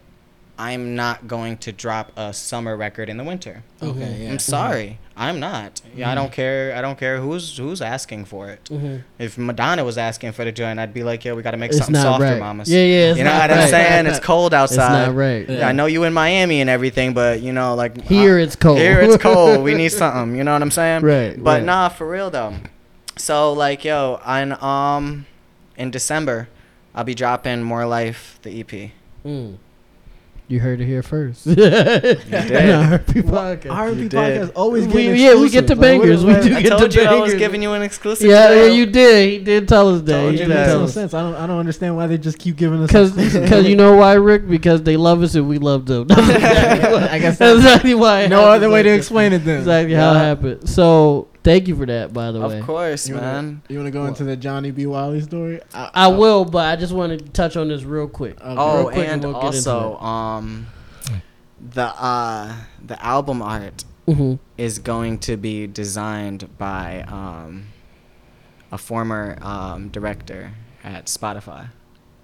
I'm 0.62 0.94
not 0.94 1.26
going 1.26 1.56
to 1.60 1.72
drop 1.72 2.12
a 2.18 2.34
summer 2.34 2.76
record 2.76 3.08
in 3.08 3.16
the 3.16 3.24
winter. 3.24 3.64
Okay, 3.82 3.98
Mhm. 3.98 4.24
yeah. 4.24 4.30
I'm 4.32 4.40
sorry. 4.40 5.00
I'm 5.16 5.40
not. 5.40 5.82
Yeah, 5.96 6.12
I 6.12 6.16
don't 6.16 6.34
care. 6.34 6.76
I 6.76 6.82
don't 6.82 7.00
care 7.00 7.20
who's 7.22 7.58
who's 7.58 7.82
asking 7.82 8.26
for 8.26 8.50
it. 8.50 8.66
Mhm. 8.70 9.04
If 9.18 9.38
Madonna 9.38 9.86
was 9.86 9.98
asking 9.98 10.34
for 10.34 10.44
the 10.44 10.52
joint, 10.52 10.78
I'd 10.78 10.94
be 10.94 11.04
like, 11.04 11.24
yo, 11.24 11.34
we 11.36 11.44
got 11.44 11.52
to 11.52 11.58
make 11.58 11.70
It's 11.72 11.78
something 11.80 11.96
softer, 11.96 12.26
right. 12.26 12.40
mamas. 12.40 12.70
Yeah, 12.70 12.80
yeah. 12.84 13.10
It's 13.12 13.18
you 13.20 13.24
know 13.24 13.32
not 13.32 13.50
what 13.50 13.58
I'm 13.60 13.70
saying? 13.70 14.06
It's 14.08 14.20
cold 14.20 14.54
outside. 14.54 14.74
It's 14.76 14.84
outside. 14.84 15.06
not 15.08 15.16
right. 15.16 15.50
Yeah. 15.50 15.58
Yeah, 15.60 15.68
I 15.70 15.72
know 15.72 15.86
you 15.86 16.04
in 16.04 16.12
Miami 16.14 16.60
and 16.60 16.70
everything, 16.70 17.14
but 17.14 17.40
you 17.42 17.54
know, 17.54 17.74
like 17.76 18.02
Here 18.04 18.38
uh, 18.38 18.44
it's 18.44 18.58
cold. 18.58 18.80
Here 18.80 19.00
it's 19.00 19.16
cold. 19.30 19.64
We 19.64 19.76
need 19.76 19.94
something. 19.94 20.36
You 20.36 20.44
know 20.44 20.52
what 20.52 20.62
I'm 20.62 20.72
saying? 20.72 21.04
Right, 21.04 21.42
But 21.42 21.60
right. 21.60 21.64
nah, 21.64 21.88
for 21.88 22.06
real 22.10 22.30
though. 22.30 22.56
So 23.16 23.54
like, 23.54 23.86
yo, 23.86 24.20
on 24.26 24.62
um, 24.62 25.26
in 25.78 25.90
December, 25.90 26.50
I'll 26.94 27.06
be 27.06 27.16
dropping 27.16 27.64
More 27.64 27.86
Life, 27.86 28.40
the 28.42 28.50
E 28.50 28.60
EP. 28.62 28.92
Mm. 29.26 29.56
You 30.50 30.60
heard 30.60 30.82
it 30.82 30.86
here 30.88 31.04
first. 31.04 31.46
you 31.46 31.54
did. 31.56 32.26
R&B 32.26 33.22
podcast. 33.22 33.72
R&B 33.72 34.02
You 34.02 34.10
did. 34.10 34.18
podcast 34.20 34.52
always 34.56 34.88
We- 34.88 34.94
getting 34.94 35.16
yeah, 35.22 35.36
we 35.36 35.48
get 35.52 35.68
the 35.68 35.74
exclusive. 35.74 35.80
Like, 35.80 36.00
what- 36.00 36.02
bangers. 36.02 36.26
We 36.26 36.34
what- 36.34 36.42
do 36.44 36.56
I 36.56 36.62
get 36.64 36.70
told 36.70 36.92
the 36.92 37.02
you 37.04 37.08
I 37.08 37.16
was 37.22 37.36
giving 37.36 37.62
you 37.62 37.74
an 37.74 37.84
exclusive. 37.84 38.28
Yeah, 38.28 38.52
yeah, 38.54 38.66
you 38.66 38.88
did. 38.88 39.30
He 39.30 39.38
did 39.46 39.68
tell 39.68 39.94
us 39.94 40.02
that. 40.02 40.12
Told 40.12 40.34
He 40.34 40.40
you 40.40 40.46
It 40.46 40.48
that. 40.48 40.56
makes 40.56 40.68
tell 40.70 40.80
no 40.80 40.86
us. 40.86 40.94
sense. 40.96 41.14
I 41.14 41.22
don't. 41.22 41.36
I 41.36 41.46
don't 41.46 41.60
understand 41.60 41.96
why 41.96 42.08
they 42.08 42.18
just 42.18 42.40
keep 42.40 42.56
giving 42.56 42.82
us. 42.82 42.88
Because 42.88 43.16
exclusives. 43.16 43.68
you 43.68 43.76
know 43.76 43.96
why, 43.96 44.14
Rick? 44.14 44.50
Because 44.50 44.82
they 44.82 44.98
love 44.98 45.22
us 45.22 45.36
and 45.36 45.48
we 45.48 45.60
love 45.60 45.86
them. 45.86 46.08
I 46.10 47.20
guess 47.22 47.38
that's 47.38 47.58
exactly 47.60 47.94
why. 47.94 48.26
no 48.26 48.42
other 48.50 48.72
way 48.72 48.82
to 48.82 48.90
explain 48.90 49.34
it. 49.34 49.46
Then 49.46 49.60
Exactly 49.60 49.94
how 49.94 50.14
it 50.16 50.18
happened. 50.18 50.68
So 50.68 51.28
thank 51.44 51.68
you 51.68 51.76
for 51.76 51.86
that, 51.86 52.14
by 52.14 52.32
the 52.32 52.40
way. 52.40 52.60
Of 52.60 52.66
course, 52.66 53.08
You 53.08 53.16
man. 53.16 53.24
wanna, 53.24 53.62
you 53.70 53.78
want 53.78 53.88
to 53.88 53.92
go 53.92 54.06
into 54.06 54.24
the 54.24 54.36
Johnny 54.36 54.72
B. 54.72 54.86
Wiley 54.86 55.22
story? 55.22 55.62
I, 55.74 55.90
I 55.94 56.08
will, 56.08 56.46
but 56.46 56.66
I 56.66 56.76
just 56.76 56.94
want 56.94 57.18
to 57.18 57.26
touch 57.30 57.56
on 57.58 57.68
this 57.70 57.84
real 57.84 58.08
quick. 58.08 58.40
Okay. 58.40 58.56
Oh, 58.58 58.78
Real 58.84 58.92
quick 58.92 59.08
and 59.08 59.24
we'll 59.24 59.36
also, 59.36 59.98
um, 59.98 60.68
the 61.74 61.86
uh, 61.86 62.56
the 62.86 63.04
album 63.04 63.42
art 63.42 63.84
hmm 64.08 64.36
is 64.58 64.80
going 64.80 65.20
to 65.20 65.38
be 65.38 65.68
designed 65.68 66.58
by 66.58 67.04
um, 67.08 67.68
a 68.72 68.78
former 68.78 69.38
um, 69.42 69.90
director 69.90 70.52
at 70.84 71.06
Spotify. 71.06 71.68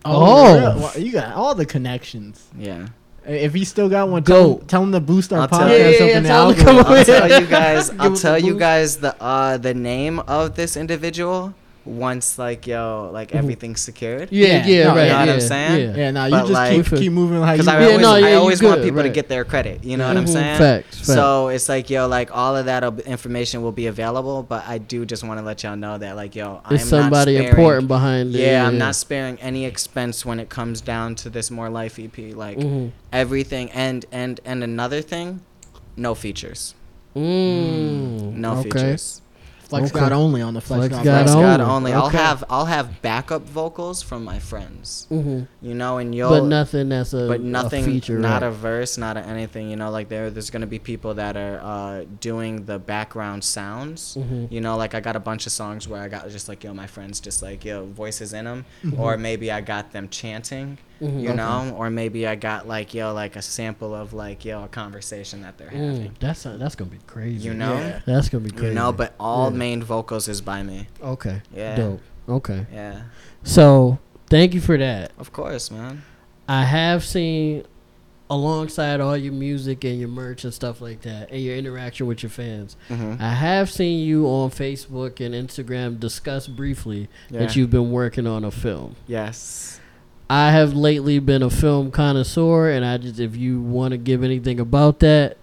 Oh. 0.03 0.57
real? 0.57 0.80
Well, 0.80 0.99
you 0.99 1.11
got 1.11 1.34
all 1.34 1.55
the 1.55 1.66
connections. 1.66 2.47
Yeah. 2.57 2.88
If 3.28 3.53
he 3.55 3.65
still 3.65 3.89
got 3.89 4.07
one, 4.09 4.23
tell, 4.23 4.43
Go. 4.43 4.57
him- 4.59 4.65
tell 4.67 4.84
him 4.84 4.91
to 4.91 4.99
boost 4.99 5.34
our 5.34 5.41
I'll 5.41 5.47
podcast 5.47 5.57
tell- 5.57 5.69
Yeah, 5.69 5.76
yeah, 5.89 6.03
yeah, 6.05 6.17
in 6.17 6.23
the 6.23 6.30
tell 6.30 6.49
him 6.49 6.55
to 6.57 6.63
come 6.63 6.78
I'll 6.78 7.05
tell 7.05 7.41
you 7.41 7.47
guys. 7.47 7.89
I'll 7.99 8.15
tell 8.26 8.38
you 8.39 8.57
guys 8.57 8.97
the 8.97 9.15
uh, 9.21 9.57
the 9.57 9.73
name 9.73 10.19
of 10.21 10.55
this 10.55 10.78
individual 10.78 11.53
once 11.86 12.39
like 12.39 12.65
yo 12.65 13.09
like 13.13 13.31
Mhm. 13.31 13.36
everything's 13.38 13.79
secured. 13.81 14.29
Yeah, 14.31 14.47
Yeah, 14.47 14.65
yeah, 14.65 14.83
no, 14.86 14.95
right. 14.95 15.03
you 15.05 15.09
know 15.11 15.17
what 15.19 15.27
yeah, 15.27 15.33
I'm 15.33 15.39
saying? 15.41 15.89
Yeah. 15.91 15.95
Yeah, 15.97 16.11
nah, 16.11 16.25
you 16.25 16.31
But, 16.31 16.41
just 16.41 16.51
like- 16.53 16.86
keep 16.89 16.99
keep 16.99 17.11
moving 17.11 17.41
how 17.41 17.51
you. 17.51 17.57
Because 17.57 17.67
I 17.67 17.79
Yeah, 17.79 17.86
always, 17.88 18.01
no, 18.01 18.15
yeah, 18.15 18.25
I 18.25 18.29
you 18.31 18.38
always 18.38 18.63
want 18.63 18.75
good, 18.77 18.83
people 18.86 19.03
to 19.03 19.09
get 19.09 19.29
their 19.29 19.45
credit. 19.45 19.83
You 19.83 19.97
know 19.97 20.07
what 20.07 20.17
I'm 20.17 20.25
Mhm, 20.25 20.29
saying? 20.33 20.57
Facts. 20.57 20.97
facts. 20.97 21.07
So 21.07 21.49
it's 21.49 21.69
like 21.69 21.89
yo, 21.89 22.07
like 22.07 22.29
all 22.36 22.55
of 22.57 22.65
that 22.65 22.83
information 23.05 23.61
will 23.61 23.71
be 23.71 23.86
available, 23.88 24.43
but 24.43 24.63
I 24.67 24.79
do 24.79 25.05
just 25.05 25.23
want 25.23 25.39
to 25.39 25.45
let 25.45 25.63
y'all 25.63 25.75
know 25.75 25.97
that 25.99 26.15
like 26.15 26.36
yo, 26.36 26.61
I'm 26.65 26.77
somebody 26.79 27.36
sparing, 27.36 27.49
important 27.49 27.88
behind 27.88 28.36
it. 28.36 28.39
Yeah, 28.39 28.65
I'm 28.67 28.77
not 28.79 28.95
sparing 28.95 29.38
any 29.41 29.65
expense 29.65 30.25
when 30.25 30.39
it 30.39 30.49
comes 30.49 30.81
down 30.81 31.15
to 31.15 31.29
this 31.29 31.51
more 31.51 31.69
life 31.69 31.99
EP. 31.99 32.33
Like 32.33 32.57
Mhm. 32.57 32.91
everything, 33.13 33.69
and 33.71 34.05
and 34.11 34.39
and 34.43 34.63
another 34.63 35.01
thing, 35.01 35.41
no 35.95 36.15
features, 36.15 36.73
Mm. 37.15 38.33
no 38.36 38.53
okay. 38.57 38.63
features. 38.63 39.21
Flex 39.70 39.89
Okay. 39.91 39.99
God 39.99 40.11
only 40.11 40.41
on 40.41 40.53
the 40.53 40.61
Flex, 40.61 40.80
Flex 40.88 40.95
God. 40.95 41.03
God 41.03 41.11
Flex 41.26 41.32
Flex 41.34 41.41
God 41.45 41.61
only. 41.61 41.74
only. 41.74 41.93
I'll 41.93 42.07
Okay. 42.07 42.18
have 42.18 42.43
I'll 42.49 42.66
have 42.66 43.01
backup 43.01 43.43
vocals 43.47 44.01
from 44.01 44.24
my 44.24 44.39
friends. 44.39 45.05
hmm 45.09 45.41
You 45.61 45.74
know, 45.74 45.97
and 45.97 46.13
you'll 46.13 46.30
But 46.30 46.45
nothing 46.45 46.89
that's 46.89 47.13
a 47.13 47.28
but 47.28 47.39
a 47.39 47.43
nothing, 47.43 47.84
feature. 47.86 48.18
not 48.20 48.41
right. 48.41 48.47
a 48.47 48.51
verse, 48.51 48.97
not 48.97 49.18
a 49.18 49.22
anything. 49.22 49.70
You 49.70 49.76
know, 49.76 49.89
like 49.89 50.09
there, 50.09 50.30
there's 50.30 50.49
gonna 50.49 50.68
be 50.68 50.80
people 50.80 51.13
that 51.16 51.36
are 51.36 51.59
uh, 51.61 52.05
doing 52.22 52.66
the 52.66 52.80
background 52.80 53.43
sounds. 53.43 54.16
Mhm. 54.20 54.51
You 54.51 54.61
know, 54.61 54.78
like 54.78 54.93
I 54.95 54.99
got 54.99 55.16
a 55.16 55.20
bunch 55.20 55.45
of 55.45 55.51
songs 55.51 55.88
where 55.88 56.01
I 56.01 56.07
got 56.07 56.30
just 56.30 56.47
like 56.47 56.63
yo, 56.63 56.74
my 56.74 56.88
friends 56.88 57.20
just 57.20 57.41
like 57.41 57.66
yo, 57.66 57.86
voices 57.86 58.34
in 58.34 58.45
them, 58.45 58.66
Mm-hmm. 58.84 58.99
or 58.99 59.18
maybe 59.18 59.51
I 59.51 59.61
got 59.61 59.91
them 59.93 60.09
chanting. 60.09 60.78
Mhm. 61.01 61.21
You 61.21 61.27
Okay. 61.29 61.35
know, 61.37 61.75
or 61.77 61.89
maybe 61.89 62.25
I 62.25 62.35
got 62.35 62.67
like 62.67 62.93
yo, 62.93 63.13
like 63.13 63.35
a 63.35 63.41
sample 63.41 63.93
of 63.93 64.13
like 64.13 64.45
yo, 64.45 64.63
a 64.63 64.67
conversation 64.67 65.41
that 65.41 65.57
they're 65.57 65.69
Mm, 65.69 65.91
having. 65.95 66.15
that's 66.19 66.43
that's 66.43 66.75
gonna 66.75 66.91
be 66.91 66.99
crazy. 67.05 67.45
You 67.47 67.53
know, 67.53 67.73
Yeah. 67.73 67.99
that's 68.05 68.29
gonna 68.29 68.43
be 68.45 68.51
crazy. 68.51 68.67
you 68.67 68.73
know, 68.73 68.91
but 68.93 69.13
all 69.19 69.51
Yeah. 69.51 69.57
main 69.57 69.83
vocals 69.83 70.27
is 70.27 70.39
by 70.41 70.63
me. 70.63 70.87
okay, 71.03 71.41
Yeah, 71.53 71.75
dope. 71.75 72.01
Okay, 72.29 72.65
yeah, 72.73 73.01
so 73.43 73.99
thank 74.29 74.53
you 74.53 74.61
for 74.61 74.77
that. 74.77 75.11
of 75.19 75.31
course, 75.33 75.69
man. 75.69 76.01
I 76.47 76.63
have 76.63 77.03
seen 77.03 77.63
alongside 78.29 78.99
all 79.01 79.15
your 79.15 79.33
music 79.33 79.83
and 79.83 79.99
your 79.99 80.09
merch 80.09 80.43
and 80.43 80.51
stuff 80.53 80.81
like 80.81 81.01
that, 81.01 81.29
and 81.31 81.41
your 81.43 81.55
interaction 81.55 82.07
with 82.07 82.23
your 82.23 82.29
fans. 82.31 82.75
hmm 82.87 83.13
I 83.19 83.33
have 83.35 83.69
seen 83.69 84.03
you 84.03 84.25
on 84.25 84.49
Facebook 84.49 85.23
and 85.23 85.35
Instagram 85.35 85.99
discuss 85.99 86.47
briefly 86.47 87.07
Yeah. 87.29 87.41
that 87.41 87.55
you've 87.55 87.69
been 87.69 87.91
working 87.91 88.25
on 88.25 88.43
a 88.43 88.49
film. 88.51 88.95
Yes. 89.07 89.79
I 90.30 90.51
have 90.51 90.73
lately 90.73 91.19
been 91.19 91.43
a 91.43 91.49
film 91.49 91.91
connoisseur, 91.91 92.69
and 92.71 92.84
I 92.84 92.97
just 92.97 93.19
if 93.19 93.36
you 93.36 93.61
want 93.61 93.91
to 93.91 93.97
give 93.97 94.23
anything 94.23 94.59
about 94.59 94.99
that, 94.99 95.38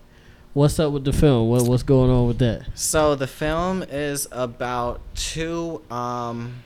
what's 0.55 0.79
up 0.81 0.93
with 0.93 1.05
the 1.05 1.13
film? 1.13 1.49
What 1.49 1.63
what's 1.63 1.83
going 1.85 2.11
on 2.11 2.27
with 2.27 2.39
that? 2.39 2.67
So 2.75 3.15
the 3.15 3.27
film 3.29 3.83
is 3.85 4.27
about 4.33 5.01
two 5.15 5.83
um 5.91 6.63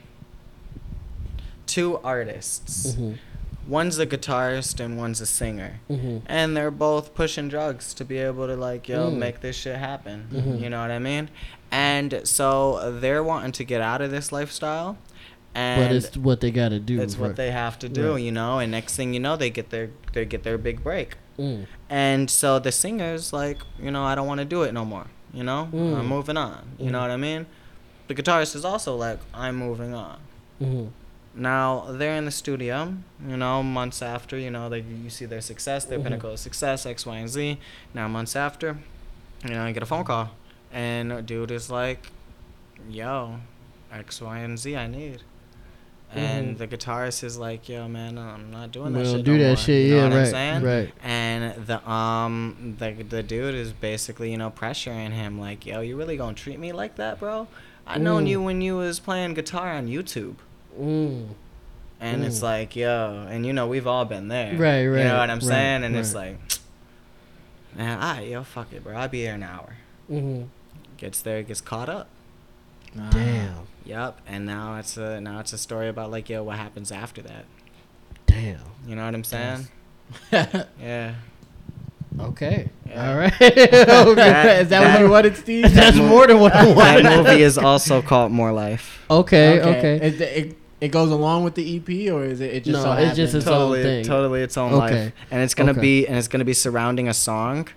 two 1.66 1.98
artists. 1.98 2.92
Mm-hmm. 2.92 3.12
One's 3.68 3.98
a 3.98 4.06
guitarist 4.06 4.78
and 4.78 4.96
one's 4.96 5.20
a 5.20 5.26
singer. 5.26 5.80
Mm-hmm. 5.90 6.18
And 6.26 6.56
they're 6.56 6.70
both 6.70 7.14
pushing 7.14 7.48
drugs 7.48 7.92
to 7.94 8.04
be 8.04 8.18
able 8.18 8.46
to 8.46 8.56
like 8.56 8.88
yo 8.88 9.10
Mm. 9.10 9.18
make 9.18 9.40
this 9.40 9.56
shit 9.56 9.76
happen. 9.76 10.28
Mhm. 10.32 10.60
You 10.60 10.70
know 10.70 10.80
what 10.80 10.90
I 10.92 11.00
mean? 11.00 11.28
And 11.70 12.20
so 12.24 12.98
they're 13.00 13.24
wanting 13.24 13.52
to 13.52 13.64
get 13.64 13.80
out 13.80 14.00
of 14.00 14.10
this 14.12 14.30
lifestyle. 14.30 14.96
And 15.58 15.80
But 15.88 15.96
it's 15.96 16.16
what 16.18 16.40
they 16.42 16.50
got 16.50 16.68
to 16.68 16.78
do. 16.78 17.00
it's 17.00 17.16
what 17.16 17.36
they 17.36 17.50
have 17.50 17.78
to 17.78 17.88
do, 17.88 18.12
Right. 18.12 18.22
you 18.22 18.30
know. 18.30 18.58
And 18.58 18.70
next 18.70 18.94
thing 18.96 19.14
you 19.14 19.20
know, 19.20 19.36
they 19.36 19.48
get 19.50 19.70
their 19.70 19.88
they 20.12 20.24
get 20.26 20.42
their 20.42 20.58
big 20.58 20.82
break. 20.82 21.16
Mm. 21.38 21.66
And 21.88 22.30
so 22.30 22.58
the 22.58 22.70
singer's 22.72 23.32
like, 23.32 23.58
you 23.80 23.90
know, 23.90 24.04
I 24.04 24.14
don't 24.14 24.26
want 24.26 24.40
to 24.40 24.44
do 24.56 24.62
it 24.64 24.72
no 24.72 24.84
more. 24.84 25.06
You 25.32 25.44
know, 25.44 25.68
Mm. 25.72 25.98
I'm 25.98 26.06
moving 26.06 26.36
on. 26.36 26.60
You 26.78 26.90
know 26.90 26.98
Mm. 26.98 27.08
what 27.08 27.10
I 27.10 27.16
mean? 27.16 27.46
The 28.08 28.14
guitarist 28.14 28.54
is 28.54 28.64
also 28.66 28.94
like, 28.96 29.18
I'm 29.34 29.56
moving 29.56 29.94
on. 29.94 30.18
Mm-hmm. 30.62 30.86
Now 31.42 31.86
they're 31.90 32.16
in 32.16 32.24
the 32.26 32.30
studio, 32.30 32.94
you 33.26 33.36
know, 33.36 33.62
months 33.62 34.00
after, 34.02 34.38
you 34.38 34.50
know, 34.50 34.68
they 34.68 34.80
you 35.04 35.10
see 35.10 35.24
their 35.26 35.40
success, 35.52 35.84
their 35.86 35.98
Mhm. 35.98 36.04
pinnacle 36.04 36.30
of 36.32 36.38
success, 36.38 36.84
X, 36.86 37.04
Y, 37.06 37.16
and 37.16 37.28
Z. 37.30 37.58
Now 37.94 38.08
months 38.08 38.36
after, 38.36 38.76
you 39.44 39.50
know, 39.54 39.62
I 39.64 39.72
get 39.72 39.82
a 39.82 39.86
phone 39.86 40.04
call, 40.04 40.30
and 40.72 41.12
a 41.12 41.20
dude 41.22 41.50
is 41.50 41.68
like, 41.70 42.00
"Yo, 42.90 43.40
X, 43.92 44.20
Y, 44.22 44.38
and 44.38 44.58
Z, 44.58 44.76
I 44.76 44.86
need." 44.86 45.22
And 46.16 46.56
Mhm. 46.56 46.58
the 46.58 46.66
guitarist 46.68 47.22
is 47.24 47.36
like, 47.38 47.68
"Yo, 47.68 47.86
man, 47.88 48.16
I'm 48.18 48.50
not 48.50 48.72
doing 48.72 48.92
We 48.94 49.00
that 49.00 49.04
don't 49.04 49.16
shit. 49.16 49.24
do 49.24 49.32
no 49.36 49.42
that 49.42 49.48
more." 49.48 49.56
shit. 49.56 49.84
You 49.86 49.90
know 49.90 49.96
yeah, 49.96 50.02
what 50.04 50.12
I'm 50.12 50.18
right. 50.18 50.28
saying? 50.28 50.62
Right. 50.62 50.92
And 51.04 51.66
the 51.66 51.90
um 51.90 52.76
the 52.78 52.92
the 53.08 53.22
dude 53.22 53.54
is 53.54 53.72
basically 53.72 54.30
you 54.30 54.36
know 54.38 54.50
pressuring 54.50 55.12
him 55.12 55.38
like, 55.40 55.66
yo, 55.66 55.80
you 55.80 55.96
really 55.96 56.16
gonna 56.16 56.34
treat 56.34 56.58
me 56.58 56.72
like 56.72 56.96
that, 56.96 57.20
bro? 57.20 57.48
I 57.86 57.98
known 57.98 58.24
Mm. 58.24 58.28
you 58.28 58.42
when 58.42 58.60
you 58.62 58.76
was 58.76 58.98
playing 58.98 59.34
guitar 59.34 59.72
on 59.72 59.86
YouTube, 59.88 60.36
Mm. 60.80 61.28
and 62.00 62.24
it's 62.24 62.40
Mm. 62.40 62.42
like, 62.42 62.74
yo, 62.76 63.26
and 63.30 63.46
you 63.46 63.52
know 63.52 63.66
we've 63.66 63.86
all 63.86 64.04
been 64.04 64.28
there, 64.28 64.52
Right, 64.56 64.86
right. 64.86 64.98
You 64.98 65.04
know 65.04 65.18
what 65.18 65.30
I'm 65.30 65.38
right, 65.38 65.42
saying? 65.42 65.84
And 65.84 65.94
it's 65.96 66.14
like, 66.14 66.38
man, 67.76 67.98
alright, 68.02 68.28
yo, 68.28 68.42
fuck 68.42 68.72
it, 68.72 68.82
bro. 68.82 68.96
I'll 68.96 69.08
be 69.08 69.20
here 69.20 69.34
an 69.34 69.42
hour. 69.42 69.74
Mm-hmm. 70.10 70.44
Gets 70.96 71.20
there, 71.20 71.42
gets 71.42 71.60
caught 71.60 71.88
up. 71.88 72.08
Nah. 72.96 73.10
Damn. 73.10 73.54
Yup. 73.84 74.20
And 74.26 74.46
now 74.46 74.76
it's 74.78 74.96
a 74.96 75.20
now 75.20 75.38
it's 75.40 75.52
a 75.52 75.58
story 75.58 75.88
about 75.88 76.10
like, 76.10 76.28
yo, 76.28 76.42
what 76.42 76.56
happens 76.56 76.90
after 76.90 77.22
that? 77.22 77.44
Damn. 78.26 78.58
You 78.86 78.96
know 78.96 79.04
what 79.04 79.14
I'm 79.14 79.24
saying? 79.24 79.68
Yeah. 80.80 81.14
Okay. 82.18 82.70
Yeah. 82.88 83.10
All 83.10 83.18
right. 83.18 83.32
That- 83.40 84.60
Is 84.62 84.68
that, 84.68 84.92
what 84.92 85.00
you 85.00 85.10
wanted, 85.10 85.36
Steve? 85.36 85.72
That's 85.74 85.96
more 85.96 86.26
than 86.26 86.40
what 86.40 86.54
I 86.54 86.72
wanted. 86.72 87.04
that 87.04 87.24
movie 87.24 87.42
is 87.42 87.58
also 87.58 88.00
called 88.00 88.32
More 88.32 88.52
Life. 88.52 89.04
Okay. 89.10 89.60
Okay. 89.60 90.06
Is 90.06 90.18
the- 90.18 90.38
it, 90.40 90.56
it 90.80 90.88
goes 90.88 91.10
along 91.10 91.44
with 91.44 91.54
the 91.56 91.76
EP, 91.76 92.12
or 92.12 92.24
is 92.24 92.40
it? 92.40 92.54
It 92.54 92.64
just 92.64 92.76
No, 92.76 92.82
so 92.84 92.92
it's 92.92 93.16
just 93.16 93.32
happened- 93.32 93.42
its 93.42 93.48
own 93.50 93.82
thing. 93.82 94.04
totally 94.04 94.42
its 94.42 94.56
own 94.56 94.72
Okay. 94.74 95.04
life, 95.06 95.12
and 95.30 95.42
it's 95.42 95.54
gonna 95.54 95.72
Okay. 95.72 95.80
be 95.80 96.06
and 96.06 96.16
it's 96.16 96.28
gonna 96.28 96.44
be 96.44 96.52
surrounding 96.54 97.08
a 97.08 97.14
song 97.14 97.68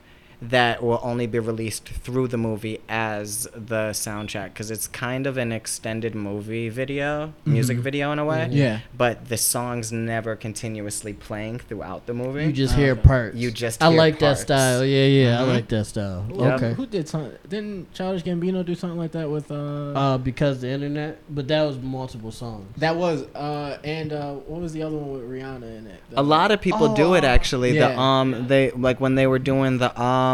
that 0.41 0.81
will 0.81 0.99
only 1.03 1.27
be 1.27 1.37
released 1.37 1.89
through 1.89 2.27
the 2.29 2.37
movie 2.37 2.79
as 2.87 3.43
the 3.53 3.89
soundtrack 3.91 4.45
because 4.53 4.71
it's 4.71 4.87
kind 4.87 5.27
of 5.27 5.37
an 5.37 5.51
extended 5.51 6.15
movie 6.15 6.69
video, 6.69 7.33
music 7.45 7.77
Mhm. 7.79 7.81
video 7.81 8.11
in 8.13 8.19
a 8.19 8.25
way. 8.25 8.47
Yeah. 8.51 8.79
But 8.97 9.27
the 9.27 9.35
song's 9.35 9.91
never 9.91 10.37
continuously 10.37 11.11
playing 11.11 11.59
throughout 11.59 12.05
the 12.05 12.13
movie. 12.13 12.45
You 12.45 12.53
just 12.53 12.75
Oh, 12.75 12.77
hear 12.77 12.93
okay. 12.93 13.01
parts. 13.01 13.35
You 13.35 13.51
just 13.51 13.83
I 13.83 13.87
like 13.89 14.19
parts. 14.19 14.39
that 14.39 14.45
style. 14.45 14.85
Yeah, 14.85 15.05
yeah. 15.05 15.41
I 15.41 15.43
Mhm. 15.45 15.53
like 15.55 15.67
that 15.67 15.85
style. 15.85 16.21
Who, 16.29 16.41
Okay. 16.43 16.73
Who 16.73 16.85
did 16.85 17.09
something? 17.09 17.33
Didn't 17.49 17.93
Childish 17.93 18.23
Gambino 18.23 18.65
do 18.65 18.75
something 18.75 18.97
like 18.97 19.11
that 19.11 19.29
with? 19.29 19.51
Uh, 19.51 19.55
Uh, 19.93 20.17
because 20.17 20.61
the 20.61 20.69
internet, 20.69 21.19
but 21.29 21.47
that 21.49 21.63
was 21.63 21.77
multiple 21.77 22.31
songs. 22.31 22.65
that 22.77 22.95
was. 22.95 23.23
Uh, 23.35 23.77
and 23.83 24.13
uh, 24.13 24.33
what 24.33 24.61
was 24.61 24.71
the 24.71 24.83
other 24.83 24.95
one 24.95 25.11
with 25.11 25.29
Rihanna 25.29 25.79
in 25.79 25.87
it? 25.87 26.01
A 26.15 26.23
lot 26.23 26.51
of 26.51 26.61
people 26.61 26.93
do 26.93 27.13
it 27.15 27.23
Oh, 27.25 27.27
actually. 27.27 27.73
The 27.77 27.99
um 27.99 28.45
they 28.47 28.71
like 28.71 29.01
when 29.01 29.15
they 29.15 29.27
were 29.27 29.39
doing 29.39 29.79
the 29.79 29.89
um 30.01 30.28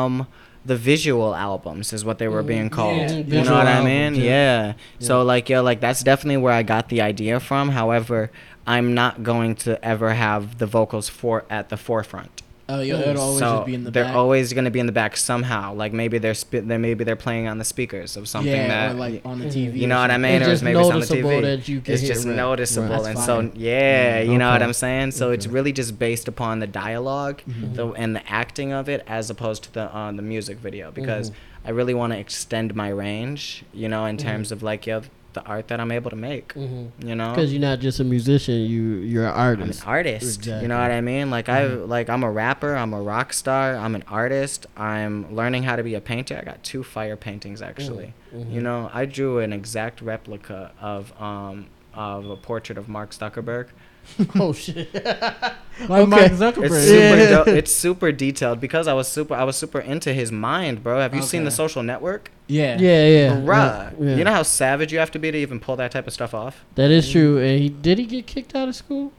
the 0.65 0.75
visual 0.75 1.35
albums 1.35 1.93
is 1.93 2.03
what 2.03 2.17
they 2.17 2.27
were 2.27 2.41
being 2.43 2.69
mm. 2.69 2.73
called. 2.73 2.97
Yeah, 2.97 3.17
you 3.17 3.43
know 3.43 3.53
what 3.53 3.67
I 3.67 3.83
mean? 3.83 4.15
yeah. 4.15 4.23
Yeah. 4.25 4.73
So 4.99 5.23
like 5.23 5.49
yo 5.49 5.61
like 5.61 5.79
that's 5.79 6.03
definitely 6.03 6.37
where 6.37 6.53
I 6.53 6.63
got 6.63 6.89
the 6.89 7.01
idea 7.01 7.39
from. 7.39 7.69
However, 7.69 8.31
I'm 8.65 8.93
not 8.93 9.23
going 9.23 9.55
to 9.57 9.83
ever 9.85 10.13
have 10.13 10.57
the 10.57 10.65
vocals 10.65 11.07
for 11.07 11.45
at 11.49 11.69
the 11.69 11.77
forefront. 11.77 12.41
Oh, 12.67 12.81
yeah, 12.81 12.95
it'll 12.97 13.21
always 13.21 13.39
so 13.39 13.55
just 13.57 13.65
be 13.67 13.75
in 13.75 13.83
the 13.83 13.91
they're 13.91 14.05
back. 14.05 14.15
always 14.15 14.51
going 14.53 14.65
to 14.65 14.71
be 14.71 14.79
in 14.79 14.87
the 14.87 14.91
back 14.91 15.15
somehow. 15.17 15.73
Like 15.75 15.93
maybe 15.93 16.17
they're 16.17 16.33
sp- 16.33 16.65
they 16.65 16.77
maybe 16.79 17.03
they're 17.03 17.15
playing 17.15 17.47
on 17.47 17.59
the 17.59 17.63
speakers 17.65 18.17
of 18.17 18.27
something 18.27 18.51
yeah, 18.51 18.67
that 18.67 18.91
or 18.95 18.97
like 18.97 19.21
on 19.23 19.37
the. 19.39 19.45
TV. 19.45 19.75
you 19.77 19.85
know 19.87 19.99
what 19.99 20.09
I 20.09 20.17
mean, 20.17 20.41
It's 20.41 20.47
or 20.47 20.51
just 20.51 20.63
maybe 20.63 20.79
it's 20.79 20.89
on 20.89 20.99
the 20.99 21.05
TV. 21.05 21.67
you 21.67 21.81
it's 21.85 22.01
just 22.01 22.25
right. 22.25 22.35
noticeable, 22.35 23.03
That's 23.03 23.07
and 23.07 23.19
so 23.19 23.51
yeah, 23.53 24.19
you 24.21 24.37
know 24.39 24.49
what 24.49 24.63
I'm 24.63 24.73
saying. 24.73 25.11
So 25.11 25.29
it's 25.31 25.45
really 25.45 25.71
just 25.73 25.99
based 25.99 26.27
upon 26.27 26.57
the 26.59 26.67
dialog 26.67 27.41
Mhm. 27.47 27.75
the, 27.75 27.87
and 27.91 28.15
the 28.15 28.27
acting 28.31 28.73
of 28.73 28.89
it, 28.89 29.03
as 29.07 29.29
opposed 29.29 29.63
to 29.65 29.73
the 29.73 29.95
uh, 29.95 30.11
the 30.11 30.23
music 30.23 30.57
video, 30.57 30.89
because 30.91 31.29
Mhm. 31.29 31.35
I 31.65 31.69
really 31.69 31.93
want 31.93 32.13
to 32.13 32.19
extend 32.19 32.73
my 32.75 32.89
range, 32.89 33.63
you 33.73 33.87
know, 33.89 34.05
in 34.05 34.17
terms 34.17 34.51
of 34.51 34.63
like 34.63 34.87
yo, 34.87 35.01
the 35.35 35.43
art 35.43 35.67
that 35.67 35.79
I'm 35.79 35.91
able 35.91 36.09
to 36.09 36.15
make, 36.15 36.53
Mm-hmm. 36.55 37.07
you 37.07 37.15
know. 37.15 37.29
Because 37.29 37.53
you're 37.53 37.61
not 37.61 37.79
just 37.79 37.99
a 37.99 38.03
musician, 38.03 38.55
you 38.61 38.81
you're 39.11 39.25
an 39.27 39.33
artist. 39.33 39.81
I'm 39.83 39.87
an 39.87 39.95
artist. 39.97 40.37
Exactly. 40.39 40.61
You 40.63 40.67
know 40.69 40.79
what 40.79 40.91
I 40.91 41.01
mean? 41.01 41.29
Like 41.29 41.47
I 41.47 41.61
Mhm. 41.65 41.87
like 41.87 42.09
I'm 42.09 42.23
a 42.23 42.31
rapper, 42.31 42.75
I'm 42.75 42.93
a 42.93 43.01
rock 43.01 43.31
star, 43.33 43.75
I'm 43.75 43.93
an 43.93 44.03
artist. 44.07 44.65
I'm 44.75 45.33
learning 45.35 45.63
how 45.63 45.75
to 45.75 45.83
be 45.83 45.93
a 45.93 46.01
painter. 46.01 46.35
I 46.41 46.43
got 46.43 46.63
two 46.63 46.83
fire 46.83 47.15
paintings 47.15 47.61
actually. 47.61 48.13
Mhm. 48.35 48.51
You 48.51 48.61
know, 48.61 48.89
I 48.93 49.05
drew 49.05 49.37
an 49.39 49.53
exact 49.53 50.01
replica 50.01 50.71
of 50.81 51.13
um 51.21 51.67
of 51.93 52.29
a 52.29 52.35
portrait 52.35 52.77
of 52.77 52.89
Mark 52.89 53.11
Zuckerberg. 53.11 53.67
oh 54.39 54.53
shit. 54.53 54.89
Like 55.89 56.07
Mark 56.07 56.31
Zuckerberg. 56.31 56.71
It's 56.71 56.87
super 56.87 57.17
Yeah. 57.17 57.43
do- 57.43 57.51
it's 57.51 57.73
super 57.73 58.11
detailed 58.13 58.61
because 58.61 58.87
I 58.87 58.93
was 58.93 59.09
super 59.09 59.33
I 59.33 59.43
was 59.43 59.57
super 59.57 59.79
into 59.81 60.13
his 60.13 60.31
mind, 60.31 60.81
bro. 60.81 60.99
Have 61.01 61.13
you 61.13 61.21
seen 61.21 61.43
the 61.43 61.51
social 61.51 61.83
network? 61.83 62.31
yeah. 62.47 62.77
yeah, 62.79 63.07
yeah. 63.07 63.29
Bruh. 63.41 63.93
yeah. 63.99 64.15
You 64.15 64.23
know 64.23 64.31
how 64.31 64.43
savage 64.43 64.93
you 64.93 64.99
have 64.99 65.11
to 65.11 65.19
be 65.19 65.31
to 65.31 65.37
even 65.37 65.59
pull 65.59 65.75
that 65.75 65.91
type 65.91 66.07
of 66.07 66.13
stuff 66.13 66.33
off? 66.33 66.63
that 66.75 66.91
is 66.91 67.11
true. 67.11 67.39
And 67.39 67.59
he 67.59 67.67
did 67.69 67.97
he 67.97 68.05
get 68.05 68.25
kicked 68.25 68.55
out 68.55 68.69
of 68.69 68.75
school? 68.75 69.11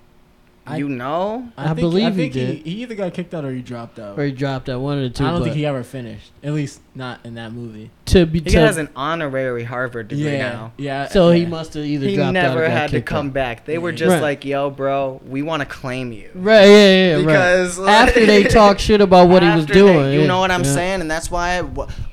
I- 0.67 0.79
you 0.79 0.89
know? 0.89 1.49
I 1.57 1.75
believe 1.75 2.07
I 2.19 2.23
he 2.23 2.29
did. 2.29 2.59
He, 2.67 2.83
either 2.83 2.95
got 2.95 3.15
kicked 3.15 3.33
out 3.35 3.45
or 3.45 3.53
he 3.53 3.63
dropped 3.63 3.99
out. 3.99 4.19
Or 4.19 4.25
he 4.25 4.33
dropped 4.33 4.69
out 4.69 4.81
one 4.81 4.99
of 4.99 5.05
the 5.05 5.11
two. 5.11 5.25
I 5.25 5.31
don't 5.31 5.43
think 5.45 5.55
he 5.55 5.65
ever 5.67 5.83
finished. 5.85 6.33
At 6.43 6.53
least 6.55 6.81
not 6.95 7.21
in 7.25 7.35
that 7.35 7.53
movie. 7.53 7.91
to 8.07 8.27
be 8.27 8.41
He 8.41 8.51
to, 8.51 8.61
has 8.61 8.77
an 8.77 8.89
honorary 8.97 9.65
Harvard 9.65 10.09
degree 10.09 10.25
Yeah, 10.33 10.49
now. 10.51 10.73
yeah. 10.77 11.09
so 11.09 11.31
he 11.31 11.47
must 11.47 11.75
have 11.75 11.85
either 11.85 12.07
He 12.09 12.17
dropped 12.17 12.29
out 12.29 12.33
never 12.33 12.65
or 12.65 12.69
got 12.69 12.73
had 12.77 12.91
to 12.91 13.01
come 13.03 13.29
out. 13.29 13.33
back. 13.35 13.65
They 13.65 13.79
were 13.79 13.93
just 13.93 14.15
Right. 14.15 14.23
like, 14.23 14.45
"Yo, 14.45 14.71
bro, 14.71 15.21
we 15.27 15.43
want 15.43 15.61
to 15.61 15.67
claim 15.67 16.13
you." 16.13 16.31
Right, 16.35 16.65
yeah, 16.65 16.69
yeah, 16.69 17.07
yeah, 17.09 17.15
right. 17.17 17.27
Because 17.27 17.79
After 17.81 18.25
they 18.27 18.45
talk 18.61 18.79
shit 18.79 19.01
about 19.01 19.29
what 19.29 19.43
he 19.43 19.49
was 19.51 19.63
After 19.63 19.75
they- 19.75 19.81
doing, 19.81 20.13
you 20.15 20.21
yeah, 20.23 20.27
know 20.27 20.39
what 20.41 20.51
I'm 20.51 20.65
yeah. 20.65 20.73
saying, 20.75 21.01
and 21.01 21.11
that's 21.11 21.31
why 21.31 21.63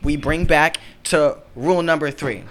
we 0.03 0.15
bring 0.17 0.45
back 0.45 0.77
to 1.05 1.37
rule 1.55 1.81
number 1.81 2.09
three: 2.11 2.43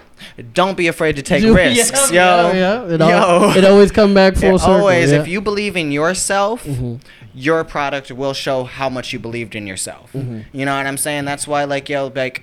don't 0.53 0.75
be 0.77 0.87
afraid 0.87 1.15
to 1.17 1.21
take 1.21 1.43
Yeah, 1.43 1.51
risks, 1.53 2.11
yeah, 2.11 2.51
yo. 2.51 2.53
yeah. 2.87 2.93
It, 2.93 2.99
Yo. 2.99 3.07
al- 3.09 3.57
it 3.57 3.65
always 3.65 3.91
come 3.91 4.13
back 4.13 4.35
full 4.35 4.55
It 4.55 4.59
circle. 4.59 4.73
always, 4.75 5.11
yeah. 5.11 5.19
if 5.21 5.27
you 5.27 5.41
believe 5.41 5.75
in 5.75 5.91
yourself, 5.91 6.63
Mhm. 6.65 6.99
your 7.33 7.63
product 7.63 8.11
will 8.11 8.33
show 8.33 8.63
how 8.63 8.89
much 8.89 9.13
you 9.13 9.19
believed 9.19 9.55
in 9.55 9.65
yourself. 9.67 10.11
Mhm. 10.13 10.45
You 10.51 10.65
know 10.65 10.75
what 10.75 10.85
I'm 10.87 10.97
saying? 10.97 11.25
That's 11.25 11.47
why, 11.47 11.63
like, 11.63 11.89
yo, 11.89 12.11
like, 12.15 12.41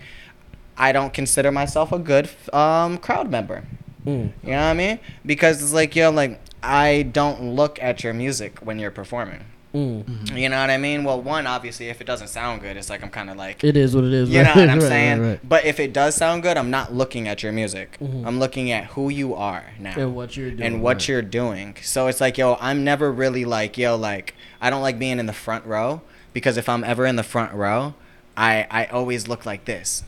I 0.76 0.93
don't 0.93 1.12
consider 1.12 1.53
myself 1.53 1.93
a 1.93 1.99
good 1.99 2.31
um, 2.53 2.99
crowd 2.99 3.31
member. 3.31 3.64
Mm. 4.07 4.31
You 4.43 4.51
know 4.53 4.57
what 4.57 4.62
I 4.62 4.74
mean? 4.74 4.99
Because 5.26 5.62
it's 5.62 5.74
like, 5.74 5.95
yo, 5.95 6.11
like, 6.11 6.41
I 6.62 7.03
don't 7.12 7.55
look 7.55 7.78
at 7.83 8.03
your 8.03 8.14
music 8.14 8.59
when 8.61 8.78
you're 8.78 8.91
performing. 8.91 9.45
Mm. 9.75 10.37
You 10.37 10.49
know 10.49 10.61
what 10.61 10.68
I 10.71 10.79
mean? 10.79 11.05
Well, 11.05 11.21
one, 11.23 11.47
obviously, 11.47 11.89
if 11.91 12.01
it 12.01 12.05
doesn't 12.07 12.27
sound 12.29 12.61
good, 12.61 12.77
it's 12.77 12.91
like 12.91 13.03
I'm 13.05 13.11
kind 13.11 13.31
of 13.31 13.37
like, 13.37 13.62
It 13.62 13.77
is 13.77 13.95
what 13.95 14.03
it 14.05 14.12
is. 14.12 14.29
you 14.29 14.43
know 14.43 14.49
what 14.55 14.68
I'm 14.68 14.79
right, 14.81 14.89
saying? 14.89 15.21
Right, 15.21 15.29
right. 15.29 15.41
But 15.49 15.64
if 15.64 15.79
it 15.79 15.93
does 15.93 16.16
sound 16.16 16.43
good, 16.43 16.57
I'm 16.57 16.71
not 16.71 16.93
looking 16.93 17.29
at 17.29 17.43
your 17.45 17.53
music. 17.53 17.97
Mhm. 18.03 18.27
I'm 18.27 18.39
looking 18.41 18.73
at 18.73 18.87
who 18.87 19.09
you 19.11 19.35
are 19.37 19.66
now 19.79 19.95
And 19.97 20.16
what 20.16 20.37
you're 20.37 20.51
doing. 20.51 20.62
and 20.62 20.83
what 20.83 20.97
right. 20.97 21.09
you're 21.09 21.23
doing. 21.23 21.77
So 21.83 22.09
it's 22.09 22.21
like, 22.21 22.37
yo, 22.37 22.57
I'm 22.61 22.83
never 22.83 23.12
really 23.12 23.45
like, 23.45 23.79
yo, 23.79 23.95
like, 23.97 24.35
I 24.61 24.71
don't 24.71 24.83
like 24.83 24.99
being 24.99 25.18
in 25.21 25.27
the 25.27 25.33
front 25.33 25.64
row 25.64 26.01
because 26.33 26.57
if 26.57 26.68
I'm 26.68 26.83
ever 26.83 27.07
in 27.07 27.14
the 27.16 27.23
front 27.23 27.53
row, 27.55 27.95
I 28.37 28.66
I 28.71 28.87
always 28.87 29.29
look 29.29 29.47
like 29.47 29.64
this, 29.66 30.03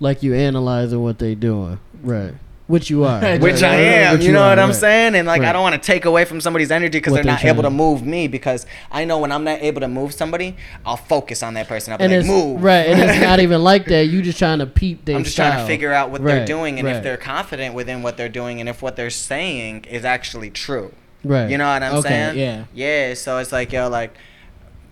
like 0.00 0.22
you 0.22 0.34
analyzing 0.34 1.02
what 1.02 1.18
they're 1.18 1.34
doing, 1.34 1.80
right? 2.02 2.34
Which 2.68 2.90
you 2.90 3.02
are, 3.04 3.20
Which 3.32 3.40
which 3.40 3.62
right, 3.62 3.72
I 3.72 3.74
am. 3.80 4.18
which 4.18 4.26
You 4.26 4.32
know 4.32 4.42
are, 4.42 4.50
what 4.50 4.58
I'm 4.58 4.68
right. 4.68 4.76
saying? 4.76 5.14
And 5.14 5.26
like, 5.26 5.40
I 5.42 5.52
don't 5.54 5.62
want 5.62 5.74
to 5.74 5.80
take 5.80 6.04
away 6.04 6.24
from 6.26 6.40
somebody's 6.40 6.70
energy 6.70 6.98
because 6.98 7.14
they're 7.14 7.22
they 7.24 7.30
not 7.30 7.44
able 7.44 7.62
to 7.62 7.70
move 7.70 8.04
me. 8.04 8.28
Because 8.28 8.66
I 8.92 9.04
know 9.06 9.18
when 9.18 9.32
I'm 9.32 9.42
not 9.42 9.62
able 9.62 9.80
to 9.80 9.88
move 9.88 10.12
somebody, 10.12 10.54
I'll 10.84 10.98
focus 10.98 11.42
on 11.42 11.54
that 11.54 11.66
person. 11.66 11.92
I'll 11.92 11.98
be 11.98 12.04
And 12.04 12.12
like, 12.12 12.20
it's 12.20 12.28
move. 12.28 12.62
right, 12.62 12.86
and 12.86 13.00
it's 13.10 13.20
not 13.22 13.40
even 13.40 13.64
like 13.64 13.86
that. 13.86 14.02
You 14.12 14.20
just 14.22 14.38
trying 14.38 14.58
to 14.60 14.66
peep 14.66 15.04
their 15.06 15.16
I'm 15.16 15.24
just 15.24 15.34
trying 15.36 15.58
to 15.58 15.66
figure 15.66 15.92
out 15.92 16.10
what 16.10 16.22
they're 16.22 16.44
doing 16.46 16.78
and 16.78 16.86
right. 16.86 16.96
if 16.96 17.02
they're 17.02 17.16
confident 17.16 17.74
within 17.74 18.02
what 18.02 18.16
they're 18.18 18.28
doing 18.28 18.60
and 18.60 18.68
if 18.68 18.82
what 18.82 18.96
they're 18.96 19.10
saying 19.10 19.84
is 19.84 20.04
actually 20.04 20.50
true. 20.50 20.92
Right. 21.24 21.50
You 21.50 21.58
know 21.58 21.66
what 21.72 21.82
I'm 21.82 21.94
Okay, 21.96 22.08
saying? 22.08 22.38
yeah. 22.38 22.64
Yeah. 22.74 23.14
So 23.14 23.38
it's 23.38 23.50
like, 23.50 23.72
yo, 23.72 23.88
like, 23.88 24.14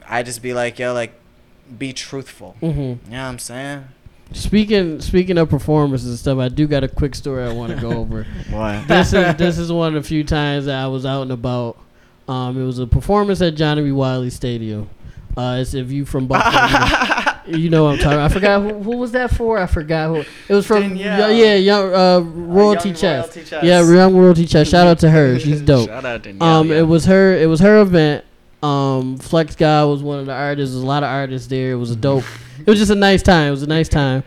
I 0.08 0.22
just 0.22 0.42
be 0.42 0.54
like, 0.54 0.78
yo, 0.78 0.92
like, 0.94 1.12
be 1.78 1.92
truthful. 1.92 2.56
Mm-hmm. 2.62 2.80
You 2.80 2.86
know 2.88 2.98
what 3.10 3.16
I'm 3.18 3.38
saying? 3.38 3.84
Speaking 4.32 5.00
speaking 5.00 5.38
of 5.38 5.48
performances 5.48 6.08
and 6.10 6.18
stuff, 6.18 6.38
I 6.38 6.48
do 6.48 6.66
got 6.66 6.82
a 6.84 6.88
quick 6.88 7.14
story 7.14 7.44
I 7.44 7.52
want 7.52 7.72
to 7.74 7.80
go 7.80 7.92
over. 7.92 8.26
What? 8.50 8.86
this 8.88 9.12
is 9.12 9.36
this 9.36 9.56
is 9.58 9.70
one 9.72 9.96
of 9.96 10.02
the 10.02 10.08
few 10.08 10.24
times 10.24 10.66
that 10.66 10.74
I 10.82 10.88
was 10.88 11.06
out 11.06 11.22
and 11.22 11.32
about. 11.32 11.78
Um, 12.28 12.60
it 12.60 12.64
was 12.66 12.80
a 12.80 12.86
performance 12.88 13.40
at 13.40 13.54
Johnnie 13.54 13.84
B. 13.84 13.92
Wiley 13.92 14.30
Stadium. 14.30 14.90
Uh, 15.36 15.58
it's 15.60 15.74
if 15.74 15.92
you 15.92 16.04
from 16.04 16.26
Buffalo, 16.28 17.34
you, 17.46 17.70
know 17.70 17.84
what 17.84 17.90
I'm 17.92 17.98
talking. 17.98 18.12
about. 18.14 18.30
I 18.30 18.34
forgot 18.34 18.62
who, 18.62 18.82
who 18.82 18.96
was 18.96 19.12
that 19.12 19.30
for. 19.30 19.58
I 19.58 19.66
forgot 19.66 20.08
who 20.08 20.24
it 20.48 20.54
was 20.54 20.66
from. 20.66 20.82
Danielle. 20.82 21.30
Yeah, 21.30 21.54
young 21.54 21.94
uh, 21.94 22.18
royalty 22.20 22.88
Young 22.88 22.96
chess. 22.96 23.24
Royalty 23.26 23.44
Chess. 23.44 23.64
Yeah, 23.64 23.80
young 23.92 24.16
royalty 24.16 24.46
chess. 24.46 24.68
Shout 24.68 24.86
out 24.88 24.98
to 25.00 25.10
her. 25.10 25.38
She's 25.38 25.60
dope. 25.62 25.88
Shout 25.88 26.04
out 26.04 26.22
to 26.24 26.30
Um, 26.44 26.68
yeah. 26.68 26.78
it 26.80 26.88
was 26.88 27.04
her. 27.04 27.36
It 27.36 27.46
was 27.46 27.60
her 27.60 27.80
event. 27.80 28.24
Um, 28.62 29.18
Flex 29.18 29.54
God 29.54 29.88
was 29.88 30.02
one 30.02 30.18
of 30.18 30.26
the 30.26 30.32
artists. 30.32 30.74
There's 30.74 30.82
a 30.82 30.86
lot 30.86 31.02
of 31.02 31.08
artists 31.08 31.46
there. 31.48 31.72
It 31.72 31.76
was 31.76 31.90
a 31.90 31.96
dope. 31.96 32.24
it 32.58 32.66
was 32.66 32.78
just 32.78 32.90
a 32.90 32.94
nice 32.96 33.22
time. 33.22 33.48
It 33.48 33.50
was 33.52 33.62
a 33.62 33.66
nice 33.68 33.88
time. 33.88 34.24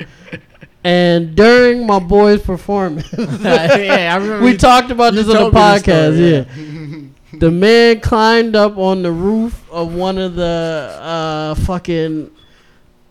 And 0.83 1.35
during 1.35 1.85
my 1.85 1.99
boy's 1.99 2.41
performance, 2.41 3.11
yeah, 3.17 4.11
I 4.13 4.17
remember. 4.17 4.45
we 4.45 4.51
you- 4.51 4.57
talked 4.57 4.91
about 4.91 5.13
this 5.13 5.27
on 5.27 5.33
the 5.33 5.39
told 5.39 5.53
me 5.53 5.59
this 5.59 5.81
podcast. 5.83 6.45
story, 6.45 7.09
yeah. 7.33 7.39
the 7.39 7.51
man 7.51 7.99
climbed 7.99 8.55
up 8.55 8.77
on 8.77 9.01
the 9.01 9.11
roof 9.11 9.69
of 9.71 9.93
one 9.93 10.17
of 10.17 10.35
the 10.35 10.97
uh, 11.01 11.55
fucking 11.55 12.31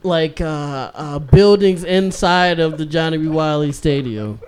like 0.02 0.40
uh, 0.40 0.90
uh, 0.94 1.18
buildings 1.18 1.84
inside 1.84 2.58
of 2.58 2.78
the 2.78 2.86
Johnnie 2.86 3.18
B. 3.18 3.28
Wiley 3.28 3.72
Stadium. 3.72 4.40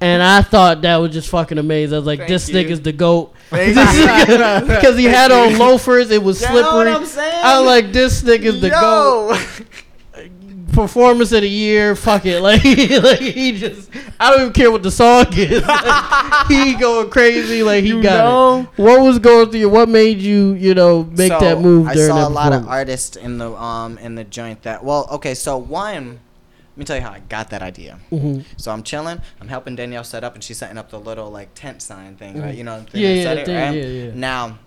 And 0.00 0.22
I 0.22 0.42
thought 0.42 0.82
that 0.82 0.96
was 0.98 1.12
just 1.12 1.28
fucking 1.30 1.58
amazing. 1.58 1.94
I 1.94 1.98
was 1.98 2.06
like, 2.06 2.20
Thank 2.20 2.28
this 2.28 2.48
you. 2.48 2.54
nigga's 2.56 2.80
the 2.80 2.92
goat. 2.92 3.34
Thank 3.52 4.66
Because 4.66 4.96
he 4.96 5.04
had 5.04 5.30
on 5.30 5.58
loafers, 5.58 6.10
it 6.10 6.22
was 6.22 6.40
You 6.40 6.48
know 6.48 6.54
what 6.54 6.64
slippery. 6.72 6.92
I'm 6.92 7.06
saying? 7.06 7.40
I 7.44 7.58
like, 7.58 7.92
this 7.92 8.22
nigga's 8.22 8.60
the 8.60 8.70
goat. 8.70 9.38
Performance 10.72 11.32
of 11.32 11.42
the 11.42 11.50
year, 11.50 11.94
fuck 11.94 12.24
it. 12.24 12.40
Like, 12.42 12.64
like 12.64 13.20
he 13.20 13.58
just, 13.58 13.90
I 14.18 14.30
don't 14.30 14.40
even 14.40 14.52
care 14.54 14.70
what 14.70 14.82
the 14.82 14.90
song 14.90 15.26
is. 15.32 15.62
Like, 15.62 16.46
he 16.48 16.74
going 16.76 17.10
crazy, 17.10 17.62
like 17.62 17.82
he 17.84 17.90
You 17.90 18.02
got 18.02 18.24
know? 18.24 18.60
it. 18.60 18.68
What 18.82 19.02
was 19.02 19.18
going 19.18 19.50
through 19.50 19.60
you? 19.60 19.68
What 19.68 19.90
made 19.90 20.18
you, 20.18 20.52
you 20.54 20.72
know, 20.74 21.04
make 21.04 21.30
So, 21.30 21.40
that 21.40 21.60
move 21.60 21.88
I 21.88 21.94
during 21.94 22.08
saw 22.08 22.16
that 22.22 22.28
a 22.28 22.34
lot 22.34 22.52
of 22.54 22.66
artists 22.68 23.16
in 23.16 23.36
the 23.36 23.52
um 23.54 23.98
in 23.98 24.14
the 24.14 24.24
joint 24.24 24.62
that 24.62 24.82
well 24.82 25.06
okay 25.12 25.34
so 25.34 25.58
one 25.58 26.20
let 26.72 26.78
me 26.78 26.84
tell 26.84 26.96
you 26.96 27.02
how 27.02 27.10
I 27.10 27.20
got 27.28 27.50
that 27.50 27.62
idea. 27.62 27.98
Mhm. 28.10 28.44
So 28.56 28.70
I'm 28.72 28.82
chilling. 28.82 29.20
I'm 29.40 29.48
helping 29.48 29.76
Danielle 29.76 30.04
set 30.04 30.24
up, 30.24 30.34
and 30.34 30.42
she's 30.42 30.56
setting 30.58 30.78
up 30.78 30.90
the 30.90 30.98
little 30.98 31.30
like 31.30 31.50
tent 31.54 31.82
sign 31.82 32.16
thing, 32.16 32.40
right? 32.40 32.54
Mhm. 32.54 32.56
You 32.58 32.64
know, 32.64 32.80
the 32.80 32.90
thing 32.90 33.02
Yeah, 33.02 33.08
yeah, 33.10 33.22
set 33.22 33.34
the 33.46 33.52
it, 33.52 33.54
right? 33.66 33.74
yeah, 33.76 33.84
yeah. 34.06 34.10
Now, 34.14 34.58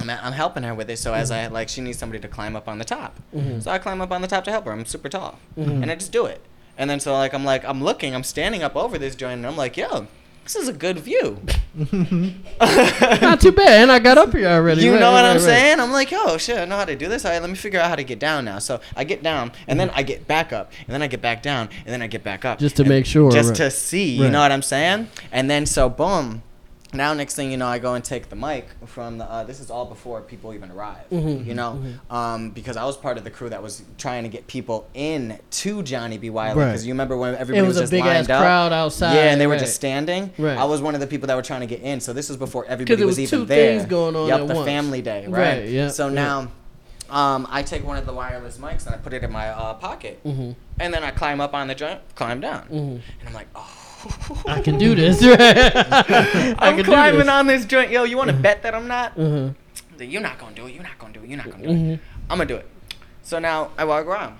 I'm, 0.00 0.08
I'm 0.10 0.32
helping 0.32 0.62
her 0.62 0.74
with 0.74 0.88
it. 0.90 0.98
So 0.98 1.12
as 1.14 1.30
I 1.30 1.46
like, 1.48 1.68
she 1.68 1.80
needs 1.82 1.98
somebody 1.98 2.20
to 2.20 2.28
climb 2.28 2.56
up 2.56 2.68
on 2.68 2.78
the 2.78 2.84
top. 2.84 3.16
Mhm. 3.36 3.62
So 3.62 3.70
I 3.70 3.78
climb 3.78 4.00
up 4.00 4.10
on 4.10 4.22
the 4.22 4.28
top 4.28 4.44
to 4.44 4.50
help 4.50 4.64
her. 4.64 4.72
I'm 4.72 4.86
super 4.86 5.08
tall, 5.10 5.38
Mhm. 5.58 5.82
and 5.82 5.90
I 5.90 5.94
just 5.96 6.10
do 6.12 6.24
it. 6.26 6.40
And 6.78 6.88
then 6.88 7.00
so 7.00 7.12
like 7.12 7.34
I'm 7.34 7.44
like 7.44 7.64
I'm 7.66 7.84
looking, 7.84 8.14
I'm 8.14 8.24
standing 8.24 8.62
up 8.62 8.74
over 8.74 8.96
this 8.96 9.14
joint, 9.14 9.34
and 9.34 9.46
I'm 9.46 9.56
like, 9.58 9.76
yo, 9.76 10.06
this 10.44 10.56
is 10.56 10.68
a 10.68 10.72
good 10.72 10.98
view. 10.98 11.40
Not 11.74 13.40
too 13.40 13.52
bad. 13.52 13.82
And 13.82 13.92
I 13.92 13.98
got 13.98 14.18
up 14.18 14.32
here 14.32 14.48
already. 14.48 14.82
You 14.82 14.92
Right, 14.92 15.00
know 15.00 15.12
what 15.12 15.22
right, 15.22 15.30
I'm 15.30 15.36
right. 15.36 15.42
saying? 15.42 15.80
I'm 15.80 15.92
like, 15.92 16.12
oh 16.12 16.36
shit, 16.36 16.58
I 16.58 16.64
know 16.64 16.76
how 16.76 16.84
to 16.84 16.96
do 16.96 17.08
this. 17.08 17.24
All 17.24 17.30
right, 17.30 17.40
let 17.40 17.48
me 17.50 17.56
figure 17.56 17.80
out 17.80 17.88
how 17.88 17.96
to 17.96 18.04
get 18.04 18.18
down 18.18 18.44
now. 18.44 18.58
So 18.58 18.80
I 18.96 19.04
get 19.04 19.22
down, 19.22 19.52
and 19.66 19.78
then 19.80 19.88
mm-hmm. 19.88 19.98
I 19.98 20.02
get 20.02 20.26
back 20.26 20.52
up, 20.52 20.72
and 20.86 20.94
then 20.94 21.02
I 21.02 21.06
get 21.06 21.22
back 21.22 21.42
down, 21.42 21.68
and 21.84 21.92
then 21.92 22.02
I 22.02 22.06
get 22.06 22.22
back 22.24 22.44
up, 22.44 22.58
Just 22.58 22.76
to 22.76 22.84
make 22.84 23.06
sure, 23.06 23.30
just 23.30 23.54
to 23.56 23.70
see. 23.70 24.16
You 24.16 24.28
know 24.28 24.40
what 24.40 24.52
I'm 24.52 24.62
saying? 24.62 25.08
And 25.30 25.50
then 25.50 25.66
so 25.66 25.88
boom. 25.88 26.42
Now 26.94 27.14
next 27.14 27.34
thing 27.36 27.50
you 27.50 27.56
know, 27.56 27.66
I 27.66 27.78
go 27.78 27.94
and 27.94 28.04
take 28.04 28.28
the 28.28 28.36
mic 28.36 28.66
from 28.84 29.16
the. 29.16 29.24
Uh, 29.24 29.44
this 29.44 29.60
is 29.60 29.70
all 29.70 29.86
before 29.86 30.20
people 30.20 30.52
even 30.52 30.70
arrive. 30.70 31.08
Mhm, 31.10 31.46
You 31.46 31.54
know, 31.54 31.80
mhm. 31.82 32.14
um, 32.14 32.50
because 32.50 32.76
I 32.76 32.84
was 32.84 32.98
part 32.98 33.16
of 33.16 33.24
the 33.24 33.30
crew 33.30 33.48
that 33.48 33.62
was 33.62 33.82
trying 33.96 34.24
to 34.24 34.28
get 34.28 34.46
people 34.46 34.86
in 34.92 35.38
to 35.62 35.82
Johnnie 35.82 36.18
B. 36.18 36.28
Wiley. 36.28 36.58
Right. 36.60 36.66
Because 36.66 36.84
you 36.86 36.92
remember 36.92 37.16
when 37.16 37.32
It 37.34 37.40
everybody 37.40 37.66
was 37.66 37.68
was, 37.68 37.76
a 37.78 37.80
just 37.84 37.92
big 37.92 38.02
ass 38.02 38.06
lined 38.14 38.30
up. 38.30 38.42
crowd 38.42 38.72
outside. 38.74 39.14
Yeah, 39.14 39.30
and 39.32 39.40
they 39.40 39.46
were 39.46 39.52
right. 39.54 39.60
just 39.60 39.74
standing. 39.74 40.32
Right. 40.36 40.58
I 40.58 40.64
was 40.64 40.82
one 40.82 40.94
of 40.94 41.00
the 41.00 41.06
people 41.06 41.28
that 41.28 41.34
were 41.36 41.42
trying 41.42 41.60
to 41.60 41.66
get 41.66 41.80
in. 41.80 42.00
So 42.00 42.12
this 42.12 42.28
was 42.28 42.36
before 42.36 42.66
everybody 42.66 43.02
it 43.02 43.06
was, 43.06 43.16
was 43.18 43.20
even 43.32 43.38
two 43.40 43.44
there. 43.46 43.78
things 43.78 43.88
going 43.88 44.14
on 44.14 44.28
Yep, 44.28 44.40
at 44.42 44.48
the 44.48 44.54
once. 44.54 44.66
family 44.66 45.00
day, 45.00 45.26
right? 45.28 45.60
Right, 45.60 45.68
yeah, 45.68 45.88
So 45.88 46.08
yeah. 46.08 46.14
now, 46.14 46.38
um, 47.08 47.46
I 47.50 47.62
take 47.62 47.86
one 47.86 47.96
of 47.96 48.04
the 48.04 48.12
wireless 48.12 48.58
mics 48.58 48.84
and 48.84 48.94
I 48.94 48.98
put 48.98 49.14
it 49.14 49.24
in 49.24 49.32
my 49.32 49.48
uh, 49.48 49.72
pocket, 49.74 50.20
Mhm. 50.26 50.56
and 50.78 50.92
then 50.92 51.02
I 51.04 51.10
climb 51.10 51.40
up 51.40 51.54
on 51.54 51.68
the 51.68 51.74
joint, 51.74 52.00
climb 52.16 52.40
down, 52.40 52.64
Mhm. 52.70 53.00
and 53.20 53.28
I'm 53.28 53.32
like, 53.32 53.48
oh. 53.56 53.66
I 54.46 54.60
can 54.60 54.78
do 54.84 54.94
this. 54.94 55.22
Right? 55.24 55.38
I 55.40 56.54
I'm 56.58 56.76
can 56.76 56.84
climbing 56.84 57.12
do 57.20 57.24
this. 57.24 57.28
on 57.28 57.46
this 57.46 57.64
joint. 57.66 57.90
Yo, 57.90 58.04
you 58.04 58.16
want 58.16 58.30
to 58.30 58.36
bet 58.36 58.62
that 58.62 58.74
I'm 58.74 58.88
not? 58.88 59.16
Mhm. 59.16 59.54
You're 59.98 60.20
not 60.22 60.38
gonna 60.38 60.54
do 60.54 60.66
it. 60.66 60.74
You're 60.74 60.82
not 60.82 60.98
gonna 60.98 61.12
do 61.12 61.20
it. 61.22 61.28
You're 61.28 61.36
not 61.38 61.50
gonna 61.50 61.62
do 61.62 61.68
Mhm. 61.68 61.90
it. 61.94 62.00
I'm 62.28 62.38
gonna 62.38 62.46
do 62.46 62.56
it. 62.56 62.66
So 63.22 63.38
now 63.38 63.70
I 63.78 63.84
walk 63.84 64.06
around. 64.06 64.36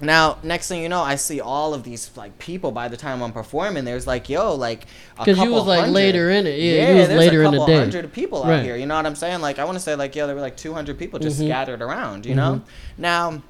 Now, 0.00 0.36
next 0.42 0.68
thing 0.68 0.82
you 0.82 0.88
know, 0.90 1.00
I 1.02 1.16
see 1.16 1.40
all 1.40 1.72
of 1.74 1.82
these 1.82 2.10
like 2.16 2.38
people. 2.38 2.70
By 2.70 2.88
the 2.88 2.96
time 2.96 3.22
I'm 3.22 3.32
performing, 3.32 3.84
there's 3.84 4.06
like, 4.06 4.28
yo, 4.28 4.54
like 4.54 4.82
a 5.18 5.24
Because 5.24 5.38
you 5.38 5.44
couple 5.44 5.54
was 5.54 5.66
like 5.66 5.80
hundred. 5.80 5.92
later 5.94 6.30
in 6.30 6.46
it. 6.46 6.58
Yeah, 6.58 6.90
you 6.90 6.96
was 6.98 7.08
there's 7.08 7.18
later 7.18 7.42
a 7.42 7.46
in 7.46 7.50
the 7.52 7.58
couple 7.58 7.66
day. 7.74 7.78
hundred 7.80 8.12
people 8.12 8.42
out 8.44 8.48
Right. 8.50 8.62
here. 8.64 8.76
You 8.76 8.86
know 8.86 8.94
what 8.94 9.06
I'm 9.06 9.14
saying? 9.16 9.40
Like 9.40 9.58
I 9.58 9.64
want 9.64 9.76
to 9.76 9.82
say 9.82 9.94
like, 9.96 10.14
yo, 10.14 10.26
there 10.26 10.36
were 10.36 10.42
like 10.42 10.56
200 10.56 10.98
people 10.98 11.18
just 11.18 11.40
Mhm. 11.40 11.46
scattered 11.48 11.80
around. 11.82 12.26
You 12.26 12.32
Mhm. 12.32 12.36
know? 12.36 12.60
Now, 12.98 13.42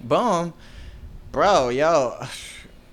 boom, 0.00 0.52
bro, 1.32 1.68
yo, 1.70 2.14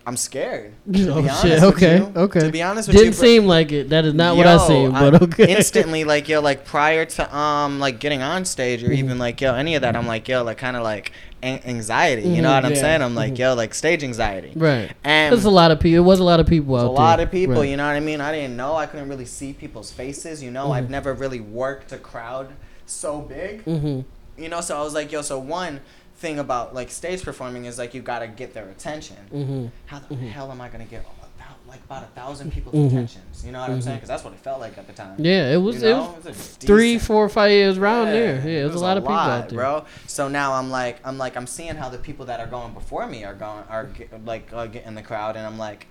I'm 0.08 0.18
scared. 0.18 0.74
Oh 0.96 1.42
shit! 1.42 1.64
Okay, 1.64 1.98
you. 1.98 2.12
okay. 2.16 2.40
To 2.42 2.52
be 2.52 2.62
honest 2.62 2.88
with 2.88 2.96
you. 2.96 3.04
Didn't 3.06 3.16
you, 3.16 3.20
bro- 3.20 3.28
seem 3.28 3.46
like 3.48 3.72
it. 3.72 3.90
That 3.90 4.06
is 4.06 4.14
not 4.14 4.38
what 4.38 4.46
I 4.46 4.54
Yo, 4.54 4.68
seen, 4.68 4.92
but 4.92 5.22
okay. 5.24 5.56
instantly, 5.56 6.04
like 6.14 6.30
yo, 6.30 6.42
like 6.42 6.64
prior 6.66 7.06
to 7.06 7.36
um 7.36 7.80
like 7.80 8.00
getting 8.00 8.22
on 8.22 8.46
stage 8.46 8.84
or 8.84 8.92
even 8.92 9.18
like 9.18 9.42
yo 9.42 9.56
any 9.56 9.74
of 9.76 9.82
that, 9.82 9.96
I'm 9.96 10.06
like 10.06 10.28
yo, 10.28 10.44
like 10.44 10.58
kind 10.60 10.78
of 10.78 10.84
like 10.84 11.12
an- 11.42 11.62
anxiety. 11.66 12.22
You 12.30 12.42
know 12.44 12.52
what 12.54 12.66
I'm 12.66 12.76
saying? 12.76 13.02
I'm 13.02 13.16
like 13.16 13.34
Mhm. 13.34 13.38
yo, 13.40 13.54
like 13.56 13.74
stage 13.74 14.04
anxiety. 14.04 14.52
right. 14.56 14.92
And 15.04 15.32
There's 15.34 15.46
a 15.46 15.50
lot 15.50 15.72
of 15.72 15.80
people. 15.80 15.98
It 15.98 16.08
was 16.08 16.20
a 16.20 16.24
lot 16.24 16.40
of 16.40 16.46
people 16.46 16.76
out 16.76 16.82
a 16.82 16.84
there. 16.84 16.92
lot 16.94 17.20
of 17.20 17.32
people. 17.32 17.56
Right. 17.56 17.70
You 17.70 17.78
know 17.78 17.88
what 17.88 17.96
I 17.96 18.00
mean? 18.00 18.22
I 18.22 18.32
didn't 18.32 18.56
know. 18.56 18.76
I 18.76 18.86
couldn't 18.86 19.10
really 19.10 19.26
see 19.26 19.54
people's 19.54 19.92
faces. 19.92 20.44
You 20.44 20.52
know, 20.52 20.68
Mhm. 20.68 20.76
I've 20.76 20.90
never 20.92 21.14
really 21.14 21.40
worked 21.40 21.92
a 21.92 21.98
crowd 21.98 22.50
so 22.86 23.22
big. 23.22 23.66
Mm-hmm. 23.66 24.02
You 24.42 24.50
know, 24.50 24.62
so 24.62 24.78
I 24.78 24.84
was 24.84 24.94
like 24.94 25.12
yo, 25.12 25.22
so 25.24 25.40
one 25.40 25.80
thing 26.18 26.40
about 26.40 26.74
like 26.74 26.90
stage 26.90 27.24
performing 27.24 27.66
is 27.66 27.78
like 27.78 27.94
you 27.94 28.02
gotta 28.02 28.28
get 28.28 28.54
their 28.54 28.70
attention. 28.70 29.18
Mm-hmm. 29.34 29.66
How 29.88 30.00
the 30.00 30.16
Mhm. 30.16 30.30
hell 30.30 30.52
am 30.52 30.62
I 30.62 30.70
gonna 30.70 30.86
get 30.86 31.04
all 31.06 31.16
that 31.38 31.58
like 31.68 31.84
about 31.84 32.04
a 32.04 32.08
thousand 32.08 32.52
people's 32.54 32.76
Mhm. 32.76 32.88
attentions. 32.88 33.44
You 33.46 33.52
know 33.52 33.60
what 33.60 33.70
I'm 33.70 33.82
saying? 33.82 33.98
Because 33.98 34.08
that's 34.10 34.24
what 34.24 34.34
it 34.34 34.40
felt 34.40 34.60
like 34.62 34.78
at 34.78 34.88
the 34.88 34.94
time. 34.94 35.16
Yeah, 35.18 35.52
it 35.52 35.58
was. 35.58 35.82
You 35.82 35.90
It 35.90 35.92
know? 35.92 36.14
was 36.16 36.26
It 36.26 36.30
was 36.30 36.48
three, 36.58 36.98
four, 37.00 37.28
five 37.28 37.52
years 37.52 37.78
around 37.78 38.06
there. 38.12 38.36
Yeah, 38.48 38.62
it 38.64 38.68
was, 38.68 38.76
a 38.76 38.80
lot 38.80 38.96
of 38.98 39.04
people 39.04 39.16
lot, 39.16 39.30
out 39.30 39.50
there. 39.50 39.58
bro. 39.58 39.86
So 40.08 40.28
now 40.30 40.54
I'm 40.54 40.72
like, 40.72 41.00
I'm 41.04 41.18
like, 41.18 41.36
I'm 41.36 41.48
seeing 41.48 41.76
how 41.76 41.90
the 41.90 41.98
people 41.98 42.26
that 42.28 42.40
are 42.40 42.48
going 42.48 42.74
before 42.74 43.06
me 43.08 43.26
are 43.26 43.34
going, 43.34 43.64
are 43.70 43.86
get, 43.86 44.26
like 44.26 44.50
uh, 44.54 44.68
getting 44.68 44.96
the 44.96 45.02
crowd, 45.02 45.36
and 45.36 45.46
I'm 45.46 45.58
like, 45.58 45.88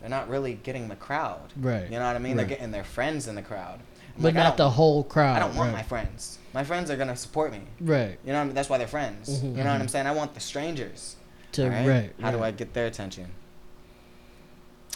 they're 0.00 0.10
not 0.10 0.28
really 0.28 0.54
getting 0.54 0.88
the 0.88 0.96
crowd. 0.96 1.52
Right. 1.58 1.84
You 1.84 1.98
know 1.98 2.04
what 2.06 2.16
I 2.16 2.18
mean? 2.18 2.36
Right. 2.36 2.46
They're 2.46 2.56
getting 2.56 2.72
their 2.72 2.84
friends 2.84 3.26
in 3.28 3.36
the 3.36 3.42
crowd. 3.42 3.78
I'm 4.16 4.22
But 4.22 4.34
like, 4.34 4.44
not 4.44 4.56
the 4.58 4.68
whole 4.70 5.02
crowd. 5.04 5.36
I 5.36 5.38
don't 5.38 5.54
want 5.56 5.68
right. 5.72 5.78
my 5.78 5.82
friends. 5.82 6.38
My 6.54 6.64
friends 6.64 6.90
are 6.90 6.96
gonna 6.96 7.16
support 7.16 7.50
me. 7.52 7.62
Right. 7.80 8.18
You 8.24 8.32
know 8.32 8.38
what 8.38 8.42
I 8.42 8.44
mean? 8.44 8.54
That's 8.54 8.68
why 8.68 8.78
they're 8.78 8.86
friends. 8.86 9.28
Mhm. 9.30 9.56
You 9.56 9.64
know 9.64 9.72
what 9.72 9.80
I'm 9.80 9.88
saying? 9.88 10.06
I 10.06 10.12
want 10.12 10.34
the 10.34 10.40
strangers. 10.40 11.16
To 11.52 11.64
alright? 11.64 11.86
right. 11.88 12.10
How 12.20 12.30
do 12.30 12.42
I 12.42 12.50
get 12.50 12.72
their 12.74 12.86
attention? 12.86 13.26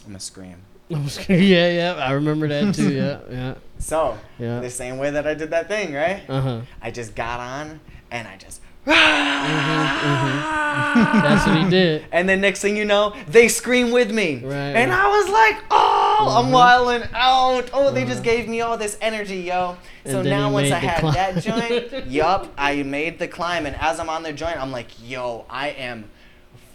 I'm 0.04 0.08
gonna 0.12 0.20
scream. 0.20 0.56
yeah, 0.88 1.68
yeah. 1.70 1.94
I 1.98 2.12
remember 2.12 2.46
that 2.48 2.74
too. 2.74 2.92
Yeah, 2.94 3.18
yeah, 3.30 3.54
So 3.78 4.16
yeah. 4.38 4.60
the 4.60 4.70
same 4.70 4.98
way 4.98 5.10
that 5.10 5.26
I 5.26 5.34
did 5.34 5.50
that 5.50 5.66
thing, 5.68 5.92
right? 5.94 6.22
Uh 6.28 6.40
huh. 6.40 6.60
I 6.80 6.90
just 6.90 7.14
got 7.14 7.40
on 7.40 7.80
and 8.10 8.28
I 8.28 8.36
just. 8.36 8.60
Mm-hmm, 8.86 11.22
That's 11.22 11.46
what 11.46 11.56
he 11.56 11.68
did. 11.70 12.04
And 12.12 12.28
then 12.28 12.40
next 12.40 12.60
thing 12.60 12.76
you 12.76 12.84
know, 12.84 13.14
they 13.28 13.48
scream 13.48 13.90
with 13.90 14.10
me. 14.12 14.42
Right. 14.44 14.54
And 14.54 14.92
I 14.92 15.08
was 15.08 15.28
like, 15.28 15.64
oh, 15.70 16.34
I'm 16.38 16.46
Mhm. 16.46 16.52
wilding 16.52 17.08
out. 17.14 17.70
Oh, 17.72 17.90
they 17.90 18.02
Uh-huh. 18.02 18.10
just 18.12 18.22
gave 18.22 18.48
me 18.48 18.60
all 18.60 18.76
this 18.76 18.96
energy, 19.00 19.38
yo. 19.38 19.76
So 20.04 20.18
And 20.18 20.26
then 20.26 20.40
now 20.40 20.50
once 20.50 20.70
I 20.72 20.78
had 20.78 21.00
climb. 21.00 21.14
that 21.14 21.42
joint, 21.42 22.06
yup, 22.08 22.52
I 22.56 22.82
made 22.82 23.18
the 23.18 23.28
climb. 23.28 23.66
And 23.66 23.76
as 23.76 23.98
I'm 24.00 24.08
on 24.08 24.22
the 24.22 24.32
joint, 24.32 24.60
I'm 24.60 24.72
like, 24.72 24.88
yo, 25.02 25.44
I 25.50 25.68
am 25.70 26.10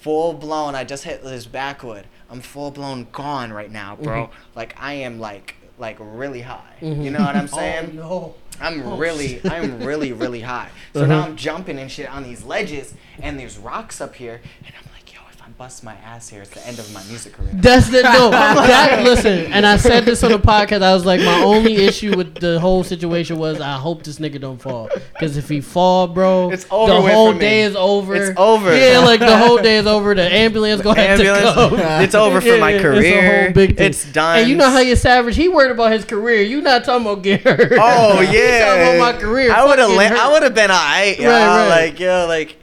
full 0.02 0.34
blown. 0.34 0.76
I 0.76 0.84
just 0.84 1.04
hit 1.04 1.24
this 1.24 1.46
backwood. 1.46 2.06
I'm 2.30 2.42
full 2.42 2.72
blown 2.72 3.08
gone 3.12 3.52
right 3.54 3.72
now, 3.72 3.98
bro. 4.02 4.28
Mhm. 4.28 4.30
Like 4.56 4.76
I 4.80 4.94
am 4.94 5.20
like 5.20 5.56
like 5.80 5.98
really 6.00 6.42
high. 6.42 6.76
You 6.80 7.10
know 7.10 7.24
what 7.24 7.36
I'm 7.36 7.48
saying? 7.60 7.98
Oh, 8.02 8.10
no. 8.10 8.36
I'm 8.62 8.82
Oh, 8.86 8.98
really, 8.98 9.40
shit. 9.40 9.52
I'm 9.52 9.84
really, 9.84 10.12
really 10.14 10.42
high. 10.42 10.70
So 10.94 11.06
now 11.06 11.20
Uh-huh. 11.20 11.28
I'm 11.30 11.36
jumping 11.38 11.80
and 11.80 11.90
shit 11.90 12.10
on 12.14 12.24
these 12.24 12.44
ledges, 12.44 12.94
and 13.22 13.40
there's 13.40 13.58
rocks 13.58 14.02
up 14.02 14.14
here, 14.16 14.42
and 14.66 14.74
I'm 14.78 14.92
like, 14.94 15.14
yo, 15.14 15.22
if 15.32 15.42
I 15.42 15.48
bust 15.62 15.84
my 15.84 15.94
ass 16.04 16.28
here, 16.28 16.42
it's 16.42 16.50
the 16.50 16.68
end 16.68 16.80
of 16.80 16.92
my 16.92 17.04
music 17.04 17.34
career. 17.34 17.52
That's 17.54 17.88
the 17.90 18.02
no. 18.02 18.32
That 18.72 19.04
listen, 19.04 19.54
and 19.54 19.64
I 19.64 19.78
said 19.78 20.06
this 20.06 20.24
on 20.24 20.32
the 20.32 20.40
podcast. 20.40 20.82
I 20.82 20.92
was 20.92 21.06
like, 21.06 21.20
my 21.22 21.44
only 21.44 21.76
issue 21.76 22.18
with 22.18 22.34
the 22.40 22.60
whole 22.60 22.84
situation 22.84 23.38
was 23.38 23.62
I 23.62 23.76
hope 23.76 24.02
this 24.02 24.18
nigga 24.18 24.42
don't 24.42 24.60
fall. 24.60 24.90
Because 25.14 25.38
if 25.38 25.48
he 25.50 25.62
fall, 25.62 26.08
bro, 26.08 26.50
It's 26.50 26.66
over 26.72 26.92
The 26.92 27.02
whole 27.02 27.28
for 27.30 27.34
me. 27.36 27.40
day 27.42 27.62
is 27.62 27.76
over. 27.76 28.16
It's 28.16 28.36
over. 28.40 28.76
Yeah, 28.76 29.00
like 29.06 29.20
the 29.20 29.38
whole 29.38 29.62
day 29.62 29.78
is 29.78 29.86
over. 29.86 30.16
The 30.16 30.24
ambulance 30.34 30.82
gonna 30.82 31.00
have 31.00 31.20
to 31.20 31.26
come. 31.54 31.74
it's 32.04 32.16
over 32.16 32.42
for 32.42 32.58
my 32.58 32.80
career. 32.80 32.94
It's 32.96 33.06
a 33.08 33.12
career. 33.12 33.44
whole 33.44 33.54
big 33.54 33.78
thing. 33.78 33.88
It's 33.92 34.12
done. 34.12 34.40
And 34.40 34.50
you 34.50 34.56
know 34.56 34.70
how 34.72 34.80
you're 34.80 34.96
savage. 34.96 35.36
He 35.36 35.48
worried 35.48 35.70
about 35.72 35.92
his 35.92 36.06
career. 36.06 36.42
You 36.42 36.62
not 36.64 36.86
talking 36.86 37.06
about 37.06 37.22
getting 37.22 37.46
hurt. 37.46 37.74
Oh 37.80 38.20
He 38.26 38.36
yeah. 38.36 38.66
talking 38.66 38.96
about 39.00 39.14
my 39.14 39.22
career. 39.22 39.52
I 39.54 39.64
would 39.64 39.78
have. 39.78 39.90
Fuck 39.92 40.12
La- 40.12 40.26
I 40.28 40.32
would 40.32 40.42
have 40.42 40.56
been 40.56 40.72
alright. 40.72 41.20
Right, 41.20 41.28
Right, 41.28 41.46
right. 41.46 41.68
Like 41.86 42.00
yo, 42.00 42.26
like 42.28 42.58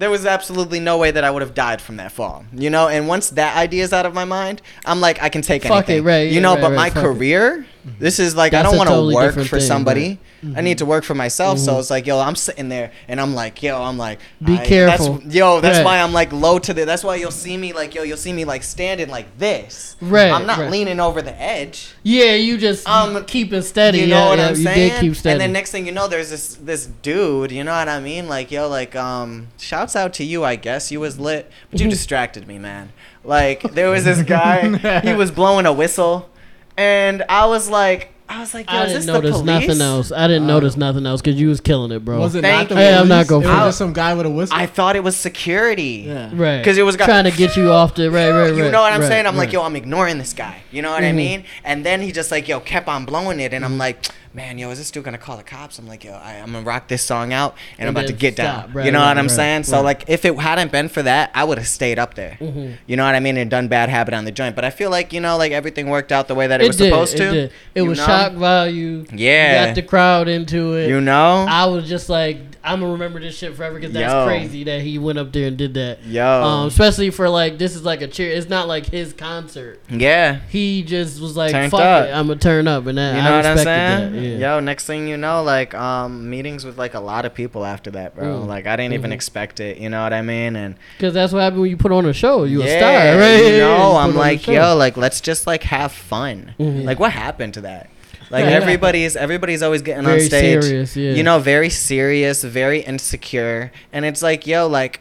there 0.00 0.10
was 0.10 0.24
absolutely 0.24 0.80
no 0.80 0.96
way 0.96 1.10
that 1.10 1.24
I 1.24 1.30
would 1.30 1.42
have 1.42 1.52
died 1.54 1.80
from 1.82 1.98
that 1.98 2.10
fall. 2.10 2.44
You 2.54 2.70
know. 2.70 2.88
And 2.88 3.06
once 3.06 3.30
that 3.30 3.54
idea 3.56 3.84
is 3.84 3.92
out 3.92 4.06
of 4.06 4.14
my 4.14 4.24
mind, 4.24 4.62
I'm 4.86 5.00
like, 5.00 5.22
I 5.22 5.28
can 5.28 5.42
take 5.42 5.62
Fuck 5.62 5.88
it, 5.88 5.92
anything. 5.92 6.04
right, 6.04 6.30
You 6.30 6.40
know. 6.40 6.54
right, 6.54 6.60
but 6.62 6.70
right, 6.70 6.76
my 6.76 6.90
fuck 6.90 7.04
it. 7.04 7.06
career, 7.06 7.66
this 7.98 8.18
is 8.18 8.34
like 8.34 8.52
That's 8.52 8.66
I 8.66 8.70
don't 8.70 8.78
want 8.78 8.88
to 8.88 8.94
totally 8.94 9.14
work 9.14 9.34
for 9.34 9.44
thing, 9.44 9.60
somebody. 9.60 10.18
Right. 10.42 10.58
I 10.58 10.60
need 10.60 10.78
to 10.78 10.86
work 10.86 11.04
for 11.04 11.14
myself. 11.14 11.58
So 11.58 11.74
Mhm. 11.74 11.78
it's 11.80 11.90
like, 11.90 12.06
yo, 12.06 12.18
I'm 12.20 12.36
sitting 12.36 12.68
there 12.68 12.90
and 13.08 13.20
I'm 13.20 13.34
like, 13.34 13.62
yo, 13.62 13.82
I'm 13.82 13.98
like, 13.98 14.18
Be 14.44 14.56
careful. 14.58 15.14
That's, 15.18 15.34
yo, 15.34 15.60
that's 15.60 15.78
Right. 15.78 15.84
why 15.84 15.98
I'm 16.00 16.12
like 16.12 16.32
low 16.32 16.58
to 16.58 16.72
the. 16.74 16.84
That's 16.84 17.04
why 17.04 17.16
you'll 17.16 17.30
see 17.30 17.56
me 17.56 17.72
like, 17.72 17.94
yo, 17.94 18.02
you'll 18.02 18.16
see 18.16 18.32
me 18.32 18.44
like 18.44 18.62
standing 18.62 19.08
like 19.08 19.38
this. 19.38 19.96
Right, 20.00 20.30
I'm 20.32 20.46
not 20.46 20.58
right. 20.58 20.70
leaning 20.70 21.00
over 21.00 21.20
the 21.22 21.38
edge. 21.40 21.88
Yeah, 22.02 22.34
you 22.34 22.56
just 22.58 22.88
Um, 22.88 23.24
keeping 23.24 23.62
steady. 23.62 23.98
You 24.00 24.06
know 24.06 24.16
yeah, 24.24 24.28
what 24.28 24.38
yeah, 24.38 24.46
I'm 24.48 24.56
you 24.56 24.62
saying? 24.64 24.90
did 24.92 25.00
keep 25.00 25.16
steady. 25.16 25.32
And 25.32 25.40
then 25.40 25.52
next 25.52 25.70
thing 25.72 25.86
you 25.86 25.92
know, 25.92 26.08
there's 26.08 26.30
this 26.30 26.54
this 26.54 26.86
dude. 26.86 27.52
You 27.52 27.64
know 27.64 27.72
what 27.72 27.88
I 27.88 28.00
mean? 28.00 28.28
Like 28.28 28.50
yo, 28.50 28.68
like 28.68 28.94
um, 28.96 29.48
shouts 29.58 29.94
out 29.96 30.14
to 30.14 30.24
you. 30.24 30.44
I 30.44 30.56
guess 30.56 30.90
you 30.90 31.00
was 31.00 31.18
lit, 31.18 31.50
but 31.70 31.80
you 31.80 31.84
Mm-hmm. 31.86 31.90
distracted 31.90 32.46
me, 32.48 32.58
man. 32.58 32.92
Like 33.24 33.62
there 33.74 33.90
was 33.90 34.04
this 34.04 34.22
guy. 34.38 35.00
he 35.02 35.12
was 35.12 35.30
blowing 35.30 35.66
a 35.66 35.72
whistle, 35.72 36.28
and 36.76 37.22
I 37.28 37.46
was 37.46 37.68
like, 37.68 38.12
I 38.32 38.38
was 38.38 38.54
like, 38.54 38.70
yo, 38.70 38.76
I 38.78 38.82
is 38.84 38.92
didn't 38.92 38.98
this 39.00 39.06
notice 39.06 39.30
police? 39.32 39.46
nothing 39.46 39.80
else. 39.82 40.12
I 40.12 40.28
didn't 40.28 40.44
Uh, 40.44 40.54
notice 40.54 40.76
nothing 40.76 41.04
else 41.04 41.20
because 41.20 41.40
you 41.40 41.48
was 41.48 41.60
killing 41.60 41.90
it, 41.90 42.04
bro. 42.04 42.20
Was 42.20 42.36
it 42.36 42.42
Thank 42.42 42.70
not 42.70 42.76
the 42.76 42.80
you. 42.80 42.86
Hey, 42.88 42.94
I'm 42.96 43.08
not 43.08 43.26
gonna 43.26 43.44
It 43.44 43.48
front. 43.48 43.60
was 43.64 43.68
just 43.70 43.78
some 43.78 43.92
guy 43.92 44.14
with 44.14 44.24
a 44.24 44.30
whistle. 44.30 44.56
I 44.56 44.66
thought 44.66 44.94
it 44.94 45.02
was 45.02 45.16
security. 45.16 46.04
yeah. 46.06 46.30
right? 46.32 46.64
'Cause 46.64 46.78
it 46.78 46.82
was 46.82 46.94
got- 46.96 47.06
trying 47.06 47.24
to 47.24 47.32
get 47.32 47.56
you 47.56 47.72
off 47.78 47.96
the 47.96 48.08
right, 48.10 48.30
right, 48.30 48.50
right. 48.50 48.54
You 48.54 48.70
know 48.70 48.80
what 48.82 48.92
I'm 48.92 49.00
right, 49.00 49.08
saying? 49.08 49.26
I'm 49.26 49.36
like, 49.36 49.46
right. 49.48 49.52
yo, 49.54 49.62
I'm 49.62 49.74
ignoring 49.74 50.18
this 50.18 50.32
guy. 50.32 50.58
You 50.70 50.80
know 50.82 50.92
what 50.92 51.02
I 51.02 51.10
Mhm. 51.10 51.14
mean? 51.16 51.44
And 51.64 51.84
then 51.84 52.00
he 52.00 52.12
just 52.12 52.30
like, 52.30 52.46
yo, 52.46 52.60
kept 52.60 52.86
on 52.88 53.04
blowing 53.04 53.40
it, 53.40 53.52
and 53.52 53.64
Mm-hmm. 53.64 53.72
I'm 53.72 53.78
like, 53.78 54.06
man, 54.32 54.58
yo, 54.58 54.70
is 54.70 54.78
this 54.78 54.90
dude 54.90 55.04
gonna 55.04 55.18
call 55.18 55.36
the 55.36 55.42
cops? 55.42 55.78
I'm 55.78 55.88
like, 55.88 56.04
yo, 56.04 56.12
I, 56.12 56.34
I'm 56.34 56.52
gonna 56.52 56.64
rock 56.64 56.88
this 56.88 57.02
song 57.02 57.32
out, 57.32 57.56
and, 57.78 57.88
I'm 57.88 57.94
about 57.96 58.06
to 58.08 58.12
get 58.12 58.34
stop. 58.34 58.66
down. 58.66 58.72
Right, 58.74 58.86
you 58.86 58.92
know 58.92 58.98
right, 59.00 59.08
what 59.08 59.18
I'm 59.18 59.24
right, 59.26 59.30
saying? 59.30 59.64
So 59.64 59.82
like, 59.82 60.04
if 60.08 60.24
it 60.24 60.38
hadn't 60.38 60.70
been 60.72 60.88
for 60.88 61.02
that, 61.02 61.30
I 61.34 61.44
would 61.44 61.58
have 61.58 61.66
stayed 61.66 61.98
up 61.98 62.14
there. 62.14 62.36
Mhm. 62.40 62.76
You 62.86 62.96
know 62.96 63.04
what 63.04 63.14
I 63.14 63.20
mean? 63.20 63.36
And 63.36 63.50
done 63.50 63.68
bad 63.68 63.88
habit 63.88 64.14
on 64.14 64.24
the 64.24 64.32
joint. 64.32 64.54
But 64.56 64.64
I 64.64 64.70
feel 64.70 64.90
like 64.90 65.12
you 65.12 65.20
know, 65.20 65.36
like 65.36 65.52
everything 65.52 65.88
worked 65.88 66.12
out 66.12 66.28
the 66.28 66.34
way 66.34 66.46
that 66.46 66.60
it, 66.60 66.64
It 66.64 66.68
was 66.68 66.76
did. 66.76 66.84
supposed 66.90 67.16
to. 67.16 67.28
It 67.28 67.32
did. 67.32 67.52
It 67.74 67.82
You 67.82 67.86
was 67.88 67.98
know? 67.98 68.06
shock 68.06 68.32
value. 68.34 69.04
Yeah. 69.12 69.60
You 69.62 69.66
got 69.68 69.74
the 69.74 69.82
crowd 69.82 70.28
into 70.28 70.74
it. 70.74 70.88
You 70.88 71.00
know? 71.00 71.46
I 71.48 71.66
was 71.66 71.88
just 71.88 72.08
like, 72.08 72.38
I'm 72.62 72.80
gonna 72.80 72.92
remember 72.92 73.18
this 73.20 73.38
shit 73.38 73.54
forever 73.56 73.76
because 73.78 73.94
that's 73.94 74.12
Yo. 74.12 74.26
crazy 74.26 74.64
that 74.64 74.82
he 74.82 74.98
went 74.98 75.18
up 75.18 75.32
there 75.32 75.46
and 75.48 75.56
did 75.56 75.72
that. 75.74 76.04
yo. 76.04 76.24
Um, 76.42 76.66
especially 76.68 77.08
for 77.10 77.28
like 77.28 77.56
this 77.56 77.74
is 77.74 77.84
like 77.84 78.02
a 78.02 78.06
cheer. 78.06 78.30
It's 78.32 78.50
not 78.50 78.68
like 78.68 78.84
his 78.86 79.12
concert. 79.14 79.80
yeah. 79.88 80.40
He 80.50 80.82
just 80.82 81.20
was 81.22 81.36
like, 81.38 81.52
Turned 81.52 81.70
"Fuck 81.70 81.80
up. 81.80 82.08
it, 82.08 82.12
I'm 82.12 82.26
gonna 82.26 82.38
turn 82.38 82.68
up," 82.68 82.86
and 82.86 82.98
that, 82.98 83.16
You 83.16 83.22
know 83.22 83.32
I 83.32 83.36
what 83.36 83.46
I'm 83.46 83.56
saying? 83.58 84.12
that. 84.12 84.20
Yeah. 84.20 84.54
Yo, 84.56 84.60
next 84.60 84.84
thing 84.86 85.08
you 85.08 85.16
know, 85.16 85.42
like 85.42 85.72
um 85.74 86.28
meetings 86.28 86.64
with 86.66 86.76
like 86.76 86.92
a 86.94 87.00
lot 87.00 87.24
of 87.24 87.32
people 87.32 87.64
after 87.64 87.90
that, 87.92 88.14
bro. 88.14 88.40
Mm. 88.40 88.46
Like 88.46 88.66
I 88.66 88.76
didn't 88.76 88.92
even 88.94 89.10
Mhm. 89.10 89.14
expect 89.14 89.60
it. 89.60 89.78
You 89.78 89.88
know 89.88 90.02
what 90.02 90.12
I 90.12 90.20
mean? 90.20 90.54
And 90.54 90.74
Because 90.98 91.14
that's 91.14 91.32
what 91.32 91.40
happened 91.40 91.62
when 91.62 91.70
you 91.70 91.76
put 91.78 91.92
on 91.92 92.04
a 92.04 92.12
show. 92.12 92.44
You 92.44 92.62
a 92.62 92.66
star, 92.66 92.90
right? 93.18 93.36
You 93.38 93.44
Yeah, 93.56 93.58
know, 93.78 93.96
I'm 93.96 94.14
like, 94.14 94.46
yo, 94.46 94.76
like 94.76 94.96
let's 94.98 95.20
just 95.22 95.46
like 95.46 95.62
have 95.62 95.92
fun. 95.92 96.54
Mhm. 96.60 96.84
Like 96.84 96.98
what 97.00 97.12
happened 97.12 97.54
to 97.54 97.62
that? 97.62 97.88
Like 98.30 98.44
Yeah. 98.44 98.50
everybody's 98.52 99.16
everybody's 99.16 99.62
always 99.62 99.82
getting 99.82 100.04
very 100.04 100.20
on 100.20 100.26
stage. 100.26 100.62
serious. 100.64 100.96
Yeah. 100.96 101.12
You 101.12 101.22
know, 101.24 101.38
very 101.40 101.68
serious, 101.70 102.42
very 102.44 102.80
insecure, 102.80 103.72
and 103.92 104.04
it's 104.04 104.22
like, 104.22 104.46
yo, 104.46 104.66
like. 104.66 105.00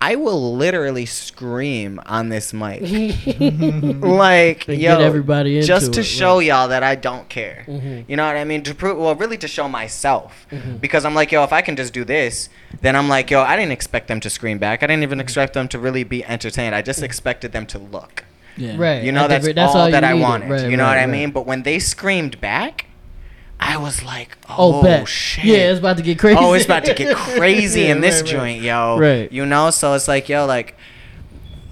I 0.00 0.16
will 0.16 0.54
literally 0.54 1.06
scream 1.06 1.98
on 2.04 2.28
this 2.28 2.52
mic, 2.52 2.82
like 4.02 4.68
And 4.68 4.78
yo, 4.78 4.96
get 4.98 5.00
everybody 5.00 5.62
just 5.62 5.94
to 5.94 6.00
it, 6.00 6.04
show 6.04 6.36
right. 6.38 6.46
y'all 6.46 6.68
that 6.68 6.82
I 6.82 6.94
don't 6.94 7.26
care. 7.30 7.64
Mhm. 7.66 8.04
You 8.06 8.16
know 8.16 8.26
what 8.26 8.36
I 8.36 8.44
mean? 8.44 8.62
To 8.64 8.74
prove, 8.74 8.98
well, 8.98 9.14
really 9.14 9.38
to 9.38 9.48
show 9.48 9.66
myself, 9.66 10.46
Mhm. 10.52 10.78
because 10.80 11.06
I'm 11.06 11.14
like, 11.14 11.32
yo, 11.32 11.42
if 11.44 11.54
I 11.54 11.62
can 11.62 11.74
just 11.74 11.94
do 11.94 12.04
this, 12.04 12.50
then 12.82 12.96
I'm 12.96 13.08
like, 13.08 13.30
yo, 13.30 13.40
I 13.42 13.56
didn't 13.56 13.72
expect 13.72 14.08
them 14.08 14.20
to 14.20 14.28
scream 14.28 14.58
back. 14.58 14.82
I 14.82 14.86
didn't 14.88 15.04
even 15.04 15.20
expect 15.20 15.54
them 15.54 15.68
to 15.68 15.78
really 15.78 16.04
be 16.04 16.22
entertained. 16.24 16.74
I 16.74 16.82
just 16.82 17.02
expected 17.02 17.52
them 17.52 17.64
to 17.66 17.78
look. 17.78 18.24
Yeah. 18.56 18.76
Right. 18.76 19.02
You 19.02 19.12
know, 19.12 19.22
the 19.22 19.28
that's, 19.28 19.52
that's 19.54 19.74
all, 19.74 19.86
you 19.86 19.92
that 19.92 20.04
I 20.04 20.14
wanted. 20.14 20.50
Right, 20.50 20.70
you 20.70 20.76
know 20.76 20.84
right, 20.84 20.96
what 20.96 21.02
I 21.02 21.06
mean? 21.06 21.30
But 21.32 21.46
when 21.46 21.62
they 21.62 21.78
screamed 21.78 22.40
back, 22.40 22.86
I 23.58 23.76
was 23.76 24.02
like, 24.02 24.36
oh, 24.48 24.82
Oh, 24.86 25.04
shit. 25.04 25.44
Yeah, 25.44 25.70
it's 25.70 25.78
about 25.78 25.96
to 25.96 26.02
get 26.02 26.18
crazy. 26.18 26.38
Oh, 26.40 26.52
it's 26.52 26.64
about 26.64 26.84
to 26.84 26.94
get 26.94 27.16
crazy 27.36 27.82
Yeah, 27.82 27.92
in 27.92 28.00
this 28.00 28.16
right, 28.16 28.22
right. 28.22 28.30
joint, 28.32 28.62
yo. 28.62 28.98
Right. 28.98 29.32
You 29.32 29.46
know, 29.46 29.70
so 29.70 29.94
it's 29.94 30.08
like, 30.08 30.28
yo, 30.28 30.46
like 30.46 30.76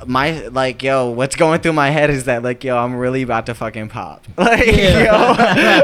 my 0.06 0.48
like 0.48 0.82
yo, 0.82 1.10
what's 1.10 1.36
going 1.36 1.60
through 1.60 1.74
my 1.74 1.90
head 1.90 2.10
is 2.10 2.24
that 2.24 2.42
like 2.42 2.64
yo, 2.64 2.76
I'm 2.76 2.96
really 2.96 3.22
about 3.22 3.46
to 3.46 3.54
fucking 3.54 3.88
pop. 3.88 4.26
Like 4.36 4.66
Yeah. 4.66 5.78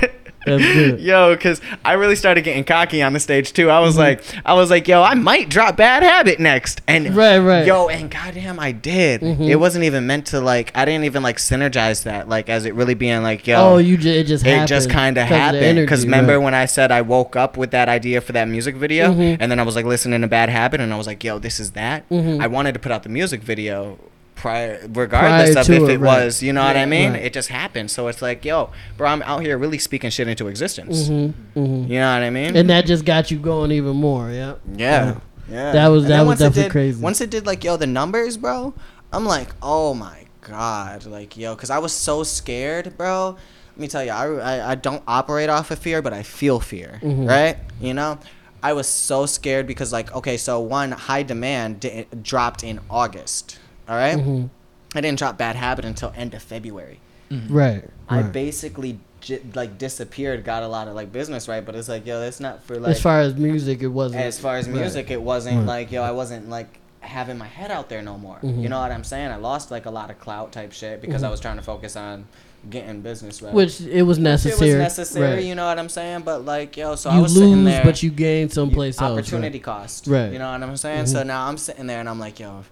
Yo. 0.00 0.08
good. 0.44 0.60
That's 0.60 0.72
good. 0.74 1.00
Yo, 1.04 1.36
cause 1.36 1.60
I 1.84 1.92
really 1.94 2.16
started 2.16 2.42
getting 2.44 2.64
cocky 2.64 3.02
on 3.02 3.12
the 3.12 3.20
stage 3.20 3.52
too. 3.52 3.70
I 3.70 3.80
was 3.80 3.94
Mhm. 3.94 3.98
like, 3.98 4.22
I 4.44 4.54
was 4.54 4.70
like, 4.70 4.86
yo, 4.88 5.02
I 5.02 5.14
might 5.14 5.48
drop 5.48 5.76
bad 5.76 6.02
habit 6.02 6.38
next, 6.40 6.80
and 6.86 7.14
Right, 7.16 7.38
right. 7.38 7.66
yo, 7.66 7.88
and 7.88 8.10
goddamn, 8.10 8.58
I 8.60 8.72
did. 8.72 9.20
Mhm. 9.20 9.48
It 9.48 9.56
wasn't 9.56 9.84
even 9.84 10.06
meant 10.06 10.26
to 10.26 10.40
like, 10.40 10.70
I 10.74 10.84
didn't 10.84 11.04
even 11.04 11.22
like 11.22 11.36
synergize 11.38 12.04
that, 12.04 12.28
like, 12.28 12.48
as 12.48 12.64
it 12.64 12.74
really 12.74 12.94
being 12.94 13.22
like, 13.22 13.46
yo, 13.46 13.56
oh, 13.74 13.76
you 13.78 13.96
just 13.96 14.06
it 14.08 14.24
just 14.24 14.46
it 14.46 14.50
happened. 14.50 14.68
just 14.68 14.90
kind 14.90 15.16
of 15.18 15.26
happened 15.26 15.78
because 15.80 16.04
remember 16.04 16.36
right. 16.38 16.44
when 16.44 16.54
I 16.54 16.66
said 16.66 16.90
I 16.92 17.00
woke 17.02 17.36
up 17.36 17.56
with 17.56 17.70
that 17.72 17.88
idea 17.88 18.20
for 18.20 18.32
that 18.32 18.48
music 18.48 18.76
video, 18.76 19.12
Mhm. 19.12 19.36
and 19.40 19.50
then 19.50 19.58
I 19.58 19.62
was 19.62 19.76
like 19.76 19.84
listening 19.86 20.20
to 20.20 20.26
Bad 20.28 20.48
Habit, 20.48 20.80
and 20.80 20.92
I 20.92 20.96
was 20.96 21.06
like, 21.06 21.22
"Yo, 21.24 21.38
this 21.38 21.58
is 21.60 21.72
that." 21.72 22.08
Mhm. 22.10 22.40
I 22.42 22.46
wanted 22.46 22.72
to 22.74 22.78
put 22.80 22.92
out 22.92 23.02
the 23.02 23.08
music 23.08 23.42
video 23.42 23.98
prior, 24.44 24.78
regardless 24.92 25.54
Prior 25.54 25.62
of 25.62 25.70
if 25.70 25.88
it, 25.88 25.92
it 25.94 25.98
right. 26.00 26.24
was, 26.24 26.42
you 26.42 26.52
know 26.52 26.62
what 26.62 26.76
I 26.76 26.84
mean? 26.84 27.12
right. 27.12 27.22
It 27.22 27.32
just 27.32 27.48
happened. 27.48 27.90
So 27.90 28.08
it's 28.08 28.20
like, 28.20 28.44
yo, 28.44 28.70
bro, 28.98 29.08
I'm 29.08 29.22
out 29.22 29.40
here 29.40 29.56
really 29.56 29.78
speaking 29.78 30.10
shit 30.10 30.28
into 30.28 30.48
existence. 30.48 31.08
Mhm, 31.08 31.32
mhm. 31.56 31.88
You 31.88 31.98
know 31.98 32.12
what 32.12 32.22
I 32.22 32.28
mean? 32.28 32.54
And 32.54 32.68
that 32.68 32.84
just 32.84 33.06
got 33.06 33.30
you 33.30 33.38
going 33.38 33.72
even 33.72 33.96
more. 33.96 34.30
Yeah. 34.30 34.56
yeah. 34.76 35.16
Yeah. 35.50 35.72
That 35.72 35.88
was- 35.88 36.04
And 36.04 36.12
that 36.12 36.26
was 36.26 36.38
definitely 36.40 36.62
did- 36.64 36.72
crazy. 36.72 37.02
Once 37.02 37.22
it 37.22 37.30
did 37.30 37.46
like, 37.46 37.64
yo, 37.64 37.76
the 37.78 37.86
numbers, 37.86 38.36
bro, 38.36 38.74
I'm 39.14 39.24
like, 39.24 39.48
oh 39.62 39.94
my 39.94 40.18
god, 40.42 41.06
like, 41.06 41.36
yo, 41.38 41.54
because 41.54 41.70
I 41.70 41.78
was 41.78 41.92
so 41.92 42.22
scared, 42.22 42.98
bro. 42.98 43.36
Let 43.76 43.80
me 43.80 43.88
tell 43.88 44.04
you, 44.04 44.10
I, 44.10 44.26
I, 44.26 44.70
I 44.72 44.74
don't 44.74 45.02
operate 45.08 45.48
off 45.48 45.70
of 45.70 45.78
fear, 45.78 46.02
but 46.02 46.12
I 46.12 46.22
feel 46.22 46.60
fear, 46.60 47.00
Mhm. 47.02 47.26
right? 47.28 47.56
You 47.80 47.94
know, 47.94 48.18
I 48.62 48.72
was 48.74 48.86
so 48.88 49.24
scared 49.26 49.66
because, 49.66 49.90
like, 49.92 50.14
okay, 50.14 50.36
so 50.36 50.60
one 50.60 50.92
high 50.92 51.22
demand 51.22 51.80
di- 51.80 52.06
dropped 52.22 52.62
in 52.62 52.80
August, 52.90 53.58
all 53.88 53.96
right? 53.96 54.16
Mhm. 54.18 54.50
I 54.94 55.00
didn't 55.00 55.18
drop 55.18 55.36
Bad 55.38 55.56
Habit 55.56 55.84
until 55.84 56.12
end 56.16 56.34
of 56.34 56.42
February. 56.42 57.00
Right. 57.48 57.82
I 58.08 58.20
right. 58.20 58.32
basically 58.32 59.00
j- 59.20 59.40
like 59.54 59.76
disappeared, 59.78 60.44
got 60.44 60.62
a 60.62 60.68
lot 60.68 60.86
of 60.86 60.94
like 60.94 61.10
business 61.12 61.48
right, 61.48 61.64
but 61.64 61.74
it's 61.74 61.88
like 61.88 62.06
yo, 62.06 62.20
that's 62.20 62.38
not 62.38 62.62
for 62.62 62.78
like 62.78 62.92
as 62.92 63.00
far 63.02 63.20
as 63.20 63.34
music, 63.34 63.82
it 63.82 63.88
wasn't. 63.88 64.22
as 64.22 64.38
far 64.38 64.56
as 64.56 64.68
right. 64.68 64.76
music, 64.80 65.10
it 65.10 65.20
wasn't 65.20 65.56
Right. 65.58 65.66
like 65.66 65.92
yo, 65.92 66.02
I 66.02 66.12
wasn't 66.12 66.48
like 66.48 66.78
having 67.00 67.36
my 67.36 67.46
head 67.46 67.70
out 67.70 67.88
there 67.88 68.02
no 68.02 68.16
more. 68.16 68.38
Mhm. 68.42 68.62
You 68.62 68.68
know 68.68 68.78
what 68.80 68.92
I'm 68.92 69.04
saying? 69.04 69.30
I 69.30 69.36
lost 69.36 69.70
like 69.70 69.86
a 69.86 69.90
lot 69.90 70.10
of 70.10 70.20
clout 70.20 70.52
type 70.52 70.72
shit 70.72 71.00
because 71.00 71.22
I 71.22 71.26
Mhm. 71.28 71.30
was 71.32 71.40
trying 71.40 71.56
to 71.56 71.62
focus 71.62 71.96
on 71.96 72.24
getting 72.70 73.00
business 73.02 73.42
right. 73.42 73.52
Which 73.52 73.80
it 73.80 74.02
was 74.02 74.18
necessary. 74.18 74.70
It 74.70 74.74
was 74.74 74.82
necessary, 74.82 75.34
Right. 75.34 75.44
you 75.44 75.54
know 75.54 75.66
what 75.66 75.78
I'm 75.78 75.88
saying? 75.90 76.22
But 76.24 76.44
like 76.44 76.76
yo, 76.76 76.94
so 76.94 77.10
I 77.10 77.16
you 77.16 77.22
was 77.22 77.32
sitting 77.34 77.56
lose, 77.64 77.64
there. 77.74 77.84
but 77.84 78.02
you 78.02 78.10
gain 78.10 78.48
someplace 78.48 79.00
else. 79.00 79.12
opportunity 79.18 79.58
cost. 79.58 80.06
Right. 80.06 80.32
You 80.32 80.38
know 80.38 80.50
what 80.52 80.62
I'm 80.62 80.76
saying? 80.76 81.06
So 81.06 81.22
Mhm. 81.22 81.26
now 81.26 81.46
I'm 81.48 81.58
sitting 81.58 81.86
there 81.88 82.00
and 82.00 82.08
I'm 82.08 82.20
like, 82.20 82.38
yo, 82.40 82.64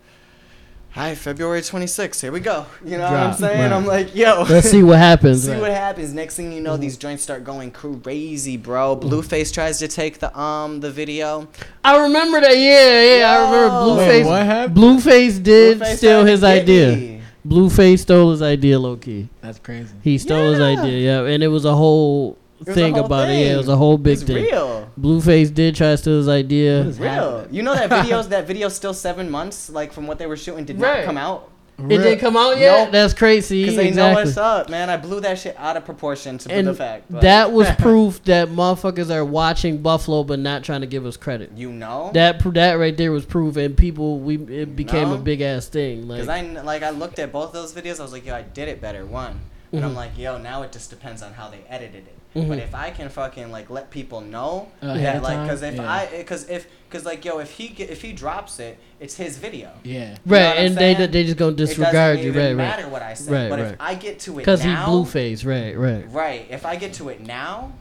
hi, 0.92 1.14
February 1.14 1.60
26th, 1.60 2.20
here 2.20 2.32
we 2.32 2.40
go. 2.40 2.66
You 2.84 2.98
know 2.98 3.04
what 3.04 3.12
I'm 3.14 3.34
saying? 3.34 3.60
Right. 3.60 3.72
I'm 3.72 3.86
like, 3.86 4.14
yo. 4.14 4.42
Let's 4.48 4.70
see 4.70 4.82
what 4.82 4.98
happens. 5.10 5.44
See 5.44 5.52
right. 5.52 5.60
what 5.60 5.70
happens. 5.70 6.12
Next 6.12 6.36
thing 6.36 6.52
you 6.52 6.60
know, 6.60 6.76
these 6.76 6.96
joints 6.96 7.22
start 7.22 7.44
going 7.44 7.70
crazy, 7.70 8.56
bro. 8.56 8.96
Blueface 8.96 9.52
tries 9.52 9.78
to 9.78 9.88
take 9.88 10.18
the 10.18 10.36
um 10.38 10.80
the 10.80 10.90
video. 10.90 11.48
I 11.84 12.02
remember 12.02 12.40
that. 12.40 12.56
Yeah, 12.56 13.16
yeah. 13.18 13.30
I 13.30 13.36
remember 13.44 13.66
Yo. 13.66 13.96
Wait, 13.96 14.22
Blueface. 14.22 14.26
what 14.26 14.42
happened? 14.46 14.76
Blueface 14.76 15.42
did 15.42 15.78
Blueface 15.78 15.96
steal 15.96 16.10
tried 16.20 16.24
to 16.24 16.30
his 16.30 16.40
get 16.40 16.62
idea. 16.62 16.96
me. 16.96 17.22
Blueface 17.46 17.98
stole 18.00 18.30
his 18.30 18.40
idea, 18.42 18.78
low 18.78 18.96
key. 18.96 19.28
That's 19.40 19.58
crazy. 19.58 19.92
He 20.02 20.16
stole 20.18 20.52
his 20.52 20.60
Yeah. 20.60 20.80
idea, 20.82 21.22
yeah, 21.24 21.32
and 21.32 21.42
it 21.42 21.48
was 21.48 21.64
a 21.64 21.74
whole 21.74 22.38
It 22.62 22.68
was 22.68 22.76
a 22.76 22.80
thing 22.80 22.98
about 22.98 23.28
it. 23.28 23.32
Yeah, 23.34 23.54
it 23.54 23.56
was 23.58 23.68
a 23.68 23.76
whole 23.76 23.98
big 23.98 24.14
It's 24.14 24.22
thing. 24.22 24.44
real. 24.44 24.88
Blueface 24.98 25.52
did 25.52 25.74
try 25.74 25.88
to 25.90 25.96
steal 25.96 26.16
his 26.16 26.28
idea. 26.28 26.78
What 26.78 26.86
is 26.88 26.98
Real. 27.00 27.10
happening? 27.10 27.54
You 27.54 27.62
know 27.62 27.74
that 27.74 27.90
videos 28.06 28.28
that 28.30 28.46
video's 28.46 28.74
still 28.74 28.94
seven 28.94 29.30
months, 29.30 29.68
like 29.70 29.92
from 29.92 30.06
what 30.06 30.18
they 30.18 30.26
were 30.26 30.36
shooting, 30.36 30.64
did 30.64 30.80
Right. 30.80 30.98
not 30.98 31.04
come 31.04 31.18
out. 31.18 31.48
It 31.78 31.88
didn't 31.98 32.18
come 32.20 32.36
out 32.36 32.58
yet. 32.58 32.84
Nope. 32.84 32.92
That's 32.92 33.12
crazy. 33.14 33.62
Because 33.62 33.76
they 33.76 33.88
exactly. 33.88 34.22
know 34.22 34.26
what's 34.26 34.36
up, 34.36 34.68
man. 34.68 34.88
I 34.88 34.98
blew 34.98 35.20
that 35.20 35.38
shit 35.38 35.56
out 35.58 35.76
of 35.76 35.84
proportion 35.84 36.38
to 36.38 36.52
And 36.52 36.66
the 36.66 36.74
fact. 36.74 37.06
but- 37.10 37.22
that 37.22 37.50
was 37.50 37.68
proof 37.78 38.22
that 38.24 38.48
motherfuckers 38.50 39.10
are 39.10 39.24
watching 39.24 39.78
Buffalo 39.78 40.22
but 40.22 40.38
not 40.38 40.62
trying 40.62 40.82
to 40.82 40.86
give 40.86 41.04
us 41.06 41.16
credit. 41.16 41.50
you 41.56 41.72
know. 41.72 42.10
That 42.14 42.40
that 42.54 42.74
right 42.74 42.96
there 42.96 43.10
was 43.10 43.24
proof, 43.24 43.56
and 43.56 43.76
people 43.76 44.20
we 44.20 44.36
it 44.36 44.76
became 44.76 45.08
No. 45.08 45.14
a 45.14 45.18
big 45.18 45.40
ass 45.40 45.66
thing. 45.66 46.06
Like 46.06 46.20
Because 46.20 46.28
I 46.28 46.42
like 46.62 46.82
I 46.84 46.90
looked 46.90 47.18
at 47.18 47.32
both 47.32 47.52
those 47.52 47.72
videos, 47.72 47.98
I 47.98 48.02
was 48.04 48.12
like, 48.12 48.26
yo, 48.26 48.34
I 48.34 48.42
did 48.42 48.68
it 48.68 48.80
better. 48.80 49.04
One, 49.04 49.40
and 49.72 49.84
I'm 49.84 49.92
Mhm. 49.92 49.96
like, 49.96 50.16
yo, 50.16 50.38
now 50.38 50.62
it 50.62 50.70
just 50.70 50.90
depends 50.90 51.20
on 51.22 51.32
how 51.32 51.48
they 51.48 51.64
edited 51.68 52.06
it. 52.06 52.14
Mhm. 52.34 52.48
But 52.48 52.58
if 52.58 52.74
I 52.74 52.90
can 52.90 53.08
fucking 53.08 53.50
like 53.50 53.68
let 53.68 53.90
people 53.90 54.20
know 54.20 54.68
Ahead 54.80 55.16
that 55.16 55.22
like, 55.22 55.42
because 55.42 55.62
if 55.62 55.74
Yeah. 55.74 55.92
I, 55.92 56.06
because 56.06 56.48
if, 56.48 56.66
because 56.88 57.04
like, 57.04 57.24
yo, 57.24 57.38
if 57.38 57.50
he 57.52 57.68
get, 57.68 57.90
if 57.90 58.00
he 58.02 58.12
drops 58.12 58.58
it, 58.58 58.78
it's 59.00 59.16
his 59.16 59.36
video. 59.36 59.70
Yeah. 59.82 60.10
You 60.10 60.16
right, 60.32 60.56
and 60.56 60.76
they 60.76 60.94
saying? 60.94 61.10
they 61.10 61.24
just 61.24 61.36
gonna 61.36 61.56
disregard 61.56 62.20
you, 62.20 62.32
right, 62.32 62.48
right, 62.48 62.56
matter 62.56 62.88
what 62.88 63.02
I 63.02 63.14
say. 63.14 63.32
Right, 63.32 63.50
but 63.50 63.58
right. 63.58 63.72
if 63.72 63.80
I 63.80 63.94
get 63.94 64.18
to 64.20 64.32
it 64.32 64.36
because 64.38 64.62
he 64.62 64.68
now, 64.68 64.86
Blueface, 64.86 65.44
right, 65.44 65.76
right. 65.76 66.10
right? 66.10 66.46
If 66.50 66.64
I 66.64 66.76
get 66.76 66.94
to 66.94 67.08
it 67.10 67.20
now, 67.20 67.72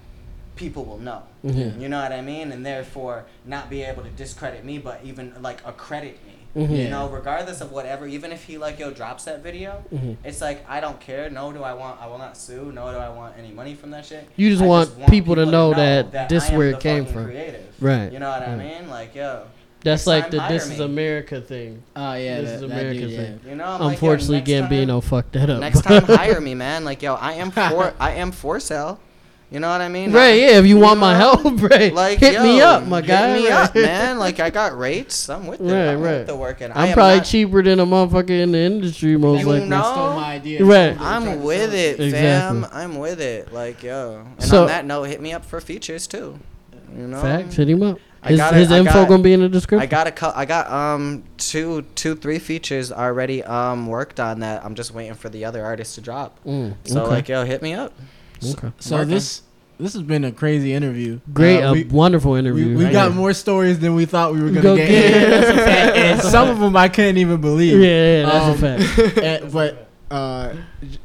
people 0.55 0.83
will 0.83 0.99
know. 0.99 1.23
Mhm. 1.45 1.79
You 1.79 1.89
know 1.89 2.01
what 2.01 2.11
I 2.11 2.21
mean? 2.21 2.51
And 2.51 2.65
therefore, 2.65 3.25
not 3.45 3.69
be 3.69 3.83
able 3.83 4.03
to 4.03 4.09
discredit 4.09 4.65
me, 4.65 4.77
but 4.77 5.01
even 5.03 5.33
like 5.41 5.59
accredit 5.65 6.19
me. 6.25 6.33
Mhm. 6.55 6.77
You 6.77 6.89
know, 6.89 7.07
regardless 7.09 7.61
of 7.61 7.71
whatever, 7.71 8.05
even 8.07 8.31
if 8.31 8.43
he 8.43 8.57
like 8.57 8.77
yo 8.79 8.91
drops 8.91 9.23
that 9.23 9.41
video, 9.41 9.83
Mhm. 9.93 10.17
it's 10.23 10.41
like 10.41 10.65
I 10.69 10.79
don't 10.81 10.99
care. 10.99 11.29
No, 11.29 11.51
do 11.53 11.63
I 11.63 11.73
want? 11.73 12.01
I 12.01 12.07
will 12.07 12.17
not 12.17 12.35
sue. 12.37 12.71
No, 12.73 12.91
do 12.91 12.97
I 12.97 13.09
want 13.09 13.35
any 13.39 13.51
money 13.51 13.73
from 13.73 13.91
that 13.91 14.05
shit. 14.05 14.27
You 14.35 14.49
just 14.49 14.61
I 14.61 14.65
want 14.65 15.07
people 15.07 15.35
to 15.35 15.45
know 15.45 15.73
that 15.73 16.29
this 16.29 16.49
I 16.49 16.51
am 16.53 16.57
where 16.57 16.67
it 16.69 16.79
came 16.81 17.05
from. 17.05 17.25
Creative. 17.25 17.61
Right, 17.79 18.11
You 18.11 18.19
know 18.19 18.29
what 18.29 18.41
I 18.47 18.55
mean? 18.55 18.89
Like 18.89 19.15
yo, 19.15 19.43
That's 19.83 20.05
Next 20.05 20.07
like 20.07 20.29
the 20.31 20.39
hire 20.41 20.51
"This 20.53 20.69
Is. 20.69 20.79
America" 20.79 21.41
thing. 21.41 21.81
Oh 21.95 22.13
yeah. 22.13 22.41
This 22.41 22.49
that, 22.51 22.55
is 22.57 22.61
America 22.63 22.99
dude, 22.99 23.15
thing. 23.15 23.39
you 23.49 23.55
know. 23.55 23.65
I'm 23.65 23.81
Unfortunately, 23.91 24.35
like, 24.39 24.47
yo, 24.47 24.61
Gambino 24.63 24.87
time- 24.87 25.01
fucked 25.01 25.31
that 25.33 25.49
up. 25.49 25.59
Next 25.59 25.81
time, 25.81 26.03
hire 26.05 26.39
me, 26.41 26.53
man. 26.53 26.83
Like 26.85 27.01
yo, 27.01 27.15
I 27.15 27.33
am 27.33 27.49
for. 27.49 27.93
I 27.99 28.11
am 28.11 28.31
for 28.31 28.59
sale. 28.59 28.99
You 29.51 29.59
know 29.59 29.69
what 29.69 29.81
I 29.81 29.89
mean? 29.89 30.13
right, 30.13 30.39
yeah. 30.39 30.59
If 30.59 30.65
you 30.65 30.77
want 30.79 31.01
my 31.01 31.11
know? 31.19 31.35
help, 31.35 31.61
right, 31.69 31.93
Like 31.93 32.19
hit 32.19 32.41
me 32.41 32.61
up, 32.61 32.85
my 32.87 33.01
guy. 33.01 33.33
Hit 33.33 33.43
me 33.43 33.49
right. 33.49 33.63
up, 33.69 33.75
man. 33.75 34.17
Like 34.17 34.39
I 34.39 34.49
got 34.49 34.77
rates. 34.77 35.27
I'm 35.29 35.45
with 35.45 35.59
it. 35.59 35.65
Right, 35.65 35.89
I'm 35.91 36.01
right. 36.01 36.11
with 36.19 36.27
the 36.27 36.37
work. 36.37 36.61
And 36.61 36.71
I 36.71 36.83
I'm 36.83 36.87
am 36.89 36.93
probably 36.93 37.17
not- 37.17 37.25
cheaper 37.25 37.61
than 37.61 37.79
a 37.81 37.85
motherfucker 37.85 38.29
in 38.29 38.53
the 38.53 38.59
industry, 38.59 39.17
most 39.17 39.41
You 39.41 39.47
likely. 39.47 39.67
know? 39.67 39.81
Stole 39.81 40.13
my 40.13 40.35
idea. 40.35 40.63
Right. 40.63 40.95
Tried 40.95 40.97
to 40.97 41.03
I'm 41.03 41.23
sell 41.25 41.37
with 41.39 41.73
it, 41.73 41.99
Exactly. 41.99 42.11
fam. 42.61 42.67
I'm 42.71 42.97
with 42.97 43.19
it. 43.19 43.51
Like 43.51 43.83
yo. 43.83 44.25
And 44.37 44.41
So- 44.43 44.61
on 44.61 44.67
that 44.67 44.85
note, 44.85 45.03
hit 45.03 45.19
me 45.19 45.33
up 45.33 45.43
for 45.43 45.59
features 45.59 46.07
too. 46.07 46.39
You 46.97 47.07
know. 47.07 47.21
Facts, 47.21 47.55
hit 47.57 47.69
him 47.69 47.83
up. 47.83 47.99
I 48.23 48.29
His, 48.29 48.37
got 48.39 48.53
his 48.53 48.71
it, 48.71 48.75
I 48.75 48.77
info 48.79 48.93
got- 48.93 49.09
gonna 49.09 49.23
be 49.23 49.33
in 49.33 49.41
the 49.41 49.49
description. 49.49 49.83
I 49.83 49.87
got 49.87 50.07
a 50.07 50.11
cou- 50.11 50.31
I 50.33 50.45
got 50.45 50.71
um 50.71 51.23
two 51.37 51.81
two 51.95 52.15
three 52.15 52.39
features 52.39 52.89
already 52.89 53.43
um 53.43 53.87
worked 53.87 54.21
on 54.21 54.39
that. 54.39 54.63
I'm 54.63 54.75
just 54.75 54.93
waiting 54.93 55.15
for 55.15 55.27
the 55.27 55.43
other 55.43 55.65
artists 55.65 55.95
to 55.95 56.01
drop. 56.01 56.37
Mm, 56.45 56.75
So 56.85 57.01
okay. 57.01 57.09
like 57.11 57.27
yo, 57.27 57.43
hit 57.43 57.61
me 57.61 57.73
up. 57.73 57.91
Okay. 58.43 58.71
So 58.79 58.97
Working. 58.97 59.09
this 59.09 59.41
this 59.79 59.93
has 59.93 60.03
been 60.03 60.23
a 60.25 60.31
crazy 60.31 60.73
interview. 60.73 61.19
Great, 61.33 61.63
Uh, 61.63 61.69
a 61.69 61.73
we, 61.73 61.83
wonderful 61.85 62.35
interview. 62.35 62.77
we 62.77 62.83
right 62.85 62.93
got 62.93 63.11
here. 63.11 63.19
more 63.19 63.33
stories 63.33 63.79
than 63.79 63.95
we 63.95 64.05
thought 64.05 64.33
we 64.33 64.41
were 64.41 64.49
gonna 64.49 64.61
Go 64.61 64.75
get. 64.75 64.87
get. 64.89 65.29
That's 65.29 65.49
a 65.49 65.53
fact. 65.55 65.69
and, 65.69 65.97
and 65.97 66.17
That's 66.19 66.27
a 66.27 66.31
some 66.31 66.49
of 66.49 66.59
them 66.59 66.75
I 66.77 66.87
couldn't 66.87 67.17
even 67.17 67.41
believe. 67.41 67.79
Yeah, 67.79 67.87
yeah, 67.87 68.25
that's 68.25 68.45
Um, 68.45 68.51
a 68.51 68.57
fact. 68.57 69.17
And- 69.23 69.51
but 69.51 69.87
uh, 70.11 70.53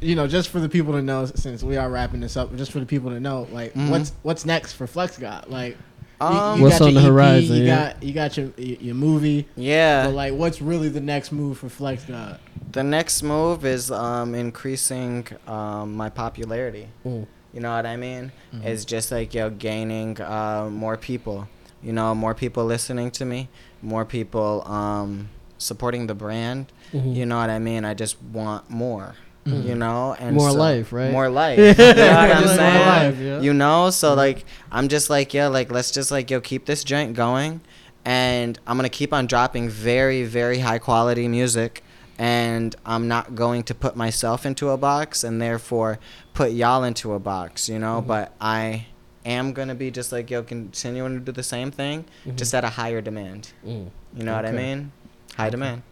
you 0.01 0.15
know, 0.17 0.27
just 0.27 0.49
for 0.49 0.59
the 0.61 0.69
people 0.69 0.93
to 0.95 1.01
know, 1.03 1.27
since 1.27 1.63
we 1.63 1.77
are 1.77 1.89
wrapping 1.89 2.21
this 2.21 2.37
up, 2.37 2.55
just 2.57 2.73
for 2.73 2.81
the 2.81 2.87
people 2.87 3.11
to 3.11 3.21
know, 3.21 3.47
like 3.53 3.73
Mhm. 3.75 3.89
what's 3.91 4.13
what's 4.25 4.45
next 4.45 4.73
for 4.73 4.87
Flex 4.89 5.17
God? 5.17 5.45
Like, 5.49 5.71
you, 5.73 5.77
Um, 6.21 6.59
you 6.59 6.65
What's 6.65 6.81
on 6.81 6.95
the 6.95 7.01
EP, 7.01 7.07
horizon, 7.07 7.57
You 7.57 7.65
yeah. 7.65 7.93
got 7.93 8.03
you 8.03 8.13
got 8.13 8.37
your 8.37 8.53
your, 8.57 8.79
your 8.79 8.95
movie, 8.95 9.47
yeah. 9.57 10.07
but 10.07 10.15
like, 10.15 10.33
what's 10.33 10.63
really 10.63 10.89
the 10.89 11.01
next 11.01 11.31
move 11.33 11.59
for 11.59 11.69
Flex 11.69 12.05
God? 12.05 12.39
The 12.73 12.83
next 12.83 13.23
move 13.23 13.65
is 13.65 13.91
um, 13.91 14.35
increasing 14.35 15.27
um, 15.47 15.95
my 15.97 16.09
popularity. 16.11 16.89
Mm. 17.05 17.27
You 17.53 17.61
know 17.61 17.75
what 17.75 17.87
I 17.87 17.97
mean? 17.97 18.33
Mhm. 18.55 18.65
It's 18.65 18.85
just 18.85 19.11
like 19.13 19.33
yo 19.35 19.51
gaining 19.51 20.21
uh, 20.21 20.69
more 20.71 20.97
people. 20.97 21.49
You 21.83 21.93
know, 21.93 22.15
more 22.15 22.35
people 22.35 22.65
listening 22.65 23.11
to 23.13 23.25
me, 23.25 23.49
more 23.83 24.05
people 24.05 24.63
um, 24.67 25.29
supporting 25.59 26.07
the 26.07 26.15
brand. 26.15 26.73
Mhm. 26.93 27.15
You 27.15 27.27
know 27.27 27.37
what 27.39 27.51
I 27.51 27.59
mean? 27.59 27.85
I 27.85 27.95
just 27.95 28.17
want 28.23 28.69
more. 28.71 29.15
Mhm. 29.47 29.64
You 29.66 29.74
know, 29.77 30.14
and 30.18 30.35
More 30.36 30.51
so- 30.51 30.56
life, 30.56 30.93
right? 30.93 31.10
More 31.12 31.28
life. 31.28 31.59
Yeah. 31.59 31.66
you 31.78 31.94
know 31.94 32.14
what 32.16 32.31
I'm 32.36 32.44
More 32.47 32.55
saying? 32.56 32.86
life, 32.86 33.18
yeah. 33.20 33.40
You 33.40 33.55
know, 33.55 33.90
so 33.90 34.14
like 34.14 34.44
I'm 34.73 34.89
just 34.89 35.09
like 35.10 35.32
yeah, 35.32 35.47
like 35.47 35.70
let's 35.70 35.90
just 35.90 36.10
like 36.10 36.31
yo 36.31 36.40
keep 36.40 36.66
this 36.66 36.82
joint 36.85 37.14
going, 37.14 37.60
and 38.05 38.59
I'm 38.66 38.77
gonna 38.77 38.89
keep 38.89 39.12
on 39.12 39.27
dropping 39.27 39.68
very 39.68 40.24
very 40.24 40.59
high 40.59 40.78
quality 40.78 41.28
music, 41.28 41.82
and 42.18 42.74
I'm 42.85 43.09
not 43.09 43.35
going 43.35 43.62
to 43.64 43.74
put 43.74 43.94
myself 43.97 44.44
into 44.47 44.70
a 44.70 44.77
box 44.77 45.23
and 45.24 45.40
therefore 45.40 45.98
put 46.35 46.51
y'all 46.52 46.82
into 46.85 47.12
a 47.14 47.18
box, 47.18 47.68
you 47.68 47.78
know. 47.78 48.02
Mhm. 48.02 48.06
But 48.06 48.32
I 48.40 48.86
am 49.24 49.52
gonna 49.52 49.74
be 49.74 49.90
just 49.90 50.12
like 50.12 50.31
yo 50.31 50.43
continuing 50.43 51.14
to 51.18 51.20
do 51.20 51.32
the 51.32 51.43
same 51.43 51.70
thing, 51.70 52.05
Mhm. 52.27 52.36
just 52.36 52.55
at 52.55 52.64
a 52.64 52.70
higher 52.70 53.01
demand. 53.01 53.52
Mm. 53.66 53.90
You 54.16 54.24
know 54.24 54.35
what 54.35 54.47
I 54.47 54.52
mean? 54.52 54.93
High 55.36 55.51
demand. 55.51 55.82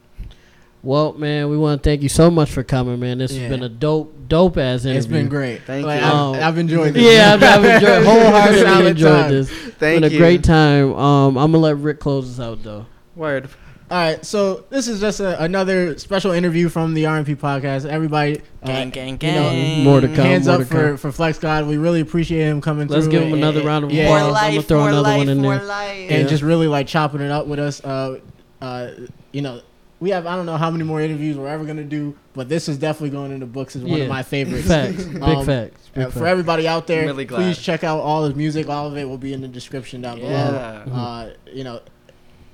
Well, 0.84 1.14
man, 1.14 1.48
we 1.48 1.56
want 1.56 1.82
to 1.82 1.88
thank 1.88 2.02
you 2.02 2.08
so 2.10 2.30
much 2.30 2.50
for 2.50 2.62
coming, 2.62 3.00
man. 3.00 3.18
This 3.18 3.32
Yeah. 3.32 3.42
has 3.42 3.50
been 3.50 3.62
a 3.62 3.68
dope, 3.70 4.28
dope 4.28 4.58
ass 4.58 4.84
interview. 4.84 4.98
It's 4.98 5.06
been 5.06 5.28
great. 5.28 5.62
Thank 5.62 5.86
Like, 5.86 6.00
you. 6.00 6.06
I've, 6.06 6.12
Um, 6.14 6.34
I've 6.36 6.58
enjoyed 6.58 6.92
this. 6.94 7.02
Yeah, 7.02 7.32
I've, 7.34 7.42
I've 7.42 7.64
enjoyed 7.64 8.04
wholeheartedly 8.06 8.62
Solid 8.62 8.86
enjoyed 8.88 9.12
time. 9.22 9.30
this. 9.30 9.48
Thank 9.50 9.94
you. 9.94 10.00
been 10.00 10.04
a 10.04 10.18
great 10.18 10.42
time. 10.44 10.94
Um, 10.94 11.38
I'm 11.38 11.52
gonna 11.52 11.58
let 11.58 11.78
Rick 11.78 12.00
close 12.00 12.38
us 12.38 12.44
out 12.44 12.62
though. 12.62 12.84
Word. 13.16 13.48
All 13.90 13.98
right, 13.98 14.24
so 14.24 14.64
this 14.70 14.88
is 14.88 14.98
just 15.00 15.20
a, 15.20 15.40
another 15.42 15.96
special 15.98 16.32
interview 16.32 16.68
from 16.70 16.94
the 16.94 17.04
RMP 17.04 17.36
podcast. 17.36 17.86
Everybody, 17.86 18.40
uh, 18.62 18.66
Gang, 18.66 18.90
gang, 18.90 19.08
you 19.08 19.12
know, 19.12 19.50
gang. 19.50 19.84
More 19.84 20.00
to 20.00 20.06
come. 20.08 20.16
hands 20.16 20.46
more 20.46 20.54
up 20.56 20.60
to 20.62 20.66
for, 20.66 20.74
come. 20.88 20.96
for 20.96 21.12
Flex 21.12 21.38
God. 21.38 21.66
We 21.66 21.76
really 21.76 22.00
appreciate 22.00 22.46
him 22.48 22.60
coming 22.62 22.88
Let's 22.88 23.04
through. 23.04 23.12
give 23.12 23.22
him 23.24 23.34
and- 23.34 23.42
another 23.42 23.58
and- 23.60 23.68
round 23.68 23.84
of 23.84 23.92
yeah, 23.92 24.04
applause. 24.04 24.22
More 24.32 24.36
I'm 24.38 24.50
gonna 24.52 24.62
throw 24.62 24.78
more 24.80 24.88
another 24.88 25.02
life, 25.02 25.16
one 25.18 25.28
in 25.28 25.42
there. 25.42 25.62
life. 25.62 26.10
and 26.10 26.22
Yeah. 26.22 26.26
just 26.28 26.42
really 26.42 26.66
like 26.66 26.86
chopping 26.86 27.20
it 27.20 27.30
up 27.30 27.46
with 27.46 27.58
us. 27.58 27.84
Uh, 27.84 28.16
uh, 28.62 28.88
you 29.32 29.42
know, 29.42 29.60
we 30.04 30.10
have 30.10 30.26
I 30.26 30.36
don't 30.36 30.44
know 30.44 30.58
how 30.58 30.70
many 30.70 30.84
more 30.84 31.00
interviews 31.00 31.34
we're 31.38 31.48
ever 31.48 31.64
gonna 31.64 31.82
do, 31.82 32.14
but 32.34 32.46
this 32.46 32.68
is 32.68 32.76
definitely 32.76 33.08
going 33.08 33.32
in 33.32 33.40
the 33.40 33.46
books 33.46 33.74
as 33.74 33.82
one 33.82 33.92
Yeah. 33.96 34.02
of 34.04 34.10
my 34.10 34.22
favorites. 34.22 34.68
Facts, 34.68 35.02
big 35.04 35.22
Um, 35.22 35.46
facts. 35.46 35.88
Big 35.94 36.04
Uh, 36.04 36.06
for 36.10 36.18
facts. 36.18 36.26
everybody 36.26 36.68
out 36.68 36.86
there, 36.86 37.06
Really 37.06 37.24
glad. 37.24 37.38
please 37.38 37.58
check 37.58 37.82
out 37.84 38.00
all 38.00 38.22
his 38.24 38.34
music. 38.34 38.68
All 38.68 38.86
of 38.86 38.98
it 38.98 39.08
will 39.08 39.16
be 39.16 39.32
in 39.32 39.40
the 39.40 39.48
description 39.48 40.02
down 40.02 40.18
below. 40.18 40.28
Yeah. 40.30 40.84
Uh, 40.94 41.30
you 41.50 41.64
know, 41.64 41.80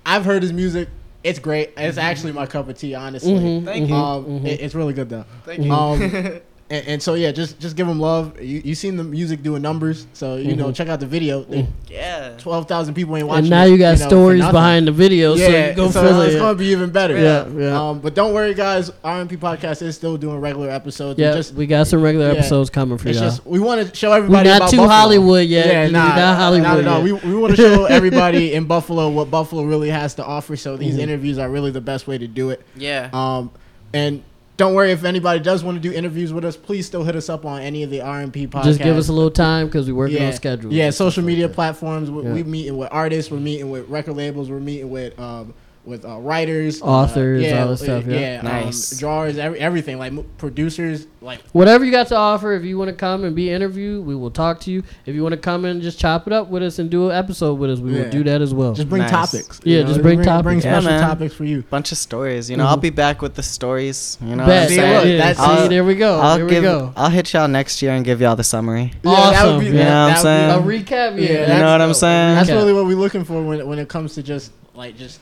I've 0.06 0.24
heard 0.24 0.43
his 0.43 0.52
music. 0.52 0.89
It's 1.24 1.40
great. 1.40 1.72
It's 1.77 1.98
actually 1.98 2.31
my 2.32 2.47
cup 2.47 2.68
of 2.68 2.78
tea, 2.78 2.94
honestly. 2.94 3.32
Mhm, 3.32 3.64
Thank 3.64 3.89
you. 3.89 3.94
Um, 3.97 4.24
mhm. 4.27 4.47
it- 4.47 4.60
it's 4.60 4.77
really 4.77 4.93
good 4.94 5.09
though. 5.09 5.24
Thank 5.44 5.64
you. 5.64 5.72
Um, 5.72 6.40
and, 6.71 6.87
and 6.87 7.03
so 7.03 7.15
yeah, 7.15 7.33
just 7.33 7.59
just 7.59 7.77
give 7.77 7.87
them 7.87 7.99
love. 7.99 8.41
You 8.41 8.63
you 8.65 8.75
seen 8.77 8.97
the 8.97 9.03
music 9.05 9.43
doing 9.43 9.61
numbers, 9.61 10.07
so 10.13 10.37
you 10.37 10.55
know 10.55 10.69
Mhm. 10.69 10.75
check 10.77 10.89
out 10.89 11.01
the 11.01 11.07
video. 11.07 11.43
Mhm. 11.43 11.67
yeah. 11.91 12.37
Twelve 12.39 12.69
thousand 12.69 12.95
people 12.95 13.17
ain't 13.17 13.27
watching. 13.27 13.45
and 13.47 13.51
now 13.51 13.65
you 13.65 13.77
got 13.77 13.99
know, 13.99 14.05
for 14.05 14.09
stories 14.09 14.39
nothing. 14.39 14.53
behind 14.53 14.87
the 14.87 14.93
video, 14.93 15.35
Yeah, 15.35 15.71
you 15.71 15.75
go 15.75 15.91
so 15.91 16.03
feel 16.03 16.21
it's 16.23 16.37
gonna 16.37 16.55
be 16.55 16.67
even 16.67 16.91
better. 16.91 17.19
Yeah, 17.19 17.47
yeah. 17.57 17.89
Um, 17.91 17.99
but 17.99 18.15
don't 18.15 18.33
worry, 18.33 18.55
guys. 18.55 18.91
RMP 19.05 19.37
podcast 19.37 19.83
is 19.83 19.97
still 19.97 20.17
doing 20.17 20.39
regular 20.41 20.71
episodes. 20.71 21.19
We 21.19 21.25
Yeah, 21.25 21.35
just 21.35 21.55
we 21.55 21.67
got 21.67 21.89
some 21.89 22.01
regular 22.03 22.27
yeah. 22.27 22.39
episodes 22.39 22.71
coming 22.71 22.99
for 22.99 23.09
it's 23.09 23.19
y'all. 23.19 23.29
just 23.29 23.45
we 23.45 23.59
want 23.59 23.87
to 23.89 23.95
show 23.97 24.13
everybody. 24.13 24.49
We're 24.49 24.53
not 24.53 24.57
about 24.59 24.71
too 24.71 24.77
Buffalo. 24.77 24.95
Hollywood 24.95 25.47
yet. 25.49 25.67
Yeah, 25.67 25.87
We 25.87 25.93
nah, 25.93 26.09
not 26.17 26.39
Hollywood 26.39 26.63
not 26.69 26.79
at 26.79 26.87
all. 26.87 27.07
yet. 27.07 27.25
We, 27.25 27.31
we 27.33 27.37
want 27.37 27.57
to 27.57 27.61
show 27.61 27.85
everybody 27.99 28.55
in 28.55 28.65
Buffalo 28.67 29.09
what 29.09 29.29
Buffalo 29.31 29.65
really 29.65 29.91
has 29.91 30.15
to 30.15 30.25
offer. 30.25 30.55
So 30.57 30.77
these 30.77 30.97
Mhm. 30.97 31.01
interviews 31.01 31.39
are 31.39 31.51
really 31.51 31.73
the 31.73 31.81
best 31.81 32.07
way 32.07 32.17
to 32.17 32.29
do 32.29 32.51
it. 32.51 32.61
Yeah. 32.77 33.09
Um, 33.13 33.51
and 33.93 34.23
don't 34.61 34.74
worry 34.74 34.93
if 34.93 35.05
anybody 35.05 35.41
does 35.41 35.65
want 35.65 35.74
to 35.77 35.81
do 35.81 35.91
interviews 35.91 36.35
with 36.35 36.45
us. 36.45 36.55
Please 36.55 36.85
still 36.85 37.03
hit 37.03 37.16
us 37.16 37.31
up 37.31 37.47
on 37.47 37.62
any 37.62 37.82
of 37.82 37.89
the 37.89 38.01
RMP 38.01 38.47
podcasts. 38.47 38.65
Just 38.65 38.81
give 38.81 38.95
us 38.95 39.09
a 39.09 39.12
little 39.12 39.31
time 39.31 39.65
because 39.69 39.89
we're 39.89 39.97
working 39.97 40.19
yeah, 40.19 40.27
on 40.27 40.32
schedule. 40.35 40.70
Yeah, 40.70 40.91
social 40.91 41.24
media 41.24 41.49
that. 41.49 41.55
platforms. 41.55 42.11
We, 42.11 42.24
Yeah. 42.24 42.32
we 42.35 42.43
meeting 42.43 42.77
with 42.77 42.91
artists. 42.93 43.31
We're 43.31 43.39
meeting 43.39 43.70
with 43.70 43.89
record 43.89 44.19
labels. 44.19 44.51
We're 44.51 44.61
meeting 44.61 44.91
with 44.91 45.19
um, 45.19 45.55
with 45.85 46.05
uh, 46.05 46.19
writers, 46.19 46.82
Authors, 46.82 47.43
uh, 47.43 47.47
yeah, 47.47 47.62
all 47.62 47.69
that 47.70 47.77
stuff, 47.78 48.05
yeah. 48.07 48.40
um, 48.40 48.47
Nice. 48.47 48.98
drawers, 48.98 49.39
every, 49.39 49.59
everything 49.59 49.98
like 49.98 50.12
m- 50.12 50.27
producers, 50.36 51.07
like 51.23 51.40
Whatever 51.52 51.86
you 51.86 51.90
got 51.90 52.09
to 52.09 52.16
offer, 52.16 52.52
if 52.52 52.65
you 52.65 52.77
want 52.77 52.89
to 52.90 52.94
come 52.94 53.24
and 53.24 53.35
be 53.35 53.51
interviewed, 53.51 54.05
we 54.05 54.15
will 54.15 54.31
talk 54.31 54.61
to 54.61 54.70
you. 54.70 54.82
If 55.07 55.15
you 55.15 55.23
want 55.23 55.32
to 55.32 55.39
come 55.40 55.65
and 55.65 55.81
just 55.81 55.98
chop 55.98 56.27
it 56.27 56.35
up 56.35 56.48
with 56.48 56.62
us 56.62 56.78
and 56.78 56.90
do 56.90 57.09
an 57.09 57.16
episode 57.16 57.55
with 57.55 57.70
us, 57.70 57.78
we 57.78 57.94
Yeah. 57.97 58.02
will 58.02 58.11
do 58.11 58.24
that 58.24 58.43
as 58.43 58.52
well. 58.52 58.74
just 58.74 58.90
bring 58.90 59.02
Nice. 59.02 59.11
topics. 59.11 59.59
Yeah, 59.65 59.81
know, 59.81 59.89
just 59.89 60.02
bring 60.02 60.16
Bring 60.16 60.27
topics. 60.27 60.65
Yeah, 60.65 60.73
special 60.81 60.90
man. 60.90 61.01
topics 61.01 61.35
for 61.35 61.44
you. 61.44 61.62
Bunch 61.70 61.93
of 61.93 61.98
stories. 61.98 62.51
You 62.51 62.59
know, 62.59 62.66
I'll 62.66 62.77
Mhm. 62.77 62.82
be 62.82 62.90
back 62.90 63.23
with 63.23 63.35
the 63.35 63.43
stories. 63.43 64.19
You 64.20 64.36
know, 64.36 64.44
Bet. 64.44 64.47
what 64.47 64.62
I'm 64.62 64.69
saying? 64.69 65.09
yeah, 65.09 65.16
that's- 65.16 65.36
see, 65.39 65.43
I'll- 65.43 65.69
there 65.69 65.85
we 65.85 65.94
go. 65.94 66.20
I'll 66.20 66.36
there 66.36 66.47
give. 66.47 66.62
we 66.62 66.69
go. 66.69 66.93
I'll 66.94 67.11
hit 67.11 67.32
y'all 67.32 67.48
next 67.48 67.81
year 67.81 67.93
and 67.93 68.05
give 68.05 68.20
y'all 68.20 68.36
the 68.36 68.44
summary. 68.44 68.93
Yeah, 69.02 69.11
that 69.12 69.35
Awesome. 69.44 69.57
would 69.57 69.61
be- 69.61 69.66
You 69.69 69.73
know 69.73 69.78
what 69.78 70.16
I'm 70.19 70.23
that 70.24 70.65
would 70.65 70.69
be- 70.69 70.77
A 70.77 70.81
recap, 70.82 70.90
yeah. 71.19 71.32
Yeah, 71.32 71.55
You 71.57 71.62
know 71.62 71.73
what 71.73 71.81
I'm 71.81 71.94
saying? 71.94 72.35
That's 72.36 72.51
really 72.51 72.74
what 72.74 72.85
we're 72.86 72.97
looking 72.98 73.24
for 73.24 73.43
when 73.43 73.66
when 73.66 73.78
it 73.78 73.89
comes 73.89 74.15
to 74.16 74.23
just 74.23 74.52
like 74.74 74.97
just 74.98 75.20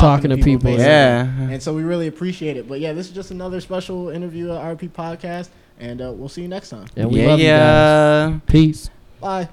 Talking 0.00 0.30
to 0.30 0.36
people, 0.36 0.64
basically. 0.64 0.84
Yeah. 0.84 1.50
And 1.50 1.62
so 1.62 1.74
we 1.74 1.82
really 1.82 2.06
appreciate 2.06 2.56
it. 2.56 2.68
But 2.68 2.80
yeah, 2.80 2.92
this 2.92 3.08
is 3.08 3.12
just 3.12 3.30
another 3.30 3.60
special 3.60 4.08
interview 4.08 4.52
at 4.52 4.78
RP 4.78 4.90
podcast, 4.90 5.48
and 5.78 6.02
uh, 6.02 6.12
we'll 6.12 6.28
see 6.28 6.42
you 6.42 6.48
next 6.48 6.70
time. 6.70 6.86
And 6.96 7.10
we 7.10 7.20
yeah. 7.20 7.28
love 7.28 7.38
you 7.38 7.46
guys. 7.46 8.32
yeah. 8.32 8.40
Peace. 8.46 8.90
Bye. 9.20 9.48